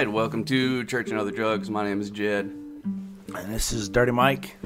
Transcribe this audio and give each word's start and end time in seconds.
right, 0.00 0.10
welcome 0.10 0.42
to 0.42 0.82
Church 0.86 1.10
and 1.10 1.18
Other 1.18 1.30
Drugs. 1.30 1.68
My 1.68 1.84
name 1.84 2.00
is 2.00 2.08
Jed. 2.08 2.46
And 2.46 3.54
this 3.54 3.70
is 3.70 3.90
Dirty 3.90 4.12
Mike. 4.12 4.56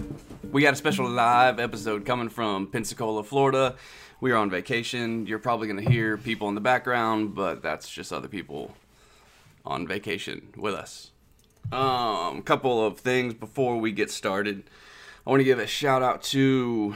We 0.53 0.63
got 0.63 0.75
a 0.75 0.77
special 0.77 1.09
live 1.09 1.59
episode 1.59 2.07
coming 2.07 2.29
from 2.29 2.69
Pensacola, 2.69 3.25
Florida. 3.25 3.75
We 4.21 4.31
are 4.31 4.37
on 4.37 4.49
vacation. 4.49 5.27
You're 5.27 5.41
probably 5.41 5.67
going 5.67 5.85
to 5.85 5.91
hear 5.91 6.17
people 6.17 6.49
in 6.51 6.55
the 6.55 6.61
background, 6.61 7.35
but 7.35 7.63
that's 7.63 7.91
just 7.91 8.13
other 8.13 8.29
people 8.29 8.77
on 9.67 9.89
vacation 9.89 10.51
with 10.57 10.73
us. 10.73 11.11
Um, 11.73 12.41
couple 12.43 12.87
of 12.87 13.01
things 13.01 13.35
before 13.35 13.79
we 13.79 13.91
get 13.91 14.13
started. 14.13 14.63
I 15.27 15.31
want 15.31 15.41
to 15.41 15.45
give 15.45 15.59
a 15.59 15.67
shout 15.67 16.01
out 16.01 16.23
to 16.25 16.95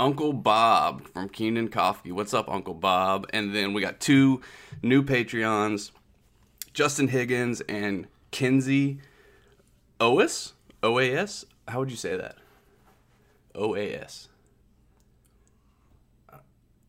Uncle 0.00 0.32
Bob 0.32 1.06
from 1.06 1.28
Keenan 1.28 1.68
Coffee. 1.68 2.10
What's 2.10 2.34
up, 2.34 2.50
Uncle 2.50 2.74
Bob? 2.74 3.28
And 3.32 3.54
then 3.54 3.72
we 3.72 3.82
got 3.82 4.00
two 4.00 4.40
new 4.82 5.04
Patreons, 5.04 5.92
Justin 6.72 7.08
Higgins 7.08 7.60
and 7.62 8.06
Kenzie 8.30 9.00
Oas? 10.00 10.52
OAS? 10.82 11.44
How 11.68 11.80
would 11.80 11.90
you 11.90 11.96
say 11.96 12.16
that? 12.16 12.36
OAS. 13.54 14.28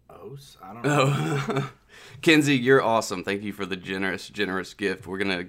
Os? 0.09 0.57
I 0.63 0.73
don't 0.73 0.83
know. 0.83 1.63
Oh, 1.93 2.21
Kenzie, 2.21 2.57
you're 2.57 2.81
awesome. 2.81 3.23
Thank 3.23 3.43
you 3.43 3.51
for 3.51 3.65
the 3.65 3.75
generous, 3.75 4.29
generous 4.29 4.73
gift. 4.73 5.07
We're 5.07 5.17
gonna 5.17 5.47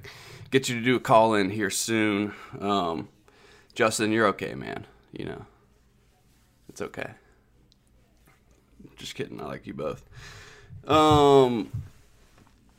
get 0.50 0.68
you 0.68 0.74
to 0.74 0.84
do 0.84 0.96
a 0.96 1.00
call 1.00 1.34
in 1.34 1.50
here 1.50 1.70
soon. 1.70 2.34
Um, 2.58 3.08
Justin, 3.74 4.10
you're 4.10 4.26
okay, 4.28 4.54
man. 4.54 4.86
You 5.12 5.26
know, 5.26 5.46
it's 6.68 6.82
okay. 6.82 7.12
Just 8.96 9.14
kidding. 9.14 9.40
I 9.40 9.44
like 9.44 9.66
you 9.66 9.74
both. 9.74 10.04
Um, 10.86 11.70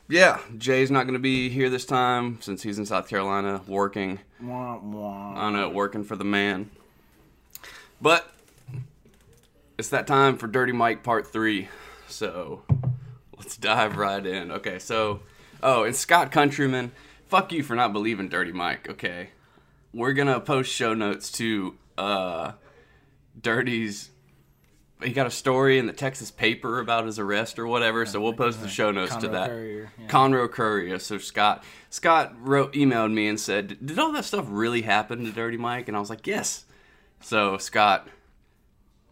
yeah, 0.08 0.40
Jay's 0.58 0.90
not 0.90 1.06
gonna 1.06 1.18
be 1.18 1.48
here 1.48 1.70
this 1.70 1.84
time 1.84 2.38
since 2.40 2.62
he's 2.62 2.78
in 2.78 2.86
South 2.86 3.08
Carolina 3.08 3.62
working. 3.66 4.20
Wah, 4.40 4.78
wah. 4.78 5.34
I 5.36 5.50
know, 5.50 5.70
working 5.70 6.04
for 6.04 6.16
the 6.16 6.24
man. 6.24 6.70
But 8.00 8.30
it's 9.78 9.88
that 9.88 10.06
time 10.06 10.36
for 10.36 10.46
Dirty 10.46 10.72
Mike 10.72 11.02
Part 11.02 11.26
3. 11.26 11.68
So 12.06 12.62
let's 13.36 13.56
dive 13.56 13.96
right 13.96 14.24
in. 14.24 14.50
Okay, 14.50 14.78
so, 14.78 15.20
oh, 15.62 15.84
and 15.84 15.96
Scott 15.96 16.30
Countryman, 16.30 16.92
fuck 17.26 17.50
you 17.52 17.62
for 17.62 17.74
not 17.74 17.92
believing 17.92 18.28
Dirty 18.28 18.52
Mike, 18.52 18.88
okay? 18.88 19.30
We're 19.92 20.12
gonna 20.12 20.40
post 20.40 20.70
show 20.72 20.92
notes 20.94 21.30
to 21.32 21.76
uh, 21.96 22.52
Dirty's. 23.40 24.10
He 25.02 25.12
got 25.12 25.26
a 25.26 25.30
story 25.30 25.78
in 25.78 25.86
the 25.86 25.92
Texas 25.92 26.30
paper 26.30 26.78
about 26.78 27.04
his 27.04 27.18
arrest 27.18 27.58
or 27.58 27.66
whatever, 27.66 28.06
so 28.06 28.20
we'll 28.20 28.32
post 28.32 28.62
the 28.62 28.68
show 28.68 28.90
notes 28.90 29.14
to 29.16 29.28
that. 29.28 29.50
Courier, 29.50 29.92
yeah. 30.00 30.06
Conroe 30.06 30.50
Courier. 30.50 30.98
So 30.98 31.18
Scott, 31.18 31.64
Scott 31.90 32.34
wrote, 32.38 32.72
emailed 32.72 33.12
me 33.12 33.26
and 33.28 33.38
said, 33.38 33.84
"Did 33.84 33.98
all 33.98 34.12
that 34.12 34.24
stuff 34.24 34.46
really 34.48 34.82
happen 34.82 35.24
to 35.24 35.32
Dirty 35.32 35.56
Mike?" 35.56 35.88
And 35.88 35.96
I 35.96 36.00
was 36.00 36.10
like, 36.10 36.26
"Yes." 36.26 36.64
So 37.20 37.58
Scott, 37.58 38.08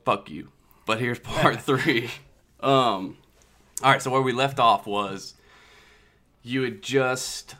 fuck 0.04 0.30
you. 0.30 0.52
But 0.86 1.00
here's 1.00 1.18
part 1.20 1.60
three. 1.62 2.10
Um, 2.60 3.18
all 3.82 3.90
right. 3.90 4.00
So 4.00 4.10
where 4.10 4.22
we 4.22 4.32
left 4.32 4.58
off 4.58 4.86
was 4.86 5.34
you 6.42 6.62
had 6.62 6.82
just, 6.82 7.56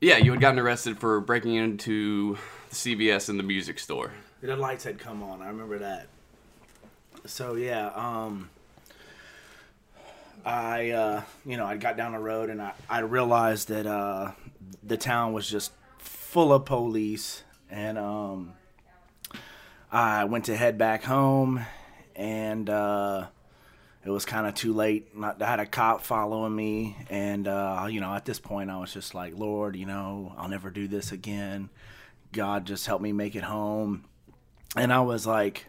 yeah, 0.00 0.16
you 0.18 0.32
had 0.32 0.40
gotten 0.40 0.58
arrested 0.58 0.98
for 0.98 1.20
breaking 1.20 1.54
into 1.54 2.36
the 2.70 2.74
CVS 2.74 3.28
in 3.28 3.36
the 3.36 3.42
music 3.42 3.78
store. 3.78 4.12
The 4.42 4.56
lights 4.56 4.82
had 4.82 4.98
come 4.98 5.22
on. 5.22 5.40
I 5.40 5.46
remember 5.46 5.78
that. 5.78 6.08
So 7.26 7.54
yeah, 7.54 7.92
um, 7.94 8.50
I 10.44 10.90
uh, 10.90 11.22
you 11.46 11.56
know 11.56 11.64
I 11.64 11.76
got 11.76 11.96
down 11.96 12.10
the 12.10 12.18
road 12.18 12.50
and 12.50 12.60
I, 12.60 12.72
I 12.90 12.98
realized 13.00 13.68
that 13.68 13.86
uh, 13.86 14.32
the 14.82 14.96
town 14.96 15.32
was 15.32 15.48
just 15.48 15.70
full 15.98 16.52
of 16.52 16.64
police 16.64 17.44
and 17.70 17.96
um, 17.96 18.54
I 19.92 20.24
went 20.24 20.46
to 20.46 20.56
head 20.56 20.76
back 20.76 21.04
home 21.04 21.64
and 22.16 22.68
uh, 22.68 23.26
it 24.04 24.10
was 24.10 24.24
kind 24.24 24.48
of 24.48 24.56
too 24.56 24.72
late. 24.72 25.08
I 25.22 25.34
had 25.38 25.60
a 25.60 25.66
cop 25.66 26.02
following 26.02 26.56
me 26.56 26.96
and 27.08 27.46
uh, 27.46 27.86
you 27.88 28.00
know 28.00 28.12
at 28.12 28.24
this 28.24 28.40
point 28.40 28.70
I 28.70 28.78
was 28.78 28.92
just 28.92 29.14
like 29.14 29.38
Lord, 29.38 29.76
you 29.76 29.86
know 29.86 30.34
I'll 30.36 30.48
never 30.48 30.70
do 30.70 30.88
this 30.88 31.12
again. 31.12 31.70
God 32.32 32.66
just 32.66 32.86
help 32.88 33.00
me 33.00 33.12
make 33.12 33.36
it 33.36 33.44
home 33.44 34.06
and 34.76 34.92
I 34.92 35.00
was 35.00 35.26
like 35.26 35.66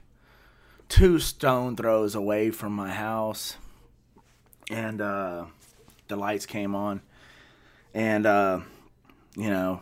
two 0.90 1.20
stone 1.20 1.76
throws 1.76 2.16
away 2.16 2.52
from 2.52 2.74
my 2.74 2.92
house, 2.92 3.58
and 4.70 5.02
uh, 5.02 5.46
the 6.08 6.16
lights 6.16 6.46
came 6.46 6.76
on, 6.76 7.02
and 7.94 8.26
uh, 8.26 8.62
you 9.36 9.50
know, 9.50 9.82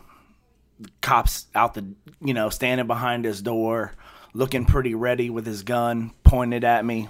cops 1.00 1.46
out 1.54 1.74
the 1.74 1.86
you 2.20 2.34
know 2.34 2.48
standing 2.48 2.86
behind 2.86 3.24
his 3.24 3.42
door, 3.42 3.92
looking 4.34 4.64
pretty 4.64 4.94
ready 4.94 5.30
with 5.30 5.46
his 5.46 5.62
gun 5.62 6.12
pointed 6.24 6.64
at 6.64 6.84
me, 6.84 7.08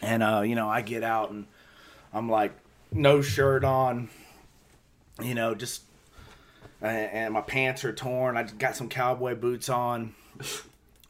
and 0.00 0.22
uh, 0.22 0.42
you 0.42 0.54
know 0.54 0.68
I 0.68 0.82
get 0.82 1.02
out 1.02 1.30
and 1.30 1.46
I'm 2.12 2.30
like 2.30 2.52
no 2.92 3.22
shirt 3.22 3.64
on, 3.64 4.08
you 5.22 5.34
know 5.34 5.54
just. 5.54 5.82
And 6.80 7.12
and 7.12 7.34
my 7.34 7.42
pants 7.42 7.84
are 7.84 7.92
torn. 7.92 8.36
I 8.36 8.42
got 8.42 8.74
some 8.74 8.88
cowboy 8.88 9.36
boots 9.36 9.68
on 9.68 10.16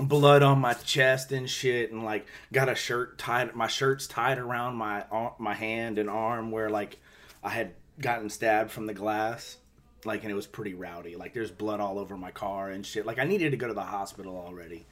blood 0.07 0.43
on 0.43 0.59
my 0.59 0.75
chest 0.75 1.33
and 1.33 1.49
shit 1.49 1.93
and 1.93 2.05
like 2.05 2.27
got 2.53 2.69
a 2.69 2.75
shirt 2.75 3.19
tied 3.19 3.55
my 3.55 3.67
shirt's 3.67 4.07
tied 4.07 4.39
around 4.39 4.77
my 4.77 5.05
my 5.39 5.55
hand 5.55 5.99
and 5.99 6.09
arm 6.09 6.51
where 6.51 6.71
like 6.71 6.99
I 7.43 7.51
had 7.51 7.75
gotten 8.01 8.31
stabbed 8.31 8.71
from 8.71 8.87
the 8.87 8.95
glass 8.95 9.59
like 10.05 10.23
and 10.23 10.31
it 10.31 10.35
was 10.35 10.47
pretty 10.47 10.75
rowdy. 10.75 11.17
Like 11.17 11.33
there's 11.33 11.51
blood 11.51 11.81
all 11.81 11.99
over 11.99 12.17
my 12.17 12.31
car 12.31 12.71
and 12.71 12.85
shit. 12.85 13.07
Like 13.07 13.19
I 13.19 13.25
needed 13.25 13.51
to 13.51 13.57
go 13.57 13.69
to 13.69 13.75
the 13.75 13.83
hospital 13.83 14.37
already. 14.37 14.87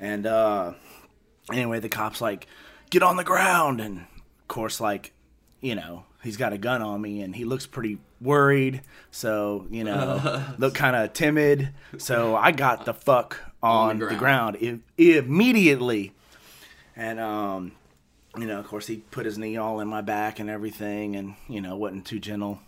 And 0.00 0.26
uh 0.26 0.72
anyway 1.50 1.80
the 1.80 1.88
cops 1.88 2.20
like 2.20 2.46
get 2.90 3.02
on 3.02 3.16
the 3.16 3.24
ground! 3.24 3.80
And 3.80 3.98
of 3.98 4.48
course 4.48 4.80
like 4.80 5.12
you 5.60 5.74
know 5.74 6.04
he's 6.22 6.36
got 6.36 6.52
a 6.52 6.58
gun 6.58 6.82
on 6.82 7.00
me 7.00 7.20
and 7.22 7.34
he 7.34 7.44
looks 7.44 7.66
pretty 7.66 7.98
worried. 8.20 8.82
So 9.10 9.66
you 9.70 9.84
know 9.84 10.44
look 10.58 10.74
kind 10.74 10.96
of 10.96 11.12
timid. 11.12 11.70
So 11.98 12.36
i 12.36 12.52
got 12.52 12.84
the 12.84 12.94
fuck 12.94 13.38
on, 13.62 13.98
the 13.98 14.14
ground, 14.16 14.56
i- 14.62 14.80
immediately. 14.96 16.12
And 16.96 17.18
um 17.20 17.72
you 18.36 18.46
know 18.46 18.58
of 18.60 18.66
course 18.66 18.86
he 18.86 18.96
put 19.10 19.26
his 19.26 19.38
knee 19.38 19.56
all 19.56 19.80
in 19.80 19.88
my 19.88 20.00
back 20.00 20.38
and 20.40 20.48
everything 20.50 21.16
and 21.16 21.34
you 21.48 21.60
know 21.60 21.76
wasn't 21.76 22.06
too 22.06 22.18
gentle. 22.18 22.60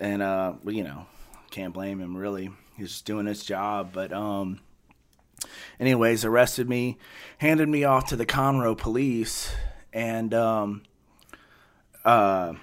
And 0.00 0.22
uh 0.22 0.54
well, 0.62 0.74
you 0.74 0.84
know 0.84 1.06
can't 1.50 1.72
blame 1.74 2.00
him 2.00 2.16
really. 2.16 2.50
He's 2.76 2.88
just 2.90 3.04
doing 3.06 3.26
his 3.26 3.42
job. 3.44 3.90
But 3.92 4.12
um 4.12 4.60
anyways 5.80 6.24
arrested 6.24 6.68
me 6.68 6.96
handed 7.38 7.68
me 7.68 7.84
off 7.84 8.06
to 8.08 8.16
the 8.16 8.26
conroe 8.26 8.76
police. 8.76 9.52
And 9.92 10.32
um 10.34 10.82
uh 12.04 12.54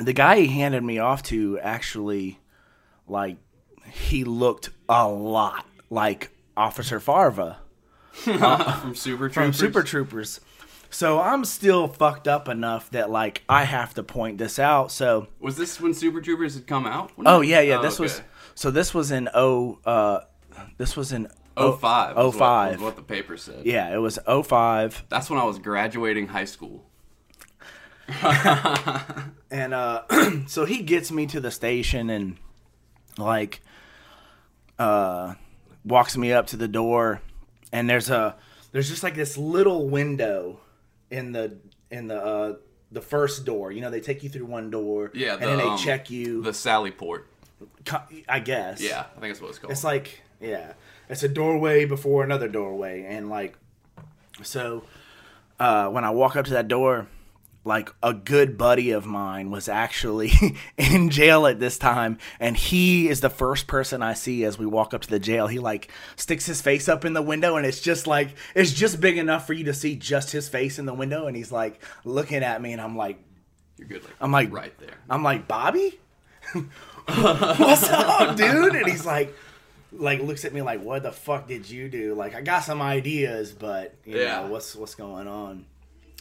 the 0.00 0.12
guy 0.12 0.40
he 0.40 0.46
handed 0.48 0.82
me 0.84 0.98
off 0.98 1.22
to 1.24 1.58
actually 1.60 2.38
like 3.06 3.36
he 3.90 4.24
looked 4.24 4.70
a 4.88 5.08
lot 5.08 5.66
like 5.90 6.30
officer 6.58 6.98
farva 7.00 7.58
From 8.12 8.94
Super 8.94 9.30
from 9.30 9.52
Troopers. 9.52 9.56
super 9.58 9.82
troopers 9.82 10.40
so 10.90 11.20
i'm 11.20 11.44
still 11.44 11.86
fucked 11.86 12.26
up 12.26 12.48
enough 12.48 12.90
that 12.90 13.10
like 13.10 13.42
i 13.48 13.64
have 13.64 13.94
to 13.94 14.02
point 14.02 14.38
this 14.38 14.58
out 14.58 14.90
so 14.90 15.28
Was 15.38 15.56
this 15.56 15.78
when 15.80 15.92
Super 15.94 16.20
Troopers 16.20 16.54
had 16.54 16.66
come 16.66 16.86
out? 16.86 17.12
oh 17.26 17.42
yeah 17.42 17.60
yeah 17.60 17.78
Oh, 17.78 17.82
this 17.82 17.98
was 17.98 18.22
so 18.54 18.70
this 18.70 18.92
was 18.94 19.10
in 19.10 19.28
oh 19.34 19.78
uh 19.84 20.20
this 20.78 20.96
was 20.96 21.12
in 21.12 21.28
Oh 21.56 21.72
five. 21.72 22.14
oh 22.16 22.26
was 22.28 22.36
what- 22.36 22.80
what 22.80 22.96
the 22.96 23.02
paper 23.02 23.36
said. 23.36 23.66
yeah 23.66 23.92
it 23.94 23.98
was 23.98 24.18
oh 24.26 24.42
five 24.42 25.04
That's 25.10 25.28
when 25.30 25.38
I 25.38 25.44
was 25.44 25.58
graduating 25.58 26.28
high 26.28 26.46
school. 26.46 26.84
and 29.50 29.74
uh 29.74 30.02
so 30.46 30.64
he 30.64 30.82
gets 30.82 31.10
me 31.12 31.26
to 31.26 31.40
the 31.40 31.50
station 31.50 32.08
and 32.10 32.36
like 33.18 33.60
uh 34.78 35.34
walks 35.84 36.16
me 36.16 36.32
up 36.32 36.46
to 36.48 36.56
the 36.56 36.68
door 36.68 37.20
and 37.72 37.88
there's 37.88 38.10
a 38.10 38.34
there's 38.72 38.88
just 38.88 39.02
like 39.02 39.14
this 39.14 39.36
little 39.38 39.88
window 39.88 40.60
in 41.10 41.32
the 41.32 41.56
in 41.90 42.08
the 42.08 42.16
uh 42.22 42.54
the 42.92 43.00
first 43.00 43.44
door 43.44 43.70
you 43.72 43.80
know 43.80 43.90
they 43.90 44.00
take 44.00 44.22
you 44.22 44.28
through 44.28 44.44
one 44.46 44.70
door 44.70 45.10
Yeah, 45.14 45.34
and 45.34 45.42
then 45.42 45.58
they 45.58 45.64
um, 45.64 45.78
check 45.78 46.10
you 46.10 46.42
The 46.42 46.52
Sally 46.54 46.90
Port. 46.90 47.26
i 48.28 48.38
guess 48.40 48.80
Yeah, 48.80 49.00
I 49.16 49.20
think 49.20 49.32
that's 49.34 49.40
what 49.40 49.48
it's 49.50 49.58
called. 49.58 49.72
it's 49.72 49.84
like 49.84 50.20
yeah 50.40 50.72
it's 51.08 51.22
a 51.22 51.28
doorway 51.28 51.84
before 51.84 52.22
another 52.24 52.48
doorway 52.48 53.04
and 53.08 53.28
like 53.30 53.56
so 54.42 54.84
uh 55.58 55.88
when 55.88 56.04
i 56.04 56.10
walk 56.10 56.36
up 56.36 56.44
to 56.44 56.52
that 56.52 56.68
door 56.68 57.06
like 57.68 57.90
a 58.02 58.12
good 58.12 58.58
buddy 58.58 58.90
of 58.90 59.06
mine 59.06 59.50
was 59.50 59.68
actually 59.68 60.32
in 60.76 61.10
jail 61.10 61.46
at 61.46 61.60
this 61.60 61.78
time 61.78 62.18
and 62.40 62.56
he 62.56 63.08
is 63.08 63.20
the 63.20 63.30
first 63.30 63.66
person 63.68 64.02
i 64.02 64.12
see 64.14 64.44
as 64.44 64.58
we 64.58 64.66
walk 64.66 64.92
up 64.94 65.02
to 65.02 65.08
the 65.10 65.18
jail 65.20 65.46
he 65.46 65.58
like 65.60 65.88
sticks 66.16 66.46
his 66.46 66.60
face 66.60 66.88
up 66.88 67.04
in 67.04 67.12
the 67.12 67.22
window 67.22 67.56
and 67.56 67.64
it's 67.66 67.80
just 67.80 68.06
like 68.06 68.30
it's 68.56 68.72
just 68.72 69.00
big 69.00 69.16
enough 69.18 69.46
for 69.46 69.52
you 69.52 69.64
to 69.64 69.74
see 69.74 69.94
just 69.94 70.32
his 70.32 70.48
face 70.48 70.78
in 70.80 70.86
the 70.86 70.94
window 70.94 71.26
and 71.26 71.36
he's 71.36 71.52
like 71.52 71.80
looking 72.04 72.42
at 72.42 72.60
me 72.60 72.72
and 72.72 72.80
i'm 72.80 72.96
like 72.96 73.18
You're 73.78 73.86
good. 73.88 74.02
Like, 74.02 74.14
I'm 74.20 74.32
like 74.32 74.52
right 74.52 74.76
there. 74.80 74.96
I'm 75.08 75.22
like 75.22 75.46
Bobby, 75.46 76.00
what's 77.06 77.88
up, 77.88 78.36
dude? 78.36 78.74
And 78.74 78.86
he's 78.86 79.06
like, 79.06 79.34
like 79.92 80.20
looks 80.20 80.44
at 80.44 80.52
me 80.52 80.62
like, 80.62 80.82
what 80.82 81.02
the 81.02 81.12
fuck 81.12 81.48
did 81.48 81.68
you 81.68 81.88
do? 81.88 82.14
Like 82.14 82.34
I 82.34 82.40
got 82.42 82.64
some 82.64 82.82
ideas, 82.82 83.52
but 83.52 83.94
you 84.04 84.18
Yeah. 84.18 84.42
know 84.42 84.48
what's 84.48 84.74
what's 84.76 84.94
going 84.94 85.28
on. 85.28 85.64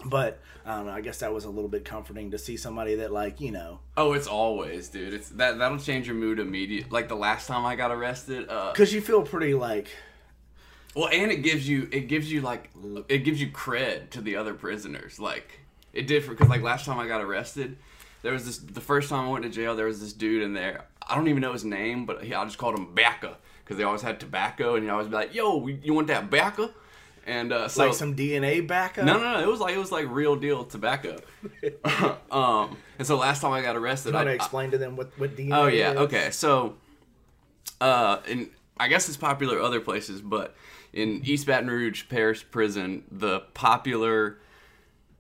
But 0.05 0.39
I 0.65 0.75
don't 0.75 0.85
know. 0.85 0.91
I 0.91 1.01
guess 1.01 1.19
that 1.19 1.33
was 1.33 1.45
a 1.45 1.49
little 1.49 1.69
bit 1.69 1.83
comforting 1.83 2.31
to 2.31 2.37
see 2.37 2.55
somebody 2.55 2.95
that 2.95 3.11
like 3.11 3.41
you 3.41 3.51
know 3.51 3.79
Oh, 3.95 4.13
it's 4.13 4.27
always, 4.27 4.89
dude. 4.89 5.13
It's 5.13 5.29
that 5.29 5.57
that'll 5.57 5.79
change 5.79 6.07
your 6.07 6.15
mood 6.15 6.39
immediately. 6.39 6.89
Like 6.89 7.07
the 7.07 7.15
last 7.15 7.47
time 7.47 7.65
I 7.65 7.75
got 7.75 7.91
arrested, 7.91 8.47
uh, 8.49 8.71
because 8.71 8.93
you 8.93 9.01
feel 9.01 9.23
pretty 9.23 9.53
like 9.53 9.87
well, 10.95 11.09
and 11.11 11.31
it 11.31 11.37
gives 11.37 11.67
you 11.67 11.87
it 11.91 12.07
gives 12.07 12.31
you 12.31 12.41
like 12.41 12.69
it 13.07 13.19
gives 13.19 13.41
you 13.41 13.49
cred 13.49 14.09
to 14.11 14.21
the 14.21 14.35
other 14.35 14.53
prisoners. 14.53 15.19
Like 15.19 15.59
it 15.93 16.07
did 16.07 16.23
for 16.23 16.31
because 16.31 16.49
like 16.49 16.61
last 16.61 16.85
time 16.85 16.99
I 16.99 17.07
got 17.07 17.21
arrested, 17.21 17.77
there 18.21 18.33
was 18.33 18.45
this 18.45 18.57
the 18.57 18.81
first 18.81 19.09
time 19.09 19.25
I 19.25 19.29
went 19.29 19.43
to 19.45 19.49
jail. 19.49 19.75
There 19.75 19.87
was 19.87 19.99
this 19.99 20.13
dude 20.13 20.43
in 20.43 20.53
there. 20.53 20.85
I 21.07 21.15
don't 21.15 21.27
even 21.27 21.41
know 21.41 21.53
his 21.53 21.63
name, 21.63 22.05
but 22.05 22.23
he, 22.23 22.33
I 22.33 22.43
just 22.45 22.57
called 22.57 22.77
him 22.77 22.95
Bacca 22.95 23.35
because 23.63 23.77
they 23.77 23.83
always 23.83 24.01
had 24.01 24.19
tobacco, 24.19 24.75
and 24.75 24.83
he 24.83 24.89
always 24.89 25.07
be 25.07 25.13
like, 25.13 25.33
"Yo, 25.33 25.67
you 25.67 25.93
want 25.93 26.07
that 26.07 26.29
Bacca?" 26.29 26.71
And 27.27 27.51
uh, 27.51 27.67
so 27.67 27.87
like 27.87 27.93
some 27.93 28.15
DNA 28.15 28.65
backup. 28.65 29.03
No, 29.03 29.17
no, 29.19 29.33
no. 29.33 29.39
It 29.41 29.47
was 29.47 29.59
like 29.59 29.75
it 29.75 29.77
was 29.77 29.91
like 29.91 30.07
real 30.09 30.37
deal 30.37 30.63
tobacco. 30.63 31.17
um, 32.31 32.77
and 32.97 33.05
so 33.05 33.17
last 33.17 33.41
time 33.41 33.51
I 33.51 33.61
got 33.61 33.75
arrested, 33.75 34.15
I, 34.15 34.23
to 34.23 34.29
I- 34.29 34.33
explain 34.33 34.71
to 34.71 34.77
them 34.77 34.95
what 34.95 35.11
what 35.19 35.35
DNA. 35.35 35.53
oh 35.53 35.67
yeah, 35.67 35.91
is. 35.91 35.97
okay. 35.97 36.31
So, 36.31 36.77
uh, 37.81 38.19
and 38.29 38.49
I 38.79 38.87
guess 38.87 39.09
it's 39.09 39.17
popular 39.17 39.59
other 39.61 39.81
places, 39.81 40.21
but 40.21 40.55
in 40.93 41.21
East 41.25 41.45
Baton 41.45 41.69
Rouge 41.69 42.05
Parish 42.07 42.49
Prison, 42.49 43.03
the 43.11 43.41
popular 43.53 44.37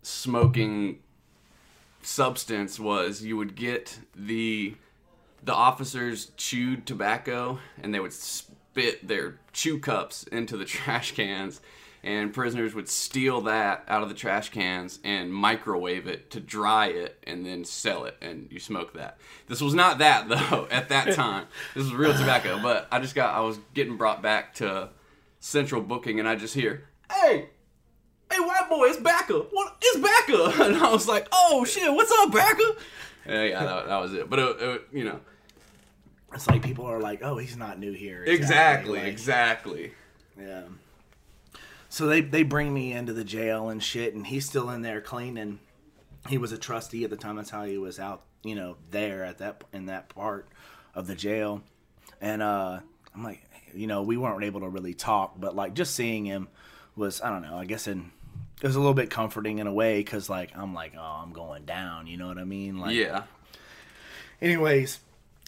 smoking 0.01 0.99
substance 2.01 2.79
was 2.79 3.21
you 3.21 3.35
would 3.35 3.53
get 3.55 3.99
the 4.15 4.75
the 5.43 5.53
officers 5.53 6.31
chewed 6.37 6.85
tobacco 6.85 7.59
and 7.83 7.93
they 7.93 7.99
would 7.99 8.13
spit 8.13 9.05
their 9.05 9.39
chew 9.51 9.77
cups 9.77 10.23
into 10.23 10.55
the 10.55 10.65
trash 10.73 11.11
cans 11.11 11.59
and 12.07 12.33
prisoners 12.33 12.73
would 12.73 12.87
steal 12.87 13.41
that 13.41 13.83
out 13.87 14.01
of 14.01 14.09
the 14.09 14.15
trash 14.15 14.49
cans 14.49 14.99
and 15.03 15.33
microwave 15.33 16.07
it 16.07 16.31
to 16.31 16.39
dry 16.39 16.87
it 16.87 17.21
and 17.27 17.45
then 17.45 17.65
sell 17.65 18.05
it 18.05 18.15
and 18.21 18.47
you 18.51 18.59
smoke 18.59 18.93
that. 18.93 19.17
This 19.47 19.61
was 19.61 19.73
not 19.73 19.97
that 19.99 20.29
though 20.29 20.67
at 20.71 20.89
that 20.89 21.13
time. 21.13 21.47
This 21.75 21.83
was 21.83 21.93
real 21.93 22.13
tobacco 22.13 22.59
but 22.61 22.87
i 22.91 22.99
just 22.99 23.15
got 23.15 23.35
i 23.35 23.41
was 23.41 23.59
getting 23.73 23.97
brought 23.97 24.21
back 24.21 24.53
to 24.55 24.89
central 25.39 25.81
booking 25.81 26.19
and 26.19 26.27
i 26.27 26.35
just 26.35 26.53
hear 26.53 26.87
hey 27.11 27.49
hey 28.31 28.39
white 28.39 28.67
boy 28.69 28.85
it's 28.85 28.97
Bacca 28.97 29.47
what 29.51 29.77
it's 29.81 29.97
Bacca 29.97 30.65
and 30.67 30.77
i 30.77 30.91
was 30.91 31.07
like 31.07 31.27
oh 31.31 31.65
shit 31.65 31.91
what's 31.93 32.11
up 32.11 32.31
Bacca 32.31 32.77
yeah, 33.27 33.43
yeah 33.43 33.63
that, 33.63 33.87
that 33.87 33.97
was 33.97 34.13
it. 34.13 34.29
But 34.29 34.39
it, 34.39 34.61
it, 34.61 34.81
you 34.93 35.03
know. 35.03 35.19
It's 36.33 36.47
like 36.47 36.61
people 36.61 36.85
are 36.85 36.99
like, 36.99 37.21
oh, 37.23 37.37
he's 37.37 37.57
not 37.57 37.79
new 37.79 37.93
here. 37.93 38.23
exactly 38.25 38.99
Like, 38.99 39.07
exactly. 39.07 39.91
Yeah. 40.39 40.63
So 41.89 42.05
they 42.07 42.21
they 42.21 42.43
bring 42.43 42.73
me 42.73 42.93
into 42.93 43.13
the 43.13 43.23
jail 43.23 43.69
and 43.69 43.81
shit, 43.81 44.13
and 44.13 44.27
he's 44.27 44.45
still 44.45 44.69
in 44.69 44.81
there 44.81 45.01
cleaning. 45.01 45.59
He 46.27 46.37
was 46.37 46.51
a 46.51 46.57
trustee 46.57 47.03
at 47.03 47.09
the 47.09 47.15
time. 47.15 47.37
That's 47.37 47.49
how 47.49 47.63
he 47.63 47.77
was 47.77 47.99
out, 47.99 48.23
you 48.43 48.55
know, 48.55 48.75
there 48.91 49.23
at 49.23 49.37
that 49.37 49.63
in 49.71 49.85
that 49.85 50.09
part 50.09 50.47
of 50.93 51.07
the 51.07 51.15
jail. 51.15 51.61
And 52.19 52.41
uh, 52.41 52.79
I'm 53.15 53.23
like, 53.23 53.41
you 53.73 53.87
know, 53.87 54.01
we 54.01 54.17
weren't 54.17 54.43
able 54.43 54.61
to 54.61 54.69
really 54.69 54.93
talk, 54.93 55.39
but 55.39 55.55
like 55.55 55.73
just 55.73 55.95
seeing 55.95 56.25
him 56.25 56.49
was, 56.95 57.21
I 57.21 57.29
don't 57.29 57.43
know, 57.43 57.57
I 57.57 57.65
guess 57.65 57.87
in 57.87 58.11
it 58.61 58.65
was 58.65 58.75
a 58.75 58.79
little 58.79 58.95
bit 58.95 59.09
comforting 59.09 59.59
in 59.59 59.67
a 59.67 59.73
way 59.73 59.99
because 59.99 60.29
like 60.29 60.51
I'm 60.57 60.73
like, 60.73 60.93
oh, 60.97 61.21
I'm 61.23 61.31
going 61.31 61.65
down. 61.65 62.07
You 62.07 62.17
know 62.17 62.27
what 62.27 62.39
I 62.39 62.43
mean? 62.43 62.79
Like, 62.79 62.95
yeah 62.95 63.23
anyways 64.41 64.99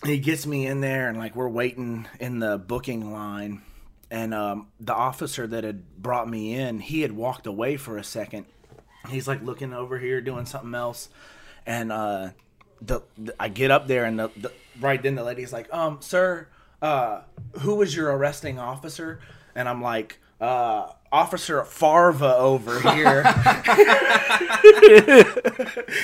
he 0.05 0.17
gets 0.17 0.45
me 0.45 0.65
in 0.65 0.81
there 0.81 1.09
and 1.09 1.17
like 1.17 1.35
we're 1.35 1.49
waiting 1.49 2.07
in 2.19 2.39
the 2.39 2.57
booking 2.57 3.11
line 3.11 3.61
and 4.11 4.33
um, 4.33 4.67
the 4.79 4.93
officer 4.93 5.45
that 5.47 5.63
had 5.63 6.01
brought 6.01 6.29
me 6.29 6.55
in 6.55 6.79
he 6.79 7.01
had 7.01 7.11
walked 7.11 7.47
away 7.47 7.77
for 7.77 7.97
a 7.97 8.03
second. 8.03 8.45
He's 9.09 9.27
like 9.27 9.41
looking 9.43 9.73
over 9.73 9.97
here 9.99 10.21
doing 10.21 10.45
something 10.45 10.75
else. 10.75 11.09
And 11.65 11.91
uh, 11.91 12.29
the, 12.81 13.01
the 13.17 13.35
i 13.39 13.49
get 13.49 13.71
up 13.71 13.87
there 13.87 14.05
and 14.05 14.17
the, 14.17 14.31
the 14.37 14.51
right 14.79 15.01
then 15.03 15.15
the 15.15 15.23
lady's 15.23 15.51
like 15.51 15.71
um 15.73 15.97
sir 16.01 16.47
uh, 16.81 17.23
who 17.59 17.75
was 17.75 17.93
your 17.95 18.15
arresting 18.15 18.57
officer? 18.57 19.19
And 19.53 19.67
i'm 19.67 19.81
like 19.81 20.19
uh, 20.39 20.93
Officer 21.11 21.63
Farva 21.63 22.35
over 22.37 22.79
here, 22.81 23.23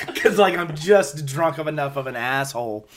because 0.08 0.38
like 0.38 0.58
I'm 0.58 0.76
just 0.76 1.26
drunk 1.26 1.58
of 1.58 1.68
enough 1.68 1.96
of 1.96 2.08
an 2.08 2.16
asshole, 2.16 2.88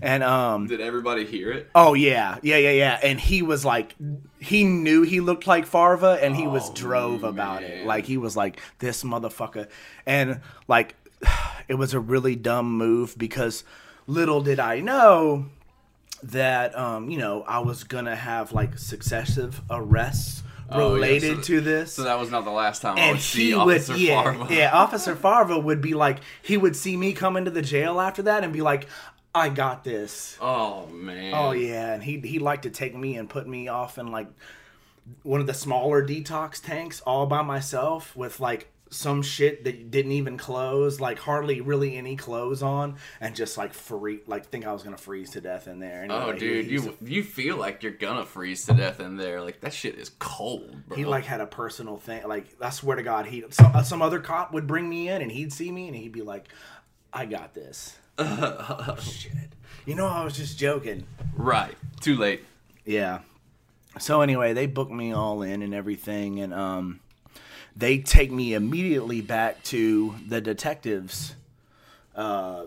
and 0.00 0.22
um, 0.22 0.66
did 0.68 0.80
everybody 0.80 1.24
hear 1.24 1.50
it? 1.50 1.68
Oh 1.74 1.94
yeah, 1.94 2.38
yeah, 2.42 2.56
yeah, 2.56 2.70
yeah. 2.70 2.98
And 3.02 3.20
he 3.20 3.42
was 3.42 3.64
like, 3.64 3.94
he 4.38 4.64
knew 4.64 5.02
he 5.02 5.20
looked 5.20 5.46
like 5.46 5.66
Farva, 5.66 6.18
and 6.22 6.36
he 6.36 6.46
was 6.46 6.70
Oh, 6.70 6.74
drove 6.74 7.24
about 7.24 7.62
it. 7.62 7.86
Like 7.86 8.06
he 8.06 8.16
was 8.16 8.36
like 8.36 8.60
this 8.78 9.02
motherfucker, 9.02 9.68
and 10.06 10.40
like 10.68 10.94
it 11.68 11.74
was 11.74 11.94
a 11.94 12.00
really 12.00 12.36
dumb 12.36 12.76
move 12.76 13.16
because 13.18 13.64
little 14.06 14.40
did 14.40 14.60
I 14.60 14.80
know 14.80 15.46
that 16.22 16.76
um 16.78 17.10
you 17.10 17.18
know 17.18 17.42
I 17.42 17.58
was 17.58 17.84
gonna 17.84 18.16
have 18.16 18.52
like 18.52 18.78
successive 18.78 19.60
arrests 19.70 20.42
Oh, 20.70 20.88
yeah, 20.88 20.94
related 20.94 21.36
so- 21.38 21.42
to 21.42 21.60
this 21.60 21.92
so 21.92 22.02
that 22.04 22.18
was 22.18 22.30
not 22.30 22.44
the 22.44 22.50
last 22.50 22.82
time 22.82 22.96
i 22.96 23.00
and 23.02 23.12
would 23.12 23.20
see 23.22 23.54
would, 23.54 23.60
officer 23.76 23.96
yeah, 23.96 24.22
Farva. 24.22 24.54
yeah. 24.54 24.70
Officer 24.72 25.14
Farva 25.14 25.58
would 25.58 25.80
be 25.80 25.94
like, 25.94 26.18
he 26.42 26.56
would 26.56 26.74
see 26.74 26.96
me 26.96 27.12
come 27.12 27.36
into 27.36 27.50
the 27.52 27.62
jail 27.62 28.00
after 28.00 28.22
that 28.22 28.42
and 28.42 28.52
be 28.52 28.62
like, 28.62 28.88
"I 29.34 29.48
got 29.48 29.84
this." 29.84 30.36
oh 30.40 30.86
man 30.88 31.32
Oh 31.34 31.52
yeah, 31.52 31.92
and 31.94 32.02
he 32.02 32.18
he 32.20 32.38
liked 32.40 32.64
to 32.64 32.70
take 32.70 32.94
me 32.96 33.16
and 33.16 33.28
put 33.30 33.46
me 33.46 33.68
off 33.68 33.96
in 33.98 34.10
like 34.10 34.28
one 35.22 35.40
of 35.40 35.46
the 35.46 35.54
smaller 35.54 36.04
detox 36.04 36.60
tanks 36.60 37.00
all 37.02 37.26
by 37.26 37.42
myself 37.42 38.16
with 38.16 38.40
like 38.40 38.66
some 38.96 39.22
shit 39.22 39.64
that 39.64 39.90
didn't 39.90 40.12
even 40.12 40.36
close, 40.36 41.00
like 41.00 41.18
hardly 41.18 41.60
really 41.60 41.96
any 41.96 42.16
clothes 42.16 42.62
on, 42.62 42.96
and 43.20 43.36
just 43.36 43.56
like 43.56 43.74
free, 43.74 44.20
like 44.26 44.46
think 44.46 44.66
I 44.66 44.72
was 44.72 44.82
gonna 44.82 44.96
freeze 44.96 45.30
to 45.32 45.40
death 45.40 45.68
in 45.68 45.78
there. 45.78 46.06
Oh, 46.10 46.32
dude, 46.32 46.70
you 46.70 46.96
you 47.02 47.22
feel 47.22 47.56
like 47.56 47.82
you're 47.82 47.92
gonna 47.92 48.24
freeze 48.24 48.64
to 48.66 48.74
death 48.74 49.00
in 49.00 49.16
there. 49.16 49.40
Like 49.42 49.60
that 49.60 49.72
shit 49.72 49.96
is 49.96 50.10
cold, 50.18 50.86
bro. 50.88 50.96
He 50.96 51.04
like 51.04 51.24
had 51.24 51.40
a 51.40 51.46
personal 51.46 51.96
thing. 51.98 52.26
Like 52.26 52.46
I 52.60 52.70
swear 52.70 52.96
to 52.96 53.02
God, 53.02 53.26
he 53.26 53.44
some, 53.50 53.72
uh, 53.74 53.82
some 53.82 54.02
other 54.02 54.20
cop 54.20 54.52
would 54.52 54.66
bring 54.66 54.88
me 54.88 55.08
in 55.08 55.22
and 55.22 55.30
he'd 55.30 55.52
see 55.52 55.70
me 55.70 55.86
and 55.86 55.96
he'd 55.96 56.12
be 56.12 56.22
like, 56.22 56.48
"I 57.12 57.26
got 57.26 57.54
this." 57.54 57.96
oh, 58.18 58.96
shit. 59.02 59.32
You 59.84 59.94
know, 59.94 60.06
I 60.06 60.24
was 60.24 60.36
just 60.36 60.58
joking. 60.58 61.06
right. 61.36 61.76
Too 62.00 62.16
late. 62.16 62.44
Yeah. 62.84 63.20
So 63.98 64.20
anyway, 64.20 64.52
they 64.52 64.66
booked 64.66 64.92
me 64.92 65.12
all 65.12 65.42
in 65.42 65.62
and 65.62 65.74
everything, 65.74 66.40
and 66.40 66.52
um, 66.52 67.00
they 67.76 67.98
take 67.98 68.32
me 68.32 68.54
immediately 68.54 69.20
back 69.20 69.62
to 69.64 70.14
the 70.26 70.40
detectives. 70.40 71.34
Uh, 72.14 72.66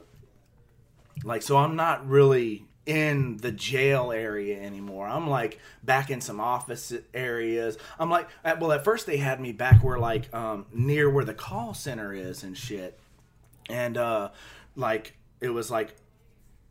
like 1.24 1.42
so, 1.42 1.58
I'm 1.58 1.75
not 1.75 2.08
really 2.08 2.66
in 2.86 3.38
the 3.38 3.51
jail 3.51 4.12
area 4.12 4.60
anymore. 4.62 5.08
I'm 5.08 5.30
like 5.30 5.60
back 5.84 6.10
in 6.10 6.22
some 6.22 6.39
office 6.39 6.94
areas. 7.13 7.78
I'm 8.00 8.10
like, 8.10 8.28
at, 8.44 8.60
well, 8.60 8.72
at 8.72 8.84
first 8.84 9.06
they 9.06 9.18
had 9.18 9.39
me 9.39 9.51
back 9.51 9.84
where 9.84 10.00
like 10.00 10.34
um, 10.34 10.66
near 10.74 11.10
where 11.10 11.25
the 11.25 11.34
call 11.34 11.74
center 11.74 12.13
is 12.13 12.44
and 12.44 12.58
shit, 12.58 13.00
and 13.70 13.98
uh, 13.98 14.30
like 14.75 15.16
it 15.42 15.50
was 15.50 15.70
like 15.72 15.96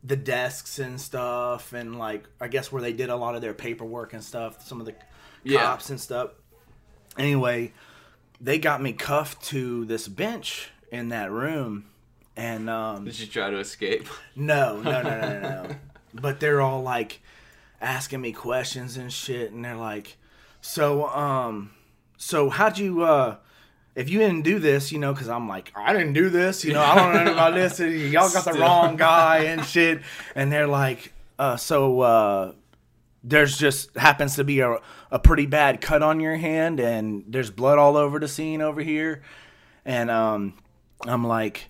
the 0.03 0.15
desks 0.15 0.79
and 0.79 0.99
stuff 0.99 1.73
and 1.73 1.99
like 1.99 2.23
I 2.39 2.47
guess 2.47 2.71
where 2.71 2.81
they 2.81 2.93
did 2.93 3.09
a 3.09 3.15
lot 3.17 3.35
of 3.35 3.41
their 3.41 3.53
paperwork 3.53 4.13
and 4.13 4.23
stuff, 4.23 4.65
some 4.65 4.79
of 4.79 4.85
the 4.85 4.95
Yeah. 5.43 5.61
cops 5.63 5.89
and 5.89 5.99
stuff. 5.99 6.31
Anyway, 7.17 7.73
they 8.41 8.57
got 8.57 8.81
me 8.81 8.93
cuffed 8.93 9.43
to 9.45 9.85
this 9.85 10.07
bench 10.07 10.69
in 10.91 11.09
that 11.09 11.31
room 11.31 11.85
and 12.35 12.69
um 12.69 13.05
Did 13.05 13.19
you 13.19 13.27
try 13.27 13.49
to 13.49 13.59
escape? 13.59 14.07
no, 14.35 14.81
no, 14.81 15.01
no, 15.01 15.19
no, 15.19 15.39
no, 15.41 15.75
but 16.13 16.39
they're 16.39 16.61
all 16.61 16.81
like 16.81 17.21
asking 17.81 18.21
me 18.21 18.31
questions 18.31 18.97
and 18.97 19.11
shit, 19.11 19.51
and 19.51 19.63
they're 19.63 19.75
like, 19.75 20.17
"So, 20.61 21.07
um, 21.07 21.71
so 22.17 22.49
how'd 22.49 22.77
you, 22.77 23.03
uh, 23.03 23.37
if 23.95 24.09
you 24.09 24.19
didn't 24.19 24.41
do 24.41 24.59
this, 24.59 24.91
you 24.91 24.99
know, 24.99 25.13
because 25.13 25.29
I'm 25.29 25.47
like, 25.47 25.71
I 25.75 25.93
didn't 25.93 26.13
do 26.13 26.29
this, 26.29 26.65
you 26.65 26.73
know, 26.73 26.81
I 26.81 26.95
don't 26.95 27.25
know 27.25 27.31
about 27.33 27.53
this, 27.53 27.79
and 27.79 27.93
y'all 28.11 28.29
got 28.31 28.45
the 28.45 28.53
wrong 28.53 28.95
guy 28.97 29.45
and 29.45 29.63
shit," 29.65 30.01
and 30.35 30.51
they're 30.51 30.67
like, 30.67 31.13
uh, 31.37 31.55
so, 31.57 32.01
uh, 32.01 32.51
there's 33.23 33.57
just 33.57 33.95
happens 33.97 34.35
to 34.35 34.43
be 34.43 34.59
a, 34.61 34.77
a 35.11 35.19
pretty 35.19 35.45
bad 35.45 35.81
cut 35.81 36.01
on 36.03 36.19
your 36.19 36.35
hand 36.37 36.79
and 36.79 37.23
there's 37.27 37.49
blood 37.51 37.77
all 37.79 37.97
over 37.97 38.19
the 38.19 38.27
scene 38.27 38.61
over 38.61 38.81
here 38.81 39.21
and 39.85 40.09
um 40.11 40.53
i'm 41.07 41.25
like 41.25 41.67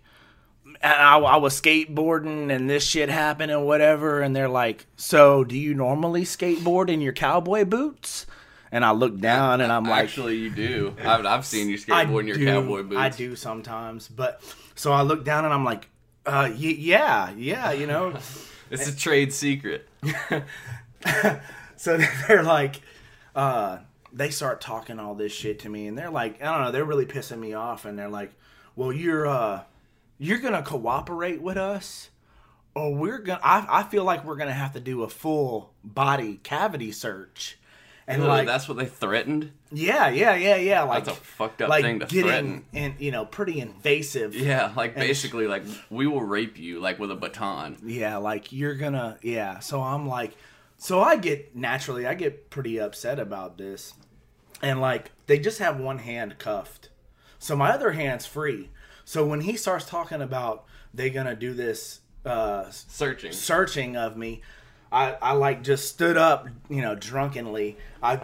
I, 0.84 1.18
I 1.20 1.38
was 1.38 1.60
skateboarding 1.60 2.52
and 2.54 2.70
this 2.70 2.84
shit 2.86 3.10
happened 3.10 3.52
and 3.52 3.66
whatever 3.66 4.22
and 4.22 4.36
they're 4.36 4.50
like 4.50 4.86
so 4.98 5.44
do 5.44 5.58
you 5.58 5.74
normally 5.74 6.24
skateboard 6.24 6.90
in 6.90 7.02
your 7.02 7.14
cowboy 7.14 7.66
boots 7.66 8.26
and 8.72 8.84
i 8.86 8.92
look 8.92 9.18
down 9.20 9.62
and 9.62 9.72
i'm 9.72 9.84
like 9.86 10.04
Actually, 10.04 10.38
you 10.38 10.50
do. 10.50 10.96
I've, 11.04 11.26
I've 11.26 11.46
seen 11.46 11.70
you 11.70 11.78
skateboard 11.78 12.22
in 12.22 12.28
your 12.28 12.38
do- 12.38 12.46
cowboy 12.46 12.84
boots. 12.84 13.00
I 13.00 13.10
do 13.10 13.36
sometimes, 13.36 14.08
but 14.08 14.42
so 14.76 14.92
I 14.92 15.02
look 15.02 15.24
down 15.26 15.44
and 15.46 15.54
I'm 15.54 15.66
like, 15.66 15.90
Uh, 16.26 16.48
y- 16.52 16.76
yeah, 16.78 17.32
yeah, 17.36 17.72
you 17.72 17.88
know. 17.88 18.14
It's 18.72 18.88
a 18.88 18.96
trade 18.96 19.34
secret. 19.34 19.90
so 21.76 21.98
they're 22.28 22.44
like, 22.44 22.82
uh, 23.36 23.80
they 24.12 24.30
start 24.30 24.62
talking 24.62 25.00
all 25.00 25.16
this 25.16 25.32
shit 25.32 25.60
to 25.60 25.70
me, 25.70 25.88
and 25.88 25.98
they're 25.98 26.10
like, 26.10 26.42
I 26.42 26.46
don't 26.54 26.66
know, 26.66 26.72
they're 26.72 26.86
really 26.86 27.06
pissing 27.06 27.40
me 27.40 27.54
off, 27.54 27.86
and 27.86 27.98
they're 27.98 28.10
like, 28.10 28.32
well, 28.76 28.92
you're 28.92 29.28
uh, 29.28 29.64
you're 30.18 30.40
gonna 30.40 30.64
cooperate 30.64 31.42
with 31.42 31.58
us, 31.58 32.10
or 32.76 32.94
we're 32.96 33.20
gonna. 33.20 33.40
I, 33.44 33.66
I 33.82 33.84
feel 33.84 34.04
like 34.04 34.26
we're 34.26 34.36
gonna 34.38 34.52
have 34.54 34.74
to 34.74 34.80
do 34.80 35.04
a 35.04 35.10
full 35.10 35.74
body 35.84 36.40
cavity 36.44 36.92
search, 36.92 37.58
and 38.08 38.22
Really, 38.24 38.38
like, 38.40 38.48
that's 38.48 38.68
what 38.68 38.78
they 38.78 38.86
threatened. 38.86 39.52
yeah, 39.72 40.10
yeah, 40.10 40.34
yeah, 40.36 40.56
yeah, 40.56 40.82
like 40.84 41.06
That's 41.06 41.18
a 41.18 41.22
fucked 41.22 41.62
up 41.62 41.70
like 41.70 41.84
thing 41.84 42.00
to 42.00 42.06
getting 42.08 42.24
threaten. 42.32 42.66
and 42.74 42.96
you 43.00 43.12
know 43.12 43.26
pretty 43.26 43.60
invasive. 43.60 44.34
Yeah, 44.36 44.72
like 44.76 44.96
basically, 44.96 45.46
like 45.48 45.64
we 45.92 46.08
will 46.08 46.24
rape 46.24 46.58
you, 46.58 46.80
like 46.80 46.98
with 47.00 47.12
a 47.12 47.16
baton. 47.16 47.78
yeah 47.86 48.18
like 48.18 48.52
you're 48.52 48.76
gonna 48.76 49.18
yeah 49.22 49.60
so 49.60 49.82
i'm 49.82 50.08
like 50.08 50.36
so 50.80 51.00
i 51.02 51.16
get 51.16 51.56
naturally 51.56 52.08
i 52.08 52.16
get 52.16 52.50
pretty 52.50 52.80
upset 52.80 53.20
about 53.20 53.58
this. 53.60 53.94
And 54.62 54.82
like 54.82 55.12
they 55.28 55.40
just 55.40 55.60
have 55.60 55.80
one 55.80 56.00
hand 56.00 56.38
cuffed. 56.38 56.90
So 57.38 57.56
my 57.56 57.70
other 57.72 57.92
hand's 57.92 58.26
free. 58.26 58.70
So 59.06 59.26
when 59.26 59.42
he 59.42 59.56
starts 59.56 59.86
talking 59.86 60.22
about 60.22 60.66
they 60.94 61.10
gonna 61.10 61.36
do 61.36 61.54
this 61.54 62.02
uh 62.26 62.70
Searching. 62.70 63.32
searching 63.32 63.96
of 63.96 64.18
me 64.18 64.42
i 64.92 65.16
i 65.22 65.32
like 65.32 65.64
just 65.64 65.88
stood 65.88 66.18
up 66.18 66.48
you 66.70 66.82
know 66.82 66.96
drunkenly. 66.96 67.78
I 68.04 68.20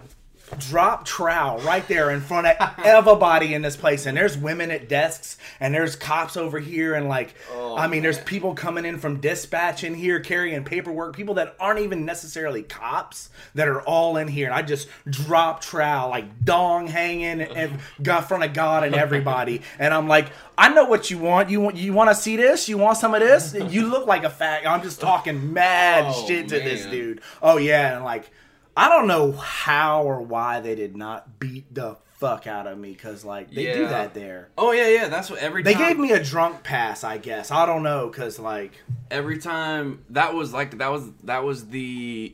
dropped 0.60 1.08
trowel 1.08 1.60
right 1.60 1.88
there 1.88 2.12
in 2.12 2.22
front 2.22 2.48
of 2.48 2.56
everybody 2.86 3.54
in 3.54 3.62
this 3.62 3.76
place. 3.76 4.06
And 4.06 4.16
there's 4.18 4.38
women 4.38 4.72
at 4.72 4.88
desks 4.88 5.38
and 5.60 5.74
there's 5.74 5.96
cops 5.96 6.38
over 6.38 6.60
here 6.60 6.94
and 6.96 7.08
like 7.08 7.34
Oh, 7.54 7.76
i 7.76 7.88
mean 7.88 8.04
there's 8.04 8.20
people 8.20 8.54
coming 8.54 8.86
in 8.86 8.98
from 9.00 9.20
dispatch 9.20 9.84
in 9.84 9.94
here 9.94 10.20
carrying 10.20 10.64
paperwork 10.64 11.16
people 11.16 11.36
that 11.36 11.56
aren't 11.60 11.80
even 11.80 12.06
necessarily 12.06 12.64
cops 12.64 13.30
that 13.56 13.68
are 13.68 13.82
all 13.82 14.18
in 14.18 14.28
here. 14.28 14.48
And 14.48 14.56
i 14.56 14.62
just 14.62 14.88
drop 15.10 15.62
trowel 15.62 16.10
like 16.10 16.44
dong 16.46 16.88
hanging 16.88 17.42
in 17.56 17.80
got 18.02 18.28
front 18.28 18.44
of 18.44 18.54
god 18.54 18.84
and 18.84 18.96
everybody. 18.96 19.62
And 19.80 19.94
i'm 19.94 20.08
like 20.08 20.30
i 20.58 20.70
know 20.70 20.86
what 20.86 21.10
you 21.12 21.18
want. 21.18 21.50
You 21.50 21.60
want 21.62 21.76
you 21.76 21.92
want 21.94 22.10
to 22.10 22.16
see 22.16 22.36
this? 22.38 22.70
You 22.70 22.78
want 22.78 22.98
some 22.98 23.14
of 23.14 23.20
this? 23.22 23.54
You 23.54 23.88
look 23.88 24.08
like 24.08 24.24
a 24.24 24.30
fat 24.30 24.66
i'm 24.68 24.82
just 24.84 25.02
talking 25.02 25.54
mad 25.54 26.06
Oh, 26.08 26.28
shit 26.28 26.50
to 26.50 26.60
this 26.60 26.86
dude. 26.86 27.22
Oh 27.42 27.58
yeah 27.58 27.96
and 27.96 28.06
like 28.06 28.30
I 28.78 28.90
don't 28.90 29.08
know 29.08 29.32
how 29.32 30.04
or 30.04 30.22
why 30.22 30.60
they 30.60 30.76
did 30.76 30.96
not 30.98 31.40
beat 31.40 31.74
the 31.74 31.98
fuck 32.16 32.48
out 32.48 32.66
of 32.68 32.78
me 32.78 32.92
because 32.92 33.24
like 33.26 33.52
they 33.52 33.74
do 33.74 33.88
that 33.88 34.14
there. 34.14 34.50
Oh 34.58 34.72
yeah, 34.72 34.88
yeah. 34.88 35.08
That's 35.08 35.30
what 35.30 35.40
every 35.40 35.64
They 35.64 35.74
time. 35.74 35.88
gave 35.88 36.00
me 36.00 36.12
a 36.12 36.24
drunk 36.24 36.64
pass, 36.64 37.04
I 37.04 37.18
guess. 37.18 37.52
I 37.52 37.66
don't 37.66 37.84
know 37.84 38.08
because 38.08 38.40
like 38.40 38.74
every 39.12 39.38
time 39.38 40.04
that 40.10 40.34
was 40.34 40.54
like 40.54 40.78
that 40.80 40.92
was 40.92 41.10
that 41.24 41.44
was 41.44 41.68
the 41.68 42.34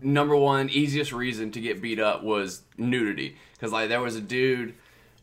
number 0.00 0.36
one 0.36 0.70
easiest 0.70 1.12
reason 1.12 1.50
to 1.52 1.60
get 1.60 1.82
beat 1.82 1.98
up 1.98 2.22
was 2.22 2.62
nudity 2.76 3.36
because 3.54 3.72
like 3.72 3.88
there 3.88 4.00
was 4.00 4.14
a 4.14 4.20
dude 4.20 4.74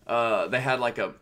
uh 0.06 0.48
they 0.50 0.60
had 0.60 0.82
like 0.82 0.98
a 0.98 1.14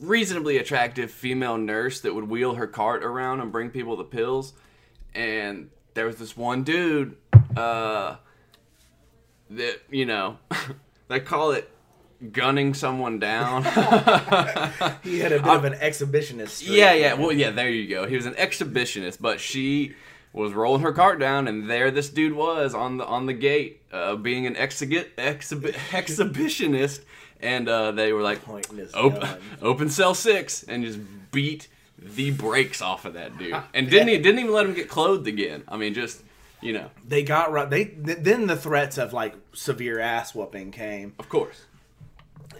reasonably 0.00 0.56
attractive 0.56 1.10
female 1.10 1.58
nurse 1.58 2.00
that 2.00 2.14
would 2.14 2.28
wheel 2.30 2.54
her 2.54 2.66
cart 2.66 3.04
around 3.04 3.40
and 3.40 3.52
bring 3.52 3.68
people 3.68 3.94
the 3.96 4.04
pills 4.04 4.54
and 5.14 5.68
there 5.92 6.06
was 6.06 6.16
this 6.16 6.34
one 6.34 6.62
dude 6.64 7.14
uh 7.56 8.16
that 9.50 9.80
you 9.90 10.06
know 10.06 10.38
they 11.08 11.20
call 11.20 11.52
it 11.52 11.70
gunning 12.32 12.72
someone 12.74 13.18
down 13.18 13.62
he 15.02 15.18
had 15.18 15.32
a 15.32 15.40
bit 15.42 15.46
of 15.46 15.64
an 15.64 15.74
exhibitionist. 15.74 16.48
streak. 16.48 16.78
Yeah, 16.78 16.94
yeah. 16.94 17.14
Well, 17.14 17.32
yeah. 17.32 17.50
There 17.50 17.68
you 17.68 17.86
go. 17.88 18.06
He 18.06 18.16
was 18.16 18.24
an 18.24 18.34
exhibitionist, 18.34 19.20
but 19.20 19.40
she 19.40 19.94
was 20.32 20.52
rolling 20.52 20.82
her 20.82 20.92
cart 20.92 21.18
down, 21.20 21.46
and 21.48 21.68
there 21.68 21.90
this 21.90 22.08
dude 22.08 22.32
was 22.32 22.74
on 22.74 22.96
the 22.96 23.04
on 23.04 23.26
the 23.26 23.32
gate, 23.34 23.82
uh, 23.92 24.16
being 24.16 24.46
an 24.46 24.54
exhi- 24.54 25.06
exhibi- 25.16 25.74
exhibitionist, 25.90 27.02
and 27.40 27.68
uh, 27.68 27.92
they 27.92 28.12
were 28.12 28.22
like, 28.22 28.40
open, 28.94 29.28
open 29.60 29.90
cell 29.90 30.14
six, 30.14 30.62
and 30.64 30.84
just 30.84 30.98
beat 31.30 31.68
the 31.98 32.30
brakes 32.30 32.80
off 32.82 33.04
of 33.04 33.14
that 33.14 33.36
dude, 33.38 33.54
and 33.74 33.90
didn't 33.90 34.08
he, 34.08 34.18
didn't 34.18 34.38
even 34.40 34.52
let 34.52 34.66
him 34.66 34.74
get 34.74 34.88
clothed 34.88 35.26
again. 35.28 35.62
I 35.68 35.76
mean, 35.76 35.94
just 35.94 36.22
you 36.64 36.72
know, 36.72 36.90
They 37.06 37.22
got 37.22 37.52
right. 37.52 37.68
They 37.70 37.84
th- 37.84 38.18
then 38.20 38.46
the 38.48 38.56
threats 38.56 38.98
of 38.98 39.12
like 39.12 39.34
severe 39.52 40.00
ass 40.00 40.34
whooping 40.34 40.72
came, 40.72 41.14
of 41.18 41.28
course. 41.28 41.66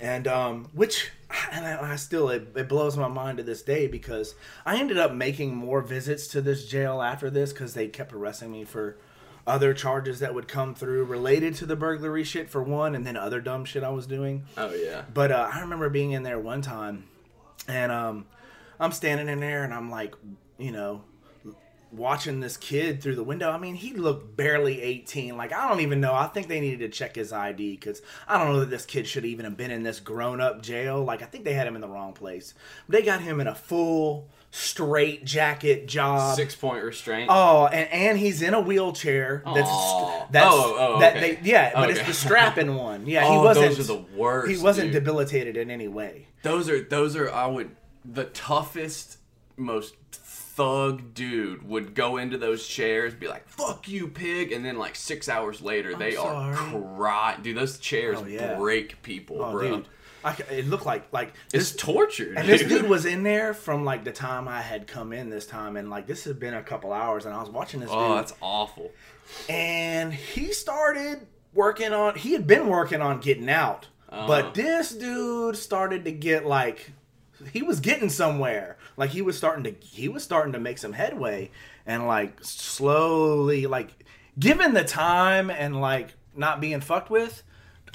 and 0.00 0.28
um, 0.28 0.68
which 0.72 1.10
and 1.50 1.64
I, 1.66 1.92
I 1.92 1.96
still 1.96 2.28
it, 2.28 2.48
it 2.54 2.68
blows 2.68 2.96
my 2.96 3.08
mind 3.08 3.38
to 3.38 3.44
this 3.44 3.62
day 3.62 3.86
because 3.88 4.34
I 4.66 4.78
ended 4.78 4.98
up 4.98 5.12
making 5.12 5.56
more 5.56 5.80
visits 5.80 6.28
to 6.28 6.40
this 6.40 6.66
jail 6.66 7.02
after 7.02 7.30
this 7.30 7.52
because 7.52 7.74
they 7.74 7.88
kept 7.88 8.12
arresting 8.12 8.52
me 8.52 8.64
for 8.64 8.96
other 9.46 9.74
charges 9.74 10.20
that 10.20 10.34
would 10.34 10.48
come 10.48 10.74
through 10.74 11.04
related 11.04 11.54
to 11.56 11.66
the 11.66 11.76
burglary 11.76 12.24
shit 12.24 12.48
for 12.48 12.62
one, 12.62 12.94
and 12.94 13.06
then 13.06 13.16
other 13.16 13.40
dumb 13.40 13.64
shit 13.64 13.82
I 13.84 13.90
was 13.90 14.06
doing. 14.06 14.44
Oh 14.56 14.72
yeah. 14.72 15.02
But 15.12 15.32
uh, 15.32 15.50
I 15.52 15.60
remember 15.60 15.88
being 15.90 16.12
in 16.12 16.22
there 16.22 16.38
one 16.38 16.62
time, 16.62 17.04
and 17.68 17.90
um, 17.92 18.26
I'm 18.80 18.92
standing 18.92 19.28
in 19.28 19.40
there, 19.40 19.64
and 19.64 19.74
I'm 19.74 19.90
like, 19.90 20.14
you 20.56 20.72
know, 20.72 21.02
watching 21.96 22.40
this 22.40 22.56
kid 22.56 23.02
through 23.02 23.14
the 23.16 23.24
window. 23.24 23.50
I 23.50 23.58
mean, 23.58 23.74
he 23.74 23.92
looked 23.94 24.36
barely 24.36 24.80
18. 24.82 25.36
Like, 25.36 25.52
I 25.52 25.68
don't 25.68 25.80
even 25.80 26.00
know. 26.00 26.14
I 26.14 26.26
think 26.26 26.48
they 26.48 26.60
needed 26.60 26.80
to 26.80 26.88
check 26.88 27.16
his 27.16 27.32
ID 27.32 27.72
because 27.72 28.02
I 28.28 28.38
don't 28.38 28.52
know 28.52 28.60
that 28.60 28.70
this 28.70 28.84
kid 28.86 29.06
should 29.06 29.24
even 29.24 29.44
have 29.44 29.56
been 29.56 29.70
in 29.70 29.82
this 29.82 30.00
grown 30.00 30.40
up 30.40 30.62
jail. 30.62 31.02
Like, 31.04 31.22
I 31.22 31.26
think 31.26 31.44
they 31.44 31.54
had 31.54 31.66
him 31.66 31.74
in 31.74 31.80
the 31.80 31.88
wrong 31.88 32.12
place. 32.12 32.54
They 32.88 33.02
got 33.02 33.20
him 33.20 33.40
in 33.40 33.46
a 33.46 33.54
full 33.54 34.28
straight 34.50 35.24
jacket 35.24 35.88
job. 35.88 36.36
Six 36.36 36.54
point 36.54 36.84
restraint. 36.84 37.28
Oh, 37.32 37.66
and, 37.66 37.88
and 37.90 38.18
he's 38.18 38.40
in 38.40 38.54
a 38.54 38.60
wheelchair. 38.60 39.42
That's 39.44 39.68
Aw. 39.68 40.22
Oh, 40.22 40.26
that's 40.30 40.46
Oh, 40.54 40.76
oh, 40.78 41.00
that 41.00 41.14
they 41.14 41.38
yeah, 41.42 41.72
but 41.74 41.90
Okay. 41.90 41.98
it's 41.98 42.06
the 42.08 42.14
strapping 42.14 42.74
one. 42.76 43.04
Yeah, 43.06 43.22
he 43.30 43.36
Oh, 43.36 43.42
wasn't. 43.42 43.76
those 43.76 43.80
are 43.90 43.94
the 43.94 44.04
worst, 44.16 44.50
He 44.50 44.56
wasn't 44.62 44.92
dude. 44.92 45.02
debilitated 45.04 45.56
in 45.56 45.70
any 45.70 45.88
way. 45.88 46.28
Those 46.42 46.68
are 46.68 46.80
those 46.80 47.16
are 47.16 47.30
I 47.32 47.46
would 47.46 47.70
the 48.04 48.24
toughest, 48.24 49.18
most 49.56 49.94
thug 50.56 51.14
dude 51.14 51.68
would 51.68 51.94
go 51.94 52.16
into 52.16 52.38
those 52.38 52.66
chairs, 52.66 53.14
be 53.14 53.28
like 53.28 53.48
"fuck 53.48 53.88
you, 53.88 54.08
pig," 54.08 54.52
and 54.52 54.64
then 54.64 54.78
like 54.78 54.94
six 54.96 55.28
hours 55.28 55.60
later 55.60 55.94
they 55.96 56.16
are 56.16 56.54
sorry. 56.54 56.82
crying. 56.96 57.42
Dude, 57.42 57.56
those 57.56 57.78
chairs 57.78 58.18
Oh, 58.20 58.26
yeah. 58.26 58.56
break 58.56 59.02
people, 59.02 59.42
Oh, 59.42 59.52
bro. 59.52 59.76
dude, 59.76 59.88
I, 60.24 60.36
it 60.50 60.66
looked 60.68 60.86
like 60.86 61.12
like 61.12 61.34
It's 61.52 61.72
this. 61.72 61.76
torture. 61.76 62.32
And 62.36 62.48
this 62.48 62.62
dude 62.62 62.88
was 62.88 63.04
in 63.04 63.22
there 63.30 63.52
from 63.54 63.84
like 63.84 64.04
the 64.04 64.12
time 64.12 64.48
I 64.48 64.62
had 64.62 64.86
come 64.86 65.12
in 65.12 65.28
this 65.30 65.46
time, 65.46 65.76
and 65.76 65.90
like 65.90 66.06
this 66.06 66.24
had 66.24 66.38
been 66.40 66.54
a 66.54 66.62
couple 66.62 66.92
hours, 66.92 67.26
and 67.26 67.34
I 67.34 67.40
was 67.40 67.50
watching 67.50 67.80
this 67.80 67.90
Oh, 67.92 68.08
dude, 68.08 68.18
that's 68.18 68.34
awful. 68.40 68.90
and 69.48 70.12
he 70.14 70.52
started 70.52 71.26
working 71.52 71.92
on. 71.92 72.14
He 72.16 72.32
had 72.32 72.46
been 72.46 72.68
working 72.68 73.00
on 73.00 73.20
getting 73.20 73.50
out, 73.50 73.88
Uh-huh. 74.08 74.26
but 74.26 74.54
this 74.54 74.90
dude 74.94 75.56
started 75.56 76.04
to 76.04 76.12
get 76.12 76.46
like 76.46 76.90
he 77.52 77.62
was 77.62 77.80
getting 77.80 78.08
somewhere. 78.08 78.76
Like 78.96 79.10
he 79.10 79.22
was 79.22 79.36
starting 79.36 79.64
to 79.64 79.74
he 79.86 80.08
was 80.08 80.22
starting 80.22 80.52
to 80.52 80.60
make 80.60 80.78
some 80.78 80.92
headway, 80.92 81.50
and 81.86 82.06
like 82.06 82.38
slowly, 82.42 83.66
like 83.66 83.90
given 84.38 84.74
the 84.74 84.84
time 84.84 85.50
and 85.50 85.80
like 85.80 86.14
not 86.34 86.60
being 86.60 86.80
fucked 86.80 87.10
with, 87.10 87.42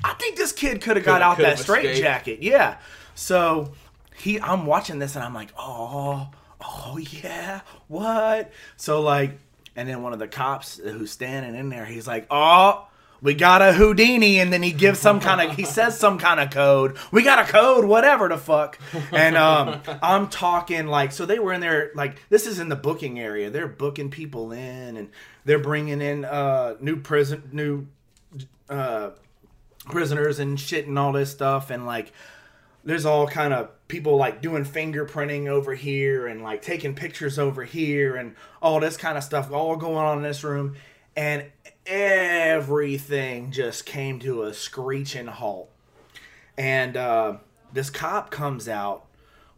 I 0.03 0.13
think 0.13 0.37
this 0.37 0.51
kid 0.51 0.81
could 0.81 0.95
have 0.97 1.05
got 1.05 1.21
out 1.21 1.37
that 1.37 1.59
straight 1.59 1.97
jacket. 1.97 2.41
Yeah. 2.41 2.77
So 3.15 3.73
he, 4.15 4.39
I'm 4.39 4.65
watching 4.65 4.99
this 4.99 5.15
and 5.15 5.23
I'm 5.23 5.33
like, 5.33 5.49
oh, 5.57 6.29
oh 6.61 6.97
yeah, 6.97 7.61
what? 7.87 8.51
So 8.77 9.01
like, 9.01 9.37
and 9.75 9.87
then 9.87 10.01
one 10.01 10.13
of 10.13 10.19
the 10.19 10.27
cops 10.27 10.77
who's 10.77 11.11
standing 11.11 11.55
in 11.55 11.69
there, 11.69 11.85
he's 11.85 12.07
like, 12.07 12.27
oh. 12.29 12.85
We 13.21 13.33
got 13.33 13.61
a 13.61 13.73
Houdini, 13.73 14.39
and 14.39 14.51
then 14.51 14.63
he 14.63 14.71
gives 14.71 14.99
some 14.99 15.19
kind 15.19 15.41
of, 15.41 15.55
he 15.55 15.65
says 15.65 15.99
some 15.99 16.17
kind 16.17 16.39
of 16.39 16.51
code. 16.51 16.97
We 17.11 17.23
got 17.23 17.39
a 17.39 17.51
code, 17.51 17.85
whatever 17.85 18.29
the 18.29 18.37
fuck. 18.37 18.79
And 19.11 19.35
um, 19.35 19.81
I'm 20.01 20.29
talking 20.29 20.87
like, 20.87 21.11
so 21.11 21.25
they 21.25 21.39
were 21.39 21.53
in 21.53 21.61
there, 21.61 21.91
like, 21.95 22.17
this 22.29 22.47
is 22.47 22.59
in 22.59 22.69
the 22.69 22.75
booking 22.75 23.19
area. 23.19 23.49
They're 23.49 23.67
booking 23.67 24.09
people 24.09 24.51
in, 24.51 24.97
and 24.97 25.09
they're 25.45 25.59
bringing 25.59 26.01
in 26.01 26.23
uh, 26.25 26.75
new 26.79 26.97
prison, 26.97 27.49
new 27.51 27.87
uh, 28.69 29.11
prisoners 29.85 30.39
and 30.39 30.59
shit 30.59 30.87
and 30.87 30.97
all 30.97 31.11
this 31.11 31.31
stuff 31.31 31.69
and 31.69 31.85
like 31.85 32.11
there's 32.83 33.05
all 33.05 33.27
kind 33.27 33.53
of 33.53 33.69
people 33.87 34.15
like 34.15 34.41
doing 34.41 34.63
fingerprinting 34.63 35.47
over 35.47 35.73
here 35.73 36.27
and 36.27 36.43
like 36.43 36.61
taking 36.61 36.93
pictures 36.93 37.37
over 37.37 37.63
here 37.63 38.15
and 38.15 38.35
all 38.61 38.79
this 38.79 38.97
kind 38.97 39.17
of 39.17 39.23
stuff 39.23 39.51
all 39.51 39.75
going 39.75 39.97
on 39.97 40.17
in 40.17 40.23
this 40.23 40.43
room 40.43 40.75
and 41.15 41.43
everything 41.85 43.51
just 43.51 43.85
came 43.85 44.19
to 44.19 44.43
a 44.43 44.53
screeching 44.53 45.27
halt 45.27 45.69
and 46.57 46.95
uh, 46.97 47.37
this 47.73 47.89
cop 47.89 48.31
comes 48.31 48.67
out 48.67 49.05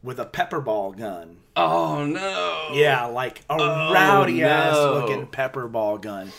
with 0.03 0.19
a 0.19 0.25
pepper 0.25 0.59
ball 0.61 0.91
gun 0.91 1.37
Oh 1.55 2.05
no. 2.05 2.69
yeah, 2.73 3.05
like 3.07 3.39
a 3.49 3.55
Oh, 3.59 3.93
rowdy 3.93 4.41
ass 4.41 4.73
looking 4.77 5.27
pepper 5.27 5.67
ball 5.67 5.97
gun. 5.97 6.31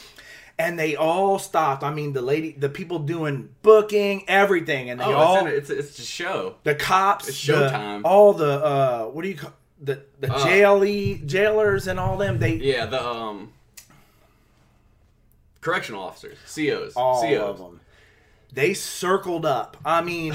And 0.58 0.78
they 0.78 0.96
all 0.96 1.38
stopped. 1.38 1.82
I 1.82 1.92
mean, 1.92 2.14
the 2.14 2.22
lady, 2.22 2.52
the 2.52 2.70
people 2.70 2.98
doing 3.00 3.50
booking, 3.60 4.24
everything, 4.26 4.88
and 4.88 4.98
they 4.98 5.04
Oh, 5.04 5.12
all 5.12 5.46
it's, 5.46 5.68
in, 5.68 5.78
it's 5.78 5.98
a 5.98 6.02
show. 6.02 6.54
the 6.64 6.74
cops, 6.74 7.28
It's 7.28 7.46
the- 7.46 7.52
showtime. 7.52 8.02
all 8.06 8.32
the 8.32 8.64
uh, 8.64 9.04
what 9.04 9.20
do 9.22 9.28
you 9.28 9.36
call 9.36 9.52
the 9.82 10.00
the 10.18 10.32
Uh. 10.32 10.38
jaily 10.46 11.24
jailers 11.26 11.86
and 11.88 12.00
all 12.00 12.16
them. 12.16 12.38
They 12.38 12.54
Yeah, 12.54 12.86
the 12.86 13.04
um 13.06 13.52
correctional 15.62 16.02
officers, 16.02 16.36
COs, 16.54 16.92
all 16.96 17.22
COs. 17.22 17.40
of 17.40 17.58
them. 17.58 17.80
They 18.52 18.74
circled 18.74 19.46
up. 19.46 19.78
I 19.84 20.02
mean, 20.02 20.34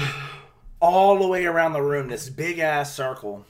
all 0.80 1.18
the 1.18 1.26
way 1.28 1.44
around 1.46 1.72
the 1.74 1.82
room, 1.82 2.08
this 2.08 2.28
big 2.28 2.58
ass 2.58 2.92
circle, 2.94 3.44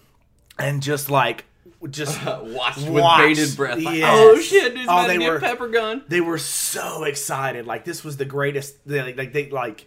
and 0.59 0.83
just 0.83 1.11
like, 1.11 1.47
just 1.89 2.23
watched 2.27 2.87
with 2.87 3.03
bated 3.19 3.57
breath. 3.57 3.81
Like, 3.81 3.97
yes. 3.97 4.11
Oh 4.13 4.39
shit, 4.41 4.75
dude's 4.75 4.89
Oh, 4.91 5.07
they 5.07 5.19
were- 5.19 5.41
pepper 5.41 5.69
gun. 5.69 6.03
they 6.09 6.21
were 6.21 6.39
so 6.39 7.05
excited. 7.05 7.67
Like 7.67 7.85
this 7.87 8.05
was 8.05 8.17
the 8.19 8.25
greatest. 8.27 8.77
They, 8.87 9.15
like 9.15 9.33
they 9.33 9.49
like 9.49 9.87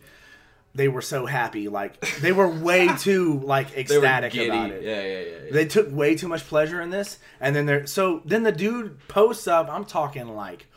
they 0.74 0.88
were 0.88 1.02
so 1.02 1.26
happy. 1.26 1.68
Like 1.68 2.00
they 2.22 2.32
were 2.32 2.48
way 2.48 2.88
too 3.00 3.40
like 3.44 3.78
ecstatic 3.78 4.34
about 4.34 4.72
it. 4.72 4.82
Yeah, 4.84 5.02
yeah, 5.02 5.20
yeah. 5.20 5.46
yeah. 5.46 5.52
They 5.52 5.66
took 5.66 5.92
way 5.92 6.16
too 6.16 6.28
much 6.30 6.48
pleasure 6.48 6.82
in 6.82 6.90
this, 6.90 7.20
and 7.40 7.56
then 7.56 7.66
they're 7.66 7.86
so 7.86 8.22
then 8.26 8.44
the 8.44 8.52
dude 8.54 9.06
posts 9.10 9.48
up. 9.48 9.70
I'm 9.70 9.86
talking 9.86 10.28
like 10.30 10.68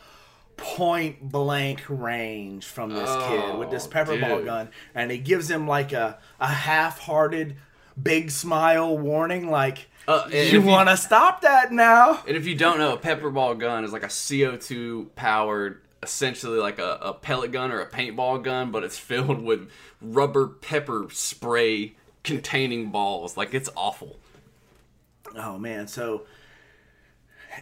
point 0.57 1.29
blank 1.31 1.83
range 1.89 2.65
from 2.65 2.89
this 2.91 3.09
kid 3.27 3.57
with 3.57 3.69
this 3.71 3.85
Oh, 3.85 3.89
pepper 3.89 4.17
ball 4.19 4.41
gun, 4.43 4.69
and 4.93 5.11
he 5.11 5.17
gives 5.17 5.49
him 5.49 5.67
like 5.67 5.91
a 5.93 6.17
a 6.39 6.47
half 6.47 6.99
hearted 6.99 7.55
big 8.01 8.29
smile 8.31 8.97
warning, 8.97 9.49
like 9.49 9.87
Uh, 10.07 10.27
you 10.31 10.39
you- 10.41 10.61
want 10.61 10.89
to 10.89 10.97
stop 10.97 11.41
that 11.41 11.71
now. 11.71 12.21
And 12.27 12.35
if 12.37 12.45
you 12.45 12.55
don't 12.55 12.77
know, 12.77 12.93
a 12.93 12.97
pepper 12.97 13.29
ball 13.31 13.55
gun 13.55 13.83
is 13.83 13.91
like 13.93 14.03
a 14.03 14.07
CO2 14.09 15.07
powered, 15.15 15.81
essentially 16.03 16.59
like 16.59 16.77
a, 16.79 16.99
a 17.01 17.13
pellet 17.13 17.51
gun 17.51 17.71
or 17.71 17.79
a 17.81 17.89
paintball 17.89 18.43
gun, 18.43 18.71
but 18.71 18.83
it's 18.83 18.97
filled 18.99 19.41
with 19.41 19.69
rubber 20.01 20.47
pepper 20.47 21.07
spray 21.11 21.95
containing 22.23 22.91
balls. 22.91 23.35
Like 23.37 23.53
it's 23.53 23.69
awful. 23.75 24.17
Oh 25.35 25.57
man, 25.57 25.87
so 25.87 26.23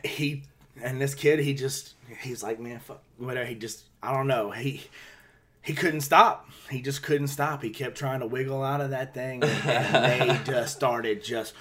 he 0.04 0.44
and 0.84 1.02
this 1.02 1.16
kid, 1.16 1.40
he 1.40 1.54
just 1.54 1.94
he's 2.22 2.44
like, 2.44 2.60
man, 2.60 2.80
fuck 2.80 3.02
whatever. 3.18 3.46
He 3.46 3.56
just 3.56 3.84
I 4.02 4.14
don't 4.14 4.28
know. 4.28 4.52
He 4.52 4.84
he 5.64 5.74
couldn't 5.74 6.02
stop. 6.02 6.50
He 6.70 6.82
just 6.82 7.04
couldn't 7.04 7.28
stop. 7.30 7.64
He 7.64 7.70
kept 7.70 7.98
trying 7.98 8.20
to 8.20 8.28
wiggle 8.28 8.62
out 8.62 8.82
of 8.82 8.90
that 8.90 9.14
thing, 9.14 9.44
and, 9.44 9.66
and 9.66 10.06
they 10.22 10.40
just 10.52 10.76
started 10.76 11.24
just 11.24 11.54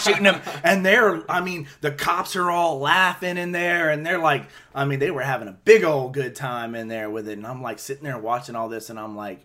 shooting 0.00 0.24
him. 0.24 0.40
And 0.64 0.84
they're, 0.84 1.30
I 1.30 1.42
mean, 1.42 1.68
the 1.82 1.90
cops 1.90 2.36
are 2.36 2.50
all 2.50 2.78
laughing 2.78 3.36
in 3.36 3.52
there, 3.52 3.90
and 3.90 4.04
they're 4.04 4.18
like, 4.18 4.46
I 4.74 4.86
mean, 4.86 4.98
they 4.98 5.10
were 5.10 5.22
having 5.22 5.48
a 5.48 5.52
big 5.52 5.84
old 5.84 6.14
good 6.14 6.34
time 6.34 6.74
in 6.74 6.88
there 6.88 7.10
with 7.10 7.28
it. 7.28 7.36
And 7.36 7.46
I'm 7.46 7.60
like 7.62 7.78
sitting 7.78 8.04
there 8.04 8.18
watching 8.18 8.56
all 8.56 8.68
this, 8.68 8.90
and 8.90 8.98
I'm 8.98 9.16
like. 9.16 9.44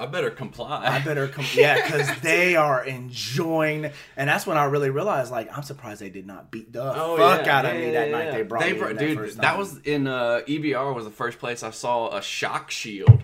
I 0.00 0.06
better 0.06 0.30
comply. 0.30 0.86
I 0.86 1.00
better 1.00 1.26
come, 1.26 1.44
yeah, 1.54 1.82
because 1.82 2.08
they 2.22 2.54
are 2.54 2.84
enjoying, 2.84 3.90
and 4.16 4.28
that's 4.28 4.46
when 4.46 4.56
I 4.56 4.64
really 4.66 4.90
realized, 4.90 5.32
like, 5.32 5.54
I'm 5.56 5.64
surprised 5.64 6.00
they 6.00 6.08
did 6.08 6.26
not 6.26 6.52
beat 6.52 6.72
the 6.72 6.92
fuck 6.92 7.46
out 7.48 7.66
of 7.66 7.74
me 7.74 7.90
that 7.90 8.10
night. 8.10 8.30
They 8.30 8.42
brought 8.42 8.64
me 8.64 8.72
brought- 8.74 8.96
dude. 8.98 9.18
that 9.18 9.36
that 9.38 9.58
was 9.58 9.78
in 9.78 10.06
uh, 10.06 10.42
EBR 10.46 10.94
was 10.94 11.04
the 11.04 11.10
first 11.10 11.38
place 11.40 11.62
I 11.64 11.70
saw 11.70 12.16
a 12.16 12.22
shock 12.22 12.70
shield, 12.70 13.20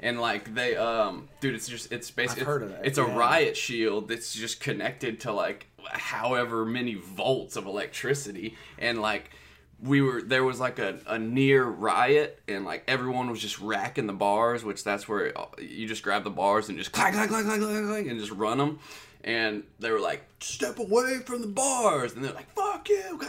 and 0.00 0.20
like 0.20 0.54
they 0.54 0.76
um, 0.76 1.28
dude, 1.40 1.54
it's 1.54 1.66
just 1.66 1.90
it's 1.92 2.10
basically 2.10 2.42
I've 2.42 2.46
heard 2.46 2.62
of 2.64 2.70
that, 2.72 2.86
It's 2.86 2.98
a 2.98 3.04
riot 3.04 3.56
shield 3.56 4.08
that's 4.08 4.34
just 4.34 4.60
connected 4.60 5.20
to 5.20 5.32
like 5.32 5.66
however 5.90 6.66
many 6.66 6.94
volts 6.94 7.56
of 7.56 7.64
electricity, 7.64 8.54
and 8.78 9.00
like 9.00 9.30
we 9.82 10.02
were 10.02 10.22
there 10.22 10.44
was 10.44 10.58
like 10.58 10.78
a, 10.78 10.98
a 11.06 11.18
near 11.18 11.64
riot 11.64 12.40
and 12.48 12.64
like 12.64 12.82
everyone 12.88 13.30
was 13.30 13.40
just 13.40 13.60
racking 13.60 14.06
the 14.06 14.12
bars 14.12 14.64
which 14.64 14.82
that's 14.82 15.08
where 15.08 15.32
you 15.58 15.86
just 15.86 16.02
grab 16.02 16.24
the 16.24 16.30
bars 16.30 16.68
and 16.68 16.78
just 16.78 16.92
clack 16.92 17.12
clack 17.12 17.28
clack 17.28 17.44
clack 17.44 17.60
clack, 17.60 17.84
clack 17.84 18.06
and 18.06 18.18
just 18.18 18.32
run 18.32 18.58
them 18.58 18.78
and 19.24 19.64
they 19.80 19.90
were 19.90 20.00
like 20.00 20.24
step 20.40 20.78
away 20.78 21.18
from 21.18 21.40
the 21.42 21.48
bars 21.48 22.14
and 22.14 22.24
they're 22.24 22.32
like 22.32 22.50
fuck 22.54 22.88
you 22.88 23.20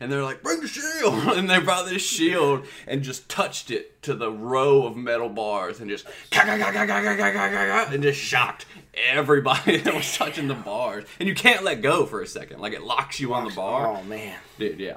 and 0.00 0.10
they're 0.10 0.22
like 0.22 0.42
bring 0.42 0.60
the 0.60 0.66
shield 0.68 1.14
and 1.36 1.48
they 1.48 1.58
brought 1.58 1.86
this 1.86 2.02
shield 2.02 2.66
and 2.86 3.02
just 3.02 3.28
touched 3.28 3.70
it 3.70 4.02
to 4.02 4.14
the 4.14 4.30
row 4.30 4.86
of 4.86 4.96
metal 4.96 5.28
bars 5.28 5.80
and 5.80 5.88
just 5.88 6.06
and 7.92 8.02
just 8.02 8.18
shocked 8.18 8.66
everybody 9.10 9.78
that 9.78 9.94
was 9.94 10.16
touching 10.16 10.48
the 10.48 10.54
bars 10.54 11.04
and 11.18 11.28
you 11.28 11.34
can't 11.34 11.62
let 11.62 11.80
go 11.82 12.04
for 12.04 12.20
a 12.20 12.26
second 12.26 12.60
like 12.60 12.72
it 12.72 12.82
locks 12.82 13.20
you 13.20 13.32
on 13.32 13.44
the 13.44 13.54
bar 13.54 13.88
oh 13.88 14.02
man 14.04 14.36
dude 14.58 14.80
yeah 14.80 14.96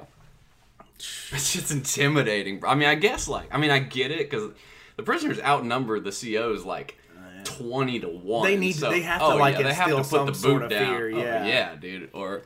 it's 1.32 1.52
just 1.52 1.70
intimidating 1.70 2.62
i 2.66 2.74
mean 2.74 2.88
i 2.88 2.94
guess 2.94 3.28
like 3.28 3.48
i 3.54 3.58
mean 3.58 3.70
i 3.70 3.78
get 3.78 4.10
it 4.10 4.30
because 4.30 4.50
the 4.96 5.02
prisoners 5.02 5.38
outnumber 5.40 6.00
the 6.00 6.10
co's 6.10 6.64
like 6.64 6.96
20 7.44 8.00
to 8.00 8.08
1 8.08 8.42
They 8.44 8.56
need 8.56 8.72
so, 8.72 8.90
they 8.90 9.02
have 9.02 9.20
to, 9.20 9.26
oh, 9.26 9.36
like, 9.36 9.56
yeah, 9.56 9.62
they 9.62 9.74
have 9.74 9.88
to 9.88 10.02
put 10.02 10.26
the 10.26 10.32
boot 10.32 10.68
down. 10.68 10.96
fear, 10.96 11.06
Oh, 11.14 11.18
yeah. 11.22 11.46
yeah 11.46 11.74
dude 11.76 12.10
or 12.12 12.42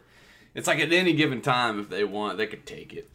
it's 0.54 0.66
like 0.66 0.78
at 0.80 0.92
any 0.92 1.14
given 1.14 1.40
time 1.40 1.80
if 1.80 1.88
they 1.88 2.04
want 2.04 2.36
they 2.38 2.46
could 2.46 2.66
take 2.66 2.92
it. 2.92 3.08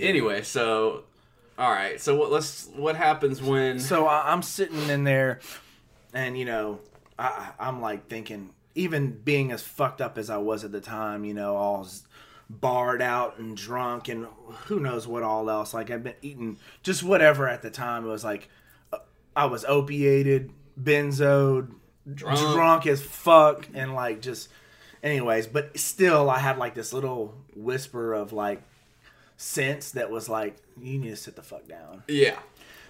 Anyway 0.00 0.42
so 0.42 1.04
all 1.58 1.70
right 1.70 2.00
so 2.00 2.16
what 2.16 2.30
let's 2.30 2.68
what 2.76 2.96
happens 2.96 3.42
when 3.42 3.78
So 3.80 4.06
I, 4.06 4.32
I'm 4.32 4.42
sitting 4.42 4.88
in 4.88 5.04
there, 5.04 5.40
and 6.14 6.38
you 6.38 6.44
know, 6.44 6.80
I, 7.18 7.26
I- 7.58 7.68
I'm 7.68 7.80
like 7.80 8.08
thinking, 8.08 8.50
even 8.74 9.10
being 9.24 9.52
as 9.52 9.62
fucked 9.62 10.00
up 10.00 10.16
as 10.18 10.28
I 10.30 10.36
was 10.38 10.64
at 10.64 10.72
the 10.72 10.80
time, 10.80 11.24
you 11.24 11.34
know, 11.34 11.56
all 11.56 11.84
s- 11.84 12.04
barred 12.48 13.02
out 13.02 13.38
and 13.38 13.56
drunk, 13.56 14.08
and 14.08 14.26
who 14.66 14.80
knows 14.80 15.06
what 15.06 15.22
all 15.22 15.48
else. 15.50 15.74
Like 15.74 15.90
I've 15.90 16.02
been 16.02 16.14
eating 16.22 16.58
just 16.82 17.02
whatever 17.02 17.48
at 17.48 17.62
the 17.62 17.70
time. 17.70 18.04
It 18.04 18.08
was 18.08 18.24
like 18.24 18.48
uh, 18.92 18.98
I 19.34 19.46
was 19.46 19.64
opiated, 19.64 20.52
benzoed, 20.80 21.72
Drunk. 22.12 22.38
drunk, 22.38 22.86
as 22.86 23.02
fuck, 23.02 23.68
and 23.74 23.94
like 23.94 24.20
just. 24.22 24.48
Anyways, 25.02 25.46
but 25.46 25.78
still, 25.78 26.28
I 26.28 26.38
had 26.38 26.58
like 26.58 26.74
this 26.74 26.92
little 26.92 27.34
whisper 27.54 28.12
of 28.12 28.32
like 28.32 28.62
sense 29.36 29.92
that 29.92 30.10
was 30.10 30.28
like, 30.28 30.56
you 30.80 30.98
need 30.98 31.10
to 31.10 31.16
sit 31.16 31.36
the 31.36 31.42
fuck 31.42 31.68
down. 31.68 32.02
yeah 32.08 32.38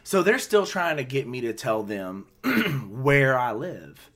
So 0.05 0.23
they're 0.23 0.39
still 0.39 0.65
trying 0.65 0.97
to 0.97 1.05
get 1.05 1.27
me 1.27 1.41
to 1.43 1.53
tell 1.53 1.83
them 1.83 2.27
where 2.91 3.39
I 3.39 3.53
live. 3.53 4.11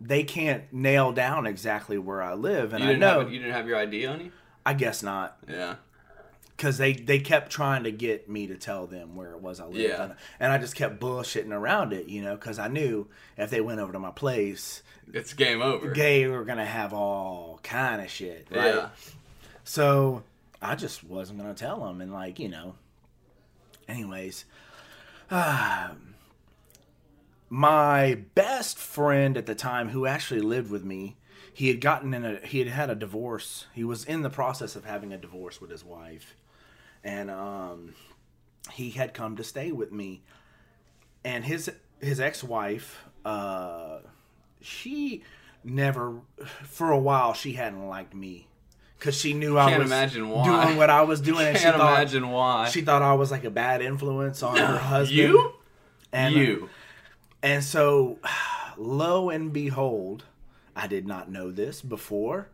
They 0.00 0.24
can't 0.24 0.70
nail 0.72 1.12
down 1.12 1.46
exactly 1.46 1.96
where 1.96 2.22
I 2.22 2.34
live, 2.34 2.72
and 2.72 2.84
I 2.84 2.94
know. 2.94 3.20
have 3.20 3.32
you 3.32 3.38
didn't 3.38 3.54
have 3.54 3.66
your 3.66 3.76
id 3.78 4.04
on 4.06 4.20
you 4.20 4.32
I 4.68 4.74
guess 4.74 5.02
not, 5.02 5.38
yeah 5.48 5.76
because 6.58 6.76
they 6.76 6.92
they 6.92 7.20
kept 7.20 7.52
trying 7.52 7.84
to 7.84 7.92
get 7.92 8.28
me 8.28 8.48
to 8.48 8.56
tell 8.56 8.86
them 8.88 9.14
where 9.14 9.30
it 9.30 9.40
was 9.40 9.60
I 9.60 9.64
lived, 9.66 9.78
Yeah. 9.78 10.10
and, 10.40 10.52
I 10.52 10.58
just 10.58 10.74
kept 10.74 10.98
bullshitting 11.00 11.52
around 11.52 11.92
it, 11.92 12.06
you 12.06 12.20
know, 12.20 12.34
because 12.34 12.58
I 12.58 12.66
knew 12.66 13.06
if 13.36 13.48
they 13.48 13.60
went 13.60 13.78
over 13.78 13.92
to 13.92 13.98
my 14.00 14.10
place, 14.10 14.82
it's 15.14 15.32
game 15.32 15.62
over 15.62 15.94
they 15.94 16.26
were 16.26 16.44
gonna 16.44 16.66
have 16.66 16.92
all 16.92 17.60
kind 17.62 18.02
of 18.02 18.10
shit, 18.10 18.48
right? 18.50 18.74
yeah 18.74 18.88
So 19.62 20.24
I 20.60 20.74
just 20.74 21.04
wasn't 21.04 21.38
gonna 21.38 21.54
tell 21.54 21.84
them, 21.86 22.00
and 22.00 22.12
like 22.12 22.38
you 22.40 22.48
know. 22.48 22.74
Anyways, 23.86 24.44
um, 25.30 26.14
my 27.48 28.18
best 28.34 28.76
friend 28.78 29.36
at 29.38 29.46
the 29.46 29.54
time, 29.54 29.90
who 29.90 30.06
actually 30.06 30.40
lived 30.40 30.70
with 30.70 30.84
me, 30.84 31.16
he 31.58 31.66
had 31.66 31.80
gotten 31.80 32.14
in 32.14 32.24
a 32.24 32.38
he 32.46 32.60
had 32.60 32.68
had 32.68 32.88
a 32.88 32.94
divorce. 32.94 33.66
He 33.74 33.82
was 33.82 34.04
in 34.04 34.22
the 34.22 34.30
process 34.30 34.76
of 34.76 34.84
having 34.84 35.12
a 35.12 35.18
divorce 35.18 35.60
with 35.60 35.70
his 35.72 35.84
wife, 35.84 36.36
and 37.02 37.28
um, 37.32 37.94
he 38.70 38.90
had 38.90 39.12
come 39.12 39.34
to 39.38 39.42
stay 39.42 39.72
with 39.72 39.90
me. 39.90 40.22
And 41.24 41.44
his 41.44 41.68
his 42.00 42.20
ex 42.20 42.44
wife, 42.44 43.02
uh, 43.24 43.98
she 44.60 45.24
never 45.64 46.20
for 46.62 46.92
a 46.92 46.98
while 46.98 47.32
she 47.34 47.54
hadn't 47.54 47.88
liked 47.88 48.14
me 48.14 48.46
because 48.96 49.16
she 49.18 49.32
knew 49.34 49.58
I 49.58 49.70
Can't 49.70 49.82
was 49.82 49.88
imagine 49.90 50.28
why. 50.28 50.64
doing 50.64 50.76
what 50.78 50.90
I 50.90 51.02
was 51.02 51.20
doing. 51.30 51.44
And 51.44 51.56
she 51.56 51.64
can't 51.64 51.76
thought, 51.76 51.92
imagine 51.92 52.30
why 52.30 52.68
she 52.68 52.82
thought 52.82 53.02
I 53.02 53.14
was 53.14 53.32
like 53.32 53.42
a 53.42 53.50
bad 53.50 53.82
influence 53.82 54.44
on 54.44 54.56
her 54.58 54.78
husband. 54.94 55.18
you 55.18 55.54
and, 56.12 56.36
you 56.36 56.70
and 57.42 57.64
so, 57.64 58.20
lo 58.76 59.28
and 59.28 59.52
behold, 59.52 60.22
I 60.78 60.86
did 60.86 61.06
not 61.06 61.30
know 61.30 61.50
this 61.50 61.82
before, 61.82 62.48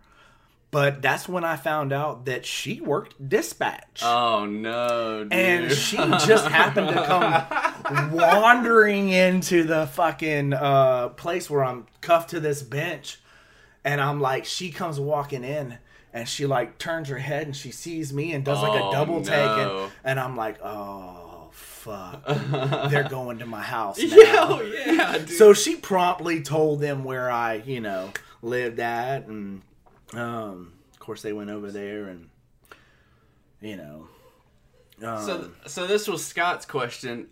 but 0.70 1.02
that's 1.02 1.28
when 1.28 1.44
I 1.44 1.56
found 1.56 1.92
out 1.92 2.24
that 2.24 2.44
she 2.46 2.80
worked 2.80 3.28
dispatch. 3.28 4.00
Oh 4.02 4.44
no, 4.46 5.24
dude. 5.24 5.32
and 5.32 5.70
she 5.72 5.96
just 5.96 6.46
happened 6.48 6.88
to 6.88 7.04
come 7.04 8.12
wandering 8.12 9.10
into 9.10 9.64
the 9.64 9.87
fucking 9.87 10.52
uh, 10.54 11.10
place 11.10 11.48
where 11.50 11.62
I'm 11.64 11.87
cuffed 12.00 12.30
to 12.30 12.40
this 12.40 12.62
bench. 12.62 13.20
And 13.84 14.00
I'm 14.00 14.20
like, 14.20 14.46
she 14.46 14.70
comes 14.70 14.98
walking 14.98 15.44
in 15.44 15.76
and 16.12 16.26
she 16.26 16.46
like 16.46 16.78
turns 16.78 17.08
her 17.10 17.18
head 17.18 17.46
and 17.46 17.54
she 17.54 17.70
sees 17.70 18.12
me 18.14 18.32
and 18.32 18.42
does 18.44 18.62
like 18.62 18.80
Oh, 18.80 18.88
a 18.88 18.92
double 18.92 19.20
take. 19.22 19.34
And, 19.34 19.92
and 20.04 20.18
I'm 20.20 20.37
like, 20.37 20.58
oh, 20.64 21.23
fuck. 21.85 22.25
They're 22.90 23.09
going 23.09 23.38
to 23.40 23.47
my 23.47 23.61
house 23.62 23.99
now. 24.03 24.61
yeah, 24.62 24.92
yeah, 24.92 25.18
dude. 25.18 25.31
So 25.31 25.53
she 25.53 25.77
promptly 25.77 26.42
told 26.42 26.81
them 26.81 27.05
where 27.05 27.31
I, 27.31 27.57
you 27.66 27.81
know, 27.81 28.11
lived 28.42 28.81
at, 28.81 29.27
and 29.27 29.62
um, 30.14 30.73
of 30.92 30.99
course 30.99 31.23
they 31.23 31.33
went 31.33 31.51
over 31.51 31.70
there, 31.70 32.07
and 32.07 32.29
you 33.61 33.77
know, 33.77 34.09
um, 35.03 35.25
So, 35.25 35.51
so 35.66 35.87
this 35.87 36.09
was 36.09 36.25
Scott's 36.25 36.66
question. 36.66 37.29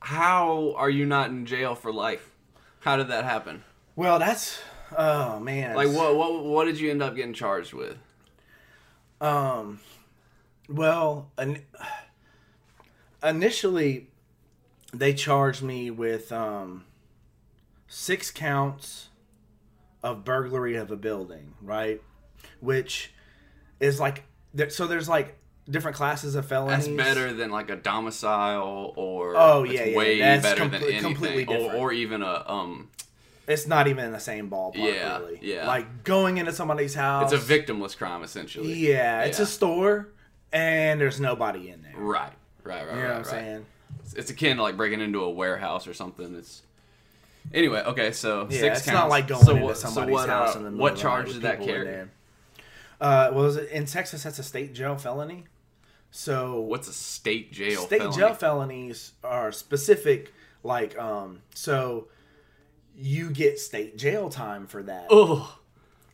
How 0.00 0.74
are 0.76 0.90
you 0.90 1.06
not 1.06 1.30
in 1.30 1.46
jail 1.46 1.74
for 1.74 1.92
life? 1.92 2.30
How 2.80 2.96
did 2.96 3.08
that 3.08 3.24
happen? 3.24 3.62
well, 3.96 4.18
that's 4.18 4.58
Oh 4.96 5.40
man. 5.40 5.74
Like 5.74 5.88
what 5.88 6.14
what 6.16 6.44
what 6.44 6.64
did 6.66 6.78
you 6.78 6.90
end 6.90 7.02
up 7.02 7.16
getting 7.16 7.32
charged 7.34 7.72
with? 7.72 7.96
Um, 9.20 9.80
well, 10.68 11.30
in, 11.38 11.62
initially, 13.26 14.08
they 14.92 15.12
charged 15.12 15.62
me 15.62 15.90
with 15.90 16.32
um, 16.32 16.84
six 17.88 18.30
counts 18.30 19.08
of 20.02 20.24
burglary 20.24 20.76
of 20.76 20.90
a 20.90 20.96
building, 20.96 21.54
right? 21.60 22.00
Which 22.60 23.12
is 23.80 23.98
like, 24.00 24.24
so 24.68 24.86
there's 24.86 25.08
like 25.08 25.36
different 25.68 25.96
classes 25.96 26.34
of 26.34 26.46
felonies. 26.46 26.86
That's 26.86 26.96
better 26.96 27.32
than 27.32 27.50
like 27.50 27.70
a 27.70 27.76
domicile 27.76 28.92
or 28.96 29.34
Oh, 29.36 29.64
it's 29.64 29.74
yeah, 29.74 29.84
yeah, 29.84 29.96
way 29.96 30.18
that's 30.18 30.42
better 30.42 30.64
comple- 30.64 30.70
than 30.70 30.82
anything. 30.84 31.00
completely 31.02 31.44
or, 31.44 31.58
different. 31.58 31.74
or 31.82 31.92
even 31.92 32.22
a 32.22 32.44
um 32.46 32.88
It's 33.48 33.66
not 33.66 33.88
even 33.88 34.04
in 34.04 34.12
the 34.12 34.20
same 34.20 34.48
ballpark, 34.48 34.76
Yeah, 34.76 35.18
really. 35.18 35.38
yeah. 35.42 35.66
Like 35.66 36.04
going 36.04 36.38
into 36.38 36.52
somebody's 36.52 36.94
house. 36.94 37.32
it's 37.32 37.42
a 37.50 37.58
victimless 37.58 37.96
crime 37.98 38.22
essentially. 38.22 38.72
Yeah, 38.74 39.22
it's 39.24 39.40
a 39.40 39.46
store, 39.46 40.08
and 40.52 41.00
there's 41.00 41.20
nobody 41.20 41.68
in 41.70 41.82
there. 41.82 41.96
Right. 41.96 42.32
Right, 42.66 42.86
right, 42.86 42.96
You 42.96 43.02
know 43.02 43.08
right, 43.08 43.08
what 43.08 43.16
I'm 43.16 43.22
right. 43.22 43.26
saying? 43.30 43.66
It's, 44.00 44.14
it's 44.14 44.30
akin 44.30 44.56
to 44.56 44.62
like 44.62 44.76
breaking 44.76 45.00
into 45.00 45.22
a 45.22 45.30
warehouse 45.30 45.86
or 45.86 45.94
something. 45.94 46.34
It's 46.36 46.62
Anyway, 47.54 47.80
okay, 47.86 48.10
so 48.12 48.48
Yeah, 48.50 48.58
six 48.58 48.78
it's 48.78 48.86
counts. 48.86 49.00
not 49.02 49.08
like 49.08 49.28
going 49.28 49.44
so 49.44 49.52
into 49.52 49.64
what, 49.64 49.76
so 49.78 49.88
somebody's 49.88 50.12
what, 50.14 50.28
house 50.28 50.54
uh, 50.56 50.58
in 50.58 50.64
the 50.64 50.70
middle 50.72 50.82
What 50.82 50.92
of 50.94 50.98
charge 50.98 51.32
did 51.32 51.42
that 51.42 51.62
carry? 51.62 52.08
Uh, 53.00 53.30
well, 53.32 53.56
it- 53.56 53.70
in 53.70 53.86
Texas, 53.86 54.22
that's 54.24 54.38
a 54.38 54.42
state 54.42 54.74
jail 54.74 54.96
felony. 54.96 55.44
So 56.10 56.60
What's 56.60 56.88
a 56.88 56.92
state 56.92 57.52
jail 57.52 57.82
state 57.82 58.00
felony? 58.00 58.16
jail 58.16 58.34
felonies 58.34 59.12
are 59.22 59.52
specific, 59.52 60.32
like 60.62 60.96
um, 60.98 61.42
so 61.54 62.08
you 62.96 63.30
get 63.30 63.58
state 63.60 63.98
jail 63.98 64.28
time 64.30 64.66
for 64.66 64.82
that. 64.84 65.06
Oh, 65.10 65.58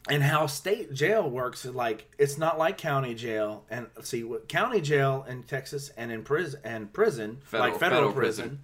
And 0.09 0.23
how 0.23 0.47
state 0.47 0.93
jail 0.93 1.31
works 1.31 1.65
like 1.65 2.11
it's 2.19 2.37
not 2.37 2.59
like 2.59 2.77
county 2.77 3.15
jail. 3.15 3.65
And 3.71 3.87
see, 4.03 4.25
what 4.25 4.49
county 4.49 4.81
jail 4.81 5.25
in 5.29 5.45
Texas 5.45 5.91
and 5.97 6.11
in 6.11 6.25
prison 6.25 6.61
and 6.65 6.93
prison, 6.93 7.39
Federal- 7.45 7.71
like 7.71 7.79
federal, 7.81 8.01
federal 8.01 8.13
prison, 8.13 8.45
prison. 8.45 8.61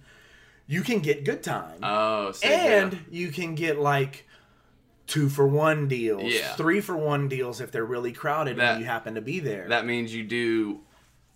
you 0.67 0.81
can 0.81 0.99
get 0.99 1.23
good 1.23 1.41
time. 1.41 1.79
oh, 1.81 2.33
and 2.43 2.91
jail. 2.91 2.99
you 3.09 3.29
can 3.29 3.55
get 3.55 3.79
like 3.79 4.25
two 5.07 5.29
for 5.29 5.47
one 5.47 5.87
deals, 5.87 6.23
Yeah. 6.33 6.55
three 6.55 6.81
for 6.81 6.97
one 6.97 7.29
deals 7.29 7.61
if 7.61 7.71
they're 7.71 7.85
really 7.85 8.11
crowded 8.11 8.57
That- 8.57 8.73
and 8.73 8.81
you 8.81 8.85
happen 8.85 9.15
to 9.15 9.21
be 9.21 9.39
there. 9.39 9.67
that 9.69 9.85
means 9.85 10.13
you 10.13 10.23
do 10.25 10.81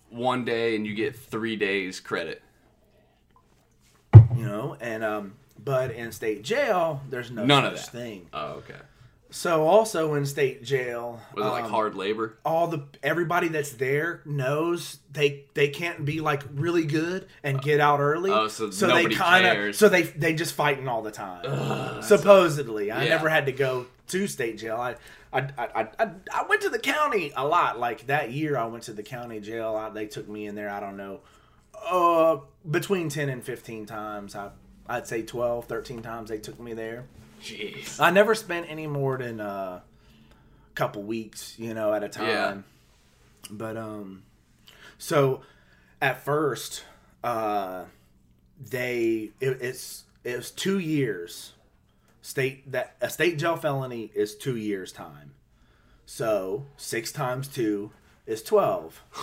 one 0.10 0.44
day 0.44 0.76
and 0.76 0.86
you 0.86 0.94
get 0.96 1.16
three 1.16 1.56
days 1.56 2.00
credit. 2.02 2.42
you 4.36 4.46
know, 4.46 4.76
and 4.82 5.04
um, 5.04 5.34
but 5.63 5.92
in 5.92 6.12
state 6.12 6.44
jail, 6.44 7.02
there's 7.10 7.32
no 7.32 7.46
None 7.46 7.63
such 7.63 7.74
of 7.74 7.80
that. 7.80 7.92
thing. 7.92 8.28
Oh, 8.34 8.48
okay. 8.56 8.76
So 9.36 9.63
also 9.67 10.13
in 10.13 10.28
state 10.28 10.63
jail, 10.63 11.19
Was 11.34 11.43
it 11.43 11.50
like 11.50 11.63
um, 11.63 11.72
hard 11.72 11.96
labor? 11.96 12.38
all 12.46 12.67
the 12.67 12.84
everybody 13.02 13.48
that's 13.48 13.72
there 13.72 14.22
knows 14.26 15.00
they 15.12 15.46
they 15.56 15.69
can't 15.69 16.06
be 16.06 16.22
like 16.22 16.43
really 16.54 16.86
good 16.86 17.28
and 17.43 17.60
get 17.60 17.80
out 17.80 18.00
early. 18.00 18.30
Oh, 18.30 18.48
so 18.48 18.67
they 18.67 18.88
nobody 18.88 19.15
kinda 19.15 19.41
cares. 19.54 19.78
so 19.80 19.89
they 19.89 20.04
they 20.04 20.36
just 20.36 20.54
fighting 20.54 20.88
all 20.88 21.02
the 21.02 21.10
time. 21.12 22.04
Supposedly, 22.04 22.91
I 22.91 23.04
Yeah. 23.06 23.10
never 23.10 23.28
had 23.28 23.48
to 23.48 23.52
go 23.52 23.88
to 24.10 24.28
state 24.28 24.60
jail. 24.60 24.78
I 24.78 24.98
I, 25.34 25.50
I, 25.58 25.88
I, 25.98 26.10
I 26.32 26.46
went 26.48 26.62
to 26.62 26.69
the 26.69 26.78
county 26.78 27.32
a 27.36 27.43
lot. 27.48 27.80
Like 27.80 28.06
that 28.06 28.32
year, 28.32 28.56
I 28.56 28.67
went 28.67 28.84
to 28.84 28.93
the 28.93 29.02
county 29.02 29.39
jail. 29.39 29.76
I, 29.76 29.89
they 29.89 30.06
took 30.06 30.30
me 30.30 30.46
in 30.46 30.54
there. 30.54 30.69
I 30.69 30.80
don't 30.80 30.96
know, 30.96 31.22
uh, 31.89 32.38
between 32.69 33.10
ten 33.10 33.30
and 33.30 33.43
fifteen 33.43 33.88
times. 33.88 34.36
I 34.36 34.52
I'd 34.88 35.08
say 35.08 35.22
12, 35.22 35.65
13 35.65 36.02
times 36.02 36.30
they 36.30 36.39
took 36.39 36.60
me 36.60 36.74
there. 36.74 37.06
Jeez. 37.41 38.00
I 38.00 38.10
never 38.10 38.36
spent 38.36 38.67
any 38.69 38.88
more 38.88 39.17
than 39.17 39.39
a 39.39 39.84
couple 40.76 41.04
weeks, 41.04 41.56
you 41.58 41.74
know, 41.74 41.93
at 41.93 42.04
a 42.04 42.10
time. 42.10 42.28
Yeah. 42.28 42.58
But 43.52 43.78
um, 43.78 44.24
so 44.98 45.41
at 46.02 46.24
first, 46.24 46.84
uh, 47.24 47.86
they 48.60 49.32
it, 49.39 49.62
it's 49.62 50.04
it 50.24 50.38
was 50.38 50.52
two 50.52 50.80
years. 50.80 51.54
State 52.22 52.72
that 52.72 52.96
a 53.02 53.10
state 53.10 53.38
jail 53.38 53.58
felony 53.58 54.10
is 54.15 54.36
two 54.36 54.56
years 54.56 54.93
time. 54.93 55.32
So 56.06 56.67
six 56.78 57.12
times 57.12 57.48
two 57.50 57.91
is 58.26 58.41
twelve. 58.41 59.02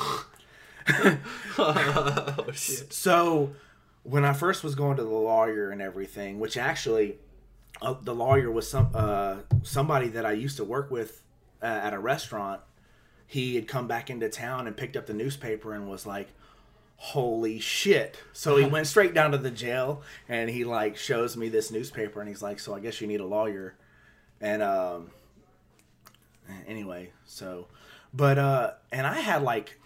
oh 1.59 2.45
shit. 2.53 2.93
So 2.93 3.53
when 4.11 4.25
I 4.25 4.33
first 4.33 4.65
was 4.65 4.75
going 4.75 4.97
to 4.97 5.05
the 5.05 5.09
lawyer 5.09 5.71
and 5.71 5.81
everything, 5.81 6.41
which 6.41 6.57
actually 6.57 7.19
uh, 7.81 7.95
the 8.03 8.15
lawyer 8.15 8.51
was 8.51 8.69
some 8.69 8.91
uh, 8.93 9.37
somebody 9.63 10.09
that 10.09 10.27
I 10.27 10.33
used 10.33 10.57
to 10.57 10.65
work 10.65 10.91
with 10.91 11.23
uh, 11.63 11.67
at 11.67 11.95
a 11.95 11.99
restaurant. 11.99 12.61
He 13.27 13.55
had 13.55 13.69
come 13.69 13.87
back 13.87 14.11
into 14.11 14.29
town 14.29 14.67
and 14.67 14.77
picked 14.77 14.97
up 14.97 15.07
the 15.07 15.15
newspaper 15.15 15.73
and 15.73 15.89
was 15.89 16.07
like, 16.07 16.29
"Holy 16.97 17.61
shit!" 17.61 18.19
So 18.33 18.57
he 18.57 18.65
went 18.65 18.89
straight 18.89 19.15
down 19.15 19.31
to 19.31 19.39
the 19.39 19.51
jail 19.51 20.03
and 20.29 20.51
he 20.51 20.65
like 20.65 20.97
shows 20.97 21.37
me 21.37 21.49
this 21.49 21.71
newspaper 21.71 22.21
and 22.21 22.29
he's 22.29 22.43
like, 22.43 22.59
"So 22.59 22.75
I 22.75 22.81
guess 22.81 23.01
you 23.01 23.07
need 23.07 23.21
a 23.21 23.27
lawyer." 23.27 23.77
And 24.41 24.61
um, 24.61 25.11
anyway, 26.67 27.13
so 27.25 27.69
but 28.13 28.39
uh, 28.39 28.73
and 28.91 29.07
I 29.07 29.21
had 29.21 29.43
like 29.43 29.79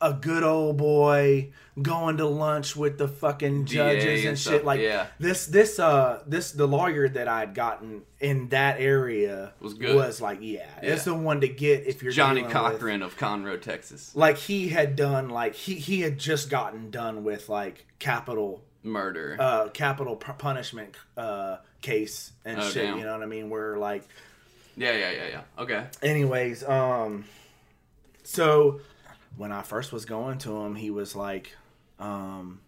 a 0.00 0.12
good 0.12 0.42
old 0.42 0.76
boy 0.76 1.50
going 1.80 2.16
to 2.18 2.26
lunch 2.26 2.74
with 2.76 2.96
the 2.98 3.08
fucking 3.08 3.64
judges 3.66 4.04
DA 4.04 4.18
and, 4.20 4.28
and 4.28 4.38
shit 4.38 4.64
like 4.64 4.80
yeah. 4.80 5.06
this 5.18 5.46
this 5.46 5.78
uh 5.78 6.22
this 6.26 6.52
the 6.52 6.66
lawyer 6.66 7.08
that 7.08 7.28
I'd 7.28 7.54
gotten 7.54 8.02
in 8.20 8.48
that 8.48 8.80
area 8.80 9.52
Was 9.60 9.74
good. 9.74 9.94
was 9.94 10.20
like 10.20 10.38
yeah, 10.42 10.66
it's 10.82 11.04
the 11.04 11.14
one 11.14 11.40
to 11.42 11.48
get 11.48 11.86
if 11.86 12.02
you're 12.02 12.12
Johnnie 12.12 12.42
Cochran 12.44 13.02
of 13.02 13.16
Conroe, 13.18 13.60
Texas. 13.60 14.14
like 14.16 14.36
he 14.38 14.68
had 14.68 14.96
done 14.96 15.28
like 15.30 15.54
he 15.54 15.74
he 15.74 16.00
had 16.02 16.18
just 16.18 16.48
gotten 16.50 16.90
done 16.90 17.24
with 17.24 17.48
like 17.48 17.86
capital 17.98 18.62
Murder. 18.82 19.36
uh 19.38 19.68
capital 19.70 20.16
pu- 20.16 20.32
punishment 20.34 20.94
uh 21.16 21.56
case 21.82 22.32
and 22.44 22.60
Oh, 22.60 22.68
shit 22.70 22.84
damn. 22.84 22.98
you 22.98 23.04
know 23.04 23.12
what 23.12 23.22
I 23.22 23.26
mean 23.26 23.50
where 23.50 23.76
like 23.76 24.02
yeah, 24.76 24.92
yeah, 24.92 25.10
yeah, 25.10 25.28
yeah. 25.28 25.62
Okay. 25.62 25.86
anyways 26.02 26.64
um 26.64 27.24
so 28.24 28.80
when 29.36 29.52
i 29.52 29.62
first 29.62 29.92
was 29.92 30.04
going 30.04 30.38
to 30.38 30.56
him 30.62 30.74
he 30.74 30.90
was 30.90 31.14
like 31.16 31.54
um 31.98 32.60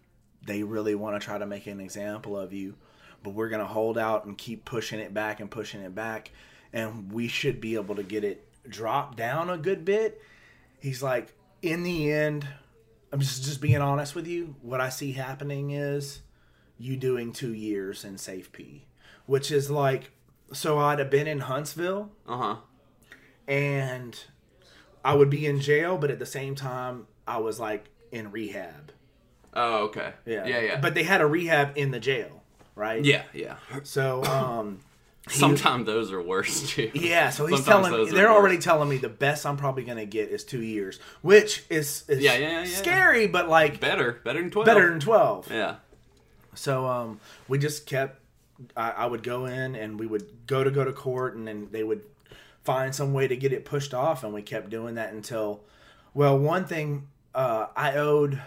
they 0.45 0.63
really 0.63 0.95
want 0.95 1.19
to 1.19 1.23
try 1.25 1.37
to 1.37 1.45
make 1.45 1.67
an 1.67 1.79
example 1.79 2.37
of 2.37 2.53
you 2.53 2.75
but 3.23 3.31
we're 3.31 3.49
gonna 3.49 3.65
hold 3.65 3.97
out 3.97 4.25
and 4.25 4.37
keep 4.37 4.63
pushing 4.65 4.99
it 4.99 5.13
back 5.13 5.39
and 5.39 5.51
pushing 5.51 5.81
it 5.81 5.93
back 5.93 6.31
and 6.71 7.11
we 7.11 7.27
should 7.27 7.59
be 7.59 7.75
able 7.75 7.95
to 7.95 8.03
get 8.03 8.23
it 8.23 8.47
dropped 8.69 9.17
down 9.17 9.49
a 9.49 9.57
good 9.57 9.83
bit 9.83 10.21
he's 10.79 11.01
like 11.03 11.33
in 11.61 11.83
the 11.83 12.11
end 12.11 12.47
i'm 13.11 13.19
just 13.19 13.43
just 13.43 13.59
being 13.61 13.81
honest 13.81 14.15
with 14.15 14.27
you 14.27 14.55
what 14.61 14.79
i 14.79 14.89
see 14.89 15.11
happening 15.13 15.71
is 15.71 16.21
you 16.77 16.95
doing 16.95 17.33
two 17.33 17.53
years 17.53 18.05
in 18.05 18.15
SAFP 18.15 18.81
which 19.25 19.51
is 19.51 19.69
like 19.69 20.11
so 20.53 20.77
i'd 20.79 20.99
have 20.99 21.09
been 21.09 21.27
in 21.27 21.39
huntsville 21.39 22.11
Uh 22.27 22.37
huh. 22.37 22.55
and 23.47 24.23
I 25.03 25.13
would 25.15 25.29
be 25.29 25.45
in 25.45 25.59
jail, 25.61 25.97
but 25.97 26.11
at 26.11 26.19
the 26.19 26.25
same 26.25 26.55
time, 26.55 27.07
I 27.27 27.37
was 27.37 27.59
like 27.59 27.89
in 28.11 28.31
rehab. 28.31 28.91
Oh, 29.53 29.85
okay. 29.85 30.13
Yeah, 30.25 30.45
Yeah, 30.45 30.59
yeah. 30.61 30.79
But 30.79 30.93
they 30.93 31.03
had 31.03 31.21
a 31.21 31.25
rehab 31.25 31.77
in 31.77 31.91
the 31.91 31.99
jail, 31.99 32.43
right? 32.75 33.03
yeah, 33.03 33.23
yeah. 33.33 33.55
So, 33.83 34.23
um, 34.25 34.79
Sometimes 35.29 35.85
those 35.85 36.11
are 36.11 36.21
worse 36.21 36.69
too. 36.71 36.89
yeah. 36.93 37.29
So 37.29 37.45
he's 37.45 37.63
Sometimes 37.63 37.65
telling 37.87 37.91
those 37.91 38.07
me 38.07 38.13
are 38.13 38.15
they're 38.21 38.29
worse. 38.31 38.37
already 38.39 38.57
telling 38.57 38.89
me 38.89 38.97
the 38.97 39.09
best 39.09 39.45
I'm 39.45 39.57
probably 39.57 39.83
gonna 39.83 40.05
get 40.05 40.29
is 40.29 40.43
two 40.43 40.61
years, 40.63 40.99
which 41.21 41.63
is, 41.69 42.03
is 42.07 42.19
Yeah, 42.21 42.33
yeah, 42.35 42.49
yeah, 42.49 42.59
yeah. 42.61 42.65
scary, 42.65 43.27
but 43.27 43.47
like 43.47 43.79
better, 43.79 44.19
better 44.23 44.41
than 44.41 44.49
twelve. 44.49 44.65
better 44.65 44.89
than 44.89 44.99
twelve. 44.99 45.51
Yeah. 45.51 45.75
So 46.55 46.87
um, 46.87 47.19
we 47.47 47.57
just 47.59 47.85
kept. 47.85 48.19
I, 48.75 48.91
I 48.91 49.05
would 49.05 49.23
go 49.23 49.45
in 49.45 49.75
and 49.75 49.99
we 49.99 50.05
would 50.07 50.47
go 50.47 50.63
to 50.63 50.71
go 50.71 50.83
to 50.83 50.91
court, 50.93 51.35
and 51.35 51.47
then 51.47 51.67
they 51.71 51.83
would 51.83 52.01
find 52.63 52.93
some 52.93 53.13
way 53.13 53.27
to 53.27 53.35
get 53.35 53.53
it 53.53 53.65
pushed 53.65 53.93
off, 53.93 54.23
and 54.23 54.33
we 54.33 54.41
kept 54.41 54.69
doing 54.69 54.95
that 54.95 55.13
until. 55.13 55.61
Well, 56.13 56.37
one 56.37 56.65
thing 56.65 57.07
uh, 57.35 57.67
I 57.75 57.95
owed 57.95 58.41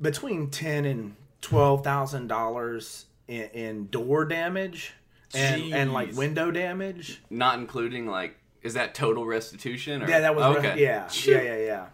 between 0.00 0.50
ten 0.50 0.84
and 0.84 1.16
twelve 1.40 1.82
thousand 1.84 2.28
dollars 2.28 3.06
in, 3.28 3.42
in 3.50 3.86
door 3.88 4.24
damage 4.24 4.92
and 5.34 5.74
and 5.74 5.92
like 5.92 6.12
window 6.12 6.50
damage. 6.50 7.22
Not 7.30 7.58
including 7.58 8.06
like, 8.06 8.36
is 8.62 8.74
that 8.74 8.94
total 8.94 9.26
restitution? 9.26 10.02
Or? 10.02 10.08
Yeah, 10.08 10.20
that 10.20 10.36
was 10.36 10.56
okay. 10.56 10.80
yeah, 10.82 11.08
yeah, 11.24 11.42
yeah, 11.42 11.86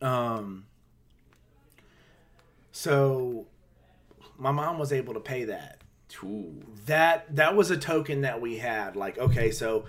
yeah. 0.00 0.36
Um. 0.36 0.66
So, 2.72 3.46
my 4.36 4.50
mom 4.50 4.80
was 4.80 4.92
able 4.92 5.14
to 5.14 5.20
pay 5.20 5.44
that. 5.44 5.80
Ooh. 6.22 6.52
That 6.86 7.34
that 7.36 7.56
was 7.56 7.70
a 7.70 7.76
token 7.76 8.20
that 8.22 8.40
we 8.40 8.58
had. 8.58 8.94
Like, 8.96 9.18
okay, 9.18 9.50
so 9.50 9.86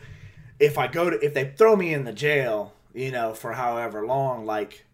if 0.59 0.77
I 0.77 0.87
go 0.87 1.09
to 1.09 1.23
if 1.23 1.33
they 1.33 1.53
throw 1.57 1.75
me 1.75 1.93
in 1.93 2.05
the 2.05 2.13
jail, 2.13 2.73
you 2.93 3.11
know, 3.11 3.33
for 3.33 3.53
however 3.53 4.05
long, 4.05 4.45
like 4.45 4.85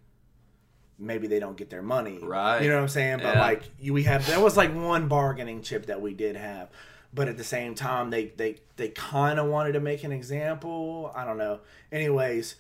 maybe 1.00 1.28
they 1.28 1.40
don't 1.40 1.58
get 1.58 1.70
their 1.70 1.82
money. 1.82 2.20
Right. 2.22 2.62
You 2.62 2.70
know 2.70 2.76
what 2.76 2.84
I'm 2.84 2.88
saying? 2.90 3.20
But 3.24 3.36
Yeah. 3.36 3.42
like 3.42 3.64
you, 3.80 3.94
we 3.94 4.04
have 4.04 4.26
there 4.28 4.40
was 4.40 4.56
like 4.58 4.74
one 4.74 5.08
bargaining 5.08 5.62
chip 5.64 5.88
that 5.88 6.02
we 6.02 6.14
did 6.14 6.36
have. 6.36 6.70
but 7.14 7.28
at 7.28 7.38
the 7.38 7.44
same 7.44 7.76
time 7.76 8.10
they 8.10 8.28
they 8.38 8.58
they 8.78 8.88
kind 8.90 9.38
of 9.40 9.48
wanted 9.48 9.74
to 9.74 9.80
make 9.80 10.04
an 10.04 10.12
example. 10.12 11.12
I 11.16 11.26
don't 11.26 11.38
know. 11.38 11.60
Anyways, 11.92 12.56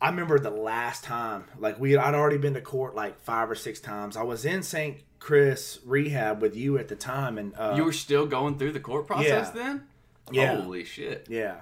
I 0.00 0.08
remember 0.10 0.38
the 0.38 0.50
last 0.50 1.02
time 1.04 1.44
like 1.58 1.80
we 1.80 1.96
I'd 1.96 2.14
already 2.14 2.38
been 2.38 2.54
to 2.54 2.60
court 2.60 2.94
like 2.94 3.18
five 3.20 3.50
or 3.50 3.54
six 3.56 3.80
times. 3.80 4.16
I 4.16 4.22
was 4.22 4.44
in 4.44 4.62
St. 4.62 4.98
Chris 5.22 5.78
rehab 5.84 6.42
with 6.42 6.56
you 6.56 6.78
at 6.78 6.88
the 6.88 6.96
time, 6.96 7.38
and 7.38 7.54
uh, 7.56 7.74
You 7.76 7.84
were 7.84 7.92
still 7.92 8.26
going 8.26 8.58
through 8.58 8.72
the 8.72 8.80
court 8.80 9.06
process 9.06 9.52
Yeah. 9.54 9.62
then? 9.62 9.86
Yeah. 10.32 10.56
Holy 10.60 10.84
shit. 10.84 11.28
yeah. 11.30 11.60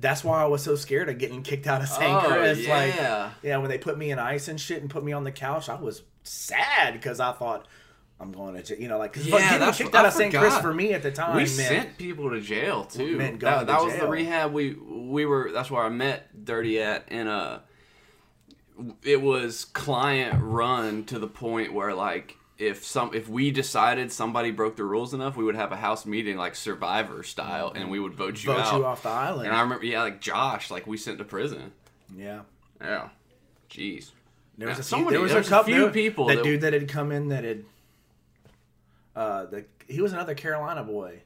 That's 0.00 0.24
why 0.24 0.42
I 0.42 0.46
was 0.46 0.60
so 0.64 0.74
scared 0.74 1.08
of 1.08 1.18
getting 1.18 1.42
kicked 1.44 1.68
out 1.68 1.80
of 1.80 1.88
St. 1.88 2.02
Oh, 2.12 2.26
Chris. 2.26 2.66
Like, 2.66 2.96
yeah. 2.96 3.30
yeah, 3.44 3.58
when 3.58 3.68
they 3.70 3.78
put 3.78 3.96
me 3.96 4.10
in 4.10 4.18
ice 4.18 4.48
and 4.48 4.60
shit 4.60 4.80
and 4.80 4.90
put 4.90 5.04
me 5.04 5.12
on 5.12 5.22
the 5.22 5.30
couch, 5.30 5.68
I 5.68 5.76
was 5.76 6.02
sad 6.24 6.94
because 6.94 7.20
I 7.20 7.30
thought 7.30 7.68
I'm 8.18 8.32
going 8.32 8.54
to, 8.56 8.62
j- 8.64 8.82
you 8.82 8.88
know, 8.88 8.98
like 8.98 9.14
Yeah, 9.14 9.22
getting 9.38 9.58
that's- 9.60 9.78
kicked 9.78 9.94
I 9.94 10.00
out 10.00 10.06
of 10.06 10.12
St. 10.12 10.34
Chris 10.34 10.58
for 10.58 10.74
me 10.74 10.94
at 10.94 11.04
the 11.04 11.12
time. 11.12 11.36
we 11.36 11.42
meant- 11.42 11.48
sent 11.50 11.96
people 11.96 12.28
to 12.30 12.40
jail 12.40 12.84
too. 12.84 13.18
That, 13.18 13.60
to 13.60 13.66
that 13.66 13.82
was 13.84 13.94
the 13.96 14.08
rehab 14.08 14.52
we 14.52 14.72
we 14.74 15.26
were. 15.26 15.50
That's 15.52 15.70
where 15.70 15.84
I 15.84 15.90
met 15.90 16.44
Dirty 16.44 16.80
at, 16.82 17.04
and 17.08 17.28
uh, 17.28 17.60
it 19.04 19.22
was 19.22 19.64
client 19.64 20.40
run 20.42 21.04
to 21.04 21.20
the 21.20 21.28
point 21.28 21.72
where 21.72 21.94
like 21.94 22.36
if 22.58 22.84
some 22.84 23.12
if 23.14 23.28
we 23.28 23.50
decided 23.50 24.12
somebody 24.12 24.50
broke 24.50 24.76
the 24.76 24.84
rules 24.84 25.12
enough, 25.14 25.36
we 25.36 25.44
would 25.44 25.56
have 25.56 25.72
a 25.72 25.76
house 25.76 26.06
meeting 26.06 26.36
like 26.36 26.54
Survivor 26.54 27.22
style, 27.22 27.72
and 27.74 27.90
we 27.90 27.98
would 27.98 28.14
vote 28.14 28.42
you 28.42 28.52
vote 28.52 28.60
out. 28.60 28.78
you 28.78 28.84
off 28.86 29.02
the 29.02 29.08
island. 29.08 29.46
And 29.48 29.56
I 29.56 29.60
remember, 29.62 29.84
yeah, 29.84 30.02
like 30.02 30.20
Josh, 30.20 30.70
like 30.70 30.86
we 30.86 30.96
sent 30.96 31.18
to 31.18 31.24
prison. 31.24 31.72
yeah. 32.16 32.42
Yeah, 32.80 33.08
jeez. 33.70 34.10
There 34.58 34.68
was 34.68 34.78
a 34.78 34.82
few, 34.82 34.98
many- 34.98 35.10
there 35.12 35.20
was 35.20 35.32
there's 35.32 35.46
a 35.46 35.48
a 35.48 35.50
couple 35.50 35.72
few 35.72 35.82
there- 35.82 35.90
people 35.90 36.26
That, 36.26 36.36
that- 36.36 36.44
dude 36.44 36.60
that 36.60 36.72
had 36.72 36.88
come 36.88 37.10
in 37.12 37.28
that 37.28 37.44
had, 37.44 37.64
uh, 39.16 39.46
the 39.46 39.64
he 39.88 40.00
was 40.00 40.12
another 40.12 40.34
Carolina 40.34 40.82
boy, 40.82 41.20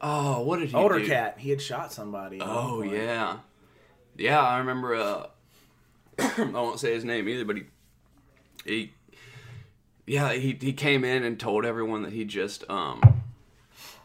Oh, 0.00 0.40
what 0.42 0.58
did 0.58 0.68
he 0.70 0.74
older 0.74 0.98
do? 0.98 1.06
cat. 1.06 1.36
He 1.38 1.50
had 1.50 1.60
shot 1.62 1.92
somebody. 1.92 2.38
Oh 2.40 2.82
yeah, 2.82 3.38
yeah. 4.16 4.40
I 4.40 4.58
remember. 4.58 4.94
Uh, 4.96 5.26
I 6.18 6.44
won't 6.50 6.80
say 6.80 6.92
his 6.92 7.04
name 7.04 7.28
either, 7.28 7.44
but 7.44 7.56
he, 7.56 7.62
he, 8.64 8.92
yeah, 10.12 10.32
he 10.34 10.58
he 10.60 10.72
came 10.74 11.04
in 11.04 11.24
and 11.24 11.40
told 11.40 11.64
everyone 11.64 12.02
that 12.02 12.12
he 12.12 12.24
just 12.24 12.68
um, 12.70 13.22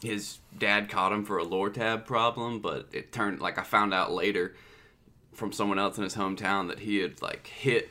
his 0.01 0.39
dad 0.57 0.89
caught 0.89 1.11
him 1.11 1.25
for 1.25 1.37
a 1.37 1.45
Lortab 1.45 2.05
problem, 2.05 2.59
but 2.61 2.87
it 2.93 3.11
turned 3.11 3.41
like 3.41 3.57
I 3.59 3.63
found 3.63 3.93
out 3.93 4.11
later 4.13 4.55
from 5.33 5.51
someone 5.51 5.77
else 5.79 5.97
in 5.97 6.03
his 6.05 6.15
hometown 6.15 6.69
that 6.69 6.79
he 6.79 6.97
had 6.97 7.21
like 7.21 7.47
hit, 7.47 7.89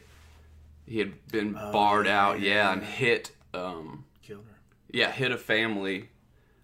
he 0.86 0.98
had 0.98 1.12
been 1.28 1.52
barred 1.52 2.06
Oh, 2.06 2.10
yeah, 2.10 2.22
out, 2.26 2.40
yeah, 2.40 2.48
yeah, 2.54 2.72
and 2.72 2.82
hit 2.82 3.32
um 3.52 4.04
killed 4.22 4.44
her. 4.48 4.56
yeah, 4.90 5.12
hit 5.12 5.30
a 5.30 5.36
family, 5.36 6.08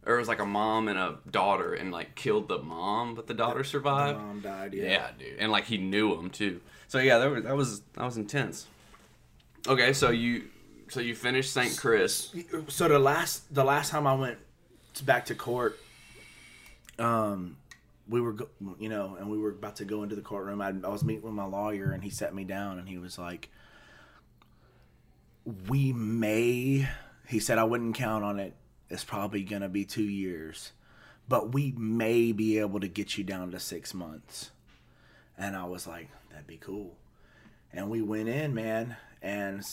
or 0.06 0.14
it 0.16 0.18
was 0.18 0.28
like 0.28 0.40
a 0.40 0.46
mom 0.46 0.88
and 0.88 0.98
a 0.98 1.18
daughter, 1.30 1.74
and 1.74 1.92
like 1.92 2.14
killed 2.14 2.48
the 2.48 2.58
mom, 2.58 3.14
but 3.14 3.26
the 3.26 3.34
daughter 3.34 3.62
survived. 3.62 4.18
The 4.18 4.22
Mom 4.24 4.40
died. 4.40 4.72
Yeah. 4.72 4.84
yeah. 4.84 5.06
dude, 5.18 5.38
and 5.38 5.52
like 5.52 5.64
he 5.64 5.76
knew 5.76 6.14
him 6.18 6.30
too. 6.30 6.62
So 6.88 6.98
yeah, 6.98 7.18
that 7.18 7.30
was 7.30 7.44
that 7.44 7.56
was 7.56 7.80
that 7.92 8.04
was 8.04 8.16
intense. 8.16 8.66
Okay, 9.68 9.92
so 9.92 10.10
you 10.10 10.44
so 10.92 11.00
you 11.00 11.14
finished 11.14 11.54
St. 11.54 11.74
Chris. 11.78 12.34
so 12.68 12.86
the 12.86 12.98
last 12.98 13.52
the 13.54 13.64
last 13.64 13.90
time 13.90 14.06
I 14.06 14.14
went 14.14 14.38
to- 14.94 15.04
back 15.04 15.24
to 15.26 15.34
court, 15.34 15.78
um, 16.98 17.56
we 18.06 18.20
were 18.20 18.32
go- 18.34 18.50
you 18.78 18.90
know, 18.90 19.16
and 19.18 19.30
we 19.30 19.38
were 19.38 19.48
about 19.50 19.76
to 19.76 19.86
go 19.86 20.02
into 20.02 20.14
the 20.16 20.20
courtroom. 20.20 20.60
I, 20.60 20.68
I 20.68 20.88
was 20.88 21.02
meeting 21.02 21.22
with 21.22 21.32
my 21.32 21.46
lawyer, 21.46 21.92
and 21.92 22.04
he 22.04 22.10
sat 22.10 22.34
me 22.34 22.44
down, 22.44 22.78
and 22.78 22.86
he 22.86 22.98
was 22.98 23.18
like, 23.18 23.48
"We 25.66 25.94
may," 25.94 26.86
he 27.26 27.38
said, 27.40 27.56
"I 27.56 27.64
wouldn't 27.64 27.94
count 27.94 28.22
on 28.22 28.38
it. 28.38 28.54
It's 28.90 29.04
probably 29.04 29.44
gonna 29.44 29.70
be 29.70 29.86
two 29.86 30.04
years, 30.04 30.72
but 31.26 31.54
we 31.54 31.72
may 31.72 32.32
be 32.32 32.58
able 32.58 32.80
to 32.80 32.88
get 32.88 33.16
you 33.16 33.24
down 33.24 33.50
to 33.52 33.58
six 33.60 33.94
months." 33.94 34.50
And 35.38 35.56
I 35.56 35.64
was 35.64 35.86
like, 35.86 36.10
"That'd 36.30 36.46
be 36.46 36.58
cool." 36.58 36.98
And 37.72 37.88
we 37.88 38.02
went 38.02 38.28
in, 38.28 38.52
man, 38.52 38.96
and 39.22 39.64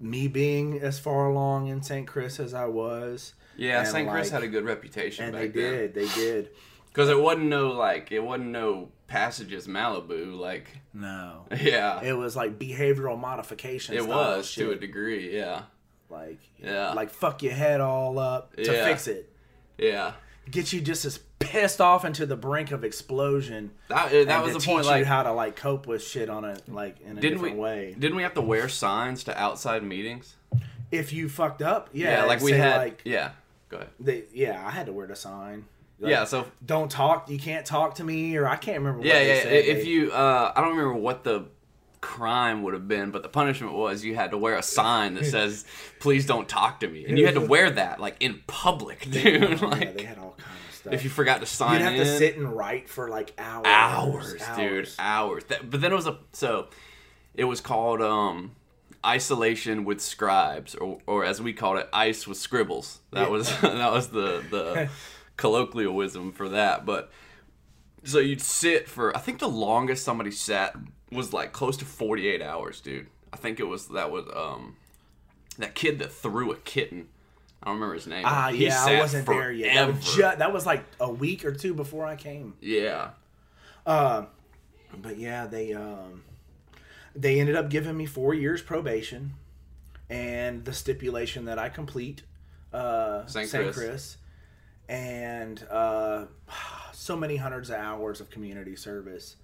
me 0.00 0.28
being 0.28 0.78
as 0.80 0.98
far 0.98 1.26
along 1.28 1.68
in 1.68 1.82
St. 1.82 2.06
Chris 2.06 2.38
as 2.40 2.52
I 2.54 2.66
was. 2.66 3.34
Yeah, 3.56 3.80
and, 3.80 3.88
St. 3.88 4.08
Chris 4.10 4.26
like- 4.26 4.32
had 4.32 4.42
a 4.42 4.48
good 4.48 4.64
reputation 4.64 5.24
And 5.24 5.32
back 5.32 5.40
they 5.42 5.48
did, 5.48 5.94
they 5.94 6.06
did. 6.08 6.50
because 6.88 7.08
it 7.08 7.18
wasn't 7.18 7.46
no 7.46 7.68
like 7.68 8.12
it 8.12 8.20
wasn't 8.20 8.50
no 8.50 8.90
passages 9.06 9.66
Malibu 9.66 10.38
like 10.38 10.66
No, 10.92 11.46
yeah 11.60 12.02
it 12.02 12.12
was 12.12 12.36
like 12.36 12.58
behavioral 12.58 13.18
modification. 13.18 13.94
it 13.96 14.06
was 14.06 14.46
shit. 14.50 14.64
to 14.66 14.72
a 14.72 14.76
degree 14.76 15.34
yeah 15.36 15.62
like 16.10 16.40
Yeah. 16.58 16.92
like 16.92 17.10
fuck 17.10 17.42
your 17.42 17.54
head 17.54 17.80
all 17.80 18.18
up 18.18 18.54
to 18.56 18.62
Yeah. 18.70 18.84
fix 18.84 19.06
it. 19.08 19.32
yeah 19.78 20.12
Get 20.50 20.72
you 20.72 20.80
just 20.80 21.04
as 21.06 21.18
pissed 21.46 21.80
off 21.80 22.04
into 22.04 22.26
the 22.26 22.36
brink 22.36 22.70
of 22.72 22.84
explosion. 22.84 23.70
that 23.88 24.10
that 24.26 24.42
was 24.42 24.52
the 24.54 24.60
point 24.60 24.84
you 24.84 24.90
like 24.90 25.04
how 25.06 25.22
to 25.22 25.32
like 25.32 25.56
cope 25.56 25.86
with 25.86 26.02
shit 26.04 26.28
on 26.28 26.44
a 26.44 26.56
like 26.68 27.00
in 27.00 27.16
a 27.18 27.20
didn't 27.20 27.40
we 27.40 27.48
different 27.50 27.56
way. 27.58 27.94
didn't 27.98 28.16
we 28.16 28.22
have 28.22 28.34
to 28.34 28.40
wear 28.42 28.68
signs 28.68 29.24
to 29.24 29.38
outside 29.40 29.82
meetings 29.82 30.34
If 30.90 31.12
you 31.12 31.28
fucked 31.28 31.62
up, 31.62 31.88
yeah, 31.92 32.24
like 32.24 32.40
we 32.40 32.52
had 32.52 32.76
like 32.78 33.02
yeah 33.04 33.30
go 33.68 33.78
ahead 33.78 33.88
they, 33.98 34.24
yeah, 34.32 34.62
I 34.66 34.70
had 34.70 34.86
to 34.86 34.92
wear 34.92 35.06
the 35.06 35.16
sign. 35.16 35.64
Like, 35.98 36.10
yeah 36.10 36.24
so 36.24 36.46
don't 36.64 36.90
talk. 36.90 37.30
You 37.30 37.38
can't 37.38 37.64
talk 37.64 37.94
to 37.96 38.04
me, 38.04 38.36
or 38.36 38.46
I 38.46 38.56
can't 38.56 38.78
remember. 38.78 38.98
What 38.98 39.06
Yeah, 39.06 39.14
they 39.20 39.36
yeah. 39.36 39.42
said. 39.42 39.52
If 39.54 39.82
They- 39.84 39.88
you, 39.88 40.12
uh, 40.12 40.52
I 40.54 40.60
don't 40.60 40.76
remember 40.76 40.94
what 40.94 41.24
the 41.24 41.46
crime 42.02 42.62
would 42.62 42.74
have 42.74 42.86
been, 42.86 43.10
but 43.10 43.22
the 43.22 43.28
punishment 43.28 43.72
was 43.72 44.04
you 44.04 44.14
had 44.14 44.30
to 44.30 44.38
wear 44.38 44.56
a 44.56 44.62
sign 44.62 45.14
that 45.14 45.24
says, 45.24 45.64
"Please 46.00 46.26
don't 46.26 46.48
talk 46.48 46.80
to 46.80 46.86
me," 46.88 47.04
and 47.06 47.18
you 47.18 47.24
had 47.26 47.34
to 47.34 47.40
wear 47.54 47.70
that 47.70 47.98
like 48.00 48.16
in 48.20 48.40
public, 48.46 49.10
dude. 49.10 49.42
yeah, 49.60 49.66
like 49.66 49.96
they 49.96 50.04
had 50.04 50.18
all 50.18 50.36
kinds 50.36 50.50
stuff. 50.90 50.94
if 50.94 51.04
you 51.04 51.10
forgot 51.10 51.40
to 51.40 51.46
sign 51.46 51.74
You'd 51.80 51.82
have 51.84 51.92
in, 51.94 51.98
to 52.00 52.18
sit 52.18 52.36
and 52.36 52.56
write 52.56 52.88
for 52.88 53.08
like 53.08 53.32
hours, 53.38 53.66
hours, 53.66 54.32
dude, 54.32 54.42
hours. 54.42 54.96
hours. 54.98 55.44
That, 55.44 55.70
but 55.70 55.80
then 55.80 55.92
it 55.92 55.96
was 55.96 56.06
a 56.06 56.18
so 56.32 56.68
it 57.34 57.44
was 57.44 57.60
called 57.60 58.00
um 58.02 58.52
isolation 59.04 59.84
with 59.84 60.00
scribes, 60.00 60.74
or 60.74 60.98
or 61.06 61.24
as 61.24 61.40
we 61.40 61.52
called 61.52 61.78
it, 61.78 61.88
ice 61.92 62.26
with 62.26 62.38
scribbles. 62.38 63.00
That 63.12 63.22
Yeah. 63.22 63.28
was 63.28 63.48
that 63.60 63.92
was 63.92 64.08
the 64.08 64.42
the 64.50 64.88
colloquialism 65.36 66.32
for 66.32 66.48
that. 66.50 66.84
But 66.86 67.10
so 68.04 68.18
you'd 68.18 68.40
sit 68.40 68.88
for 68.88 69.16
I 69.16 69.20
think 69.20 69.38
the 69.38 69.48
longest 69.48 70.04
somebody 70.04 70.30
sat 70.30 70.74
was 71.12 71.32
like 71.32 71.52
close 71.52 71.76
to 71.78 71.84
forty 71.84 72.28
eight 72.28 72.42
hours, 72.42 72.80
dude. 72.80 73.06
I 73.32 73.36
think 73.36 73.60
it 73.60 73.64
was 73.64 73.88
that 73.88 74.10
was 74.10 74.24
um 74.34 74.76
that 75.58 75.74
kid 75.74 75.98
that 76.00 76.12
threw 76.12 76.52
a 76.52 76.56
kitten. 76.56 77.08
I 77.62 77.66
don't 77.66 77.76
remember 77.76 77.94
his 77.94 78.06
name. 78.06 78.22
Ah, 78.26 78.50
He 78.52 78.66
yeah, 78.66 78.84
I 78.84 78.98
wasn't 78.98 79.26
there 79.26 79.50
yet. 79.50 79.74
That 79.74 79.94
was, 79.94 80.14
ju- 80.14 80.22
that 80.38 80.52
was 80.52 80.66
like 80.66 80.84
a 81.00 81.10
week 81.10 81.44
or 81.44 81.52
two 81.52 81.74
before 81.74 82.06
I 82.06 82.14
came. 82.16 82.54
yeah. 82.60 83.10
But 83.84 85.18
yeah, 85.18 85.46
they 85.46 85.72
um, 85.74 86.22
they 87.14 87.40
ended 87.40 87.56
up 87.56 87.68
giving 87.68 87.96
me 87.96 88.06
four 88.06 88.34
years 88.34 88.62
probation, 88.62 89.34
and 90.08 90.64
the 90.64 90.72
stipulation 90.72 91.46
that 91.46 91.58
I 91.58 91.68
complete 91.68 92.22
uh. 92.72 93.26
St. 93.26 93.50
Chris. 93.50 93.76
Chris, 93.76 94.16
and 94.88 95.62
uh, 95.70 96.26
so 96.92 97.16
many 97.16 97.36
hundreds 97.36 97.70
of 97.70 97.76
hours 97.76 98.20
of 98.20 98.30
community 98.30 98.76
service. 98.76 99.36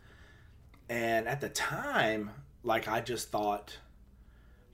And 0.88 1.26
at 1.26 1.40
the 1.40 1.48
time, 1.48 2.30
like 2.62 2.86
I 2.88 3.00
just 3.00 3.30
thought, 3.30 3.78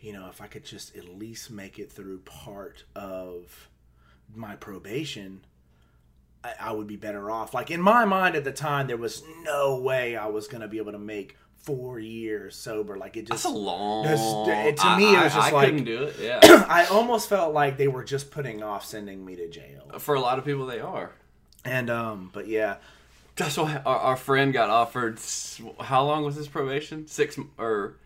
you 0.00 0.12
know, 0.12 0.28
if 0.28 0.40
I 0.40 0.46
could 0.46 0.64
just 0.64 0.96
at 0.96 1.08
least 1.08 1.50
make 1.50 1.78
it 1.78 1.90
through 1.90 2.18
part 2.20 2.84
of 2.94 3.68
my 4.34 4.54
probation, 4.56 5.44
I, 6.44 6.52
I 6.60 6.72
would 6.72 6.86
be 6.86 6.96
better 6.96 7.30
off. 7.30 7.54
Like 7.54 7.70
in 7.70 7.80
my 7.80 8.04
mind 8.04 8.36
at 8.36 8.44
the 8.44 8.52
time, 8.52 8.86
there 8.86 8.96
was 8.96 9.22
no 9.42 9.78
way 9.80 10.16
I 10.16 10.26
was 10.26 10.46
gonna 10.48 10.68
be 10.68 10.78
able 10.78 10.92
to 10.92 10.98
make 10.98 11.36
four 11.56 11.98
years 11.98 12.54
sober. 12.54 12.96
Like 12.96 13.16
it 13.16 13.26
just 13.26 13.42
That's 13.42 13.44
a 13.54 13.58
long. 13.58 14.04
That's- 14.04 14.80
to 14.82 14.96
me, 14.96 15.14
it 15.16 15.22
was 15.24 15.32
I- 15.32 15.36
just 15.36 15.48
I 15.48 15.50
like- 15.50 15.64
couldn't 15.66 15.84
do 15.84 16.04
it. 16.04 16.16
Yeah, 16.20 16.40
I 16.68 16.86
almost 16.86 17.28
felt 17.28 17.52
like 17.52 17.76
they 17.76 17.88
were 17.88 18.04
just 18.04 18.30
putting 18.30 18.62
off 18.62 18.84
sending 18.84 19.24
me 19.24 19.34
to 19.36 19.48
jail. 19.48 19.90
for 19.98 20.14
a 20.14 20.20
lot 20.20 20.38
of 20.38 20.44
people, 20.44 20.66
they 20.66 20.80
are. 20.80 21.12
And 21.64 21.90
um, 21.90 22.30
but 22.32 22.46
yeah, 22.46 22.76
That's 23.36 23.56
why 23.56 23.82
our, 23.84 23.96
our 23.98 24.16
friend 24.16 24.52
got 24.52 24.70
offered. 24.70 25.18
How 25.80 26.04
long 26.04 26.24
was 26.24 26.36
his 26.36 26.46
probation? 26.48 27.08
Six 27.08 27.38
or 27.58 27.96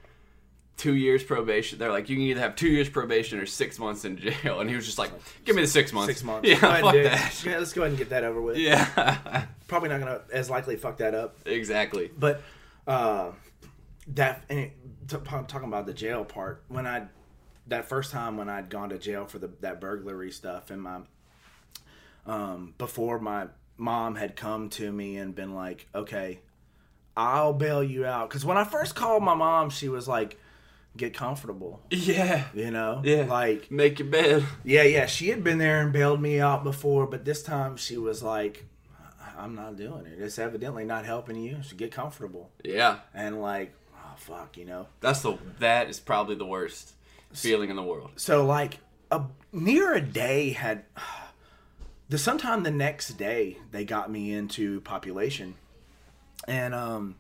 two 0.83 0.95
years 0.97 1.23
probation. 1.23 1.79
They're 1.79 1.93
like, 1.93 2.09
you 2.09 2.17
can 2.17 2.25
either 2.25 2.41
have 2.41 2.57
two 2.57 2.67
years 2.67 2.89
probation 2.89 3.39
or 3.39 3.47
six 3.47 3.79
months 3.79 4.05
in 4.05 4.17
jail. 4.17 4.59
And 4.59 4.69
he 4.69 4.75
was 4.75 4.85
just 4.85 4.99
like, 4.99 5.13
give 5.45 5.55
me 5.55 5.63
the 5.63 5.69
six 5.69 5.93
months. 5.93 6.09
six 6.09 6.25
months. 6.25 6.49
Yeah, 6.49 6.57
fuck 6.57 6.93
that. 6.95 7.45
Yeah, 7.47 7.59
let's 7.59 7.73
go 7.73 7.83
ahead 7.83 7.93
and 7.93 7.99
get 7.99 8.11
that 8.11 8.25
over 8.25 8.43
with. 8.43 8.57
Yeah, 8.57 9.47
Probably 9.69 9.91
not 9.91 10.01
gonna 10.01 10.23
as 10.33 10.51
likely 10.51 10.75
fuck 10.75 10.97
that 10.97 11.15
up. 11.15 11.37
exactly. 11.47 12.11
But 12.19 12.43
uh, 12.89 13.31
that 14.09 14.45
and 14.51 14.59
it, 14.59 14.73
t- 15.07 15.17
talking 15.25 15.69
about 15.69 15.87
the 15.87 15.95
jail 15.95 16.25
part 16.25 16.65
when 16.67 16.85
I 16.85 17.07
that 17.69 17.89
first 17.89 18.11
time 18.11 18.37
when 18.37 18.49
I'd 18.49 18.69
gone 18.69 18.89
to 18.89 18.99
jail 18.99 19.27
for 19.27 19.39
the 19.39 19.51
that 19.61 19.81
burglary 19.81 20.33
stuff 20.33 20.73
and 20.73 20.83
my 20.83 20.99
um 22.27 22.75
before 22.77 23.21
my 23.21 23.47
mom 23.77 24.17
had 24.17 24.35
come 24.35 24.69
to 24.71 24.91
me 24.91 25.17
and 25.17 25.33
been 25.33 25.55
like, 25.55 25.87
okay, 25.95 26.41
I'll 27.17 27.53
bail 27.53 27.85
you 27.85 28.05
out 28.05 28.29
because 28.29 28.45
when 28.45 28.57
I 28.57 28.65
first 28.65 28.97
called 28.97 29.23
my 29.23 29.35
mom, 29.35 29.71
she 29.71 29.89
was 29.89 30.09
like. 30.09 30.39
Get 30.97 31.15
comfortable. 31.15 31.81
Yeah. 31.91 32.45
You 32.55 32.71
know, 32.71 33.01
Yeah. 33.05 33.25
like 33.25 33.71
Make 33.71 33.99
your 33.99 34.09
bed. 34.09 34.45
yeah, 34.65 34.83
yeah. 34.83 35.07
She 35.07 35.29
had 35.31 35.43
been 35.43 35.59
there 35.59 35.81
and 35.81 35.93
bailed 35.93 36.21
me 36.21 36.41
out 36.41 36.65
before, 36.65 37.07
but 37.07 37.25
this 37.25 37.43
time 37.43 37.77
she 37.77 37.97
was 37.97 38.23
like, 38.23 38.67
"I'm 39.39 39.55
not 39.55 39.77
doing 39.77 40.07
it. 40.07 40.19
It's 40.21 40.39
evidently 40.39 40.85
not 40.85 41.05
helping 41.07 41.37
you. 41.37 41.63
So 41.63 41.77
get 41.77 41.93
comfortable." 41.93 42.51
Yeah. 42.65 42.99
And 43.15 43.41
like, 43.41 43.75
oh 43.97 44.15
fuck, 44.17 44.57
you 44.57 44.65
know. 44.65 44.87
That's 45.01 45.23
the 45.23 45.39
that 45.61 45.89
is 45.89 45.99
probably 46.01 46.35
the 46.37 46.47
worst 46.47 46.93
feeling 47.33 47.71
in 47.71 47.77
the 47.77 47.83
world. 47.83 48.11
So 48.17 48.45
like 48.45 48.79
a 49.11 49.23
near 49.53 49.95
a 49.95 50.01
day 50.01 50.51
had 50.51 50.85
the 52.09 52.19
sometime 52.19 52.63
the 52.63 52.71
next 52.71 53.11
day 53.17 53.57
they 53.71 53.85
got 53.87 54.11
me 54.11 54.33
into 54.35 54.81
population 54.83 55.55
and 56.47 56.75
um 56.75 57.15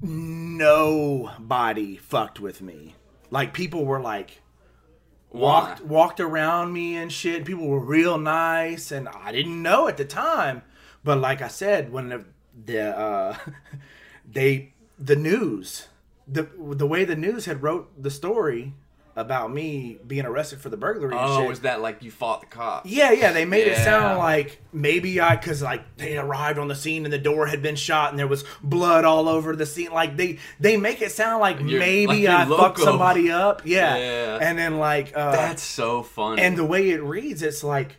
nobody 0.00 1.96
fucked 1.96 2.40
with 2.40 2.62
me. 2.62 2.94
Like 3.30 3.52
people 3.52 3.84
were 3.84 4.00
like 4.00 4.42
walked 5.30 5.80
Why? 5.80 5.86
walked 5.86 6.20
around 6.20 6.72
me 6.72 6.96
and 6.96 7.12
shit. 7.12 7.44
People 7.44 7.66
were 7.66 7.80
real 7.80 8.18
nice 8.18 8.90
and 8.90 9.08
I 9.08 9.32
didn't 9.32 9.62
know 9.62 9.88
at 9.88 9.96
the 9.96 10.04
time. 10.04 10.62
But 11.04 11.18
like 11.18 11.42
I 11.42 11.48
said, 11.48 11.92
when 11.92 12.08
the, 12.08 12.24
the 12.64 12.96
uh 12.96 13.36
they 14.26 14.72
the 14.98 15.16
news 15.16 15.88
the 16.26 16.48
the 16.58 16.86
way 16.86 17.04
the 17.04 17.16
news 17.16 17.44
had 17.44 17.62
wrote 17.62 18.02
the 18.02 18.10
story 18.10 18.74
about 19.16 19.50
me 19.50 19.98
being 20.06 20.26
arrested 20.26 20.60
for 20.60 20.68
the 20.68 20.76
burglary 20.76 21.16
and 21.16 21.20
Oh, 21.20 21.42
shit. 21.44 21.50
is 21.52 21.60
that 21.60 21.80
like 21.80 22.02
you 22.02 22.10
fought 22.10 22.40
the 22.42 22.46
cops? 22.46 22.88
Yeah, 22.88 23.12
yeah, 23.12 23.32
they 23.32 23.46
made 23.46 23.66
it 23.66 23.78
sound 23.78 24.18
like 24.18 24.60
maybe 24.72 25.20
I, 25.22 25.36
cause 25.36 25.62
like 25.62 25.96
they 25.96 26.18
arrived 26.18 26.58
on 26.58 26.68
the 26.68 26.74
scene 26.74 27.04
and 27.04 27.12
the 27.12 27.18
door 27.18 27.46
had 27.46 27.62
been 27.62 27.76
shot 27.76 28.10
and 28.10 28.18
there 28.18 28.26
was 28.28 28.44
blood 28.62 29.06
all 29.06 29.26
over 29.28 29.56
the 29.56 29.64
scene. 29.66 29.90
Like 29.90 30.18
they 30.18 30.38
they 30.60 30.76
make 30.76 31.00
it 31.00 31.12
sound 31.12 31.40
like 31.40 31.58
You're- 31.60 31.78
maybe 31.78 32.26
like 32.28 32.46
I 32.46 32.56
fucked 32.56 32.78
somebody 32.80 33.30
up. 33.30 33.62
Yeah, 33.64 33.96
Yeah. 33.96 34.38
and 34.40 34.58
then 34.58 34.78
like 34.78 35.16
uh, 35.16 35.32
That's 35.32 35.62
so 35.62 36.02
funny. 36.02 36.42
and 36.42 36.56
the 36.58 36.64
way 36.66 36.90
it 36.90 37.02
reads, 37.02 37.40
it's 37.42 37.64
like 37.64 37.96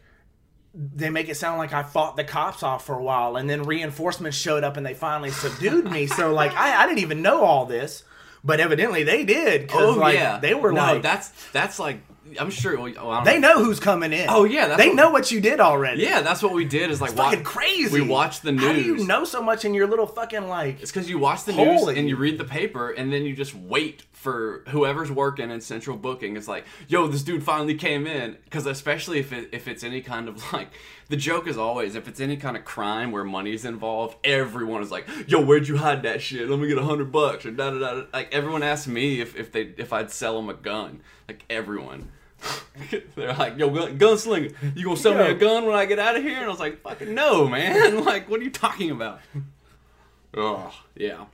they 0.80 1.10
make 1.10 1.28
it 1.28 1.36
sound 1.36 1.58
like 1.58 1.74
I 1.74 1.82
fought 1.82 2.16
the 2.18 2.24
cops 2.24 2.62
off 2.62 2.86
for 2.86 2.94
a 2.94 3.02
while, 3.02 3.38
and 3.38 3.50
then 3.50 3.64
reinforcements 3.64 4.38
showed 4.38 4.64
up 4.64 4.78
and 4.78 4.86
they 4.86 4.94
finally 4.94 5.32
subdued 5.32 5.90
me. 5.92 6.06
So 6.06 6.32
like 6.32 6.54
I, 6.54 6.84
I 6.84 6.86
didn't 6.86 7.00
even 7.00 7.24
know 7.24 7.44
all 7.44 7.66
this, 7.66 8.04
but 8.44 8.60
evidently 8.60 9.04
they 9.04 9.24
did 9.26 9.70
oh 9.74 9.92
like 9.92 10.16
yeah, 10.16 10.38
they 10.40 10.54
were 10.54 10.72
no, 10.72 10.82
like 10.82 11.02
that's 11.02 11.30
that's 11.52 11.80
like 11.80 12.00
I'm 12.40 12.50
sure. 12.50 12.78
Well, 12.78 12.88
I 12.88 13.16
don't 13.16 13.24
they 13.24 13.40
know 13.40 13.64
who's 13.64 13.80
coming 13.80 14.12
in. 14.12 14.26
Oh, 14.30 14.44
yeah, 14.44 14.68
that's 14.68 14.78
they 14.82 14.88
what- 14.90 14.96
know 14.98 15.12
what 15.12 15.32
you 15.32 15.40
did 15.40 15.62
already. 15.62 16.04
Yeah, 16.04 16.20
that's 16.22 16.44
what 16.44 16.52
we 16.52 16.66
did. 16.66 16.92
Is 16.92 17.00
like 17.00 17.16
wa- 17.16 17.30
fucking 17.30 17.46
crazy. 17.46 18.02
We 18.02 18.06
watched 18.06 18.44
the 18.44 18.52
news. 18.52 18.64
How 18.66 18.74
do 18.74 18.82
you 18.82 19.08
know 19.08 19.24
so 19.24 19.42
much 19.42 19.64
in 19.64 19.74
your 19.74 19.88
little 19.88 20.06
fucking 20.08 20.48
like? 20.50 20.82
It's 20.82 20.92
because 20.92 21.10
you 21.10 21.20
watch 21.20 21.46
the 21.46 21.54
news 21.54 21.88
and 21.88 22.10
you 22.10 22.18
read 22.18 22.38
the 22.38 22.44
paper, 22.44 22.92
and 22.92 23.14
then 23.14 23.24
you 23.24 23.34
just 23.34 23.56
wait 23.56 24.04
for 24.18 24.64
whoever's 24.70 25.12
working 25.12 25.52
in 25.52 25.62
central 25.62 25.96
booking. 25.96 26.36
It's 26.36 26.48
like, 26.48 26.66
yo, 26.88 27.08
this 27.08 27.22
dude 27.22 27.44
finally 27.44 27.76
came 27.76 28.08
in. 28.08 28.36
Because 28.46 28.66
especially 28.66 29.20
if 29.20 29.32
it, 29.32 29.50
if 29.52 29.68
it's 29.68 29.84
any 29.84 30.02
kind 30.02 30.28
of 30.28 30.42
like, 30.54 30.70
the 31.08 31.16
joke 31.16 31.48
is 31.48 31.56
always 31.56 31.94
if 31.94 32.08
it's 32.08 32.20
any 32.20 32.36
kind 32.36 32.58
of 32.58 32.66
crime 32.66 33.12
where 33.12 33.24
money's 33.24 33.64
involved, 33.64 34.18
everyone 34.24 34.82
is 34.82 34.90
like, 34.90 35.08
yo, 35.28 35.40
where'd 35.40 35.68
you 35.68 35.78
hide 35.78 36.02
that 36.02 36.22
shit? 36.22 36.50
Let 36.50 36.60
me 36.60 36.68
get 36.68 36.80
a 36.80 36.84
hundred 36.84 37.12
bucks 37.12 37.46
or 37.46 37.52
da 37.52 37.70
da 37.70 37.78
da. 37.78 38.04
Like 38.12 38.34
everyone 38.34 38.64
asks 38.64 38.88
me 38.88 39.22
if, 39.22 39.36
if 39.36 39.52
they 39.52 39.74
if 39.78 39.94
I'd 39.94 40.10
sell 40.10 40.36
them 40.36 40.50
a 40.50 40.56
gun. 40.56 41.02
Like 41.28 41.46
everyone. 41.48 42.12
They're 43.16 43.34
like, 43.34 43.58
yo, 43.58 43.70
gun, 43.70 44.00
gunslinger, 44.00 44.54
you 44.76 44.84
gonna 44.84 44.98
sell 44.98 45.14
me 45.14 45.30
a 45.30 45.36
gun 45.36 45.66
when 45.66 45.76
I 45.76 45.86
get 45.86 46.00
out 46.00 46.16
of 46.16 46.24
here? 46.24 46.38
And 46.38 46.46
I 46.46 46.50
was 46.50 46.60
like, 46.60 46.82
fucking 46.82 47.14
no, 47.14 47.48
man. 47.48 48.04
Like, 48.04 48.30
what 48.30 48.40
are 48.40 48.44
you 48.44 48.50
talking 48.50 48.92
about? 48.92 49.20
Oh, 50.36 50.74
yeah. 50.96 51.26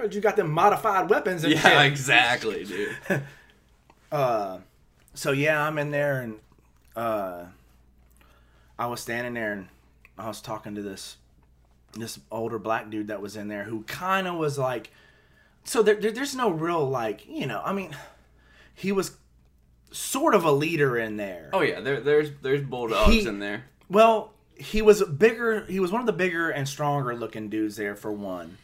Heard 0.00 0.14
you 0.14 0.22
got 0.22 0.36
them 0.36 0.50
modified 0.50 1.10
weapons 1.10 1.44
and 1.44 1.52
Yeah, 1.52 1.60
shit. 1.82 1.92
exactly, 1.92 2.64
dude. 2.64 2.96
So 5.12 5.32
yeah, 5.32 5.62
I'm 5.62 5.76
in 5.76 5.90
there 5.90 6.20
and 6.22 6.36
uh, 6.96 7.44
I 8.78 8.86
was 8.86 9.00
standing 9.00 9.34
there 9.34 9.52
and 9.52 9.68
I 10.16 10.28
was 10.28 10.40
talking 10.40 10.74
to 10.76 10.82
this 10.82 11.16
this 11.98 12.18
older 12.30 12.58
black 12.58 12.88
dude 12.88 13.08
that 13.08 13.20
was 13.20 13.36
in 13.36 13.48
there 13.48 13.64
who 13.64 13.82
kind 13.82 14.28
of 14.28 14.36
was 14.36 14.56
like, 14.56 14.90
so 15.64 15.82
there, 15.82 15.96
there, 15.96 16.12
there's 16.12 16.36
no 16.36 16.48
real 16.50 16.88
like 16.88 17.26
you 17.28 17.46
know 17.46 17.60
I 17.64 17.72
mean, 17.72 17.94
he 18.74 18.92
was 18.92 19.16
sort 19.90 20.34
of 20.34 20.44
a 20.44 20.52
leader 20.52 20.96
in 20.96 21.16
there. 21.18 21.50
Oh 21.52 21.60
yeah, 21.60 21.80
there, 21.80 22.00
there's 22.00 22.30
there's 22.40 22.62
bulldogs 22.62 23.12
He- 23.12 23.26
in 23.28 23.38
there. 23.40 23.64
Well, 23.90 24.32
he 24.56 24.80
was 24.80 25.02
bigger. 25.02 25.64
He 25.66 25.80
was 25.80 25.90
one 25.92 26.00
of 26.00 26.06
the 26.06 26.12
bigger 26.12 26.48
and 26.50 26.66
stronger 26.68 27.14
looking 27.14 27.48
dudes 27.50 27.76
there 27.76 27.96
for 27.96 28.12
one. 28.12 28.56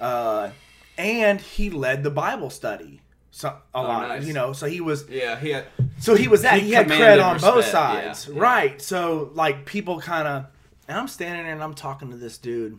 Uh, 0.00 0.50
and 0.98 1.40
he 1.40 1.70
led 1.70 2.02
the 2.02 2.10
Bible 2.10 2.50
study. 2.50 3.00
So 3.30 3.54
a 3.74 3.82
lot, 3.82 4.04
Oh, 4.04 4.08
nice. 4.08 4.26
you 4.26 4.32
know. 4.32 4.52
So 4.54 4.66
he 4.66 4.80
was. 4.80 5.08
Yeah, 5.10 5.38
he 5.38 5.50
had. 5.50 5.66
So 5.98 6.14
he 6.14 6.26
was 6.28 6.42
that. 6.42 6.60
He 6.60 6.68
He, 6.68 6.72
had 6.72 6.88
cred 6.88 7.22
on 7.22 7.38
both 7.38 7.66
sides, 7.66 8.26
yeah, 8.28 8.34
yeah. 8.34 8.40
right? 8.40 8.80
So 8.80 9.30
like 9.34 9.66
people 9.66 10.00
kind 10.00 10.26
of. 10.26 10.46
And 10.88 10.96
I'm 10.96 11.08
standing 11.08 11.42
there 11.44 11.52
and 11.52 11.62
I'm 11.62 11.74
talking 11.74 12.10
to 12.12 12.16
this 12.16 12.38
dude, 12.38 12.78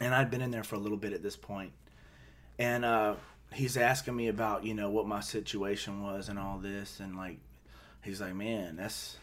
and 0.00 0.14
I'd 0.14 0.30
been 0.30 0.42
in 0.42 0.50
there 0.50 0.62
for 0.62 0.74
a 0.74 0.78
little 0.78 0.98
bit 0.98 1.14
at 1.14 1.22
this 1.22 1.34
point, 1.34 1.72
and 2.58 2.84
uh, 2.84 3.14
he's 3.54 3.76
asking 3.78 4.14
me 4.14 4.28
about 4.28 4.64
you 4.64 4.74
know 4.74 4.90
what 4.90 5.06
my 5.06 5.20
situation 5.20 6.02
was 6.02 6.28
and 6.28 6.38
all 6.38 6.58
this, 6.58 7.00
and 7.00 7.16
like 7.16 7.38
he's 8.04 8.20
like, 8.20 8.34
man, 8.34 8.76
that's 8.76 9.16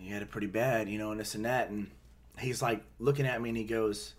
you 0.00 0.12
had 0.12 0.22
it 0.22 0.30
pretty 0.30 0.48
bad, 0.48 0.88
you 0.88 0.98
know, 0.98 1.12
and 1.12 1.20
this 1.20 1.36
and 1.36 1.44
that, 1.44 1.70
and 1.70 1.88
he's 2.38 2.60
like 2.60 2.82
looking 2.98 3.26
at 3.26 3.40
me 3.40 3.50
and 3.50 3.58
he 3.58 3.64
goes, 3.64 4.14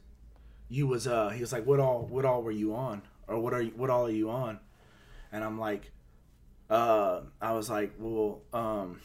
you 0.69 0.87
was 0.87 1.07
uh, 1.07 1.29
he 1.29 1.41
was 1.41 1.51
like, 1.51 1.65
what 1.65 1.79
all, 1.79 2.07
what 2.09 2.25
all 2.25 2.41
were 2.41 2.51
you 2.51 2.75
on, 2.75 3.01
or 3.27 3.39
what 3.39 3.53
are 3.53 3.61
you, 3.61 3.71
what 3.75 3.89
all 3.89 4.05
are 4.07 4.11
you 4.11 4.29
on, 4.29 4.59
and 5.31 5.43
I'm 5.43 5.59
like, 5.59 5.91
uh, 6.69 7.21
I 7.41 7.53
was 7.53 7.69
like, 7.69 7.93
well, 7.99 8.41
um, 8.53 9.01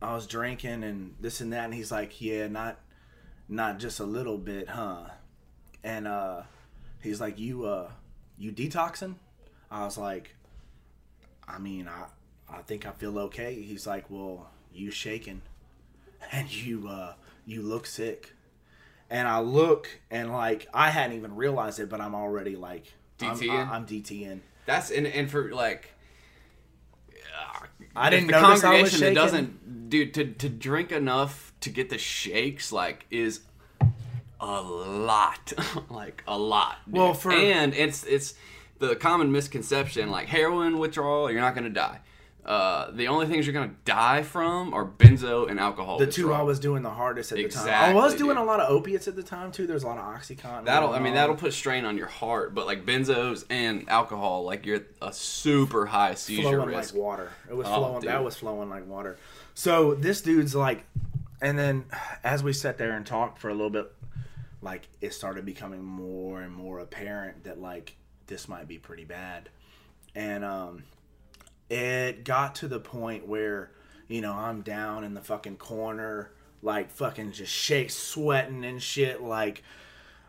I 0.00 0.14
was 0.14 0.26
drinking 0.26 0.82
and 0.82 1.14
this 1.20 1.40
and 1.40 1.52
that, 1.52 1.64
and 1.66 1.74
he's 1.74 1.92
like, 1.92 2.20
yeah, 2.20 2.48
not, 2.48 2.78
not 3.48 3.78
just 3.78 4.00
a 4.00 4.04
little 4.04 4.38
bit, 4.38 4.68
huh? 4.68 5.04
And 5.84 6.08
uh, 6.08 6.42
he's 7.00 7.20
like, 7.20 7.38
you 7.38 7.66
uh, 7.66 7.90
you 8.38 8.52
detoxing? 8.52 9.14
I 9.70 9.84
was 9.84 9.96
like, 9.96 10.34
I 11.46 11.58
mean, 11.58 11.88
I, 11.88 12.06
I 12.48 12.62
think 12.62 12.86
I 12.86 12.90
feel 12.92 13.18
okay. 13.20 13.54
He's 13.54 13.86
like, 13.86 14.10
well, 14.10 14.50
you 14.72 14.90
shaking, 14.90 15.42
and 16.32 16.50
you 16.50 16.88
uh, 16.88 17.14
you 17.46 17.62
look 17.62 17.86
sick. 17.86 18.32
And 19.12 19.28
I 19.28 19.40
look 19.40 19.90
and 20.10 20.32
like 20.32 20.66
I 20.72 20.88
hadn't 20.88 21.16
even 21.18 21.36
realized 21.36 21.78
it, 21.78 21.90
but 21.90 22.00
I'm 22.00 22.14
already 22.14 22.56
like 22.56 22.94
I'm, 23.20 23.36
DTing? 23.36 23.68
I'm 23.68 23.86
DTing. 23.86 24.40
That's 24.64 24.90
and 24.90 25.06
and 25.06 25.30
for 25.30 25.52
like. 25.52 25.90
I 27.94 28.08
didn't 28.08 28.28
the 28.28 28.32
notice 28.40 28.64
I 28.64 28.80
was 28.80 28.90
congregation 28.90 29.00
that 29.00 29.14
doesn't 29.14 29.90
dude 29.90 30.14
to 30.14 30.24
to 30.24 30.48
drink 30.48 30.92
enough 30.92 31.52
to 31.60 31.68
get 31.68 31.90
the 31.90 31.98
shakes 31.98 32.72
like 32.72 33.04
is 33.10 33.40
a 34.40 34.60
lot 34.62 35.52
like 35.90 36.24
a 36.26 36.38
lot 36.38 36.78
dude. 36.86 36.94
Well, 36.94 37.14
for- 37.14 37.32
and 37.32 37.74
it's 37.74 38.04
it's 38.04 38.34
the 38.78 38.96
common 38.96 39.30
misconception 39.30 40.10
like 40.10 40.26
heroin 40.28 40.78
withdrawal 40.78 41.30
you're 41.30 41.40
not 41.40 41.54
gonna 41.54 41.68
die 41.68 42.00
uh, 42.44 42.90
the 42.90 43.06
only 43.08 43.26
things 43.26 43.46
you're 43.46 43.52
gonna 43.52 43.74
die 43.84 44.22
from 44.22 44.74
are 44.74 44.84
benzo 44.84 45.48
and 45.48 45.60
alcohol 45.60 45.98
The 45.98 46.06
two. 46.08 46.32
I 46.32 46.42
was 46.42 46.58
doing 46.58 46.82
the 46.82 46.90
hardest 46.90 47.30
at 47.32 47.38
the 47.38 47.48
time. 47.48 47.68
I 47.68 47.94
was 47.94 48.14
doing 48.14 48.30
dude. 48.36 48.38
a 48.38 48.42
lot 48.44 48.58
of 48.60 48.68
opiates 48.68 49.06
at 49.06 49.14
the 49.14 49.22
time 49.22 49.52
too. 49.52 49.66
There's 49.66 49.84
a 49.84 49.86
lot 49.86 49.98
of 49.98 50.04
OxyContin. 50.04 50.64
That'll, 50.64 50.90
I 50.92 50.98
mean, 50.98 51.14
that'll 51.14 51.36
put 51.36 51.52
strain 51.52 51.84
on 51.84 51.96
your 51.96 52.08
heart, 52.08 52.52
but 52.54 52.66
like 52.66 52.84
benzos 52.84 53.44
and 53.48 53.88
alcohol, 53.88 54.44
like 54.44 54.66
you're 54.66 54.80
a 55.00 55.12
super 55.12 55.86
high 55.86 56.14
seizure 56.14 56.42
flowing 56.42 56.68
risk. 56.68 56.94
like 56.94 57.02
water. 57.02 57.30
It 57.48 57.54
was 57.56 57.66
Oh, 57.68 57.76
flowing. 57.76 58.00
dude. 58.00 58.10
That 58.10 58.24
was 58.24 58.36
flowing 58.36 58.68
like 58.68 58.88
water. 58.88 59.18
So 59.54 59.94
this 59.94 60.20
dude's 60.20 60.54
like, 60.54 60.84
and 61.40 61.56
then 61.58 61.84
as 62.24 62.42
we 62.42 62.52
sat 62.52 62.76
there 62.78 62.92
and 62.96 63.06
talked 63.06 63.38
for 63.38 63.50
a 63.50 63.54
little 63.54 63.70
bit, 63.70 63.92
like 64.62 64.88
it 65.00 65.12
started 65.14 65.44
becoming 65.44 65.82
more 65.84 66.40
and 66.40 66.52
more 66.52 66.80
apparent 66.80 67.44
that 67.44 67.60
like 67.60 67.94
this 68.26 68.48
might 68.48 68.66
be 68.66 68.78
pretty 68.78 69.04
bad, 69.04 69.48
and 70.14 70.44
um, 70.44 70.84
it 71.72 72.24
got 72.24 72.56
to 72.56 72.68
the 72.68 72.80
point 72.80 73.26
where 73.26 73.70
you 74.08 74.20
know 74.20 74.32
I'm 74.34 74.60
down 74.62 75.04
in 75.04 75.14
the 75.14 75.20
fucking 75.20 75.56
corner, 75.56 76.30
like 76.62 76.90
fucking 76.90 77.32
just 77.32 77.52
shake, 77.52 77.90
sweating 77.90 78.64
and 78.64 78.82
shit, 78.82 79.22
like 79.22 79.62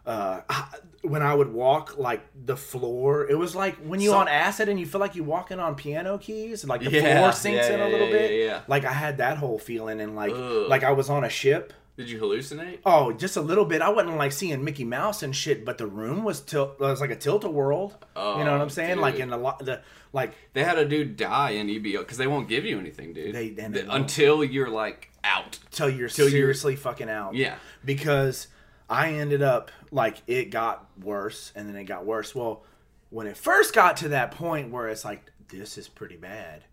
uh, 0.06 0.42
I- 0.50 0.68
when 1.02 1.22
I 1.22 1.34
would 1.34 1.54
walk, 1.54 1.98
like 1.98 2.22
the 2.46 2.58
floor, 2.58 3.26
it 3.30 3.36
was 3.38 3.56
like 3.56 3.76
when 3.78 4.00
you 4.02 4.10
So- 4.12 4.18
on 4.18 4.28
acid 4.28 4.68
and 4.70 4.78
you 4.80 4.86
feel 4.86 5.00
like 5.00 5.16
you're 5.16 5.26
walking 5.26 5.60
on 5.60 5.76
piano 5.76 6.18
keys, 6.18 6.66
like 6.66 6.82
the 6.82 6.92
Yeah, 6.92 7.20
floor 7.20 7.32
sinks 7.32 7.68
yeah, 7.70 7.76
in 7.76 7.80
a 7.82 7.88
little 7.88 8.08
yeah, 8.08 8.12
bit. 8.60 8.62
Like 8.68 8.84
I 8.86 8.92
had 8.94 9.18
that 9.20 9.38
whole 9.38 9.58
feeling, 9.60 10.02
and 10.02 10.16
like 10.16 10.32
Ugh. 10.34 10.68
like 10.70 10.84
I 10.84 10.92
was 10.92 11.10
on 11.10 11.24
a 11.24 11.30
ship. 11.30 11.72
Did 11.96 12.10
you 12.10 12.20
hallucinate? 12.20 12.80
Oh, 12.88 13.14
just 13.14 13.38
a 13.38 13.42
little 13.42 13.66
bit. 13.66 13.84
I 13.84 13.90
wasn't 13.90 14.18
like 14.18 14.32
seeing 14.32 14.64
Mickey 14.64 14.84
Mouse 14.84 15.22
and 15.22 15.36
shit, 15.36 15.64
but 15.64 15.78
the 15.78 15.86
room 15.86 16.24
was 16.24 16.42
tilt. 16.42 16.80
Was 16.80 17.00
like 17.00 17.12
a 17.12 17.16
tilt 17.16 17.44
a 17.44 17.50
world. 17.50 17.96
Oh, 18.16 18.40
you 18.40 18.44
know 18.46 18.52
what 18.52 18.62
Oh, 18.62 18.64
I'm 18.64 18.70
saying? 18.72 18.98
Like 18.98 19.20
in 19.20 19.32
a 19.32 19.38
lot 19.38 19.60
the 19.64 19.82
like 20.12 20.34
They 20.54 20.64
had 20.64 20.80
a 20.80 20.86
dude 20.86 21.18
die 21.18 21.52
in 21.52 21.68
EBO 21.68 22.00
because 22.00 22.18
they 22.18 22.26
won't 22.26 22.50
give 22.50 22.66
you 22.66 22.80
anything, 22.80 23.14
dude. 23.14 23.36
They- 23.36 23.50
they 23.50 23.68
Th- 23.70 23.86
until 23.90 24.44
you're 24.44 24.70
like 24.72 25.12
out. 25.24 25.60
till 25.70 25.88
you're 25.90 26.10
Till 26.10 26.26
you're- 26.26 26.40
seriously 26.40 26.76
fucking 26.76 27.10
out. 27.10 27.36
Yeah. 27.36 27.56
Because 27.86 28.48
I 28.90 29.12
ended 29.14 29.44
up 29.44 29.70
like 29.92 30.24
it 30.26 30.50
got 30.50 30.88
worse 31.00 31.52
and 31.56 31.70
then 31.70 31.76
it 31.76 31.84
got 31.84 32.06
worse. 32.08 32.34
Well, 32.34 32.64
when 33.12 33.28
it 33.28 33.38
first 33.38 33.74
got 33.76 33.98
to 33.98 34.10
that 34.10 34.32
point 34.32 34.72
where 34.72 34.88
it's 34.88 35.06
like, 35.06 35.24
this 35.50 35.78
is 35.78 35.88
pretty 35.88 36.18
bad. 36.18 36.64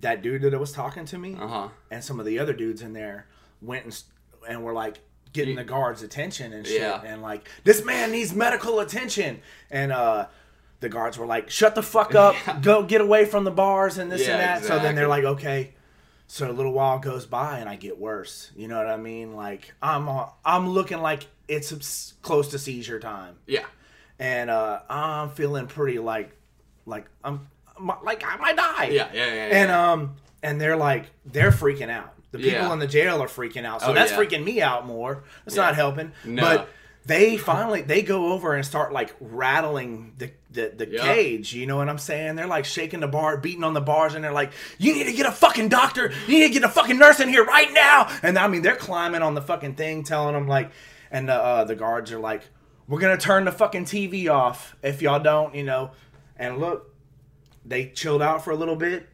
That 0.00 0.22
dude 0.22 0.42
that 0.42 0.58
was 0.58 0.72
talking 0.72 1.04
to 1.04 1.18
me 1.18 1.36
Uh 1.38 1.46
huh. 1.46 1.68
and 1.90 2.02
some 2.02 2.18
of 2.18 2.24
the 2.24 2.38
other 2.38 2.54
dudes 2.54 2.80
in 2.80 2.94
there 2.94 3.26
went 3.62 3.84
and, 3.84 4.02
and 4.48 4.62
were 4.64 4.72
like 4.72 4.98
getting 5.32 5.56
the 5.56 5.64
guards' 5.64 6.02
attention 6.02 6.52
and 6.52 6.66
shit, 6.66 6.80
Yeah. 6.80 7.00
and 7.04 7.22
like 7.22 7.48
this 7.64 7.84
man 7.84 8.12
needs 8.12 8.34
medical 8.34 8.80
attention, 8.80 9.40
and 9.70 9.92
uh, 9.92 10.26
the 10.80 10.88
guards 10.88 11.16
were 11.16 11.26
like, 11.26 11.48
"Shut 11.50 11.74
the 11.74 11.82
fuck 11.82 12.14
up, 12.14 12.34
go 12.62 12.82
get 12.82 13.00
away 13.00 13.24
from 13.24 13.44
the 13.44 13.50
bars 13.50 13.98
and 13.98 14.10
this 14.12 14.22
Yeah, 14.26 14.32
and 14.32 14.40
that." 14.40 14.64
So 14.64 14.78
then 14.78 14.94
they're 14.94 15.08
like, 15.08 15.24
"Okay." 15.24 15.74
So 16.26 16.50
a 16.50 16.52
little 16.52 16.72
while 16.72 16.98
goes 16.98 17.26
by 17.26 17.58
and 17.58 17.68
I 17.68 17.76
get 17.76 17.98
worse. 17.98 18.50
You 18.56 18.66
know 18.66 18.78
what 18.78 18.86
I 18.86 18.96
mean? 18.96 19.34
Like 19.34 19.74
I'm 19.82 20.08
uh, 20.08 20.26
I'm 20.44 20.68
looking 20.68 21.00
like 21.00 21.26
it's 21.48 22.14
close 22.22 22.48
to 22.52 22.58
seizure 22.58 22.98
time, 23.00 23.36
Yeah. 23.46 23.64
and 24.18 24.48
uh, 24.48 24.80
I'm 24.88 25.28
feeling 25.30 25.66
pretty 25.66 25.98
like 25.98 26.34
like 26.86 27.06
I'm 27.22 27.48
like 28.02 28.22
I 28.26 28.36
might 28.36 28.56
die. 28.56 28.88
Yeah. 28.92 29.08
Yeah. 29.12 29.26
Yeah. 29.26 29.44
And 29.60 29.68
yeah. 29.68 29.92
um, 29.92 30.16
and 30.42 30.60
they're 30.60 30.76
like, 30.76 31.06
they're 31.26 31.50
freaking 31.52 31.90
out. 31.90 32.14
The 32.32 32.38
people 32.38 32.50
Yeah. 32.52 32.72
in 32.72 32.78
the 32.80 32.86
jail 32.86 33.22
are 33.22 33.28
freaking 33.28 33.64
out. 33.64 33.80
So 33.82 33.88
Oh, 33.88 33.92
that's 33.94 34.10
yeah. 34.10 34.18
freaking 34.18 34.42
me 34.44 34.60
out 34.60 34.86
more. 34.86 35.22
It's 35.46 35.54
Yeah. 35.56 35.62
not 35.66 35.74
helping. 35.76 36.12
No. 36.24 36.42
But 36.42 36.68
they 37.06 37.36
finally 37.36 37.82
they 37.82 38.02
go 38.02 38.32
over 38.32 38.54
and 38.54 38.64
start 38.64 38.92
like 38.92 39.14
rattling 39.20 40.12
the 40.18 40.30
the, 40.50 40.72
the 40.76 40.88
Yeah. 40.88 41.02
cage. 41.02 41.52
You 41.54 41.66
know 41.66 41.76
what 41.76 41.88
I'm 41.88 41.98
saying? 41.98 42.36
They're 42.36 42.46
like 42.46 42.64
shaking 42.64 43.00
the 43.00 43.08
bar, 43.08 43.36
beating 43.38 43.64
on 43.64 43.74
the 43.74 43.80
bars, 43.80 44.14
and 44.14 44.22
they're 44.24 44.32
like, 44.32 44.52
"You 44.78 44.94
need 44.94 45.04
to 45.04 45.12
get 45.12 45.26
a 45.26 45.32
fucking 45.32 45.68
doctor. 45.68 46.12
You 46.26 46.38
need 46.40 46.48
to 46.48 46.52
get 46.60 46.64
a 46.64 46.68
fucking 46.68 46.98
nurse 46.98 47.20
in 47.20 47.28
here 47.28 47.44
right 47.44 47.72
now." 47.72 48.08
And 48.22 48.38
I 48.38 48.48
mean, 48.48 48.62
they're 48.62 48.76
climbing 48.76 49.22
on 49.22 49.34
the 49.34 49.42
fucking 49.42 49.74
thing, 49.76 50.02
telling 50.04 50.34
them 50.34 50.46
like, 50.48 50.70
and 51.10 51.28
the 51.28 51.34
uh, 51.34 51.64
the 51.64 51.74
guards 51.74 52.12
are 52.12 52.18
like, 52.18 52.42
"We're 52.88 53.00
gonna 53.00 53.16
turn 53.18 53.44
the 53.46 53.52
fucking 53.52 53.84
TV 53.86 54.28
off 54.28 54.76
if 54.82 55.00
y'all 55.02 55.20
don't," 55.20 55.54
you 55.54 55.64
know. 55.64 55.90
And 56.36 56.58
look, 56.58 56.94
they 57.64 57.86
chilled 57.88 58.22
out 58.22 58.42
for 58.44 58.50
a 58.50 58.56
little 58.56 58.76
bit 58.76 59.08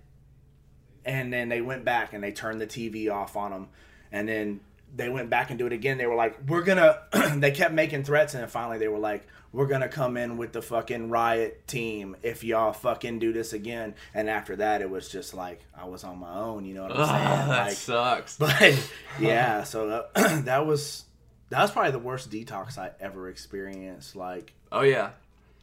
and 1.09 1.33
then 1.33 1.49
they 1.49 1.61
went 1.61 1.85
back 1.85 2.13
and 2.13 2.23
they 2.23 2.31
turned 2.31 2.61
the 2.61 2.67
TV 2.69 3.11
off 3.11 3.35
on 3.37 3.51
them, 3.51 3.69
and 4.13 4.29
then 4.29 4.61
they 4.97 5.09
went 5.09 5.29
back 5.29 5.51
and 5.51 5.59
do 5.59 5.67
it 5.67 5.73
again. 5.73 5.99
They 5.99 6.07
were 6.07 6.15
like, 6.15 6.39
"We're 6.47 6.63
gonna," 6.63 7.01
they 7.37 7.51
kept 7.51 7.75
making 7.75 8.05
threats, 8.05 8.35
and 8.35 8.43
then 8.43 8.49
finally 8.49 8.79
they 8.79 8.89
were 8.89 8.99
like, 8.99 9.27
"We're 9.53 9.67
gonna 9.67 9.89
come 9.89 10.17
in 10.17 10.37
with 10.39 10.53
the 10.53 10.63
fucking 10.63 11.11
riot 11.11 11.67
team 11.67 12.17
if 12.23 12.45
y'all 12.45 12.73
fucking 12.73 13.19
do 13.19 13.33
this 13.33 13.53
again." 13.53 13.95
And 14.15 14.31
after 14.31 14.57
that, 14.57 14.81
it 14.83 14.89
was 14.89 15.09
just 15.09 15.35
like 15.35 15.61
I 15.77 15.87
was 15.87 16.05
on 16.05 16.19
my 16.19 16.35
own. 16.35 16.65
You 16.65 16.75
know 16.75 16.83
what 16.85 16.93
I'm 16.93 17.01
Ugh, 17.01 17.09
saying? 17.09 17.49
that 17.49 17.67
Like, 17.67 17.77
sucks. 17.77 18.37
but 18.39 18.91
yeah, 19.21 19.65
so 19.65 20.07
that, 20.15 20.45
that 20.45 20.67
was 20.67 21.05
that 21.51 21.61
was 21.63 21.71
probably 21.71 21.93
the 21.93 21.99
worst 21.99 22.31
detox 22.31 22.79
I 22.79 22.91
ever 23.01 23.29
experienced. 23.29 24.15
Like, 24.17 24.53
oh 24.73 24.83
yeah. 24.83 25.11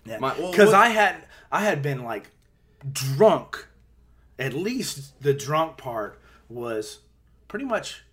yeah, 0.06 0.18
My- 0.20 0.38
well, 0.38 0.52
because 0.52 0.74
I 0.74 0.90
had 0.90 1.16
I 1.52 1.62
had 1.64 1.82
been 1.82 2.04
like 2.04 2.30
drunk. 2.92 3.68
At 4.38 4.54
least 4.54 5.22
the 5.22 5.34
drunk 5.34 5.78
part 5.78 6.20
was 6.50 7.00
pretty 7.48 7.66
much 7.66 8.04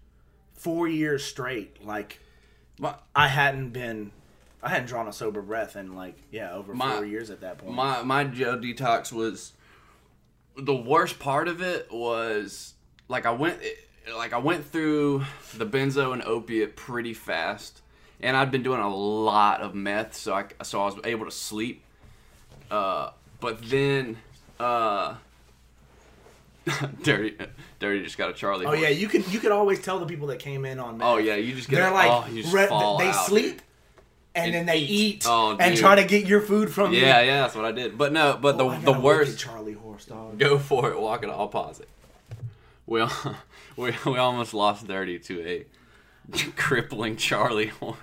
four 0.55 0.87
years 0.89 1.25
straight. 1.25 1.85
Like 1.85 2.21
I 3.15 3.29
hadn't 3.29 3.71
been, 3.71 4.13
I 4.63 4.69
hadn't 4.71 4.87
drawn 4.87 5.09
a 5.09 5.13
sober 5.13 5.43
breath 5.43 5.75
in 5.77 5.95
like 5.95 6.17
yeah 6.31 6.53
over 6.53 6.75
My- 6.75 6.97
four 6.97 7.05
years 7.05 7.31
at 7.31 7.41
that 7.41 7.59
point. 7.59 7.75
my 7.75 8.03
my 8.03 8.25
jail 8.25 8.57
detox 8.57 9.13
was 9.13 9.53
the 10.57 10.75
worst 10.75 11.19
part 11.19 11.49
of 11.49 11.61
it 11.63 11.91
was 11.91 12.75
like 13.09 13.27
I 13.27 13.31
went 13.31 13.59
like 14.15 14.33
I 14.33 14.39
went 14.39 14.65
through 14.67 15.25
the 15.57 15.67
benzo 15.67 16.13
and 16.13 16.23
opiate 16.23 16.77
pretty 16.77 17.15
fast, 17.15 17.81
and 18.21 18.37
I'd 18.37 18.51
been 18.51 18.63
doing 18.63 18.81
a 18.81 18.95
lot 18.95 19.61
of 19.61 19.75
meth, 19.75 20.15
so 20.15 20.35
I 20.35 20.45
so 20.63 20.83
I 20.83 20.87
was 20.87 20.97
able 21.05 21.25
to 21.25 21.31
sleep. 21.31 21.85
Uh, 22.71 23.11
but 23.41 23.63
then, 23.69 24.19
uh, 24.59 25.17
dirty, 27.03 27.37
dirty 27.79 28.03
just 28.05 28.17
got 28.19 28.31
a 28.31 28.33
Charlie. 28.33 28.67
oh 28.67 28.71
horse. 28.71 28.81
yeah, 28.81 28.89
you 28.89 29.09
can 29.09 29.25
you 29.31 29.41
could 29.41 29.53
always 29.53 29.81
tell 29.83 29.99
the 29.99 30.07
people 30.07 30.29
that 30.29 30.39
came 30.39 30.65
in 30.65 30.79
on. 30.79 31.01
Oh 31.03 31.17
yeah, 31.17 31.35
you 31.35 31.55
just 31.55 31.69
get. 31.69 31.77
they're 31.77 31.91
a- 31.91 31.95
like 31.95 32.11
oh, 32.11 32.25
re- 32.53 32.67
they 33.05 33.09
out, 33.11 33.27
sleep. 33.27 33.61
And, 34.35 34.47
And 34.47 34.55
then 34.55 34.67
they 34.67 34.79
eat. 34.79 34.89
eat 35.17 35.27
Oh, 35.29 35.57
and 35.61 35.77
try 35.77 35.95
to 35.97 36.05
get 36.05 36.27
your 36.27 36.41
food 36.41 36.71
from 36.73 36.95
you. 36.95 37.01
Yeah, 37.01 37.21
yeah, 37.21 37.43
that's 37.43 37.55
what 37.55 37.67
I 37.67 37.73
did. 37.73 37.99
But 37.99 38.15
no, 38.15 38.39
but 38.41 38.59
Oh, 38.59 38.71
the 38.79 38.93
the 38.93 38.99
worst. 38.99 39.39
Charlie 39.39 39.75
horse 39.75 40.07
dog. 40.07 40.39
Go 40.39 40.59
for 40.59 40.91
it. 40.91 40.99
Walk 40.99 41.23
it 41.23 41.29
all 41.29 41.51
opposite. 41.55 41.89
We 42.87 43.01
al- 43.03 43.37
we 43.77 43.95
we 44.07 44.17
almost 44.19 44.55
lost 44.55 44.87
Dirty 44.87 45.19
to 45.19 45.47
a 45.47 45.67
crippling 46.57 47.17
Charlie 47.17 47.67
horse. 47.69 47.99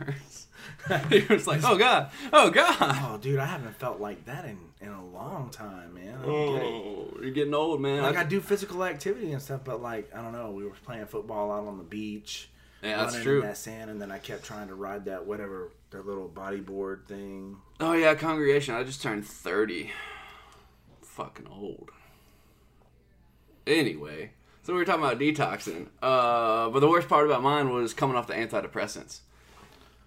he 1.09 1.21
was 1.29 1.45
like, 1.47 1.61
"Oh 1.63 1.77
God, 1.77 2.09
oh 2.31 2.49
God." 2.49 2.75
Oh, 2.79 3.17
dude, 3.21 3.39
I 3.39 3.45
haven't 3.45 3.75
felt 3.77 3.99
like 3.99 4.25
that 4.25 4.45
in, 4.45 4.57
in 4.81 4.89
a 4.89 5.05
long 5.05 5.49
time, 5.51 5.93
man. 5.93 6.17
I 6.21 6.25
don't 6.25 6.53
get. 6.55 6.63
Oh, 6.63 7.17
you're 7.21 7.31
getting 7.31 7.53
old, 7.53 7.81
man. 7.81 8.01
Like 8.03 8.15
I- 8.17 8.21
I 8.21 8.23
do 8.23 8.39
physical 8.41 8.83
activity 8.83 9.31
and 9.31 9.41
stuff, 9.41 9.61
but 9.65 9.81
like 9.81 10.09
I 10.15 10.21
don't 10.21 10.31
know. 10.33 10.51
We 10.51 10.63
were 10.63 10.71
playing 10.85 11.05
football 11.07 11.51
out 11.51 11.67
on 11.67 11.77
the 11.77 11.83
beach, 11.83 12.49
yeah, 12.81 12.97
that's 13.03 13.21
true. 13.21 13.41
in 13.41 13.47
that 13.47 13.57
sand, 13.57 13.91
and 13.91 14.01
then 14.01 14.11
I 14.11 14.17
kept 14.19 14.43
trying 14.45 14.67
to 14.69 14.75
ride 14.75 15.05
that 15.05 15.25
whatever 15.25 15.71
that 15.91 16.05
little 16.07 16.29
bodyboard 16.29 17.05
thing. 17.07 17.57
Oh 17.79 17.93
yeah, 17.93 18.15
congregation. 18.15 18.73
I 18.75 18.83
just 18.83 19.01
turned 19.01 19.25
thirty. 19.25 19.91
Fucking 21.01 21.47
old. 21.51 21.89
Anyway, 23.67 24.31
so 24.63 24.73
we 24.73 24.79
were 24.79 24.85
talking 24.85 25.03
about 25.03 25.19
detoxing. 25.19 25.87
Uh, 26.01 26.69
but 26.69 26.79
the 26.79 26.87
worst 26.89 27.07
part 27.07 27.25
about 27.25 27.43
mine 27.43 27.69
was 27.69 27.93
coming 27.93 28.15
off 28.15 28.27
the 28.27 28.33
antidepressants. 28.33 29.19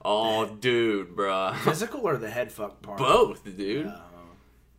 Oh, 0.04 0.46
dude, 0.46 1.14
bruh. 1.16 1.56
Physical 1.64 2.00
or 2.00 2.16
the 2.16 2.30
head 2.30 2.50
fuck 2.52 2.82
part? 2.82 2.98
Both, 2.98 3.44
dude. 3.56 3.86
Uh, 3.86 3.98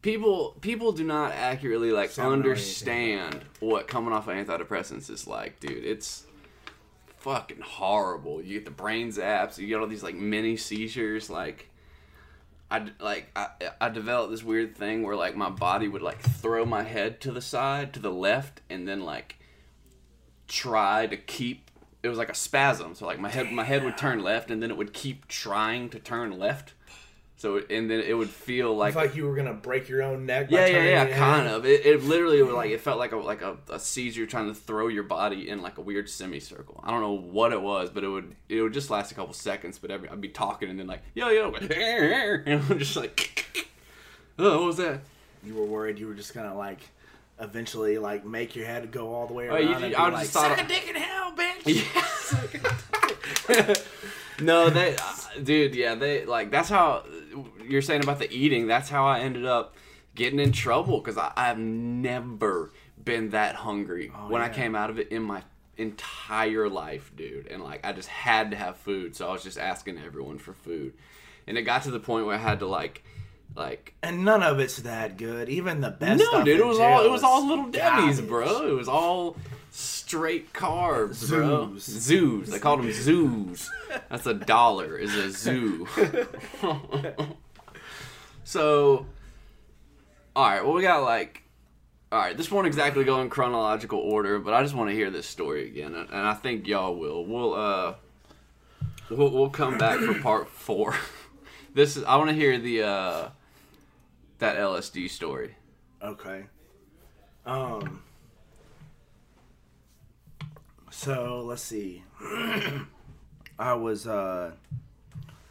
People 0.04 0.58
people 0.60 0.92
do 0.92 1.06
not 1.06 1.32
accurately 1.32 1.94
like 1.94 2.12
Sound 2.12 2.34
understand 2.34 3.40
what 3.62 3.88
coming 3.88 4.12
off 4.12 4.28
of 4.28 4.36
antidepressants 4.36 5.10
is 5.10 5.28
like, 5.28 5.62
dude. 5.62 5.86
It's 5.86 6.26
fucking 7.20 7.62
horrible. 7.62 8.42
You 8.42 8.56
get 8.56 8.66
the 8.66 8.72
brain 8.72 9.14
zaps. 9.14 9.58
You 9.58 9.66
get 9.68 9.80
all 9.80 9.88
these 9.88 10.04
like 10.04 10.16
mini 10.16 10.58
seizures. 10.58 11.30
Like, 11.30 11.70
I 12.70 12.88
like 13.00 13.32
I, 13.34 13.48
I 13.80 13.88
developed 13.88 14.32
this 14.32 14.44
weird 14.44 14.76
thing 14.76 15.04
where 15.04 15.16
like 15.16 15.38
my 15.38 15.50
body 15.50 15.88
would 15.88 16.02
like 16.02 16.20
throw 16.20 16.66
my 16.66 16.84
head 16.84 17.22
to 17.22 17.32
the 17.32 17.40
side 17.40 17.94
to 17.94 18.02
the 18.02 18.12
left 18.12 18.60
and 18.70 18.86
then 18.86 19.06
like 19.06 19.38
try 20.50 21.08
to 21.08 21.16
keep. 21.16 21.63
It 22.04 22.10
was 22.10 22.18
like 22.18 22.30
a 22.30 22.36
spasm. 22.36 22.96
So 22.96 23.06
like 23.06 23.20
my 23.20 23.30
head 23.30 23.52
my 23.52 23.64
head 23.64 23.84
would 23.84 23.98
turn 23.98 24.22
left 24.22 24.52
and 24.52 24.62
then 24.62 24.70
it 24.70 24.78
would 24.78 24.94
keep 24.94 25.28
trying 25.28 25.90
to 25.90 26.00
turn 26.00 26.38
left. 26.38 26.74
So 27.44 27.62
and 27.70 27.90
then 27.90 28.00
it 28.00 28.14
would 28.14 28.30
feel 28.30 28.74
like 28.74 28.96
like 28.96 29.16
you 29.16 29.28
were 29.28 29.36
gonna 29.36 29.54
break 29.54 29.90
your 29.90 30.02
own 30.02 30.26
neck. 30.26 30.50
by 30.50 30.60
yeah, 30.60 30.68
yeah, 30.68 31.06
yeah, 31.06 31.18
kind 31.18 31.48
of. 31.48 31.66
It, 31.66 31.86
it 31.86 32.04
literally 32.04 32.42
was 32.42 32.54
like 32.54 32.72
it 32.72 32.80
felt 32.80 33.00
like 33.00 33.12
a 33.12 33.18
like 33.18 33.42
a, 33.42 33.58
a 33.70 33.80
seizure 33.80 34.26
trying 34.26 34.48
to 34.48 34.54
throw 34.54 34.88
your 34.88 35.04
body 35.04 35.50
in 35.50 35.62
like 35.62 35.78
a 35.78 35.82
weird 35.82 36.10
semicircle. 36.10 36.80
I 36.84 36.92
don't 36.92 37.02
know 37.02 37.18
what 37.18 37.52
it 37.52 37.62
was, 37.62 37.90
but 37.90 38.06
it 38.06 38.08
would 38.08 38.36
it 38.48 38.62
would 38.62 38.72
just 38.72 38.90
last 38.90 39.12
a 39.12 39.16
couple 39.16 39.34
seconds. 39.34 39.78
But 39.78 39.92
every, 39.92 40.08
I'd 40.08 40.22
be 40.22 40.30
talking 40.30 40.70
and 40.70 40.80
then 40.80 40.88
like 40.88 41.04
yo 41.16 41.30
yo, 41.30 41.54
and 41.56 42.64
I'm 42.70 42.80
just 42.80 42.96
like, 42.96 43.68
oh, 44.40 44.60
what 44.60 44.66
was 44.68 44.78
that? 44.78 45.02
You 45.44 45.56
were 45.56 45.66
worried 45.66 46.00
you 46.00 46.08
were 46.08 46.14
just 46.14 46.34
gonna 46.34 46.56
like 46.56 46.80
eventually 47.40 47.98
like 47.98 48.26
make 48.26 48.56
your 48.56 48.66
head 48.66 48.92
go 48.92 49.14
all 49.14 49.28
the 49.28 49.34
way 49.34 49.48
around. 49.48 49.58
Oh, 49.58 49.60
you- 49.80 49.86
and 49.86 49.96
I 49.96 50.10
like, 50.10 50.22
just 50.24 50.34
thought- 50.34 50.58
Suck 50.58 50.66
a 50.66 50.68
dick 50.68 50.88
in 50.90 50.96
hell, 50.96 51.34
bitch. 51.34 51.84
no, 54.42 54.70
they, 54.70 54.96
uh, 54.96 55.14
dude, 55.44 55.76
yeah, 55.76 55.96
they 55.96 56.26
like 56.26 56.52
that's 56.52 56.70
how 56.70 57.04
you're 57.68 57.82
saying 57.82 58.04
about 58.04 58.20
the 58.20 58.32
eating. 58.32 58.68
That's 58.68 58.90
how 58.90 59.06
I 59.06 59.20
ended 59.20 59.46
up 59.46 59.76
getting 60.16 60.40
in 60.40 60.52
trouble 60.52 61.00
because 61.00 61.18
I've 61.36 61.58
never 61.58 62.72
been 63.04 63.32
that 63.32 63.56
hungry 63.56 64.08
when 64.28 64.42
I 64.42 64.50
came 64.50 64.76
out 64.76 64.90
of 64.90 65.00
it 65.00 65.10
in 65.12 65.24
my 65.24 65.42
entire 65.78 66.70
life, 66.70 67.12
dude. 67.16 67.48
And 67.48 67.64
like, 67.64 67.86
I 67.86 67.92
just 67.94 68.10
had 68.10 68.52
to 68.52 68.58
have 68.58 68.78
food, 68.78 69.16
so 69.16 69.28
I 69.28 69.32
was 69.34 69.44
just 69.44 69.58
asking 69.58 69.98
everyone 69.98 70.38
for 70.38 70.54
food, 70.54 70.94
and 71.48 71.58
it 71.58 71.64
got 71.64 71.84
to 71.84 71.92
the 71.92 72.00
point 72.00 72.26
where 72.26 72.36
I 72.36 72.40
had 72.40 72.60
to 72.60 72.68
like, 72.68 73.04
like. 73.56 73.94
And 74.02 74.26
none 74.26 74.44
of 74.44 74.60
it's 74.60 74.78
that 74.78 75.18
good. 75.18 75.50
Even 75.50 75.82
the 75.82 75.90
best. 75.92 76.24
No, 76.32 76.44
dude, 76.44 76.60
it 76.60 76.66
was 76.66 76.80
all 76.80 77.06
it 77.06 77.10
was 77.12 77.24
all 77.24 77.48
little 77.48 77.66
Debbie's, 77.70 78.20
garbage. 78.20 78.28
bro. 78.28 78.68
It 78.68 78.74
was 78.74 78.88
all 78.88 79.38
straight 79.72 80.54
carbs, 80.54 81.28
bro. 81.28 81.78
Zoos. 81.78 81.84
Zoos. 81.84 82.50
They 82.50 82.60
called 82.60 82.82
them 82.82 82.92
zoos. 82.92 83.72
That's 84.10 84.26
a 84.26 84.34
dollar 84.34 84.98
is 84.98 85.16
a 85.16 85.32
zoo. 85.32 85.88
so, 88.44 89.06
all 90.36 90.50
right. 90.50 90.64
Well, 90.64 90.74
we 90.74 90.82
got 90.82 91.04
like, 91.04 91.44
all 92.12 92.20
right. 92.20 92.38
This 92.38 92.52
won't 92.52 92.68
exactly 92.68 93.04
go 93.04 93.22
in 93.22 93.30
chronological 93.30 94.00
order, 94.00 94.40
but 94.40 94.54
I 94.54 94.62
just 94.62 94.76
want 94.76 94.90
to 94.90 94.96
hear 94.96 95.10
this 95.10 95.26
story 95.28 95.68
again, 95.68 95.96
and 95.96 96.10
and 96.10 96.28
I 96.28 96.34
think 96.36 96.68
y'all 96.68 96.96
will. 96.96 97.26
We'll 97.26 97.54
uh, 97.56 97.96
we'll 99.10 99.32
we'll 99.32 99.50
come 99.50 99.78
back 99.78 100.00
for 100.00 100.14
part 100.20 100.50
four. 100.50 100.96
This 101.74 101.98
is 101.98 102.04
I 102.04 102.18
want 102.18 102.30
to 102.30 102.36
hear 102.36 102.60
the 102.60 102.84
uh, 102.84 103.30
that 104.38 104.58
LSD 104.58 105.10
story. 105.10 105.56
Okay. 106.04 106.46
Um. 107.46 108.04
So 110.92 111.44
let's 111.46 111.64
see. 111.64 112.04
I 113.60 113.74
was 113.74 114.06
uh 114.06 114.52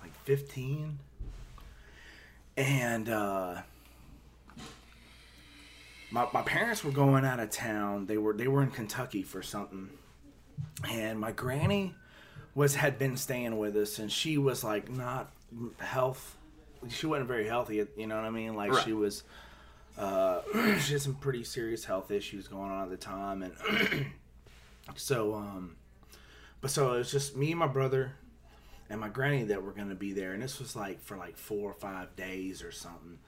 like 0.01 0.14
15, 0.25 0.99
and 2.57 3.09
uh, 3.09 3.62
my, 6.12 6.29
my 6.33 6.43
parents 6.43 6.85
were 6.85 6.93
going 6.93 7.25
out 7.25 7.41
of 7.41 7.51
town. 7.51 8.07
They 8.07 8.16
were 8.16 8.33
they 8.33 8.47
were 8.47 8.62
in 8.62 8.70
Kentucky 8.70 9.25
for 9.25 9.43
something, 9.43 9.91
and 10.89 11.18
my 11.18 11.33
granny 11.33 11.95
was 12.55 12.77
had 12.77 12.97
been 12.97 13.16
staying 13.16 13.59
with 13.59 13.75
us, 13.77 13.99
and 13.99 14.12
she 14.12 14.39
was 14.39 14.62
like 14.62 14.89
not 14.89 15.33
health. 15.79 16.37
She 16.89 17.07
wasn't 17.07 17.29
very 17.29 17.47
healthy. 17.47 17.85
You 17.97 18.07
know 18.07 18.17
what 18.17 18.25
I 18.25 18.31
mean? 18.31 18.55
Like 18.55 18.73
Right. 18.73 18.85
she 18.85 18.93
was. 18.93 19.23
Uh, 19.99 20.41
she 20.81 20.95
had 20.95 21.03
some 21.03 21.15
pretty 21.15 21.45
serious 21.45 21.85
health 21.85 22.11
issues 22.11 22.49
going 22.49 22.71
on 22.71 22.83
at 22.85 22.91
the 22.91 22.97
time, 22.97 23.43
and 23.43 24.07
so 24.97 25.35
um, 25.35 25.77
but 26.61 26.71
so 26.71 26.95
it 26.95 26.99
was 26.99 27.11
just 27.13 27.37
me 27.37 27.51
and 27.51 27.59
my 27.61 27.67
brother 27.67 28.13
and 28.89 29.01
my 29.01 29.09
granny 29.09 29.45
that 29.45 29.63
were 29.63 29.73
gonna 29.73 29.95
be 29.95 30.13
there, 30.13 30.33
and 30.33 30.43
this 30.43 30.59
was 30.59 30.75
like 30.75 31.01
for 31.01 31.17
like 31.17 31.37
four 31.37 31.71
or 31.71 31.75
five 31.75 32.17
days 32.17 32.63
or 32.63 32.73
something. 32.73 33.19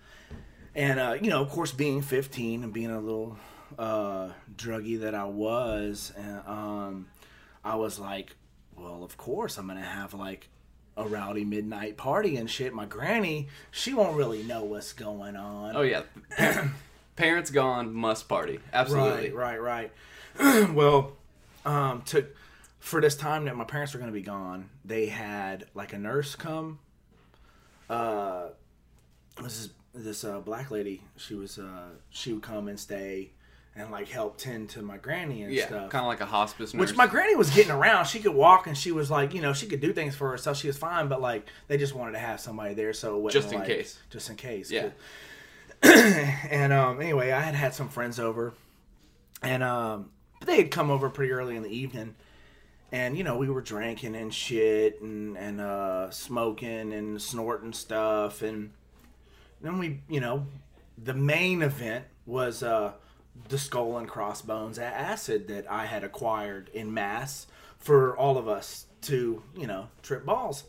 And 0.75 0.99
uh, 0.99 1.17
you 1.21 1.29
know, 1.31 1.43
of 1.43 1.51
course, 1.51 1.71
being 1.71 2.01
15 2.03 2.65
and 2.65 2.73
being 2.73 2.91
a 2.91 2.99
little 3.01 3.37
uh, 3.79 4.31
druggy 4.57 5.01
that 5.01 5.15
I 5.15 5.25
was, 5.25 6.13
and, 6.17 6.41
um, 6.47 7.07
I 7.63 7.77
was 7.77 7.99
like, 7.99 8.37
well, 8.77 9.05
of 9.05 9.17
course, 9.17 9.59
I'm 9.59 9.67
gonna 9.67 9.83
have 9.83 10.15
like 10.15 10.49
a 10.97 11.07
rowdy 11.07 11.45
midnight 11.45 11.97
party 11.97 12.37
and 12.37 12.51
shit. 12.51 12.73
My 12.73 12.87
granny, 12.87 13.49
she 13.71 13.95
won't 13.95 14.17
really 14.17 14.43
know 14.43 14.65
what's 14.65 14.93
going 14.93 15.37
on. 15.37 15.77
Oh 15.77 15.83
yeah, 15.83 16.03
parents 17.17 17.51
gone, 17.51 17.93
must 17.95 18.29
party. 18.29 18.61
Absolutely. 18.73 19.31
Right, 19.31 19.61
right, 19.61 19.91
right. 20.39 20.71
well, 20.75 21.13
um, 21.65 22.03
to 22.07 22.27
for 22.79 23.01
this 23.01 23.17
time 23.17 23.45
that 23.47 23.57
my 23.57 23.65
parents 23.65 23.95
were 23.95 23.99
going 23.99 24.11
to 24.11 24.15
be 24.15 24.23
gone, 24.23 24.69
they 24.85 25.07
had 25.07 25.67
like 25.75 25.93
a 25.93 25.99
nurse 25.99 26.37
come. 26.37 26.79
Uh, 27.89 28.49
this 29.43 29.59
is 29.59 29.71
this 29.95 30.25
uh, 30.25 30.41
black 30.41 30.71
lady. 30.71 31.03
She 31.17 31.35
was 31.35 31.59
uh, 31.59 31.91
she 32.11 32.33
would 32.33 32.43
come 32.43 32.69
and 32.69 32.79
stay 32.79 33.31
and 33.77 33.91
like 33.91 34.09
help 34.09 34.39
tend 34.39 34.69
to 34.71 34.83
my 34.83 34.97
granny 34.99 35.43
and 35.43 35.53
Yeah, 35.53 35.67
stuff. 35.67 35.91
kind 35.91 36.03
of 36.05 36.09
like 36.09 36.21
a 36.21 36.27
hospice 36.27 36.73
nurse. 36.75 36.81
Which 36.91 36.97
my 36.97 37.07
granny 37.09 37.35
was 37.35 37.51
getting 37.51 37.73
around. 37.73 38.07
She 38.07 38.21
could 38.21 38.35
walk 38.35 38.67
and 38.69 38.77
she 38.79 38.93
was 38.93 39.11
like, 39.11 39.35
you 39.35 39.41
know, 39.43 39.53
she 39.53 39.67
could 39.67 39.81
do 39.81 39.93
things 39.93 40.15
for 40.15 40.31
herself. 40.31 40.57
She 40.59 40.67
was 40.69 40.79
fine, 40.79 41.09
but 41.09 41.21
like 41.21 41.47
they 41.69 41.77
just 41.77 41.95
wanted 41.95 42.13
to 42.13 42.19
have 42.21 42.39
somebody 42.41 42.75
there, 42.75 42.93
so 42.93 43.27
it 43.27 43.33
Just 43.33 43.53
in 43.53 43.59
like- 43.59 43.67
case. 43.69 43.99
just 44.11 44.31
in 44.31 44.37
case. 44.37 44.71
Yeah. 44.71 44.91
and 45.83 46.73
um, 46.73 47.01
anyway, 47.01 47.33
I 47.33 47.41
had 47.41 47.55
had 47.55 47.75
some 47.75 47.89
friends 47.89 48.19
over, 48.19 48.55
and 49.43 49.63
um, 49.63 50.11
they 50.47 50.57
had 50.57 50.71
come 50.71 50.91
over 50.91 51.11
pretty 51.11 51.33
early 51.33 51.57
in 51.57 51.63
the 51.63 51.69
evening, 51.77 52.15
and 52.91 53.19
you 53.19 53.25
know 53.25 53.37
we 53.37 53.51
were 53.51 53.61
drinking 53.61 54.15
and 54.17 54.33
shit 54.33 55.03
and 55.03 55.37
and 55.37 55.61
uh, 55.61 56.11
smoking 56.11 56.93
and 56.95 57.21
snorting 57.21 57.73
stuff, 57.75 58.41
and 58.41 58.71
then 59.61 59.79
we, 59.79 60.01
you 60.09 60.21
know, 60.21 60.47
the 60.97 61.13
main 61.15 61.61
event 61.61 62.05
was 62.25 62.63
uh, 62.63 62.93
the 63.49 63.59
skull 63.59 63.99
and 63.99 64.09
crossbones 64.09 64.79
acid 64.79 65.49
that 65.49 65.71
I 65.71 65.87
had 65.87 66.05
acquired 66.05 66.71
in 66.73 66.93
mass 66.95 67.47
for 67.79 68.17
all 68.17 68.39
of 68.39 68.49
us 68.49 68.87
to, 69.03 69.43
you 69.57 69.67
know, 69.67 69.89
trip 70.03 70.25
balls, 70.25 70.65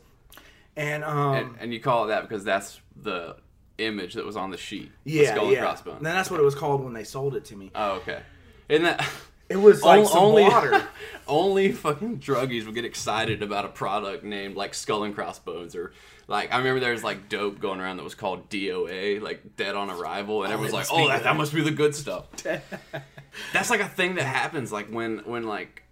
and 0.75 1.03
um, 1.03 1.35
and, 1.35 1.55
and 1.59 1.73
you 1.73 1.79
call 1.79 2.05
it 2.05 2.07
that 2.07 2.27
because 2.27 2.43
that's 2.43 2.79
the 2.95 3.37
image 3.77 4.13
that 4.13 4.25
was 4.25 4.35
on 4.35 4.51
the 4.51 4.57
sheet. 4.57 4.91
the 5.03 5.11
yeah, 5.11 5.33
skull 5.33 5.45
yeah. 5.45 5.57
and 5.57 5.59
crossbones. 5.59 6.03
Then 6.03 6.15
that's 6.15 6.31
what 6.31 6.39
it 6.39 6.43
was 6.43 6.55
called 6.55 6.83
when 6.83 6.93
they 6.93 7.03
sold 7.03 7.35
it 7.35 7.45
to 7.45 7.55
me. 7.55 7.71
Oh, 7.75 7.93
okay. 7.93 8.21
Isn't 8.69 8.83
that 8.83 9.07
It 9.47 9.57
was 9.57 9.83
like 9.83 9.99
On- 9.99 10.05
some 10.07 10.23
only 10.23 10.43
water. 10.43 10.87
only 11.27 11.71
fucking 11.71 12.19
druggies 12.19 12.65
would 12.65 12.73
get 12.73 12.85
excited 12.85 13.43
about 13.43 13.65
a 13.65 13.69
product 13.69 14.23
named 14.23 14.55
like 14.55 14.73
Skull 14.73 15.03
and 15.03 15.13
Crossbones 15.13 15.75
or 15.75 15.93
like 16.27 16.53
I 16.53 16.57
remember 16.57 16.79
there 16.79 16.91
was 16.91 17.03
like 17.03 17.29
dope 17.29 17.59
going 17.59 17.79
around 17.79 17.97
that 17.97 18.03
was 18.03 18.15
called 18.15 18.49
DOA, 18.49 19.21
like 19.21 19.55
Dead 19.55 19.75
on 19.75 19.89
Arrival, 19.89 20.43
and 20.43 20.51
everyone's 20.53 20.71
that 20.89 20.93
like, 20.93 21.03
"Oh, 21.03 21.07
that, 21.07 21.23
that 21.23 21.35
must 21.37 21.53
be 21.53 21.61
the 21.61 21.71
good 21.71 21.93
stuff." 21.95 22.25
That's 23.53 23.69
like 23.69 23.81
a 23.81 23.87
thing 23.87 24.15
that 24.15 24.23
happens 24.23 24.71
like 24.71 24.87
when 24.89 25.19
when 25.25 25.43
like 25.43 25.83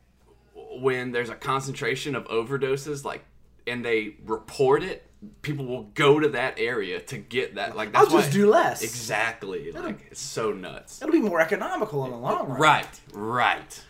when 0.56 1.12
there's 1.12 1.30
a 1.30 1.36
concentration 1.36 2.16
of 2.16 2.26
overdoses 2.26 3.04
like 3.04 3.24
and 3.68 3.84
they 3.84 4.16
report 4.26 4.82
it 4.84 5.06
people 5.42 5.66
will 5.66 5.84
go 5.94 6.20
to 6.20 6.30
that 6.30 6.56
area 6.58 7.00
to 7.00 7.18
get 7.18 7.56
that 7.56 7.76
like 7.76 7.92
that's 7.94 8.06
I'll 8.06 8.12
just 8.12 8.30
why- 8.30 8.34
do 8.34 8.50
less. 8.50 8.82
exactly 8.82 9.72
like 9.72 10.08
it's 10.12 10.20
so 10.22 10.52
nuts 10.52 11.02
It'll 11.02 11.12
be 11.12 11.20
more 11.22 11.40
economical 11.40 12.04
in 12.06 12.12
the 12.12 12.18
long 12.18 12.48
run. 12.50 12.60
Right, 12.60 13.00
right. 13.14 13.84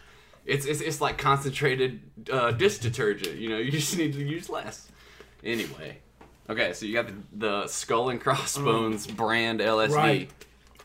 It's 0.46 0.66
it's, 0.66 0.82
it's 0.82 1.00
like 1.00 1.18
concentrated 1.18 2.02
uh, 2.32 2.52
dish 2.52 2.80
detergent. 2.80 3.38
You 3.38 3.50
know, 3.50 3.58
you 3.58 3.72
just 3.72 3.98
need 3.98 4.14
to 4.14 4.24
use 4.24 4.50
less. 4.50 4.90
Anyway, 5.44 6.00
okay, 6.50 6.74
so 6.74 6.86
you 6.86 6.94
got 6.94 7.08
the, 7.08 7.14
the 7.34 7.68
Skull 7.68 8.10
and 8.10 8.20
Crossbones 8.22 9.08
brand 9.08 9.60
LSD. 9.60 9.90
Mm. 9.90 9.96
Right. 9.96 10.32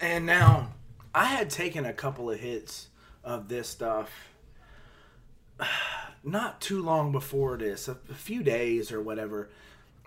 And 0.00 0.26
now, 0.26 0.72
I 1.14 1.24
had 1.24 1.50
taken 1.50 1.84
a 1.84 1.92
couple 1.92 2.30
of 2.30 2.38
hits 2.38 2.88
of 3.24 3.48
this 3.48 3.68
stuff 3.68 4.10
not 6.24 6.60
too 6.60 6.82
long 6.82 7.12
before 7.12 7.56
this, 7.56 7.88
a, 7.88 7.96
a 8.10 8.14
few 8.14 8.42
days 8.42 8.92
or 8.92 9.00
whatever, 9.02 9.48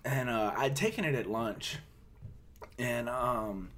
and 0.03 0.29
uh, 0.29 0.53
I'd 0.55 0.75
taken 0.75 1.05
it 1.05 1.15
at 1.15 1.29
lunch, 1.29 1.77
and 2.77 3.09
um, 3.09 3.69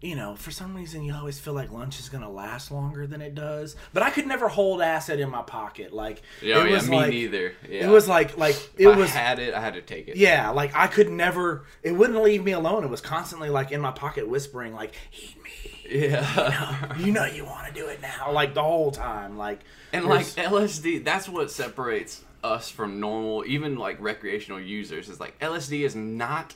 you 0.00 0.14
know, 0.14 0.36
for 0.36 0.52
some 0.52 0.74
reason, 0.76 1.02
you 1.02 1.12
always 1.12 1.40
feel 1.40 1.54
like 1.54 1.72
lunch 1.72 1.98
is 1.98 2.08
gonna 2.08 2.30
last 2.30 2.70
longer 2.70 3.06
than 3.06 3.20
it 3.20 3.34
does. 3.34 3.74
But 3.92 4.02
I 4.04 4.10
could 4.10 4.26
never 4.26 4.48
hold 4.48 4.80
acid 4.80 5.18
in 5.18 5.28
my 5.30 5.42
pocket, 5.42 5.92
like 5.92 6.22
Yeah, 6.40 6.56
oh, 6.58 6.64
it 6.64 6.68
yeah, 6.68 6.74
was 6.76 6.88
me 6.88 6.96
like, 6.96 7.10
neither. 7.10 7.52
Yeah. 7.68 7.86
It 7.88 7.90
was 7.90 8.06
like 8.08 8.36
like 8.38 8.54
If 8.76 8.80
it 8.80 8.86
I 8.88 8.96
was 8.96 9.10
had 9.10 9.38
it, 9.40 9.54
I 9.54 9.60
had 9.60 9.74
to 9.74 9.82
take 9.82 10.06
it. 10.08 10.16
yeah, 10.16 10.50
like 10.50 10.74
I 10.76 10.86
could 10.86 11.10
never. 11.10 11.64
It 11.82 11.92
wouldn't 11.92 12.22
leave 12.22 12.44
me 12.44 12.52
alone. 12.52 12.84
It 12.84 12.90
was 12.90 13.00
constantly 13.00 13.48
like 13.50 13.72
in 13.72 13.80
my 13.80 13.90
pocket, 13.90 14.28
whispering, 14.28 14.72
like 14.74 14.94
"Eat 15.12 15.36
me." 15.42 15.50
Yeah. 15.90 16.96
You 16.98 17.12
know 17.12 17.24
you 17.24 17.44
want 17.44 17.66
to 17.66 17.72
do 17.72 17.86
it 17.88 18.00
now, 18.02 18.30
like 18.30 18.52
the 18.54 18.62
whole 18.62 18.90
time, 18.90 19.36
like 19.38 19.60
and 19.92 20.04
like 20.04 20.26
LSD, 20.26 21.02
that's 21.02 21.28
what 21.28 21.50
separates 21.50 22.22
us 22.44 22.70
from 22.70 23.00
normal, 23.00 23.42
even 23.46 23.76
like 23.76 23.98
recreational 24.00 24.60
users. 24.60 25.08
Is 25.08 25.18
like 25.18 25.38
LSD 25.40 25.80
is 25.84 25.96
not 25.96 26.54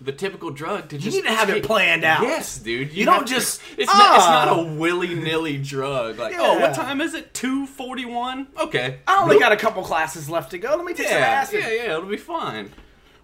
the 0.00 0.12
typical 0.12 0.50
drug 0.50 0.88
to 0.90 0.98
you 0.98 1.10
need 1.10 1.24
to 1.24 1.30
have 1.30 1.48
it 1.48 1.64
planned 1.64 2.04
out. 2.04 2.22
Yes, 2.22 2.58
dude. 2.58 2.92
You 2.92 3.06
don't 3.06 3.14
have 3.14 3.24
to- 3.24 3.34
just, 3.34 3.60
It's 3.78 3.86
not. 3.92 4.16
It's 4.16 4.24
ah. 4.26 4.44
not 4.46 4.58
a 4.58 4.62
willy 4.74 5.14
nilly 5.14 5.56
drug. 5.58 6.18
Like, 6.18 6.34
oh, 6.38 6.58
what 6.58 6.74
time 6.74 7.00
is 7.00 7.14
it? 7.14 7.32
Two 7.32 7.66
forty 7.66 8.04
one. 8.04 8.48
Okay. 8.58 8.98
I 9.06 9.22
only 9.22 9.36
Nope. 9.36 9.42
got 9.42 9.52
a 9.52 9.56
couple 9.56 9.82
classes 9.82 10.28
left 10.28 10.50
to 10.50 10.58
go. 10.58 10.70
Let 10.76 10.84
me 10.84 10.92
take 10.94 11.08
some 11.08 11.18
Yeah, 11.18 11.26
acid. 11.26 11.60
yeah, 11.60 11.70
yeah. 11.72 11.96
It'll 11.96 12.02
be 12.02 12.16
fine. 12.16 12.72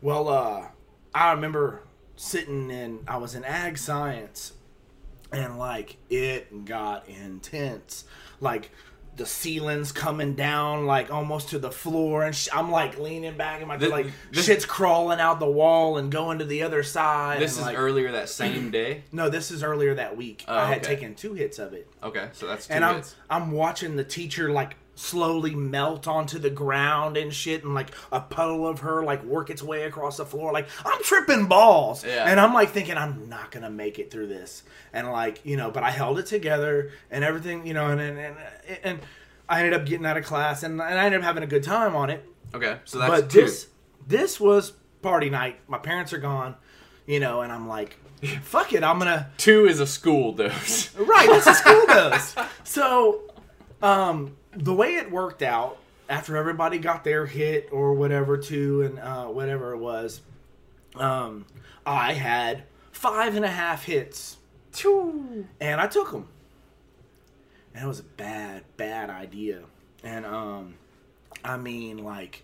Well, 0.00 0.28
uh, 0.28 0.68
I 1.14 1.32
remember 1.32 1.82
sitting 2.16 2.70
in. 2.70 3.00
I 3.06 3.18
was 3.18 3.34
in 3.34 3.44
ag 3.44 3.76
science, 3.78 4.54
and 5.30 5.58
like 5.58 5.96
it 6.08 6.64
got 6.64 7.06
intense. 7.08 8.04
Like 8.40 8.70
the 9.16 9.26
ceiling's 9.26 9.92
coming 9.92 10.34
down, 10.34 10.86
like 10.86 11.10
almost 11.12 11.50
to 11.50 11.58
the 11.58 11.70
floor, 11.70 12.22
and 12.24 12.34
sh- 12.34 12.48
I'm 12.52 12.70
like 12.70 12.98
leaning 12.98 13.36
back, 13.36 13.58
and 13.60 13.68
my 13.68 13.76
This- 13.76 13.90
like 13.90 14.06
this- 14.30 14.44
shit's 14.46 14.64
crawling 14.64 15.20
out 15.20 15.38
the 15.38 15.50
wall 15.50 15.98
and 15.98 16.10
going 16.10 16.38
to 16.38 16.44
the 16.46 16.62
other 16.62 16.82
side. 16.82 17.38
This 17.40 17.52
is 17.58 17.60
like, 17.60 17.76
earlier 17.78 18.12
that 18.12 18.28
same 18.30 18.70
day. 18.70 19.02
No, 19.12 19.28
this 19.28 19.50
is 19.50 19.62
earlier 19.62 19.94
that 19.96 20.16
week. 20.16 20.44
Oh, 20.48 20.56
I 20.56 20.64
had 20.66 20.78
okay. 20.78 20.94
taken 20.94 21.14
two 21.14 21.34
hits 21.34 21.58
of 21.58 21.74
it, 21.74 21.86
Okay, 22.02 22.28
so 22.32 22.46
that's 22.46 22.66
two 22.66 22.72
and 22.72 22.84
I'm 22.84 22.96
hits. 22.96 23.14
I'm 23.28 23.52
watching 23.52 23.96
the 23.96 24.04
teacher 24.04 24.50
like 24.50 24.76
slowly 25.02 25.54
melt 25.54 26.06
onto 26.06 26.38
the 26.38 26.50
ground 26.50 27.16
and 27.16 27.34
shit, 27.34 27.64
and 27.64 27.74
like 27.74 27.88
a 28.12 28.20
puddle 28.20 28.66
of 28.66 28.80
her 28.80 29.02
like 29.02 29.22
work 29.24 29.50
its 29.50 29.62
way 29.62 29.82
across 29.82 30.16
the 30.16 30.24
floor. 30.24 30.52
Like 30.52 30.68
I'm 30.84 31.02
tripping 31.02 31.46
balls, 31.46 32.04
Yeah. 32.04 32.24
and 32.30 32.38
I'm 32.40 32.54
like 32.54 32.70
thinking 32.70 32.96
I'm 32.96 33.28
not 33.28 33.50
gonna 33.50 33.70
make 33.70 33.98
it 33.98 34.10
through 34.10 34.28
this, 34.28 34.62
and 34.92 35.10
like 35.10 35.44
you 35.44 35.56
know, 35.56 35.70
but 35.70 35.82
I 35.82 35.90
held 35.90 36.18
it 36.18 36.26
together 36.26 36.90
and 37.10 37.24
everything, 37.24 37.66
you 37.66 37.74
know, 37.74 37.88
and 37.90 38.00
and 38.00 38.18
and, 38.18 38.36
and 38.84 39.00
I 39.48 39.58
ended 39.58 39.74
up 39.74 39.84
getting 39.86 40.06
out 40.06 40.16
of 40.16 40.24
class, 40.24 40.62
and, 40.62 40.80
and 40.80 40.98
I 40.98 41.04
ended 41.04 41.20
up 41.20 41.24
having 41.26 41.42
a 41.42 41.46
good 41.48 41.62
time 41.64 41.94
on 41.96 42.08
it. 42.10 42.24
Okay, 42.54 42.78
so 42.84 42.98
that's 42.98 43.10
but 43.22 43.30
two. 43.30 43.42
this 43.42 43.66
this 44.06 44.38
was 44.40 44.72
party 45.02 45.30
night. 45.30 45.58
My 45.68 45.78
parents 45.78 46.12
are 46.12 46.18
gone, 46.18 46.54
you 47.06 47.18
know, 47.20 47.40
and 47.40 47.50
I'm 47.52 47.66
like, 47.68 47.98
fuck 48.42 48.72
it, 48.72 48.84
I'm 48.84 48.98
gonna. 48.98 49.30
Two 49.36 49.66
is 49.66 49.80
a 49.80 49.86
school 49.86 50.32
dose. 50.32 50.94
Right, 50.96 51.28
that's 51.28 51.44
how 51.46 51.52
school 51.54 51.86
dose. 51.88 52.34
So, 52.64 53.22
um, 53.82 54.36
the 54.54 54.74
way 54.74 54.94
it 54.94 55.10
worked 55.10 55.42
out 55.42 55.78
after 56.08 56.36
everybody 56.36 56.78
got 56.78 57.04
their 57.04 57.26
hit 57.26 57.68
or 57.72 57.94
whatever 57.94 58.36
too, 58.36 58.82
and 58.82 58.98
uh, 58.98 59.26
whatever 59.26 59.72
it 59.72 59.78
was, 59.78 60.20
um, 60.96 61.46
I 61.86 62.12
had 62.12 62.64
five 62.90 63.34
and 63.34 63.44
a 63.44 63.50
half 63.50 63.84
hits, 63.84 64.36
and 65.60 65.80
I 65.80 65.86
took 65.86 66.10
them. 66.10 66.28
And 67.74 67.84
it 67.84 67.88
was 67.88 68.00
a 68.00 68.04
bad, 68.04 68.64
bad 68.76 69.08
idea. 69.08 69.60
And 70.04 70.26
um, 70.26 70.74
I 71.42 71.56
mean, 71.56 71.98
like, 72.04 72.42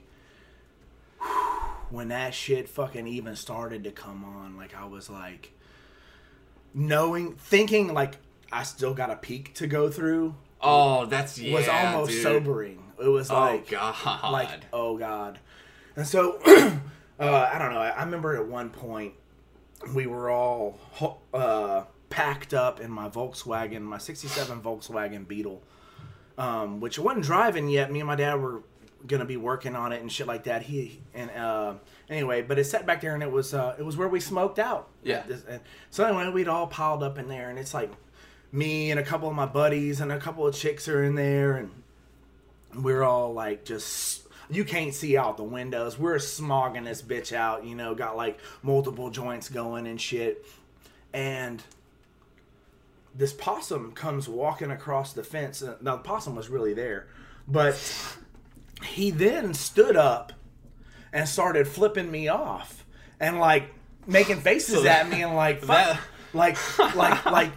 when 1.90 2.08
that 2.08 2.34
shit 2.34 2.68
fucking 2.68 3.06
even 3.06 3.36
started 3.36 3.84
to 3.84 3.90
come 3.90 4.24
on, 4.24 4.56
like 4.56 4.74
I 4.74 4.86
was 4.86 5.10
like 5.10 5.52
knowing 6.74 7.34
thinking 7.34 7.92
like 7.94 8.16
I 8.52 8.62
still 8.62 8.94
got 8.94 9.10
a 9.10 9.16
peak 9.16 9.54
to 9.54 9.66
go 9.66 9.90
through 9.90 10.34
Oh, 10.60 11.06
that's 11.06 11.38
yeah. 11.38 11.54
was 11.54 11.68
almost 11.68 12.10
dude. 12.10 12.22
sobering. 12.22 12.82
It 13.00 13.08
was 13.08 13.30
Oh 13.30 13.34
like 13.34 13.68
god. 13.70 14.32
like 14.32 14.48
oh 14.72 14.96
god. 14.98 15.38
And 15.96 16.06
so 16.06 16.38
uh 16.46 16.80
I 17.52 17.58
don't 17.58 17.72
know, 17.72 17.80
I, 17.80 18.02
remember 18.04 18.36
at 18.36 18.46
one 18.46 18.70
point 18.70 19.14
we 19.94 20.06
were 20.06 20.30
all 20.30 20.78
uh 21.32 21.84
packed 22.10 22.54
up 22.54 22.80
in 22.80 22.90
my 22.90 23.08
Volkswagen, 23.08 23.82
my 23.82 23.98
'67 23.98 24.60
Volkswagen 24.62 25.28
Beetle, 25.28 25.62
um, 26.36 26.80
which 26.80 26.98
wasn't 26.98 27.24
driving 27.24 27.68
yet. 27.68 27.92
Me 27.92 28.00
and 28.00 28.06
my 28.06 28.16
dad 28.16 28.34
were 28.40 28.62
gonna 29.06 29.24
be 29.24 29.36
working 29.36 29.76
on 29.76 29.92
it 29.92 30.00
and 30.00 30.10
shit 30.10 30.26
like 30.26 30.44
that. 30.44 30.62
He 30.62 31.00
and 31.14 31.30
uh, 31.30 31.74
anyway, 32.10 32.42
but 32.42 32.58
it 32.58 32.64
sat 32.64 32.84
back 32.86 33.00
there 33.00 33.14
and 33.14 33.22
it 33.22 33.30
was 33.30 33.54
uh, 33.54 33.76
it 33.78 33.82
was 33.84 33.96
where 33.96 34.08
we 34.08 34.18
smoked 34.20 34.58
out. 34.58 34.88
Yeah. 35.04 35.22
And 35.48 35.60
so 35.90 36.04
anyway, 36.04 36.28
we'd 36.30 36.48
all 36.48 36.66
piled 36.66 37.02
up 37.04 37.18
in 37.18 37.28
there, 37.28 37.50
and 37.50 37.58
it's 37.58 37.74
like 37.74 37.92
me 38.52 38.90
and 38.90 38.98
a 38.98 39.02
couple 39.02 39.28
of 39.28 39.34
my 39.34 39.46
buddies 39.46 40.00
and 40.00 40.10
a 40.12 40.18
couple 40.18 40.46
of 40.46 40.54
chicks 40.54 40.88
are 40.88 41.02
in 41.04 41.14
there, 41.14 41.56
and 41.56 41.70
we're 42.74 43.02
all 43.02 43.32
like 43.32 43.64
just 43.64 44.26
you 44.50 44.64
can't 44.64 44.94
see 44.94 45.16
out 45.16 45.36
the 45.36 45.42
windows. 45.44 45.98
We're 45.98 46.16
smogging 46.16 46.84
this 46.84 47.02
bitch 47.02 47.32
out, 47.34 47.64
you 47.64 47.74
know, 47.74 47.94
got 47.94 48.16
like 48.16 48.38
multiple 48.62 49.10
joints 49.10 49.48
going 49.48 49.86
and 49.86 50.00
shit. 50.00 50.44
And 51.12 51.62
this 53.14 53.32
possum 53.32 53.92
comes 53.92 54.28
walking 54.28 54.70
across 54.70 55.12
the 55.12 55.22
fence. 55.24 55.62
Now 55.82 55.96
the 55.96 56.02
possum 56.02 56.34
was 56.36 56.48
really 56.48 56.72
there, 56.74 57.08
but 57.46 57.76
he 58.82 59.10
then 59.10 59.52
stood 59.54 59.96
up 59.96 60.32
and 61.12 61.28
started 61.28 61.66
flipping 61.66 62.10
me 62.10 62.28
off 62.28 62.84
and 63.18 63.38
like 63.40 63.70
making 64.06 64.40
faces 64.40 64.76
So 64.76 64.82
that- 64.82 65.06
at 65.06 65.10
me 65.12 65.22
and 65.22 65.34
like 65.34 65.60
fuck, 65.62 65.68
that- 65.68 66.00
like 66.34 66.56
like 66.96 67.24
like 67.26 67.50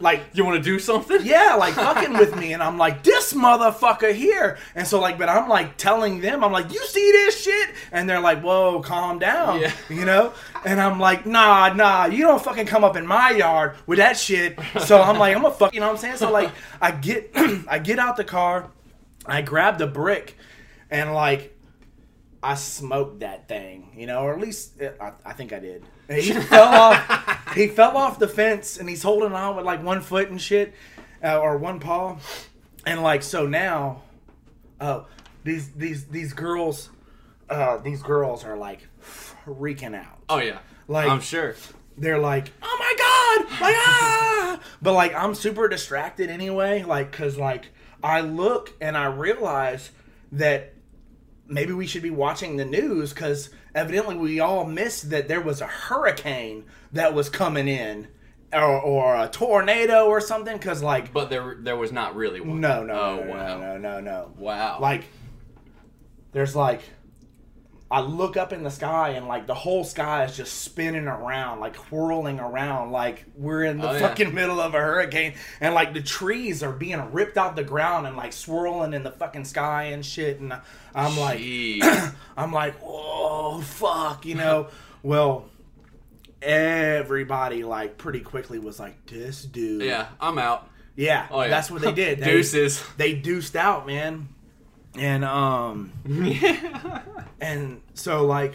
like 0.00 0.22
You 0.32 0.44
want 0.44 0.56
to 0.56 0.62
do 0.62 0.78
something? 0.78 1.18
yeah, 1.24 1.54
like 1.54 1.74
fucking 1.86 2.12
with 2.14 2.36
me, 2.36 2.52
and 2.52 2.62
I'm 2.62 2.78
like, 2.78 3.02
this 3.02 3.32
motherfucker 3.32 4.14
here, 4.14 4.58
and 4.74 4.86
so 4.86 5.00
like, 5.00 5.18
but 5.18 5.28
I'm 5.28 5.48
like 5.48 5.76
telling 5.76 6.20
them, 6.20 6.44
I'm 6.44 6.52
like, 6.52 6.72
you 6.72 6.84
see 6.86 7.10
this 7.12 7.42
shit, 7.42 7.70
and 7.92 8.08
they're 8.08 8.20
like, 8.20 8.40
whoa, 8.40 8.80
calm 8.80 9.18
down, 9.18 9.60
Yeah. 9.60 9.72
you 9.88 10.04
know, 10.04 10.32
and 10.64 10.80
I'm 10.80 11.00
like, 11.00 11.26
nah, 11.26 11.72
nah, 11.74 12.06
you 12.06 12.22
don't 12.24 12.42
fucking 12.42 12.66
come 12.66 12.84
up 12.84 12.96
in 12.96 13.06
my 13.06 13.30
yard 13.32 13.74
with 13.86 13.98
that 13.98 14.16
shit, 14.16 14.58
so 14.84 15.02
I'm 15.02 15.18
like, 15.18 15.34
I'm 15.36 15.44
a 15.44 15.50
fuck, 15.50 15.74
you 15.74 15.80
know 15.80 15.86
what 15.86 15.92
I'm 15.94 15.98
saying? 15.98 16.16
So 16.18 16.30
like, 16.30 16.50
I 16.80 16.92
get, 16.92 17.30
I 17.68 17.78
get 17.80 17.98
out 17.98 18.16
the 18.16 18.24
car, 18.24 18.70
I 19.26 19.42
grab 19.42 19.78
the 19.78 19.86
brick, 19.88 20.36
and 20.90 21.12
like. 21.12 21.54
I 22.42 22.54
smoked 22.54 23.20
that 23.20 23.48
thing, 23.48 23.92
you 23.96 24.06
know, 24.06 24.20
or 24.22 24.32
at 24.34 24.40
least 24.40 24.80
uh, 24.80 24.90
I, 25.00 25.12
I 25.26 25.32
think 25.32 25.52
I 25.52 25.58
did. 25.58 25.84
He 26.08 26.32
fell 26.32 26.68
off. 26.68 27.54
He 27.54 27.66
fell 27.68 27.96
off 27.96 28.18
the 28.18 28.28
fence, 28.28 28.78
and 28.78 28.88
he's 28.88 29.02
holding 29.02 29.32
on 29.32 29.56
with 29.56 29.66
like 29.66 29.82
one 29.82 30.00
foot 30.00 30.30
and 30.30 30.40
shit, 30.40 30.72
uh, 31.22 31.38
or 31.38 31.58
one 31.58 31.80
paw, 31.80 32.16
and 32.86 33.02
like 33.02 33.22
so 33.22 33.46
now, 33.46 34.02
oh, 34.80 35.06
these 35.44 35.70
these 35.72 36.06
these 36.06 36.32
girls, 36.32 36.88
uh, 37.50 37.76
these 37.78 38.02
girls 38.02 38.44
are 38.44 38.56
like 38.56 38.88
freaking 39.02 39.94
out. 39.94 40.18
Oh 40.28 40.38
yeah. 40.38 40.58
Like- 40.86 41.08
I'm 41.10 41.20
sure. 41.20 41.54
They're 41.98 42.18
like, 42.20 42.52
oh 42.62 42.76
my 42.78 42.94
god, 43.48 43.60
like 43.60 43.74
ah, 43.78 44.60
but 44.80 44.92
like 44.92 45.14
I'm 45.14 45.34
super 45.34 45.68
distracted 45.68 46.30
anyway, 46.30 46.84
like 46.84 47.10
because 47.10 47.36
like 47.36 47.70
I 48.02 48.20
look 48.20 48.72
and 48.80 48.96
I 48.96 49.06
realize 49.06 49.90
that 50.32 50.74
maybe 51.48 51.72
we 51.72 51.86
should 51.86 52.02
be 52.02 52.10
watching 52.10 52.56
the 52.56 52.64
news 52.64 53.12
because 53.12 53.50
evidently 53.74 54.16
we 54.16 54.38
all 54.40 54.64
missed 54.64 55.10
that 55.10 55.28
there 55.28 55.40
was 55.40 55.60
a 55.60 55.66
hurricane 55.66 56.64
that 56.92 57.14
was 57.14 57.28
coming 57.28 57.66
in 57.68 58.08
or, 58.52 58.80
or 58.80 59.16
a 59.16 59.28
tornado 59.28 60.06
or 60.06 60.20
something 60.20 60.56
because 60.56 60.82
like 60.82 61.12
But 61.12 61.30
there 61.30 61.56
there 61.60 61.76
was 61.76 61.90
not 61.92 62.14
really 62.16 62.40
one. 62.40 62.60
no 62.60 62.82
no 62.82 62.92
Oh 62.94 63.16
no, 63.24 63.32
no 63.34 63.58
no 63.58 63.78
no 63.78 64.00
no 64.00 64.32
Wow. 64.38 64.78
like 64.80 65.04
there's 66.32 66.54
like 66.54 66.82
I 67.90 68.00
look 68.00 68.36
up 68.36 68.52
in 68.52 68.64
the 68.64 68.70
sky 68.70 69.10
and 69.10 69.26
like 69.28 69.46
the 69.46 69.54
whole 69.54 69.82
sky 69.82 70.24
is 70.24 70.36
just 70.36 70.60
spinning 70.60 71.06
around, 71.06 71.60
like 71.60 71.74
whirling 71.90 72.38
around, 72.38 72.92
like 72.92 73.24
we're 73.34 73.64
in 73.64 73.78
the 73.78 73.88
Oh, 73.88 73.92
yeah. 73.94 74.00
fucking 74.00 74.34
middle 74.34 74.60
of 74.60 74.74
a 74.74 74.78
hurricane, 74.78 75.32
and 75.60 75.74
like 75.74 75.94
the 75.94 76.02
trees 76.02 76.62
are 76.62 76.72
being 76.72 77.12
ripped 77.12 77.38
out 77.38 77.56
the 77.56 77.64
ground 77.64 78.06
and 78.06 78.14
like 78.14 78.34
swirling 78.34 78.92
in 78.92 79.04
the 79.04 79.10
fucking 79.10 79.46
sky 79.46 79.84
and 79.84 80.04
shit. 80.04 80.38
And 80.38 80.52
I'm 80.94 81.16
like, 81.18 81.40
I'm 82.36 82.52
like, 82.52 82.74
oh 82.84 83.62
fuck, 83.62 84.26
you 84.26 84.34
know. 84.34 84.68
well, 85.02 85.46
everybody 86.42 87.64
like 87.64 87.98
pretty 87.98 88.20
quickly 88.20 88.58
was 88.58 88.78
like, 88.78 89.06
this 89.06 89.42
dude, 89.44 89.82
yeah, 89.82 90.08
I'm 90.20 90.38
out. 90.38 90.68
yeah, 90.96 91.26
Oh 91.30 91.42
yeah. 91.42 91.48
that's 91.48 91.70
what 91.70 91.82
they 91.82 91.92
did. 91.92 92.18
They, 92.20 92.26
Deuces. 92.32 92.82
they 92.96 93.14
deuced 93.14 93.56
out, 93.56 93.86
man. 93.86 94.28
And 94.96 95.24
um 95.24 95.92
and 97.40 97.82
so 97.94 98.24
like 98.26 98.54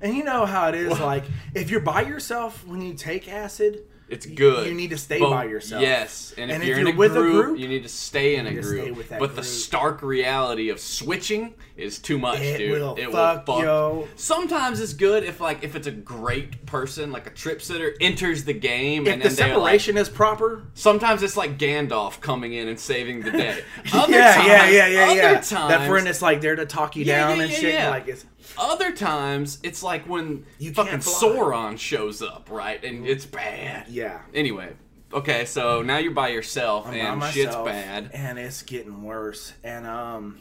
and 0.00 0.14
you 0.14 0.24
know 0.24 0.46
how 0.46 0.68
it 0.68 0.74
is 0.74 0.98
like 1.00 1.24
if 1.54 1.70
you're 1.70 1.80
by 1.80 2.02
yourself 2.02 2.66
when 2.66 2.82
you 2.82 2.94
take 2.94 3.28
acid, 3.28 3.82
It's 4.10 4.26
good. 4.26 4.66
you 4.66 4.74
need 4.74 4.90
to 4.90 4.98
stay 4.98 5.18
But- 5.20 5.30
by 5.30 5.44
yourself. 5.44 5.82
Yes, 5.82 6.34
and, 6.36 6.50
And 6.50 6.62
if 6.62 6.62
if 6.62 6.68
you're, 6.68 6.78
in 6.80 6.86
you're 6.86 6.94
a 6.94 6.98
with 6.98 7.12
a 7.16 7.20
group, 7.20 7.44
group, 7.46 7.58
you 7.60 7.68
need 7.68 7.82
to 7.84 7.88
stay 7.88 8.36
in 8.36 8.46
a 8.46 8.52
group. 8.52 8.64
stay 8.82 8.90
with 8.90 9.08
that 9.10 9.20
but 9.20 9.36
the 9.36 9.42
stark 9.42 10.02
reality 10.02 10.68
of 10.68 10.80
switching 10.80 11.54
is 11.76 11.98
too 11.98 12.18
much, 12.18 12.40
It 12.40 12.58
dude. 12.58 12.80
will 12.80 12.96
it 12.96 13.10
fuck, 13.10 13.46
will 13.46 13.54
fuck. 13.56 13.64
yo. 13.64 14.08
Sometimes 14.16 14.80
it's 14.80 14.92
good 14.92 15.24
if 15.24 15.40
like 15.40 15.62
if 15.62 15.74
it's 15.76 15.86
a 15.86 15.90
great 15.92 16.66
person, 16.66 17.10
like 17.12 17.26
a 17.26 17.30
trip 17.30 17.62
sitter, 17.62 17.94
enters 18.00 18.44
the 18.44 18.52
game 18.52 19.06
if 19.06 19.12
and 19.14 19.22
the 19.22 19.28
then 19.28 19.36
they're 19.36 19.46
like, 19.56 19.80
separation 19.80 19.96
is 19.96 20.08
proper, 20.08 20.62
Sometimes 20.74 21.22
it's 21.22 21.36
like 21.36 21.56
Gandalf 21.58 22.20
coming 22.20 22.52
in 22.52 22.68
and 22.68 22.78
saving 22.78 23.22
the 23.22 23.30
day. 23.30 23.62
Other 23.92 24.12
yeah, 24.12 24.34
times, 24.34 24.48
yeah, 24.48 24.66
yeah, 24.68 24.86
yeah, 24.88 25.04
other 25.04 25.14
yeah. 25.16 25.32
Times, 25.40 25.46
that 25.48 25.88
friend 25.88 26.06
is 26.08 26.20
like 26.20 26.40
there 26.40 26.56
to 26.56 26.66
talk 26.66 26.96
you 26.96 27.04
Yeah, 27.04 27.28
down 27.28 27.38
yeah, 27.38 27.42
and 27.44 27.52
shit. 27.52 27.74
yeah. 27.74 27.90
Like 27.90 28.08
it's 28.08 28.24
Other 28.58 28.92
times, 28.92 29.58
it's 29.62 29.82
like 29.82 30.08
when 30.08 30.44
You 30.58 30.72
fucking. 30.72 30.98
Sauron 30.98 31.78
shows 31.78 32.22
up, 32.22 32.48
right? 32.50 32.82
And 32.84 33.06
it's 33.06 33.26
bad. 33.26 33.88
yeah. 33.88 34.20
Anyway, 34.34 34.72
okay, 35.12 35.44
so 35.44 35.82
now 35.82 35.98
you're 35.98 36.12
by 36.12 36.28
yourself 36.28 36.86
I'm 36.86 36.92
by 36.92 36.98
and 36.98 37.20
myself, 37.20 37.34
shit's 37.34 37.56
bad. 37.56 38.10
and 38.12 38.38
it's 38.38 38.62
getting 38.62 39.02
worse. 39.02 39.52
And 39.64 39.86
um, 39.86 40.40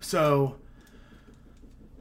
so 0.00 0.56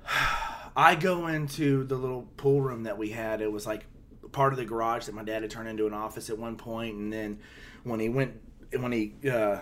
I 0.75 0.95
go 0.95 1.27
into 1.27 1.83
the 1.83 1.95
little 1.95 2.23
pool 2.37 2.61
room 2.61 2.83
that 2.83 2.97
we 2.97 3.09
had. 3.09 3.41
It 3.41 3.51
was 3.51 3.65
like 3.67 3.85
part 4.31 4.53
of 4.53 4.57
the 4.57 4.65
garage 4.65 5.05
that 5.05 5.13
my 5.15 5.23
dad 5.23 5.43
had 5.43 5.51
turned 5.51 5.69
into 5.69 5.85
an 5.87 5.93
office 5.93 6.29
at 6.29 6.37
one 6.37 6.55
point, 6.55 6.95
and 6.97 7.13
then 7.13 7.39
when 7.83 7.99
he 7.99 8.09
went, 8.09 8.33
when 8.77 8.91
he 8.91 9.13
uh, 9.29 9.59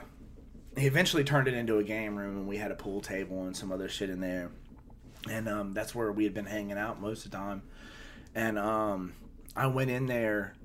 he 0.78 0.88
eventually 0.88 1.24
turned 1.26 1.48
it 1.50 1.54
into 1.54 1.78
a 1.80 1.84
game 1.84 2.16
room, 2.16 2.38
and 2.38 2.48
we 2.48 2.58
had 2.58 2.72
a 2.72 2.76
pool 2.76 3.02
table 3.02 3.44
and 3.44 3.56
some 3.56 3.72
other 3.72 3.90
shit 3.90 4.10
in 4.10 4.22
there. 4.22 4.52
And 5.30 5.48
um, 5.48 5.74
that's 5.74 5.94
where 5.94 6.12
we 6.12 6.24
had 6.24 6.34
been 6.34 6.46
hanging 6.46 6.78
out 6.78 7.00
most 7.02 7.26
of 7.26 7.32
the 7.32 7.38
time. 7.38 7.62
And 8.34 8.58
um, 8.58 9.14
I 9.56 9.68
went 9.68 9.90
in 9.92 10.08
there 10.08 10.56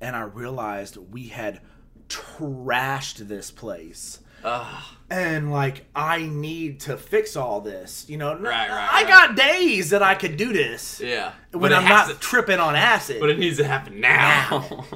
and 0.00 0.14
I 0.16 0.22
realized 0.22 0.96
we 0.96 1.28
had 1.28 1.60
trashed 2.08 3.16
this 3.28 3.50
place. 3.50 4.20
Ugh. 4.44 4.82
And 5.08 5.52
like, 5.52 5.86
I 5.94 6.26
need 6.26 6.80
to 6.80 6.96
fix 6.96 7.36
all 7.36 7.60
this. 7.60 8.06
You 8.08 8.16
know, 8.18 8.32
Right, 8.34 8.68
right, 8.68 8.70
I 8.70 9.02
right. 9.02 9.08
got 9.08 9.36
days 9.36 9.90
that 9.90 10.02
I 10.02 10.14
could 10.14 10.36
do 10.36 10.52
this 10.52 11.00
Yeah. 11.00 11.32
when 11.52 11.70
But 11.70 11.72
I'm 11.74 11.88
not 11.88 12.08
to- 12.08 12.14
tripping 12.14 12.58
on 12.58 12.74
acid. 12.74 13.18
but 13.20 13.30
it 13.30 13.38
needs 13.38 13.56
to 13.58 13.64
happen 13.64 14.00
now. 14.00 14.84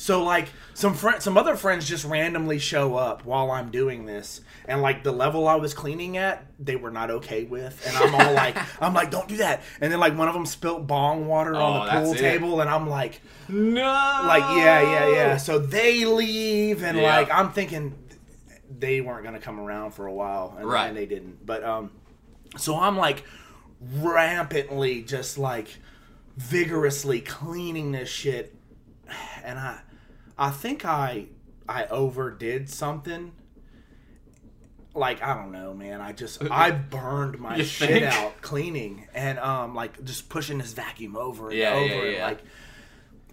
So 0.00 0.22
like 0.22 0.48
some 0.74 0.94
friend, 0.94 1.20
some 1.20 1.36
other 1.36 1.56
friends 1.56 1.84
just 1.88 2.04
randomly 2.04 2.60
show 2.60 2.94
up 2.94 3.24
while 3.24 3.50
I'm 3.50 3.72
doing 3.72 4.06
this, 4.06 4.40
and 4.68 4.80
like 4.80 5.02
the 5.02 5.10
level 5.10 5.48
I 5.48 5.56
was 5.56 5.74
cleaning 5.74 6.16
at, 6.16 6.46
they 6.60 6.76
were 6.76 6.92
not 6.92 7.10
okay 7.10 7.42
with, 7.42 7.84
and 7.84 7.96
I'm 7.96 8.14
all 8.14 8.32
like, 8.32 8.56
I'm 8.80 8.94
like, 8.94 9.10
don't 9.10 9.26
do 9.28 9.38
that. 9.38 9.60
And 9.80 9.92
then 9.92 9.98
like 9.98 10.16
one 10.16 10.28
of 10.28 10.34
them 10.34 10.46
spilt 10.46 10.86
bong 10.86 11.26
water 11.26 11.56
Oh, 11.56 11.64
on 11.64 11.86
the 11.86 11.92
pool 11.94 12.10
that's 12.12 12.20
it. 12.22 12.30
table, 12.30 12.60
and 12.60 12.70
I'm 12.70 12.88
like, 12.88 13.20
no. 13.48 13.82
like 13.82 14.44
yeah, 14.56 14.80
yeah, 14.82 15.08
yeah. 15.08 15.36
So 15.36 15.58
they 15.58 16.04
leave, 16.04 16.84
and 16.84 16.96
Yeah. 16.96 17.16
like 17.16 17.28
I'm 17.32 17.50
thinking 17.50 17.92
they 18.78 19.00
weren't 19.00 19.24
gonna 19.24 19.40
come 19.40 19.58
around 19.58 19.94
for 19.94 20.06
a 20.06 20.12
while, 20.12 20.54
and 20.56 20.64
Right. 20.68 20.94
they 20.94 21.06
didn't. 21.06 21.44
But 21.44 21.64
um, 21.64 21.90
so 22.56 22.78
I'm 22.78 22.96
like 22.96 23.24
rampantly 23.80 25.02
just 25.02 25.38
like 25.38 25.76
vigorously 26.36 27.20
cleaning 27.20 27.90
this 27.90 28.08
shit, 28.08 28.54
and 29.42 29.58
I, 29.58 29.80
I 30.38 30.50
think 30.50 30.84
I, 30.84 31.26
I 31.68 31.86
overdid 31.86 32.70
something. 32.70 33.32
Like 34.94 35.22
I 35.22 35.34
don't 35.34 35.52
know, 35.52 35.74
man. 35.74 36.00
I 36.00 36.12
just 36.12 36.42
I 36.50 36.70
burned 36.70 37.38
my 37.38 37.56
You 37.56 37.64
shit 37.64 37.88
think? 37.88 38.04
out 38.06 38.40
cleaning 38.42 39.06
and 39.14 39.38
um 39.38 39.74
like 39.74 40.02
just 40.04 40.28
pushing 40.28 40.58
this 40.58 40.72
vacuum 40.72 41.16
over 41.16 41.50
and 41.50 41.58
Yeah, 41.58 41.72
over 41.74 41.84
yeah, 41.86 42.02
and 42.02 42.12
yeah. 42.12 42.26
like 42.26 42.40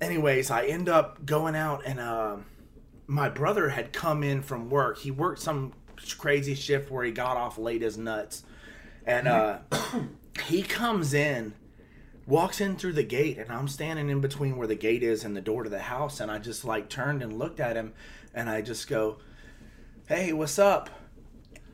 anyways, 0.01 0.51
I 0.51 0.65
end 0.65 0.89
up 0.89 1.25
going 1.25 1.55
out 1.55 1.81
and 1.85 1.99
um 1.99 2.45
my 3.07 3.29
brother 3.29 3.69
had 3.69 3.93
come 3.93 4.21
in 4.23 4.41
from 4.43 4.69
work. 4.69 4.99
He 4.99 5.09
worked 5.11 5.39
some 5.41 5.73
crazy 6.19 6.53
shift 6.55 6.91
where 6.91 7.03
he 7.03 7.11
got 7.11 7.37
off 7.37 7.57
late 7.57 7.81
as 7.81 7.97
nuts. 7.97 8.43
And 9.05 9.27
uh 9.27 9.59
he 10.45 10.61
comes 10.61 11.13
in, 11.15 11.53
walks 12.27 12.61
in 12.61 12.75
through 12.75 12.93
the 12.93 13.03
gate, 13.03 13.37
and 13.37 13.51
I'm 13.51 13.67
standing 13.67 14.09
in 14.09 14.21
between 14.21 14.57
where 14.57 14.67
the 14.67 14.75
gate 14.75 15.03
is 15.03 15.23
and 15.23 15.35
the 15.35 15.41
door 15.41 15.63
to 15.63 15.69
the 15.69 15.79
house, 15.79 16.19
and 16.19 16.31
I 16.31 16.39
just 16.39 16.65
like 16.65 16.89
turned 16.89 17.21
and 17.21 17.37
looked 17.37 17.59
at 17.59 17.75
him 17.75 17.93
and 18.33 18.49
I 18.49 18.61
just 18.61 18.87
go, 18.87 19.17
Hey, 20.07 20.33
what's 20.33 20.59
up? 20.59 20.89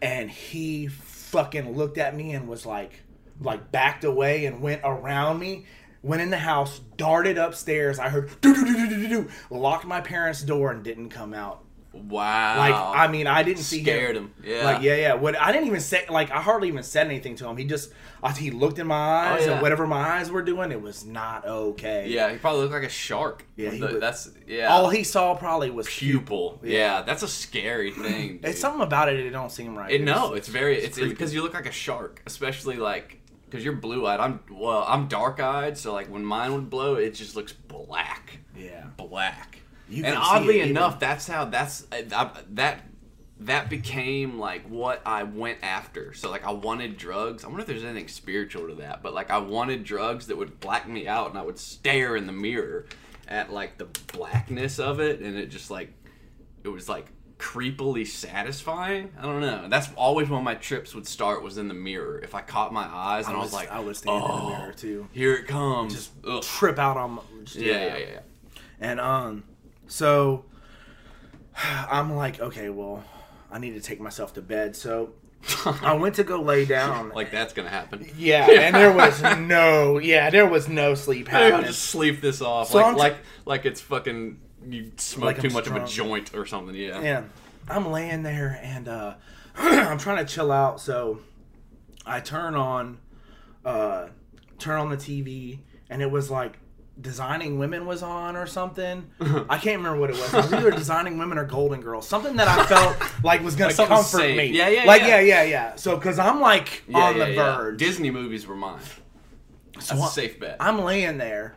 And 0.02 0.30
he 0.30 0.88
fucking 0.88 1.76
looked 1.76 1.98
at 1.98 2.16
me 2.16 2.32
and 2.32 2.48
was 2.48 2.66
like 2.66 3.04
like 3.40 3.72
backed 3.72 4.04
away 4.04 4.46
and 4.46 4.62
went 4.62 4.82
around 4.84 5.40
me 5.40 5.66
went 6.04 6.22
in 6.22 6.30
the 6.30 6.38
house, 6.38 6.80
darted 6.98 7.38
upstairs. 7.38 8.00
I 8.00 8.10
heard 8.10 8.30
do 8.42 8.54
do 8.54 8.66
do 8.66 8.74
do 8.74 8.90
do 8.90 9.08
do, 9.08 9.30
locked 9.50 9.86
my 9.86 10.02
parents' 10.02 10.42
door 10.42 10.72
and 10.72 10.84
didn't 10.84 11.10
come 11.10 11.34
out. 11.34 11.64
Wow. 11.94 12.58
Like 12.58 12.74
I 12.74 13.12
mean, 13.12 13.28
I 13.28 13.44
didn't 13.44 13.64
see 13.64 13.82
scared 13.82 14.16
him. 14.16 14.34
him. 14.42 14.46
Yeah. 14.46 14.66
Like 14.66 14.82
yeah, 14.82 14.96
yeah. 14.96 15.14
What 15.16 15.40
I 15.40 15.52
didn't 15.52 15.68
even 15.68 15.82
say 15.82 16.06
like 16.10 16.32
I 16.32 16.42
hardly 16.42 16.70
even 16.70 16.84
said 16.84 17.08
anything 17.08 17.36
to 17.36 17.48
him. 17.48 17.58
He 17.58 17.66
just 17.66 17.92
I, 18.24 18.32
he 18.32 18.50
looked 18.50 18.80
in 18.80 18.88
my 18.88 18.96
oh, 18.96 19.00
eyes 19.34 19.42
Oh, 19.42 19.46
yeah. 19.46 19.52
and 19.54 19.62
whatever 19.62 19.86
my 19.86 19.98
eyes 19.98 20.32
were 20.32 20.42
doing, 20.42 20.72
it 20.72 20.82
was 20.82 21.06
not 21.06 21.46
okay. 21.46 22.08
Yeah, 22.08 22.32
he 22.32 22.38
probably 22.38 22.62
looked 22.62 22.74
like 22.74 22.84
a 22.84 22.90
shark. 22.90 23.46
Yeah, 23.58 23.72
he 23.72 23.80
the- 23.80 24.00
that's 24.00 24.32
yeah. 24.48 24.68
All 24.68 24.90
he 24.90 25.04
saw 25.04 25.36
probably 25.36 25.70
was 25.70 25.88
pupil. 25.88 26.60
Yeah. 26.64 26.72
Yeah. 26.72 27.02
that's 27.02 27.24
a 27.24 27.28
scary 27.28 27.92
thing. 27.92 28.40
It's 28.44 28.60
something 28.60 28.82
about 28.82 29.10
it. 29.10 29.20
It 29.20 29.32
don't 29.32 29.52
seem 29.52 29.78
right. 29.78 29.92
It, 29.92 30.02
no, 30.02 30.34
it's 30.34 30.48
very 30.48 30.78
it's 30.78 30.98
because 30.98 31.34
you 31.34 31.42
look 31.42 31.54
like 31.54 31.66
a 31.66 31.72
shark, 31.72 32.22
especially 32.26 32.78
like 32.78 33.20
because 33.46 33.66
you're 33.66 33.76
blue 33.76 34.08
eyed. 34.08 34.22
I'm 34.22 34.40
well, 34.50 34.86
I'm 34.88 35.10
dark 35.10 35.42
eyed, 35.42 35.78
so 35.78 35.94
like 35.94 36.08
when 36.08 36.24
mine 36.24 36.54
would 36.54 36.70
blow, 36.70 36.96
it 36.96 37.16
just 37.16 37.36
looks 37.36 37.52
black, 37.52 38.40
yeah. 38.56 38.86
black. 38.96 39.61
You 39.92 40.06
and 40.06 40.18
oddly 40.18 40.56
it 40.60 40.66
even- 40.66 40.70
enough, 40.78 41.00
that's 41.00 41.28
how 41.28 41.46
that's 41.46 41.86
I, 41.92 42.06
I- 42.14 42.32
that 42.52 42.82
that 43.42 43.70
became 43.72 44.38
like 44.40 44.64
what 44.68 45.02
I 45.06 45.24
went 45.24 45.60
after. 45.64 46.14
So 46.14 46.30
like 46.30 46.46
I 46.46 46.52
wanted 46.52 46.98
drugs. 46.98 47.44
I 47.44 47.48
wonder 47.48 47.62
if 47.62 47.68
there's 47.68 47.84
anything 47.84 48.08
spiritual 48.08 48.68
to 48.70 48.76
that, 48.76 49.02
but 49.04 49.14
like 49.14 49.30
I 49.32 49.40
wanted 49.40 49.84
drugs 49.84 50.28
that 50.28 50.38
would 50.38 50.60
black 50.60 50.88
me 50.88 51.08
out, 51.08 51.30
and 51.30 51.38
I 51.38 51.42
would 51.42 51.58
stare 51.60 52.16
in 52.16 52.26
the 52.28 52.34
mirror 52.34 52.86
at 53.28 53.52
like 53.52 53.78
the 53.78 53.86
blackness 54.16 54.80
of 54.80 55.00
it, 55.00 55.22
and 55.22 55.36
it 55.38 55.48
just 55.48 55.72
like 55.72 55.92
it 56.64 56.70
was 56.70 56.88
like 56.88 57.08
creepily 57.40 58.06
satisfying. 58.06 59.12
I 59.20 59.24
don't 59.24 59.42
know. 59.42 59.68
That's 59.68 59.90
always 59.96 60.30
when 60.30 60.44
my 60.44 60.54
trips 60.54 60.94
would 60.94 61.08
start 61.08 61.42
was 61.42 61.58
in 61.58 61.68
the 61.68 61.74
mirror. 61.74 62.20
If 62.20 62.36
I 62.36 62.42
caught 62.42 62.72
my 62.72 62.84
eyes 62.86 63.28
and 63.28 63.36
I, 63.36 63.40
was, 63.40 63.52
like, 63.52 63.72
I 63.72 63.80
would 63.80 63.96
stand 63.96 64.24
in 64.24 64.30
oh, 64.30 64.50
the 64.52 64.58
mirror 64.60 64.74
too. 64.74 65.08
Here 65.12 65.34
it 65.34 65.48
comes. 65.48 65.96
Just 65.96 66.12
Ugh. 66.24 66.44
trip 66.44 66.78
out 66.78 66.98
on. 66.98 67.12
my- 67.14 67.22
Yeah, 67.56 67.66
yeah, 67.66 67.98
yeah, 67.98 68.06
yeah. 68.14 68.20
And 68.80 69.00
um, 69.00 69.44
so 69.92 70.46
I'm 71.56 72.16
like, 72.16 72.40
okay, 72.40 72.70
well, 72.70 73.04
I 73.52 73.60
need 73.60 73.74
to 73.74 73.82
take 73.82 74.00
myself 74.00 74.34
to 74.36 74.42
bed. 74.42 74.76
So 74.76 75.12
I 75.66 75.94
went 75.94 76.16
to 76.16 76.24
go 76.24 76.42
lay 76.42 76.66
down. 76.66 77.10
Like 77.10 77.30
that's 77.30 77.54
gonna 77.54 77.70
happen. 77.70 78.08
yeah, 78.18 78.48
and 78.50 78.74
there 78.76 78.94
was 78.94 79.22
no, 79.22 79.98
yeah, 79.98 80.30
there 80.30 80.48
was 80.48 80.70
no 80.70 80.96
sleep 80.96 81.28
happening. 81.30 81.66
just 81.66 81.84
sleep 81.84 82.22
this 82.22 82.42
off, 82.42 82.70
So 82.70 82.78
like 82.78 82.94
t- 82.94 83.00
like 83.00 83.18
like 83.46 83.66
it's 83.66 83.82
fucking 83.82 84.40
you 84.68 84.92
smoke 84.98 85.26
Like 85.26 85.42
too 85.42 85.48
I'm 85.48 85.54
much 85.54 85.68
of 85.68 85.76
a 85.76 85.86
joint 85.86 86.34
or 86.34 86.46
something. 86.46 86.76
Yeah. 86.76 87.02
Yeah, 87.02 87.24
I'm 87.68 87.92
laying 87.92 88.24
there 88.24 88.60
and 88.64 88.88
uh, 88.88 89.16
I'm 89.58 89.98
trying 89.98 90.26
to 90.26 90.32
chill 90.34 90.52
out. 90.52 90.80
So 90.80 91.20
I 92.06 92.22
turn 92.22 92.56
on, 92.56 93.00
uh, 93.66 94.08
turn 94.58 94.80
on 94.80 94.90
the 94.90 94.98
TV, 94.98 95.60
and 95.90 96.02
it 96.02 96.10
was 96.10 96.32
like 96.32 96.60
Designing 97.00 97.58
Women 97.58 97.86
was 97.86 98.04
on 98.04 98.36
or 98.36 98.46
something. 98.46 99.10
Uh-huh. 99.20 99.46
I 99.50 99.58
can't 99.58 99.78
remember 99.78 100.00
what 100.00 100.10
it 100.10 100.18
was. 100.18 100.34
It 100.34 100.38
was 100.38 100.54
either 100.54 100.72
Designing 100.72 101.18
Women 101.18 101.38
or 101.38 101.46
Golden 101.46 101.82
Girls. 101.82 102.08
Something 102.08 102.36
that 102.36 102.48
I 102.48 102.66
felt 102.66 102.98
like 103.24 103.42
was 103.44 103.56
gonna 103.56 103.68
Like 103.70 103.76
something 103.76 103.96
comfort 103.96 104.18
safe. 104.18 104.38
me. 104.38 104.46
Yeah, 104.48 104.68
yeah, 104.68 104.84
Like 104.86 105.02
yeah. 105.02 105.20
yeah, 105.20 105.22
yeah, 105.22 105.44
yeah. 105.44 105.76
So 105.76 105.96
because 105.96 106.20
I'm 106.20 106.42
like 106.42 106.84
Yeah, 106.88 106.98
on 107.00 107.18
yeah, 107.18 107.26
the 107.26 107.32
yeah. 107.32 107.56
verge. 107.58 107.80
Disney 107.80 108.12
movies 108.12 108.46
were 108.46 108.56
mine. 108.56 108.80
So 109.80 109.96
That's 109.96 110.02
a 110.02 110.04
I- 110.04 110.08
safe 110.10 110.40
bet. 110.40 110.58
I'm 110.60 110.80
laying 110.82 111.18
there, 111.18 111.56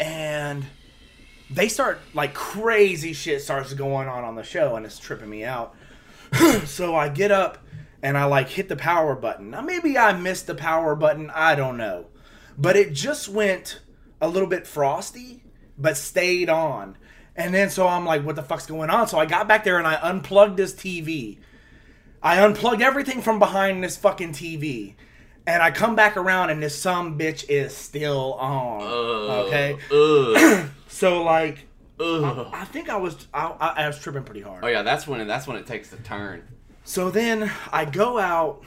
and 0.00 0.64
they 1.48 1.68
start 1.68 2.00
like 2.14 2.34
crazy 2.34 3.12
shit 3.12 3.42
starts 3.42 3.72
going 3.74 4.08
on 4.08 4.24
on 4.24 4.34
the 4.34 4.42
show, 4.42 4.76
and 4.76 4.84
it's 4.84 4.98
tripping 4.98 5.30
me 5.30 5.44
out. 5.44 5.74
so 6.64 6.94
I 6.96 7.08
get 7.08 7.30
up 7.30 7.58
and 8.02 8.18
I 8.18 8.24
like 8.24 8.48
hit 8.48 8.68
the 8.68 8.76
power 8.76 9.14
button. 9.14 9.50
Now 9.50 9.60
maybe 9.60 9.96
I 9.96 10.12
missed 10.12 10.46
the 10.46 10.54
power 10.54 10.94
button. 10.96 11.30
I 11.34 11.54
don't 11.54 11.76
know, 11.76 12.06
but 12.58 12.74
it 12.76 12.92
just 12.92 13.28
went 13.28 13.80
a 14.22 14.28
little 14.28 14.48
bit 14.48 14.66
frosty, 14.66 15.42
but 15.76 15.98
stayed 15.98 16.48
on. 16.48 16.96
And 17.36 17.52
then 17.52 17.68
so 17.68 17.86
I'm 17.86 18.06
like, 18.06 18.24
what 18.24 18.36
the 18.36 18.42
fuck's 18.42 18.66
going 18.66 18.88
on? 18.88 19.08
So 19.08 19.18
I 19.18 19.26
got 19.26 19.48
back 19.48 19.64
there 19.64 19.78
and 19.78 19.86
I 19.86 19.98
unplugged 20.00 20.56
this 20.56 20.72
TV. 20.72 21.38
I 22.22 22.40
unplugged 22.40 22.80
everything 22.80 23.20
from 23.20 23.38
behind 23.38 23.82
this 23.82 23.96
fucking 23.96 24.32
TV. 24.32 24.94
And 25.44 25.60
I 25.60 25.72
come 25.72 25.96
back 25.96 26.16
around 26.16 26.50
and 26.50 26.62
this 26.62 26.78
some 26.78 27.18
bitch 27.18 27.44
is 27.48 27.76
still 27.76 28.34
on. 28.34 28.82
Ugh. 28.82 29.46
okay. 29.46 29.76
Ugh. 29.92 30.68
So 30.88 31.22
like 31.22 31.66
Ugh. 31.98 32.50
I 32.52 32.66
think 32.66 32.90
I 32.90 32.96
was 32.96 33.26
I, 33.32 33.46
I, 33.46 33.84
I 33.84 33.86
was 33.86 33.98
tripping 33.98 34.24
pretty 34.24 34.42
hard. 34.42 34.62
Oh 34.62 34.68
yeah, 34.68 34.82
that's 34.82 35.06
when 35.06 35.26
that's 35.26 35.46
when 35.48 35.56
it 35.56 35.66
takes 35.66 35.88
the 35.88 35.96
turn. 35.96 36.42
So 36.84 37.10
then 37.10 37.50
I 37.72 37.86
go 37.86 38.18
out 38.18 38.62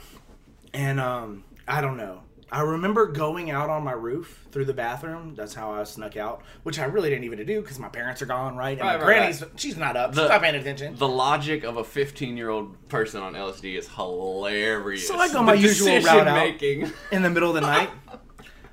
and 0.74 0.98
um 0.98 1.44
I 1.68 1.80
don't 1.80 1.96
know. 1.96 2.22
I 2.52 2.60
remember 2.60 3.06
going 3.06 3.50
out 3.50 3.70
on 3.70 3.82
my 3.82 3.92
roof 3.92 4.46
through 4.52 4.66
the 4.66 4.72
bathroom. 4.72 5.34
That's 5.34 5.52
how 5.52 5.72
I 5.72 5.82
snuck 5.82 6.16
out, 6.16 6.42
which 6.62 6.78
I 6.78 6.84
really 6.84 7.10
didn't 7.10 7.24
even 7.24 7.44
do 7.44 7.60
because 7.60 7.78
my 7.80 7.88
parents 7.88 8.22
are 8.22 8.26
gone, 8.26 8.56
right? 8.56 8.78
And 8.78 8.80
Right, 8.86 8.98
my 9.00 9.04
right, 9.04 9.04
granny's 9.04 9.44
she's 9.56 9.76
not 9.76 9.96
up. 9.96 10.14
The- 10.14 10.22
she's 10.22 10.28
not 10.30 10.42
paying 10.42 10.54
attention. 10.54 10.94
The 10.96 11.08
logic 11.08 11.64
of 11.64 11.76
a 11.76 11.82
15 11.84 12.36
year 12.36 12.48
old 12.50 12.88
person 12.88 13.20
on 13.20 13.32
LSD 13.34 13.76
is 13.76 13.88
hilarious. 13.88 15.08
So 15.08 15.16
I 15.18 15.28
go 15.32 15.42
my 15.42 15.56
The 15.56 15.62
usual 15.62 15.88
route 15.88 16.02
decision 16.02 16.28
out. 16.28 16.34
making. 16.36 16.92
in 17.10 17.22
the 17.22 17.30
middle 17.30 17.48
of 17.48 17.56
the 17.56 17.60
night. 17.62 17.90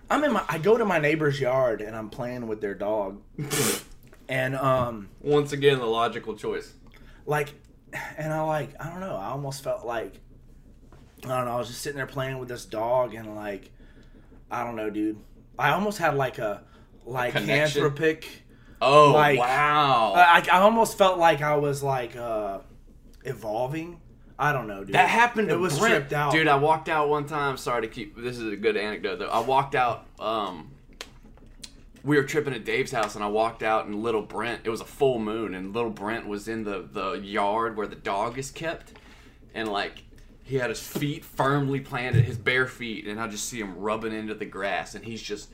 I'm 0.09 0.23
in 0.23 0.33
my 0.33 0.43
I 0.47 0.59
go 0.59 0.77
to 0.77 0.85
my 0.85 0.99
neighbor's 0.99 1.39
yard 1.39 1.81
and 1.81 1.95
I'm 1.95 2.09
playing 2.11 2.47
with 2.47 2.61
their 2.61 2.75
dog. 2.75 3.21
and 4.29 4.55
um 4.55 5.09
Once 5.21 5.51
again, 5.51 5.79
the 5.79 5.85
logical 5.87 6.35
choice. 6.35 6.73
like 7.25 7.53
and 8.17 8.31
I 8.31 8.41
like 8.41 8.69
I 8.79 8.89
don't 8.89 8.99
know, 8.99 9.15
I 9.15 9.29
almost 9.29 9.63
felt 9.63 9.83
like 9.85 10.19
I 11.25 11.27
don't 11.37 11.45
know, 11.45 11.51
I 11.53 11.57
was 11.57 11.67
just 11.67 11.81
sitting 11.81 11.97
there 11.97 12.05
playing 12.07 12.37
with 12.39 12.49
this 12.49 12.65
dog 12.65 13.13
and 13.13 13.35
like 13.35 13.71
I 14.51 14.63
don't 14.63 14.75
know, 14.75 14.89
dude. 14.89 15.17
I 15.57 15.71
almost 15.71 15.97
had 15.97 16.15
like 16.15 16.37
a 16.39 16.63
like 17.05 17.33
anthropic 17.33 18.25
Oh 18.81 19.11
Like- 19.13 19.39
wow! 19.39 20.13
I, 20.15 20.45
I 20.51 20.59
almost 20.59 20.97
felt 20.97 21.17
like 21.17 21.41
I 21.41 21.55
was 21.57 21.81
like 21.83 22.15
uh 22.17 22.59
evolving. 23.23 23.99
I 24.37 24.51
don't 24.51 24.67
know, 24.67 24.83
dude. 24.83 24.95
that 24.95 25.07
happened 25.09 25.47
to 25.49 25.53
It 25.55 25.57
was 25.59 25.77
Brent. 25.79 25.93
tripped 25.95 26.13
out. 26.13 26.31
Dude, 26.33 26.47
I 26.47 26.55
walked 26.57 26.89
out 26.89 27.07
one 27.07 27.25
time. 27.25 27.55
Sorry 27.55 27.83
to 27.83 27.87
keep. 27.87 28.17
This 28.17 28.37
is 28.37 28.51
a 28.51 28.55
good 28.57 28.75
anecdote 28.75 29.17
though. 29.19 29.27
I 29.29 29.39
walked 29.39 29.75
out. 29.75 30.05
Um, 30.19 30.71
we 32.03 32.17
were 32.17 32.23
tripping 32.23 32.53
at 32.53 32.65
Dave's 32.65 32.91
house, 32.91 33.15
and 33.15 33.23
I 33.23 33.27
walked 33.27 33.63
out, 33.63 33.85
and 33.85 34.03
little 34.03 34.23
Brent. 34.23 34.61
It 34.65 34.69
was 34.69 34.81
a 34.81 34.85
full 34.85 35.19
moon, 35.19 35.53
and 35.53 35.73
little 35.73 35.91
Brent 35.91 36.27
was 36.27 36.47
in 36.49 36.63
the 36.65 36.85
the 36.91 37.13
yard 37.13 37.77
where 37.77 37.87
the 37.87 37.95
dog 37.95 38.37
is 38.37 38.51
kept, 38.51 38.93
and 39.53 39.69
like. 39.69 40.03
He 40.43 40.57
had 40.57 40.69
his 40.69 40.81
feet 40.81 41.23
firmly 41.23 41.79
planted, 41.79 42.25
his 42.25 42.37
bare 42.37 42.67
feet, 42.67 43.07
and 43.07 43.19
I 43.19 43.27
just 43.27 43.47
see 43.47 43.59
him 43.59 43.77
rubbing 43.77 44.13
into 44.13 44.33
the 44.33 44.45
grass, 44.45 44.93
and 44.93 45.03
he's 45.05 45.21
just 45.21 45.49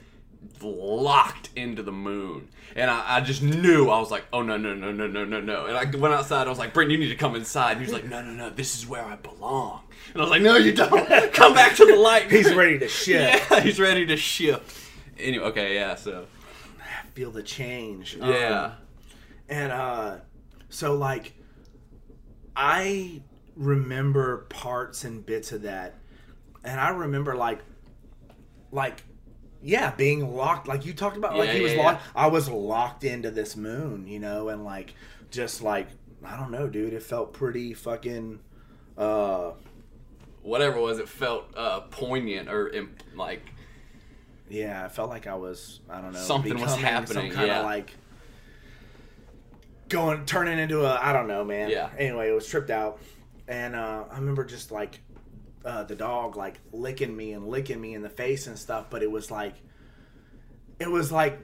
locked 0.61 1.49
into 1.55 1.83
the 1.83 1.91
moon. 1.91 2.47
And 2.75 2.89
I, 2.89 3.17
I 3.17 3.21
just 3.21 3.41
knew 3.43 3.89
I 3.89 3.99
was 3.99 4.09
like, 4.11 4.25
oh 4.31 4.41
no 4.41 4.57
no 4.57 4.73
no 4.73 4.91
no 4.91 5.05
no 5.07 5.25
no 5.25 5.41
no. 5.41 5.65
And 5.65 5.77
I 5.77 5.83
went 5.97 6.13
outside. 6.13 6.47
I 6.47 6.49
was 6.49 6.59
like, 6.59 6.73
Brent, 6.73 6.91
you 6.91 6.97
need 6.97 7.09
to 7.09 7.15
come 7.15 7.35
inside. 7.35 7.73
And 7.73 7.81
he 7.81 7.85
was 7.85 7.93
like, 7.93 8.05
no 8.05 8.21
no 8.21 8.31
no, 8.31 8.49
this 8.49 8.77
is 8.77 8.87
where 8.87 9.03
I 9.03 9.15
belong. 9.17 9.81
And 10.13 10.21
I 10.21 10.25
was 10.25 10.31
like, 10.31 10.41
no 10.41 10.55
you 10.55 10.73
don't. 10.73 10.89
come 11.33 11.53
back 11.53 11.75
to 11.75 11.85
the 11.85 11.95
light. 11.95 12.31
He's 12.31 12.53
ready 12.53 12.79
to 12.79 12.87
shit. 12.87 13.21
Yeah, 13.51 13.59
he's 13.59 13.79
ready 13.79 14.05
to 14.05 14.17
shift. 14.17 14.75
Anyway, 15.17 15.43
okay, 15.45 15.75
yeah. 15.75 15.95
So 15.95 16.25
Feel 17.13 17.31
the 17.31 17.43
change. 17.43 18.15
yeah, 18.15 18.63
Um, 18.63 18.71
and 19.49 19.71
uh 19.71 20.15
so 20.69 20.95
like 20.95 21.33
i 22.55 23.21
remember 23.59 24.45
parts 24.49 25.03
and 25.03 25.23
bits 25.23 25.51
of 25.51 25.61
that. 25.63 25.93
And 26.63 26.79
i 26.79 26.89
remember 26.89 27.35
like 27.35 27.59
like 28.71 29.03
yeah 29.61 29.91
being 29.95 30.35
locked 30.35 30.67
like 30.67 30.85
you 30.85 30.93
talked 30.93 31.17
about 31.17 31.37
like 31.37 31.47
Yeah, 31.49 31.53
he 31.55 31.61
was 31.61 31.73
yeah, 31.73 31.83
locked. 31.83 32.01
i 32.15 32.27
was 32.27 32.49
locked 32.49 33.03
into 33.03 33.29
this 33.31 33.55
moon 33.55 34.07
you 34.07 34.19
know 34.19 34.49
and 34.49 34.63
like 34.65 34.93
just 35.31 35.61
like 35.61 35.87
i 36.23 36.35
don't 36.37 36.51
know 36.51 36.67
dude 36.67 36.93
it 36.93 37.01
felt 37.03 37.33
pretty 37.33 37.73
fucking 37.73 38.39
uh 38.97 39.51
whatever 40.43 40.77
it 40.77 40.81
was, 40.81 40.99
it 40.99 41.07
felt 41.09 41.45
uh, 41.57 41.81
poignant 41.91 42.47
or 42.49 42.69
imp- 42.69 43.03
like 43.15 43.41
yeah 44.49 44.85
i 44.85 44.87
felt 44.89 45.09
like 45.09 45.27
i 45.27 45.35
was 45.35 45.79
i 45.89 45.99
don't 46.01 46.13
know 46.13 46.19
Something 46.19 46.59
was 46.59 46.75
happening, 46.75 47.29
some 47.29 47.35
kind 47.35 47.47
yeah. 47.47 47.59
of 47.59 47.65
like 47.65 47.91
going 49.89 50.25
turning 50.25 50.59
into 50.59 50.85
a 50.85 50.99
i 51.01 51.11
don't 51.13 51.27
know 51.27 51.43
man. 51.43 51.69
Yeah. 51.69 51.89
anyway 51.97 52.29
it 52.29 52.33
was 52.33 52.47
tripped 52.47 52.69
out 52.69 52.99
and 53.49 53.75
uh 53.75 54.05
i 54.11 54.15
remember 54.15 54.45
just 54.45 54.71
like 54.71 55.01
uh 55.65 55.83
the 55.83 55.95
dog 55.95 56.37
like 56.37 56.59
licking 56.71 57.13
me 57.13 57.33
and 57.33 57.47
licking 57.47 57.81
me 57.81 57.95
in 57.95 58.01
the 58.01 58.09
face 58.09 58.47
and 58.47 58.57
stuff 58.57 58.85
but 58.89 59.03
it 59.03 59.11
was 59.11 59.29
like 59.29 59.55
it 60.79 60.89
was 60.89 61.11
like 61.11 61.41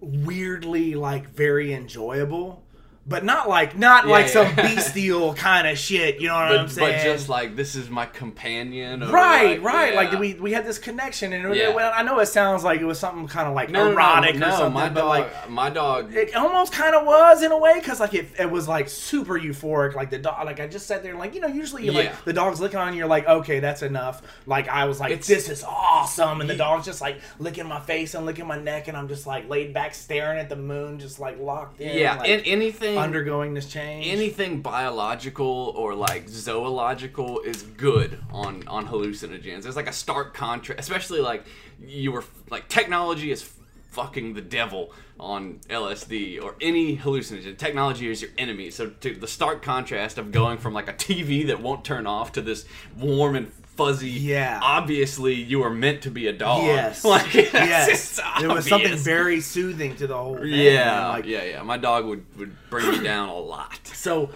weirdly 0.00 0.94
like 0.94 1.30
very 1.30 1.72
enjoyable 1.72 2.63
but 3.06 3.22
not 3.24 3.48
like 3.48 3.76
not 3.78 4.06
Yeah, 4.06 4.10
like 4.12 4.26
yeah. 4.26 4.32
some 4.32 4.54
bestial 4.56 5.34
kind 5.34 5.66
of 5.68 5.76
shit. 5.78 6.20
You 6.20 6.28
know 6.28 6.34
what 6.34 6.58
I'm 6.58 6.68
saying? 6.68 6.92
but 6.98 7.02
just 7.04 7.28
like 7.28 7.54
this 7.56 7.74
is 7.74 7.90
my 7.90 8.06
companion. 8.06 9.02
or, 9.02 9.08
Right, 9.10 9.60
like, 9.60 9.62
right. 9.62 9.92
yeah. 9.92 10.00
Like 10.00 10.12
we 10.18 10.34
we 10.34 10.52
had 10.52 10.64
this 10.64 10.78
connection, 10.78 11.32
and 11.32 11.54
Yeah. 11.54 11.68
well, 11.74 11.92
I 11.94 12.02
know 12.02 12.18
it 12.20 12.26
sounds 12.26 12.64
like 12.64 12.80
it 12.80 12.84
was 12.86 12.98
something 12.98 13.26
kind 13.28 13.46
of 13.48 13.54
like 13.54 13.70
no, 13.70 13.90
erotic 13.92 14.36
no, 14.36 14.46
or 14.46 14.50
no, 14.50 14.56
something, 14.56 14.72
my 14.74 14.88
but 14.88 15.00
dog, 15.00 15.08
like 15.08 15.50
my 15.50 15.70
dog. 15.70 16.14
it 16.14 16.34
almost 16.34 16.72
kind 16.72 16.94
of 16.94 17.04
was 17.06 17.42
in 17.42 17.52
a 17.52 17.58
way 17.58 17.74
because 17.78 18.00
like 18.00 18.14
it, 18.14 18.28
it 18.38 18.50
was 18.50 18.66
like 18.68 18.88
super 18.88 19.38
euphoric. 19.38 19.94
Like 19.94 20.10
the 20.10 20.18
dog, 20.18 20.44
like 20.46 20.60
I 20.60 20.66
just 20.66 20.86
sat 20.86 21.02
there 21.02 21.12
and 21.12 21.20
like 21.20 21.34
you 21.34 21.40
know 21.40 21.48
usually 21.48 21.90
like 21.90 22.24
the 22.24 22.32
dog's 22.32 22.60
licking 22.60 22.78
on 22.78 22.92
you, 22.94 23.00
you're 23.00 23.08
like 23.08 23.26
okay 23.28 23.60
that's 23.60 23.82
enough. 23.82 24.22
Like 24.46 24.68
I 24.68 24.86
was 24.86 24.98
like 25.00 25.10
It's- 25.10 25.26
this 25.26 25.48
is 25.48 25.62
awesome, 25.62 26.40
and 26.40 26.48
the 26.48 26.56
dog's 26.56 26.86
just 26.86 27.00
like 27.00 27.20
licking 27.38 27.66
my 27.66 27.80
face 27.80 28.14
and 28.14 28.24
licking 28.24 28.46
my 28.46 28.58
neck, 28.58 28.88
and 28.88 28.96
I'm 28.96 29.08
just 29.08 29.26
like 29.26 29.48
laid 29.48 29.74
back 29.74 29.94
staring 29.94 30.38
at 30.38 30.48
the 30.48 30.56
moon, 30.56 30.98
just 30.98 31.18
like 31.20 31.38
locked 31.38 31.80
in. 31.80 31.98
yeah, 31.98 32.16
like, 32.16 32.28
and 32.30 32.42
anything 32.46 32.93
undergoing 32.98 33.54
this 33.54 33.66
change. 33.66 34.06
anything 34.06 34.62
biological 34.62 35.72
or 35.76 35.94
like 35.94 36.28
zoological 36.28 37.40
is 37.40 37.62
good 37.62 38.18
on 38.30 38.66
on 38.68 38.86
hallucinogens. 38.88 39.62
There's 39.62 39.76
like 39.76 39.88
a 39.88 39.92
stark 39.92 40.34
contrast, 40.34 40.80
especially 40.80 41.20
like 41.20 41.44
you 41.80 42.12
were 42.12 42.24
like 42.50 42.68
technology 42.68 43.30
is 43.30 43.42
fucking 43.90 44.34
the 44.34 44.40
devil 44.40 44.92
on 45.20 45.60
LSD 45.68 46.42
or 46.42 46.56
any 46.60 46.96
hallucinogen. 46.96 47.56
Technology 47.56 48.10
is 48.10 48.20
your 48.20 48.32
enemy. 48.36 48.70
So 48.70 48.90
to 48.90 49.14
the 49.14 49.28
stark 49.28 49.62
contrast 49.62 50.18
of 50.18 50.32
going 50.32 50.58
from 50.58 50.74
like 50.74 50.88
a 50.88 50.92
TV 50.92 51.46
that 51.46 51.60
won't 51.60 51.84
turn 51.84 52.06
off 52.06 52.32
to 52.32 52.42
this 52.42 52.66
warm 52.98 53.36
and 53.36 53.52
fuzzy. 53.76 54.10
Yeah. 54.10 54.60
Obviously, 54.62 55.34
you 55.34 55.60
were 55.60 55.70
meant 55.70 56.02
to 56.02 56.10
be 56.10 56.26
a 56.28 56.32
dog. 56.32 56.64
Yes. 56.64 57.04
Like 57.14 57.34
yes. 57.34 58.20
There 58.40 58.48
was 58.48 58.68
something 58.68 58.96
very 58.96 59.40
soothing 59.40 59.96
to 59.96 60.06
the 60.06 60.16
whole 60.16 60.36
thing. 60.36 60.48
Yeah, 60.48 61.08
Like, 61.08 61.26
yeah, 61.26 61.44
yeah. 61.44 61.62
My 61.62 61.76
dog 61.76 62.06
would, 62.06 62.24
would 62.36 62.56
bring 62.70 62.88
me 62.90 63.02
down 63.02 63.28
a 63.28 63.36
lot. 63.38 63.80
So 63.94 64.30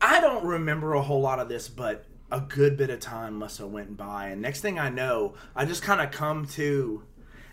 I 0.00 0.20
don't 0.20 0.44
remember 0.44 0.94
a 0.94 1.02
whole 1.02 1.20
lot 1.20 1.38
of 1.38 1.48
this, 1.48 1.68
but 1.68 2.06
a 2.30 2.40
good 2.40 2.76
bit 2.76 2.88
of 2.90 2.98
time 2.98 3.34
must 3.34 3.58
have 3.58 3.68
went 3.68 3.96
by. 3.96 4.28
And 4.28 4.40
next 4.40 4.60
thing 4.62 4.78
I 4.78 4.88
know, 4.88 5.34
I 5.54 5.64
just 5.66 5.82
kind 5.82 6.00
of 6.00 6.10
come 6.10 6.46
to, 6.46 7.02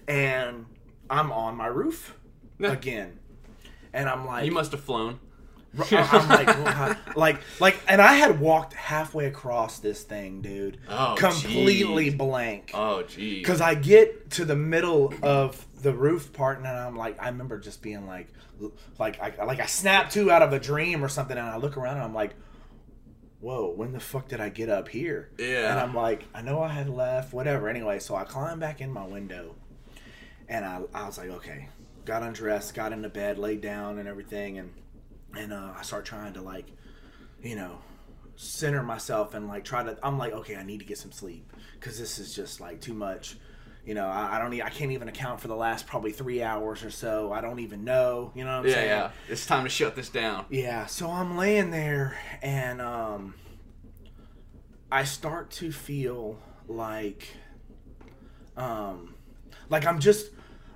and 0.08 0.66
I'm 1.10 1.32
on 1.32 1.58
my 1.58 1.68
roof 1.68 2.16
again, 2.60 3.20
and 3.94 4.08
I'm 4.08 4.26
like, 4.26 4.46
You 4.46 4.52
must 4.52 4.72
have 4.72 4.82
flown. 4.82 5.20
I'm 5.78 6.28
like, 6.30 6.48
well, 6.66 6.96
like, 7.16 7.38
like, 7.60 7.80
and 7.88 8.02
I 8.02 8.14
had 8.14 8.40
walked 8.40 8.74
halfway 8.74 9.26
across 9.28 9.80
this 9.80 10.04
thing, 10.04 10.42
dude, 10.42 10.80
Oh, 10.90 11.16
completely 11.18 12.12
jeez. 12.12 12.18
blank. 12.18 12.72
Oh, 12.74 13.04
geez. 13.04 13.40
Because 13.40 13.62
I 13.62 13.76
get 13.76 14.32
to 14.32 14.46
the 14.46 14.56
middle 14.56 15.14
of 15.22 15.66
the 15.82 15.94
roof 15.94 16.34
part, 16.34 16.58
and 16.58 16.68
I'm 16.68 16.96
like, 16.98 17.22
I 17.22 17.28
remember 17.30 17.60
just 17.60 17.82
being 17.82 18.08
like, 18.08 18.28
like, 18.98 19.22
I, 19.22 19.44
like 19.46 19.60
I 19.60 19.68
snapped 19.68 20.14
to 20.14 20.32
out 20.32 20.42
of 20.42 20.54
a 20.54 20.60
dream 20.60 21.04
or 21.04 21.08
something, 21.10 21.38
and 21.38 21.48
I 21.48 21.58
look 21.58 21.78
around 21.78 21.96
and 21.98 22.04
I'm 22.04 22.14
like, 22.16 22.34
whoa, 23.40 23.72
when 23.74 23.94
the 23.94 24.00
fuck 24.00 24.28
did 24.28 24.42
I 24.42 24.50
get 24.50 24.70
up 24.70 24.90
here? 24.90 25.30
Yeah. 25.38 25.72
And 25.72 25.80
I'm 25.80 25.94
like, 25.94 26.26
I 26.34 26.42
know 26.42 26.62
I 26.62 26.70
had 26.70 26.90
left, 26.90 27.32
whatever. 27.32 27.70
Anyway, 27.70 28.00
so 28.00 28.16
I 28.16 28.24
climbed 28.26 28.60
back 28.60 28.82
in 28.82 28.92
my 28.92 29.06
window, 29.06 29.56
and 30.50 30.66
I, 30.66 30.82
I 30.94 31.06
was 31.06 31.18
like, 31.18 31.30
okay, 31.30 31.70
got 32.06 32.24
undressed, 32.24 32.74
got 32.74 32.92
into 32.92 33.08
bed, 33.08 33.38
laid 33.38 33.62
down, 33.62 34.00
and 34.00 34.10
everything, 34.10 34.58
and 34.58 34.74
and 35.38 35.54
uh, 35.54 35.74
I 35.78 35.82
start 35.84 36.06
trying 36.06 36.34
to 36.34 36.42
like, 36.42 36.66
you 37.42 37.56
know, 37.56 37.80
center 38.36 38.82
myself 38.84 39.34
and 39.34 39.48
like 39.48 39.64
try 39.66 39.84
to. 39.84 39.98
I'm 40.04 40.18
like, 40.18 40.34
okay, 40.34 40.56
I 40.56 40.64
need 40.64 40.80
to 40.80 40.86
get 40.86 40.98
some 40.98 41.12
sleep 41.12 41.52
because 41.74 42.00
this 42.00 42.20
is 42.20 42.34
just 42.34 42.60
like 42.62 42.82
too 42.82 42.94
much. 42.94 43.38
You 43.86 43.96
know, 43.96 44.08
I, 44.08 44.36
I 44.36 44.40
don't. 44.40 44.54
I 44.62 44.70
can't 44.70 44.92
even 44.92 45.08
account 45.08 45.40
for 45.40 45.48
the 45.48 45.56
last 45.56 45.88
probably 45.88 46.12
three 46.12 46.44
hours 46.44 46.84
or 46.84 46.92
so. 46.92 47.32
I 47.32 47.42
don't 47.42 47.60
even 47.60 47.84
know. 47.84 48.32
You 48.36 48.44
know 48.44 48.52
what 48.52 48.66
I'm 48.66 48.68
Yeah, 48.68 48.74
saying? 48.74 48.88
yeah. 48.88 49.12
It's 49.30 49.46
time 49.46 49.64
to 49.64 49.70
shut 49.70 49.96
this 49.96 50.10
down. 50.10 50.46
Yeah, 50.50 50.86
so 50.86 51.10
I'm 51.10 51.38
laying 51.38 51.72
there 51.72 52.18
and 52.42 52.82
um 52.82 53.36
I 54.92 55.04
start 55.04 55.52
to 55.52 55.72
feel 55.72 56.40
like 56.68 57.28
um 58.58 59.16
like 59.70 59.86
I'm 59.86 60.00
just 60.00 60.32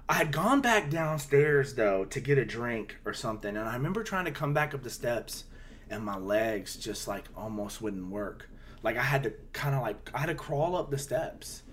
I 0.09 0.15
had 0.15 0.31
gone 0.31 0.61
back 0.61 0.89
downstairs 0.89 1.75
though 1.75 2.05
to 2.05 2.19
get 2.19 2.37
a 2.37 2.45
drink 2.45 2.97
or 3.05 3.13
something 3.13 3.55
and 3.55 3.67
I 3.67 3.73
remember 3.73 4.03
trying 4.03 4.25
to 4.25 4.31
come 4.31 4.53
back 4.53 4.73
up 4.73 4.83
the 4.83 4.89
steps 4.89 5.45
and 5.89 6.03
my 6.03 6.17
legs 6.17 6.75
just 6.75 7.07
like 7.07 7.23
almost 7.35 7.81
wouldn't 7.81 8.09
work. 8.09 8.49
Like 8.81 8.97
I 8.97 9.03
had 9.03 9.23
to 9.23 9.33
kind 9.53 9.75
of 9.75 9.81
like 9.81 10.11
I 10.13 10.19
had 10.19 10.27
to 10.27 10.35
crawl 10.35 10.75
up 10.75 10.89
the 10.91 10.97
steps. 10.97 11.63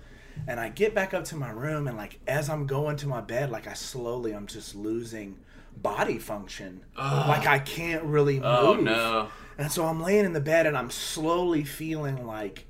And 0.47 0.59
I 0.59 0.69
get 0.69 0.95
back 0.95 1.13
up 1.13 1.25
to 1.27 1.37
my 1.37 1.51
room 1.51 1.89
and 1.89 1.97
like 1.97 2.21
as 2.27 2.49
I'm 2.49 2.67
going 2.67 2.97
to 2.99 3.09
my 3.09 3.21
bed 3.21 3.51
like 3.51 3.67
I 3.67 3.75
slowly 3.75 4.33
I'm 4.33 4.47
just 4.47 4.75
losing 4.75 5.39
body 5.77 6.19
function. 6.19 6.83
Like 6.97 7.47
I 7.47 7.59
can't 7.59 8.05
really 8.05 8.41
oh, 8.43 8.77
move. 8.77 8.79
Oh, 8.79 8.81
no. 8.81 9.29
And 9.59 9.71
so 9.71 9.87
I'm 9.87 10.01
laying 10.03 10.25
in 10.25 10.33
the 10.33 10.41
bed 10.41 10.67
and 10.67 10.77
I'm 10.77 10.91
slowly 10.91 11.65
feeling 11.65 12.27
like 12.27 12.67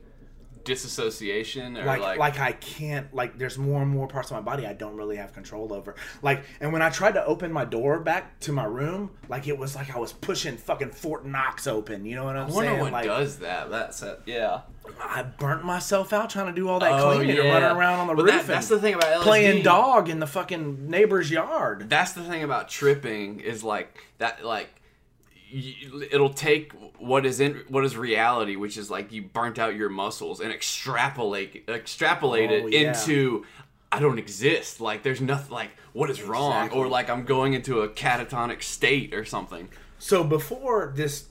Disassociation 0.65 1.77
or 1.77 1.85
like, 1.85 2.01
like. 2.01 2.19
like 2.19 2.39
I 2.41 2.53
can't 2.53 3.13
like 3.15 3.39
there's 3.39 3.59
more 3.59 3.83
and 3.83 3.91
more 3.91 4.07
parts 4.07 4.31
of 4.31 4.37
my 4.37 4.41
body 4.43 4.67
I 4.67 4.73
don't 4.73 4.97
really 4.97 5.17
have 5.17 5.33
control 5.33 5.73
over. 5.73 5.95
Like 6.23 6.45
and 6.61 6.73
when 6.73 6.83
I 6.83 6.91
tried 6.91 7.13
to 7.15 7.25
open 7.25 7.53
my 7.53 7.65
door 7.65 8.01
back 8.01 8.39
to 8.41 8.53
my 8.53 8.65
room, 8.65 9.11
like 9.29 9.47
it 9.49 9.57
was 9.59 9.75
like 9.77 9.95
I 9.95 9.99
was 9.99 10.13
pushing 10.13 10.57
fucking 10.57 10.91
Fort 10.91 11.25
Knox 11.27 11.67
open. 11.67 12.05
You 12.05 12.17
know 12.17 12.25
what 12.25 12.37
I'm 12.37 12.51
I 12.51 12.53
wonder 12.55 12.71
saying? 12.71 12.81
what 12.81 12.93
like 12.93 13.05
does 13.07 13.39
that. 13.39 13.71
That's 13.71 14.03
it. 14.03 14.21
Yeah. 14.27 14.61
I 15.01 15.23
burnt 15.23 15.65
myself 15.65 16.13
out 16.13 16.31
trying 16.31 16.47
to 16.47 16.53
do 16.53 16.69
all 16.69 16.81
that 16.81 16.93
Oh, 16.93 17.15
cleaning 17.17 17.37
and 17.39 17.47
yeah. 17.47 17.53
running 17.55 17.77
around 17.79 18.01
on 18.01 18.07
the 18.09 18.15
But 18.15 18.25
roof. 18.25 18.35
that- 18.35 18.47
that's 18.47 18.69
the 18.69 18.81
thing 18.81 18.95
about 18.95 19.21
LSD. 19.21 19.23
playing 19.23 19.63
dog 19.63 20.09
in 20.09 20.19
the 20.19 20.27
fucking 20.27 20.89
neighbor's 20.91 21.31
yard. 21.31 21.89
That's 21.89 22.13
the 22.13 22.23
thing 22.23 22.43
about 22.43 22.69
tripping 22.69 23.41
is 23.41 23.63
like 23.63 24.05
that. 24.19 24.45
Like 24.45 24.69
it'll 26.13 26.31
take 26.35 26.73
what 26.99 27.25
is 27.27 27.41
in 27.41 27.63
what 27.69 27.85
is 27.85 27.97
reality, 27.97 28.57
which 28.57 28.77
is 28.77 28.91
like 28.91 29.13
you 29.13 29.23
burnt 29.23 29.59
out 29.59 29.75
your 29.75 29.89
muscles 29.89 30.41
and 30.41 30.53
extrapolate 30.53 31.65
extrapolate 31.69 32.51
Oh, 32.51 32.67
it 32.67 32.73
yeah. 32.73 32.81
into. 32.89 33.45
I 33.93 33.99
don't 33.99 34.19
exist. 34.19 34.81
Like 34.81 35.03
there's 35.03 35.21
nothing. 35.21 35.51
Like 35.53 35.71
what 35.93 36.11
is 36.11 36.23
wrong, 36.23 36.53
Exactly. 36.67 36.81
or 36.81 36.89
like 36.89 37.11
I'm 37.11 37.25
going 37.25 37.55
into 37.55 37.81
a 37.81 37.89
catatonic 37.89 38.63
state 38.63 39.13
or 39.15 39.25
something. 39.25 39.69
So 39.99 40.23
before 40.23 40.93
this, 40.95 41.27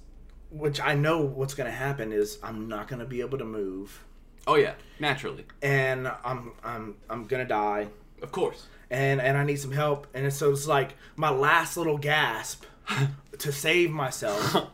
which 0.52 0.80
I 0.82 0.94
know 0.94 1.22
what's 1.22 1.54
going 1.54 1.70
to 1.70 1.76
happen 1.76 2.12
is 2.12 2.38
I'm 2.44 2.68
not 2.68 2.88
going 2.88 3.00
to 3.00 3.06
be 3.06 3.22
able 3.22 3.38
to 3.38 3.46
move, 3.46 4.04
Oh 4.46 4.56
yeah, 4.56 4.74
naturally, 5.00 5.46
and 5.62 6.08
I'm 6.26 6.52
I'm 6.64 6.96
I'm 7.10 7.26
going 7.28 7.42
to 7.44 7.48
die, 7.48 7.88
of 8.22 8.32
course. 8.32 8.66
and 8.92 9.22
and 9.22 9.38
I 9.38 9.44
need 9.46 9.58
some 9.60 9.72
help, 9.72 10.08
and 10.14 10.32
so 10.34 10.52
it's 10.52 10.68
like 10.68 10.96
my 11.16 11.30
last 11.30 11.78
little 11.78 11.98
gasp 11.98 12.66
to 13.40 13.52
save 13.52 13.92
myself. 13.92 14.68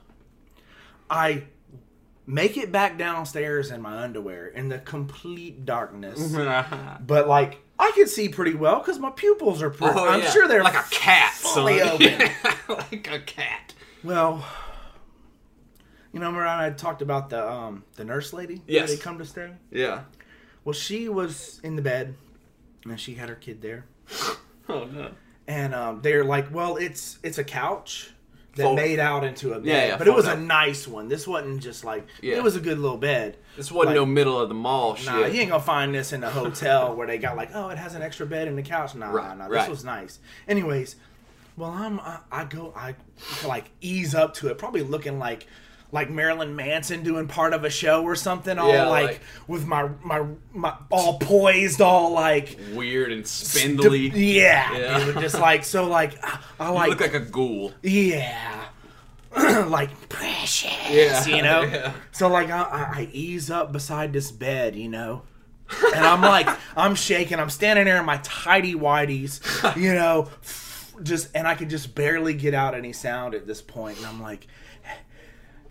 I 1.09 1.43
make 2.25 2.57
it 2.57 2.71
back 2.71 2.97
downstairs 2.97 3.69
in 3.71 3.81
my 3.81 4.03
underwear 4.03 4.47
in 4.47 4.69
the 4.69 4.79
complete 4.79 5.65
darkness, 5.65 6.35
but 7.05 7.27
like 7.27 7.59
I 7.77 7.91
can 7.93 8.07
see 8.07 8.29
pretty 8.29 8.53
well 8.55 8.79
because 8.79 8.97
my 8.99 9.11
pupils 9.11 9.61
are. 9.61 9.69
Pretty, 9.69 9.93
Oh, 9.99 10.07
I'm 10.07 10.21
yeah. 10.21 10.29
sure 10.31 10.47
they're 10.47 10.63
like 10.63 10.75
a 10.75 10.85
cat, 10.89 11.33
fully 11.33 11.79
son. 11.79 11.89
open. 11.89 12.29
like 12.69 13.11
a 13.11 13.19
cat. 13.19 13.73
Well, 14.03 14.45
you 16.13 16.19
know, 16.19 16.27
remember 16.27 16.47
I 16.47 16.69
talked 16.71 17.01
about 17.01 17.29
the 17.29 17.47
um 17.47 17.83
the 17.95 18.05
nurse 18.05 18.33
lady? 18.33 18.61
Yes. 18.67 18.89
They 18.89 18.97
come 18.97 19.17
to 19.19 19.25
stay. 19.25 19.51
Yeah. 19.71 20.03
Well, 20.63 20.73
she 20.73 21.09
was 21.09 21.59
in 21.63 21.75
the 21.75 21.81
bed, 21.83 22.15
and 22.85 22.99
she 22.99 23.13
had 23.15 23.29
her 23.29 23.35
kid 23.35 23.61
there, 23.61 23.85
Oh 24.67 24.85
no. 24.85 25.11
And 25.47 25.73
um, 25.75 26.01
they're 26.01 26.23
like, 26.23 26.53
"Well, 26.53 26.77
it's 26.77 27.19
it's 27.23 27.37
a 27.37 27.43
couch." 27.43 28.11
That 28.55 28.63
Fold- 28.63 28.77
made 28.77 28.99
out 28.99 29.25
into 29.25 29.51
a 29.51 29.55
bed, 29.59 29.65
Yeah, 29.65 29.85
yeah, 29.87 29.97
but 29.97 30.07
it 30.07 30.13
was 30.15 30.27
fold 30.27 30.37
a 30.37 30.41
nice 30.41 30.87
one. 30.87 31.09
This 31.09 31.27
wasn't 31.27 31.61
just 31.61 31.83
like 31.83 32.07
Yeah. 32.21 32.37
it 32.37 32.43
was 32.43 32.55
a 32.55 32.61
good 32.61 32.79
little 32.79 32.95
bed. 32.97 33.35
This 33.57 33.69
wasn't 33.69 33.87
Like- 33.87 33.95
no 33.95 34.05
middle 34.05 34.39
of 34.39 34.47
the 34.47 34.55
mall 34.55 34.95
shit. 34.95 35.07
Nah, 35.07 35.25
you 35.25 35.41
ain't 35.41 35.49
gonna 35.51 35.61
find 35.61 35.93
this 35.93 36.13
in 36.13 36.23
a 36.23 36.29
hotel 36.29 36.95
where 36.95 37.05
they 37.05 37.17
got 37.17 37.35
like, 37.35 37.49
oh, 37.53 37.67
it 37.67 37.77
has 37.77 37.95
an 37.95 38.01
extra 38.01 38.25
bed 38.25 38.47
in 38.47 38.55
the 38.55 38.61
couch. 38.63 38.95
Nah, 38.95 39.09
Right, 39.11 39.37
nah, 39.37 39.49
this 39.49 39.57
right. 39.57 39.69
was 39.69 39.83
nice. 39.83 40.19
Anyways, 40.47 40.95
well, 41.57 41.69
I'm 41.69 41.99
I, 41.99 42.19
I 42.31 42.45
go 42.45 42.71
I 42.77 42.95
like 43.45 43.71
ease 43.81 44.15
up 44.15 44.33
to 44.35 44.47
it, 44.47 44.57
probably 44.57 44.83
looking 44.83 45.19
like 45.19 45.47
like 45.95 46.09
Marilyn 46.11 46.55
Manson 46.55 47.01
doing 47.03 47.27
part 47.27 47.53
of 47.53 47.63
a 47.63 47.69
show 47.69 48.03
or 48.03 48.15
something, 48.15 48.59
all 48.59 48.69
Yeah, 48.71 48.87
like, 48.87 49.07
like- 49.07 49.21
with 49.47 49.65
my 49.65 49.89
my 50.03 50.23
my 50.53 50.73
all 50.91 51.17
poised, 51.19 51.81
all 51.81 52.11
like 52.11 52.59
Weird 52.73 53.11
and 53.11 53.25
spindly. 53.25 54.09
yeah, 54.09 54.75
Yeah. 54.77 55.05
dude, 55.05 55.19
just 55.21 55.39
like 55.39 55.63
so 55.63 55.87
like 55.87 56.13
I, 56.23 56.39
I 56.59 56.83
You 56.85 56.89
look 56.91 56.99
like 57.01 57.13
a 57.13 57.19
ghoul. 57.21 57.73
yeah. 57.81 58.65
like 59.67 60.09
precious, 60.09 60.71
Yeah, 60.89 61.25
you 61.25 61.41
know. 61.41 61.61
yeah. 61.71 61.93
So 62.11 62.27
like 62.29 62.49
I, 62.49 62.61
I, 62.61 62.81
I 63.01 63.09
ease 63.11 63.49
up 63.51 63.71
beside 63.71 64.13
this 64.13 64.31
bed, 64.31 64.75
you 64.75 64.87
know, 64.89 65.23
and 65.95 66.05
I'm 66.05 66.21
like 66.21 66.47
I'm 66.77 66.95
shaking. 66.95 67.39
I'm 67.39 67.49
standing 67.49 67.85
there 67.85 67.99
in 67.99 68.05
my 68.05 68.19
tidy 68.23 68.75
whities, 68.75 69.41
you 69.75 69.93
know, 69.93 70.29
just 71.03 71.29
and 71.35 71.47
I 71.47 71.55
could 71.55 71.69
just 71.69 71.95
barely 71.95 72.33
get 72.33 72.53
out 72.53 72.75
any 72.75 72.93
sound 72.93 73.33
at 73.35 73.45
this 73.47 73.61
point, 73.61 73.97
and 73.97 74.05
I'm 74.05 74.21
like, 74.21 74.47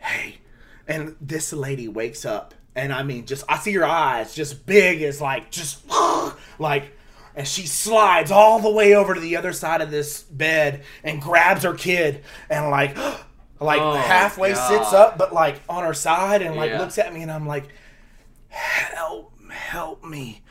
hey, 0.04 0.38
and 0.86 1.16
this 1.20 1.52
lady 1.52 1.88
wakes 1.88 2.24
up, 2.24 2.54
and 2.76 2.92
I 2.92 3.02
mean, 3.02 3.26
just 3.26 3.44
I 3.48 3.58
see 3.58 3.72
her 3.72 3.84
eyes 3.84 4.34
just 4.34 4.66
big 4.66 5.02
as 5.02 5.20
like 5.20 5.50
just 5.50 5.82
like. 6.58 6.92
And 7.36 7.48
she 7.48 7.66
slides 7.66 8.30
all 8.30 8.60
the 8.60 8.70
way 8.70 8.94
over 8.94 9.12
to 9.12 9.20
the 9.20 9.34
other 9.36 9.52
side 9.52 9.80
of 9.80 9.90
this 9.90 10.22
bed 10.22 10.84
and 11.02 11.20
grabs 11.20 11.64
her 11.64 11.74
kid 11.74 12.22
and 12.48 12.70
like 12.70 12.96
like 13.60 13.80
Oh, 13.82 13.94
halfway 13.94 14.54
sits 14.54 14.92
up, 14.92 15.18
but 15.18 15.32
like 15.34 15.60
on 15.68 15.82
her 15.82 15.94
side, 15.94 16.42
and 16.42 16.54
like 16.54 16.70
Yeah. 16.70 16.78
looks 16.78 16.96
at 16.96 17.12
me, 17.12 17.22
and 17.22 17.32
I'm 17.32 17.48
like, 17.48 17.64
"Help, 18.50 19.32
help 19.50 20.04
me! 20.04 20.42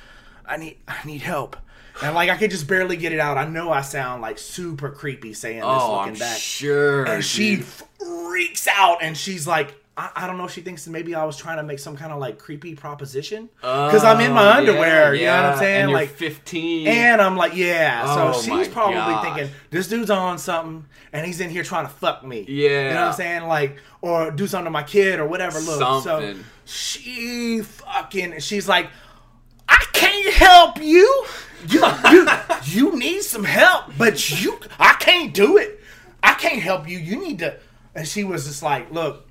I 0.45 0.57
need, 0.57 0.77
I 0.85 0.97
need 1.05 1.21
help." 1.21 1.55
And 2.01 2.15
like 2.15 2.29
I 2.29 2.37
could 2.37 2.51
just 2.51 2.67
barely 2.67 2.97
get 2.97 3.11
it 3.11 3.19
out. 3.19 3.37
I 3.37 3.45
know 3.45 3.71
I 3.71 3.81
sound 3.81 4.21
like 4.21 4.37
super 4.39 4.89
creepy 4.89 5.33
saying 5.33 5.57
this, 5.57 5.65
Oh, 5.67 5.97
looking 5.97 6.13
I'm 6.13 6.19
back. 6.19 6.37
sure. 6.37 7.05
and 7.05 7.23
she 7.23 7.57
dude. 7.57 7.65
freaks 7.65 8.67
out, 8.67 8.97
and 9.01 9.15
she's 9.17 9.45
like. 9.47 9.75
I, 9.95 10.09
I 10.15 10.25
don't 10.27 10.39
know 10.39 10.45
if 10.45 10.51
she 10.51 10.61
thinks 10.61 10.85
that 10.85 10.89
maybe 10.89 11.13
I 11.13 11.23
was 11.23 11.37
trying 11.37 11.57
to 11.57 11.63
make 11.63 11.77
some 11.77 11.95
kind 11.95 12.11
of 12.11 12.17
like 12.17 12.39
creepy 12.39 12.73
proposition 12.73 13.47
because 13.61 14.03
I'm 14.03 14.19
in 14.21 14.31
Oh, 14.31 14.33
my 14.33 14.41
yeah, 14.43 14.57
underwear. 14.57 15.13
You 15.13 15.27
know 15.27 15.35
what. 15.35 15.45
I'm 15.51 15.57
saying? 15.59 15.89
Like 15.93 16.09
15. 16.09 16.87
and 16.87 17.21
I'm 17.21 17.37
like, 17.37 17.55
yeah. 17.55 18.01
Oh 18.03 18.31
so 18.31 18.41
she's 18.41 18.67
probably 18.69 18.95
gosh. 18.95 19.23
thinking 19.35 19.53
this 19.69 19.87
dude's 19.87 20.09
on 20.09 20.39
something, 20.39 20.87
and 21.11 21.23
he's 21.27 21.39
in 21.41 21.51
here 21.51 21.61
trying 21.61 21.85
to 21.85 21.93
fuck 21.93 22.25
me. 22.25 22.43
Yeah. 22.47 22.69
you 22.87 22.93
know 22.95 23.01
what 23.01 23.07
I'm 23.09 23.13
saying? 23.13 23.43
Like, 23.43 23.77
or 24.01 24.31
do 24.31 24.47
something 24.47 24.65
to 24.65 24.71
my 24.71 24.81
kid 24.81 25.19
or 25.19 25.27
whatever. 25.27 25.59
Look, 25.59 26.03
so 26.03 26.33
she 26.65 27.61
fucking, 27.61 28.39
she's 28.39 28.67
like, 28.67 28.89
I 29.69 29.85
can't 29.93 30.33
help 30.33 30.81
you. 30.81 31.25
You, 31.67 31.85
you, 32.11 32.27
you 32.63 32.97
need 32.97 33.21
some 33.21 33.43
help, 33.43 33.85
but 33.97 34.41
you, 34.43 34.59
I 34.79 34.93
can't 34.99 35.33
do 35.33 35.57
it. 35.57 35.79
I 36.21 36.33
can't 36.33 36.61
help 36.61 36.87
you. 36.87 36.97
You 36.97 37.17
need 37.17 37.39
to. 37.39 37.57
And 37.95 38.07
she 38.07 38.23
was 38.23 38.45
just 38.45 38.63
like, 38.63 38.91
look, 38.91 39.27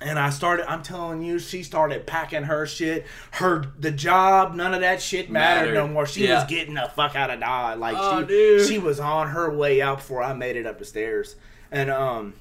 and 0.00 0.18
I 0.18 0.30
started. 0.30 0.70
I'm 0.70 0.82
telling 0.82 1.22
you, 1.22 1.38
she 1.38 1.62
started 1.62 2.06
packing 2.06 2.42
her 2.44 2.66
shit. 2.66 3.06
Her 3.32 3.64
the 3.78 3.90
job, 3.90 4.54
none 4.54 4.74
of 4.74 4.80
that 4.80 5.00
shit 5.00 5.30
mattered, 5.30 5.66
Mattered. 5.68 5.74
no 5.74 5.88
more. 5.88 6.06
She 6.06 6.26
Yeah. 6.26 6.34
was 6.40 6.44
getting 6.50 6.74
the 6.74 6.90
fuck 6.94 7.14
out 7.14 7.30
of 7.30 7.40
Dodge. 7.40 7.78
Like 7.78 7.96
Oh, 7.98 8.20
she, 8.22 8.26
dude. 8.26 8.66
she 8.68 8.78
was 8.78 8.98
on 9.00 9.28
her 9.28 9.54
way 9.54 9.80
out 9.80 9.98
before 9.98 10.22
I 10.22 10.32
made 10.32 10.56
it 10.56 10.66
up 10.66 10.78
the 10.78 10.84
stairs. 10.84 11.36
And 11.70 11.90
um, 11.90 12.34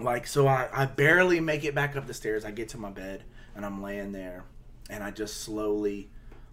like 0.00 0.26
so, 0.26 0.46
I 0.48 0.68
I 0.72 0.86
barely 0.86 1.40
make 1.40 1.64
it 1.64 1.74
back 1.74 1.96
up 1.96 2.06
the 2.06 2.14
stairs. 2.14 2.44
I 2.44 2.50
get 2.50 2.68
to 2.70 2.78
my 2.78 2.90
bed 2.90 3.22
and 3.54 3.64
I'm 3.64 3.80
laying 3.82 4.12
there, 4.12 4.44
and 4.90 5.02
I 5.04 5.10
just 5.12 5.40
slowly 5.42 6.10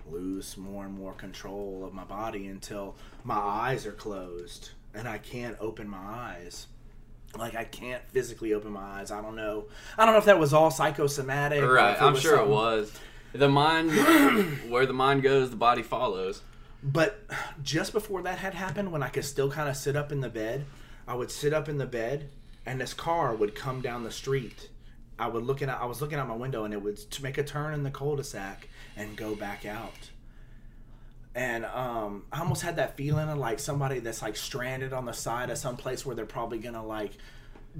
lose 0.09 0.57
more 0.57 0.85
and 0.85 0.93
more 0.93 1.13
control 1.13 1.83
of 1.85 1.93
my 1.93 2.03
body 2.03 2.47
until 2.47 2.95
my 3.23 3.37
eyes 3.37 3.85
are 3.85 3.91
closed 3.91 4.71
and 4.93 5.07
I 5.07 5.17
can't 5.17 5.57
open 5.59 5.87
my 5.87 5.97
eyes 5.97 6.67
like 7.37 7.55
I 7.55 7.65
can't 7.65 8.01
physically 8.09 8.53
open 8.53 8.71
my 8.71 8.99
eyes. 8.99 9.11
I 9.11 9.21
don't 9.21 9.35
know. 9.35 9.65
I 9.97 10.05
don't 10.05 10.13
know 10.13 10.19
if 10.19 10.25
that 10.25 10.39
was 10.39 10.53
all 10.53 10.71
psychosomatic. 10.71 11.63
Right, 11.63 12.01
I'm 12.01 12.15
sure 12.15 12.39
it 12.39 12.47
was. 12.47 12.91
The 13.33 13.49
mind, 13.49 13.91
where 14.69 14.85
the 14.85 14.93
mind 14.93 15.23
goes, 15.23 15.49
the 15.49 15.57
body 15.57 15.83
follows. 15.83 16.41
But 16.81 17.25
just 17.61 17.93
before 17.93 18.21
that 18.23 18.37
had 18.37 18.53
happened, 18.53 18.91
when 18.91 19.03
I 19.03 19.09
could 19.09 19.25
still 19.25 19.51
kind 19.51 19.67
of 19.67 19.75
sit 19.75 19.95
up 19.95 20.11
in 20.11 20.21
the 20.21 20.29
bed, 20.29 20.65
I 21.07 21.15
would 21.15 21.31
sit 21.31 21.53
up 21.53 21.67
in 21.67 21.77
the 21.77 21.85
bed, 21.85 22.29
and 22.65 22.79
this 22.79 22.93
car 22.93 23.35
would 23.35 23.55
come 23.55 23.81
down 23.81 24.03
the 24.03 24.11
street. 24.11 24.69
I 25.17 25.27
would 25.27 25.43
looking 25.43 25.69
at 25.69 25.81
I 25.81 25.85
was 25.85 26.01
looking 26.01 26.19
out 26.19 26.27
my 26.27 26.35
window, 26.35 26.63
and 26.63 26.73
it 26.73 26.81
would 26.81 26.99
make 27.21 27.37
a 27.37 27.43
turn 27.43 27.73
in 27.73 27.83
the 27.83 27.91
cul-de-sac 27.91 28.69
and 28.95 29.15
go 29.15 29.35
back 29.35 29.65
out. 29.65 30.09
And 31.33 31.65
um, 31.65 32.23
I 32.31 32.39
almost 32.39 32.61
had 32.61 32.77
that 32.77 32.95
feeling 32.95 33.27
of 33.27 33.37
like 33.37 33.59
somebody 33.59 33.99
that's 33.99 34.21
like 34.21 34.37
stranded 34.37 34.93
on 34.93 35.05
the 35.05 35.11
side 35.13 35.49
of 35.49 35.57
some 35.57 35.75
place 35.75 36.05
where 36.05 36.15
they're 36.15 36.25
probably 36.25 36.59
gonna 36.59 36.85
like 36.85 37.11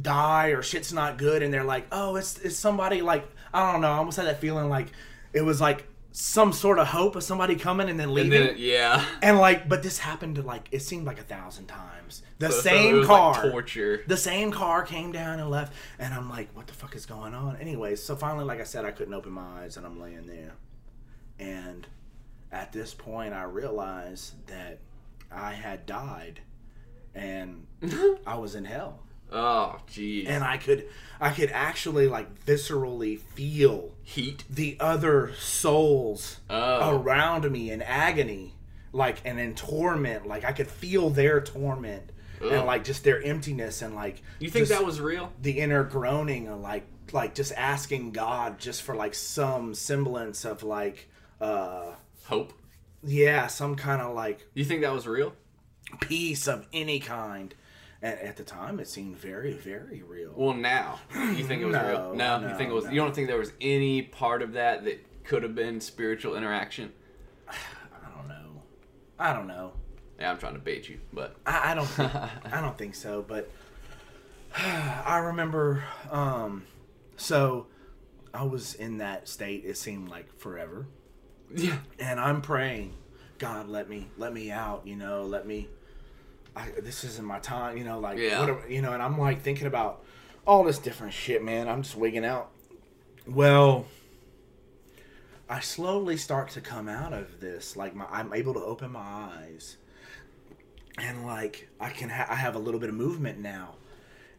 die 0.02 0.48
or 0.50 0.62
shit's 0.62 0.92
not 0.92 1.18
good, 1.18 1.42
and 1.42 1.54
they're 1.54 1.64
like, 1.64 1.88
oh, 1.92 2.18
it's 2.18 2.38
it's 2.40 2.58
somebody 2.58 3.02
like 3.02 3.26
I 3.54 3.72
don't 3.72 3.80
know. 3.82 3.92
I 3.92 3.98
almost 3.98 4.18
had 4.18 4.26
that 4.28 4.42
feeling 4.42 4.68
like 4.68 4.88
it 5.32 5.42
was 5.42 5.62
like 5.62 5.88
some 6.12 6.52
sort 6.54 6.80
of 6.80 6.88
hope 6.88 7.16
of 7.18 7.24
somebody 7.24 7.56
coming 7.56 7.90
and 7.90 8.00
then 8.00 8.06
And 8.08 8.14
leaving. 8.14 8.32
then, 8.32 8.56
yeah. 8.58 9.04
And 9.22 9.38
like, 9.38 9.68
but 9.68 9.84
this 9.84 10.00
happened 10.00 10.36
to 10.36 10.42
like 10.42 10.68
it 10.72 10.82
seemed 10.82 11.06
like 11.06 11.20
a 11.20 11.24
thousand 11.24 11.68
times. 11.68 12.24
The 12.40 12.48
So- 12.52 12.56
so 12.58 12.62
same 12.62 12.96
it 12.96 13.00
was 13.00 13.08
like 13.08 13.18
car, 13.36 13.52
torture. 13.52 14.04
the 14.06 14.18
same 14.18 14.52
car 14.52 14.84
came 14.84 15.14
down 15.14 15.40
and 15.40 15.50
left, 15.50 15.72
and 15.98 16.14
I'm 16.14 16.30
like, 16.30 16.50
what 16.54 16.68
the 16.68 16.74
fuck 16.74 16.94
is 16.94 17.06
going 17.06 17.34
on? 17.34 17.56
Anyways, 17.56 18.04
so 18.04 18.18
finally, 18.18 18.44
like 18.44 18.60
I 18.60 18.66
said, 18.66 18.84
I 18.84 18.92
couldn't 18.92 19.14
open 19.14 19.32
my 19.32 19.62
eyes, 19.64 19.78
and 19.78 19.86
I'm 19.86 20.00
laying 20.02 20.26
there, 20.26 20.52
and 21.40 21.88
at 22.52 22.72
this 22.72 22.94
point, 22.94 23.34
I 23.34 23.44
realized 23.44 24.48
that 24.48 24.80
I 25.32 25.54
had 25.54 25.86
died, 25.86 26.40
and 27.14 27.66
I 28.28 28.36
was 28.38 28.56
in 28.56 28.66
hell 28.66 29.00
Oh, 29.32 29.78
jeez. 29.90 30.28
and 30.30 30.44
I 30.44 30.58
could 30.58 30.86
I 31.20 31.32
could 31.32 31.50
actually 31.52 32.08
like 32.08 32.46
viscerally 32.46 33.18
feel 33.20 33.92
Heat. 34.04 34.44
the 34.50 34.78
other 34.80 35.34
souls 35.40 36.40
Oh. 36.50 36.96
around 37.00 37.50
me 37.52 37.72
in 37.72 37.82
agony 37.82 38.54
like 38.94 39.22
and 39.26 39.40
in 39.40 39.56
torment 39.56 40.26
like 40.28 40.46
I 40.46 40.52
could 40.52 40.68
feel 40.68 41.10
their 41.10 41.42
torment 41.42 42.12
Ugh. 42.42 42.52
and 42.52 42.66
like 42.66 42.84
just 42.84 43.04
their 43.04 43.22
emptiness 43.22 43.82
and 43.82 43.96
like 43.96 44.22
You 44.40 44.50
think 44.50 44.68
that 44.68 44.86
was 44.86 45.02
real? 45.02 45.34
the 45.42 45.60
inner 45.60 45.84
groaning 45.84 46.48
and 46.48 46.62
like 46.62 46.86
like 47.12 47.34
just 47.34 47.52
asking 47.54 48.12
God 48.12 48.60
just 48.60 48.84
for 48.84 48.96
like 48.96 49.16
some 49.16 49.74
semblance 49.74 50.46
of 50.46 50.62
like 50.64 51.10
uh 51.42 51.92
Hope. 52.26 52.54
yeah 53.04 53.48
some 53.48 53.76
kind 53.76 54.02
of 54.02 54.16
like 54.16 54.46
You 54.54 54.64
think 54.66 54.82
that 54.82 54.94
was 54.94 55.06
real? 55.08 55.34
peace 56.02 56.48
of 56.48 56.66
any 56.74 57.00
kind 57.00 57.54
and 58.02 58.20
at 58.20 58.38
the 58.38 58.44
time 58.44 58.80
it 58.80 58.88
seemed 58.88 59.18
very 59.18 59.54
very 59.54 60.02
real 60.04 60.34
Well, 60.36 60.54
now 60.54 61.00
you 61.14 61.44
think 61.44 61.62
it 61.62 61.66
was 61.66 61.74
No, 61.76 61.88
real? 61.90 62.16
No, 62.16 62.40
you 62.50 62.56
think 62.58 62.70
it 62.70 62.74
was. 62.74 62.86
no. 62.86 62.92
You 62.92 63.02
don't 63.02 63.14
think 63.16 63.28
there 63.28 63.38
was 63.38 63.52
any 63.62 64.02
part 64.02 64.42
of 64.42 64.54
that 64.54 64.84
that 64.86 65.06
could 65.24 65.44
have 65.44 65.56
been 65.56 65.80
spiritual 65.82 66.36
interaction? 66.36 66.92
I 67.48 67.54
don't 68.16 68.28
know. 68.28 68.62
I 69.20 69.34
don't 69.34 69.48
know. 69.48 69.74
Yeah, 70.20 70.32
I'm 70.32 70.38
trying 70.38 70.54
to 70.54 70.60
bait 70.60 70.88
you, 70.88 71.00
but 71.14 71.36
I, 71.46 71.72
I 71.72 71.76
don't. 71.76 71.88
Think, 71.88 72.14
I 72.54 72.62
don't 72.62 72.78
think 72.78 72.96
so. 72.96 73.22
But 73.28 73.50
I 74.58 75.18
remember. 75.18 75.84
Um, 76.12 76.64
so 77.18 77.68
I 78.34 78.44
was 78.44 78.74
in 78.76 79.00
that 79.00 79.28
state. 79.28 79.64
It 79.66 79.78
seemed 79.78 80.10
like 80.10 80.38
forever, 80.40 80.88
yeah, 81.54 81.78
and 82.00 82.20
I'm 82.20 82.42
praying, 82.42 82.94
God, 83.38 83.68
let 83.68 83.90
me, 83.90 84.08
let 84.18 84.34
me 84.34 84.52
out. 84.52 84.84
You 84.86 84.96
know, 84.96 85.24
let 85.24 85.46
me. 85.46 85.68
I, 86.56 86.70
this 86.82 87.04
isn't 87.04 87.26
my 87.26 87.40
time. 87.40 87.78
You 87.78 87.84
know, 87.84 88.00
like 88.00 88.18
Yeah. 88.18 88.56
you 88.70 88.82
know, 88.82 88.94
and 88.94 89.04
I'm 89.04 89.18
like 89.20 89.42
thinking 89.42 89.68
about 89.68 90.04
all 90.48 90.64
this 90.64 90.80
different 90.80 91.14
shit, 91.14 91.44
man. 91.44 91.68
I'm 91.68 91.82
just 91.84 91.96
wigging 91.96 92.26
out. 92.26 92.50
Well. 93.28 93.86
I 95.48 95.60
slowly 95.60 96.18
start 96.18 96.50
to 96.52 96.62
come 96.62 96.90
out 96.90 97.14
of 97.14 97.40
this. 97.40 97.76
Like 97.76 97.94
my, 97.96 98.06
I'm 98.10 98.34
able 98.34 98.56
to 98.56 98.60
open 98.62 98.92
my 98.92 99.00
eyes, 99.00 99.78
and 100.98 101.24
like 101.26 101.70
I 101.80 101.90
can, 101.92 102.10
ha- 102.10 102.26
I 102.28 102.34
have 102.34 102.56
a 102.56 102.60
little 102.60 102.80
bit 102.80 102.90
of 102.90 102.96
movement 102.96 103.38
now, 103.40 103.76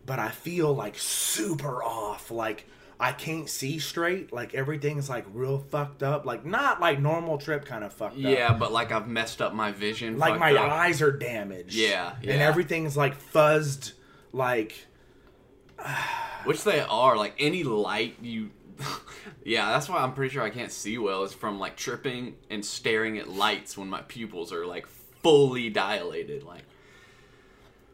but 0.05 0.19
I 0.19 0.31
feel 0.31 0.75
like 0.75 0.99
super 0.99 1.81
off. 1.85 2.33
Like 2.33 2.67
I 2.99 3.13
can't 3.13 3.49
see 3.49 3.79
straight. 3.79 4.33
Like 4.33 4.55
everything's 4.55 5.09
like 5.09 5.27
real 5.33 5.59
fucked 5.59 6.03
up. 6.03 6.25
Like 6.25 6.47
not 6.47 6.81
like 6.81 6.99
normal 6.99 7.37
trip 7.37 7.65
kind 7.65 7.85
of 7.85 7.93
fucked 7.93 8.17
up. 8.17 8.21
yeah, 8.21 8.55
but 8.55 8.73
like 8.73 8.91
I've 8.91 9.07
messed 9.07 9.43
up 9.43 9.53
my 9.53 9.71
vision. 9.73 10.19
Like 10.19 10.39
my 10.39 10.55
up. 10.55 10.71
eyes 10.71 11.03
are 11.03 11.13
damaged. 11.13 11.75
Yeah, 11.75 12.15
And 12.23 12.41
everything's 12.41 12.97
like 12.97 13.19
fuzzed. 13.33 13.93
Like 14.33 14.87
which 16.45 16.65
they 16.65 16.81
are. 16.81 17.17
Like 17.17 17.35
any 17.39 17.65
light 17.65 18.17
you. 18.23 18.51
yeah, 19.45 19.73
that's 19.73 19.89
why 19.89 19.99
I'm 19.99 20.13
pretty 20.13 20.33
sure 20.33 20.43
I 20.43 20.51
can't 20.51 20.73
see 20.73 20.97
well. 20.97 21.23
Is 21.23 21.35
from 21.35 21.59
like 21.59 21.77
tripping 21.77 22.37
and 22.49 22.65
staring 22.65 23.19
at 23.19 23.29
lights 23.29 23.77
when 23.77 23.89
my 23.89 24.03
pupils 24.03 24.53
are 24.53 24.67
like 24.67 24.87
fully 25.23 25.69
dilated. 25.69 26.45
Like 26.45 26.63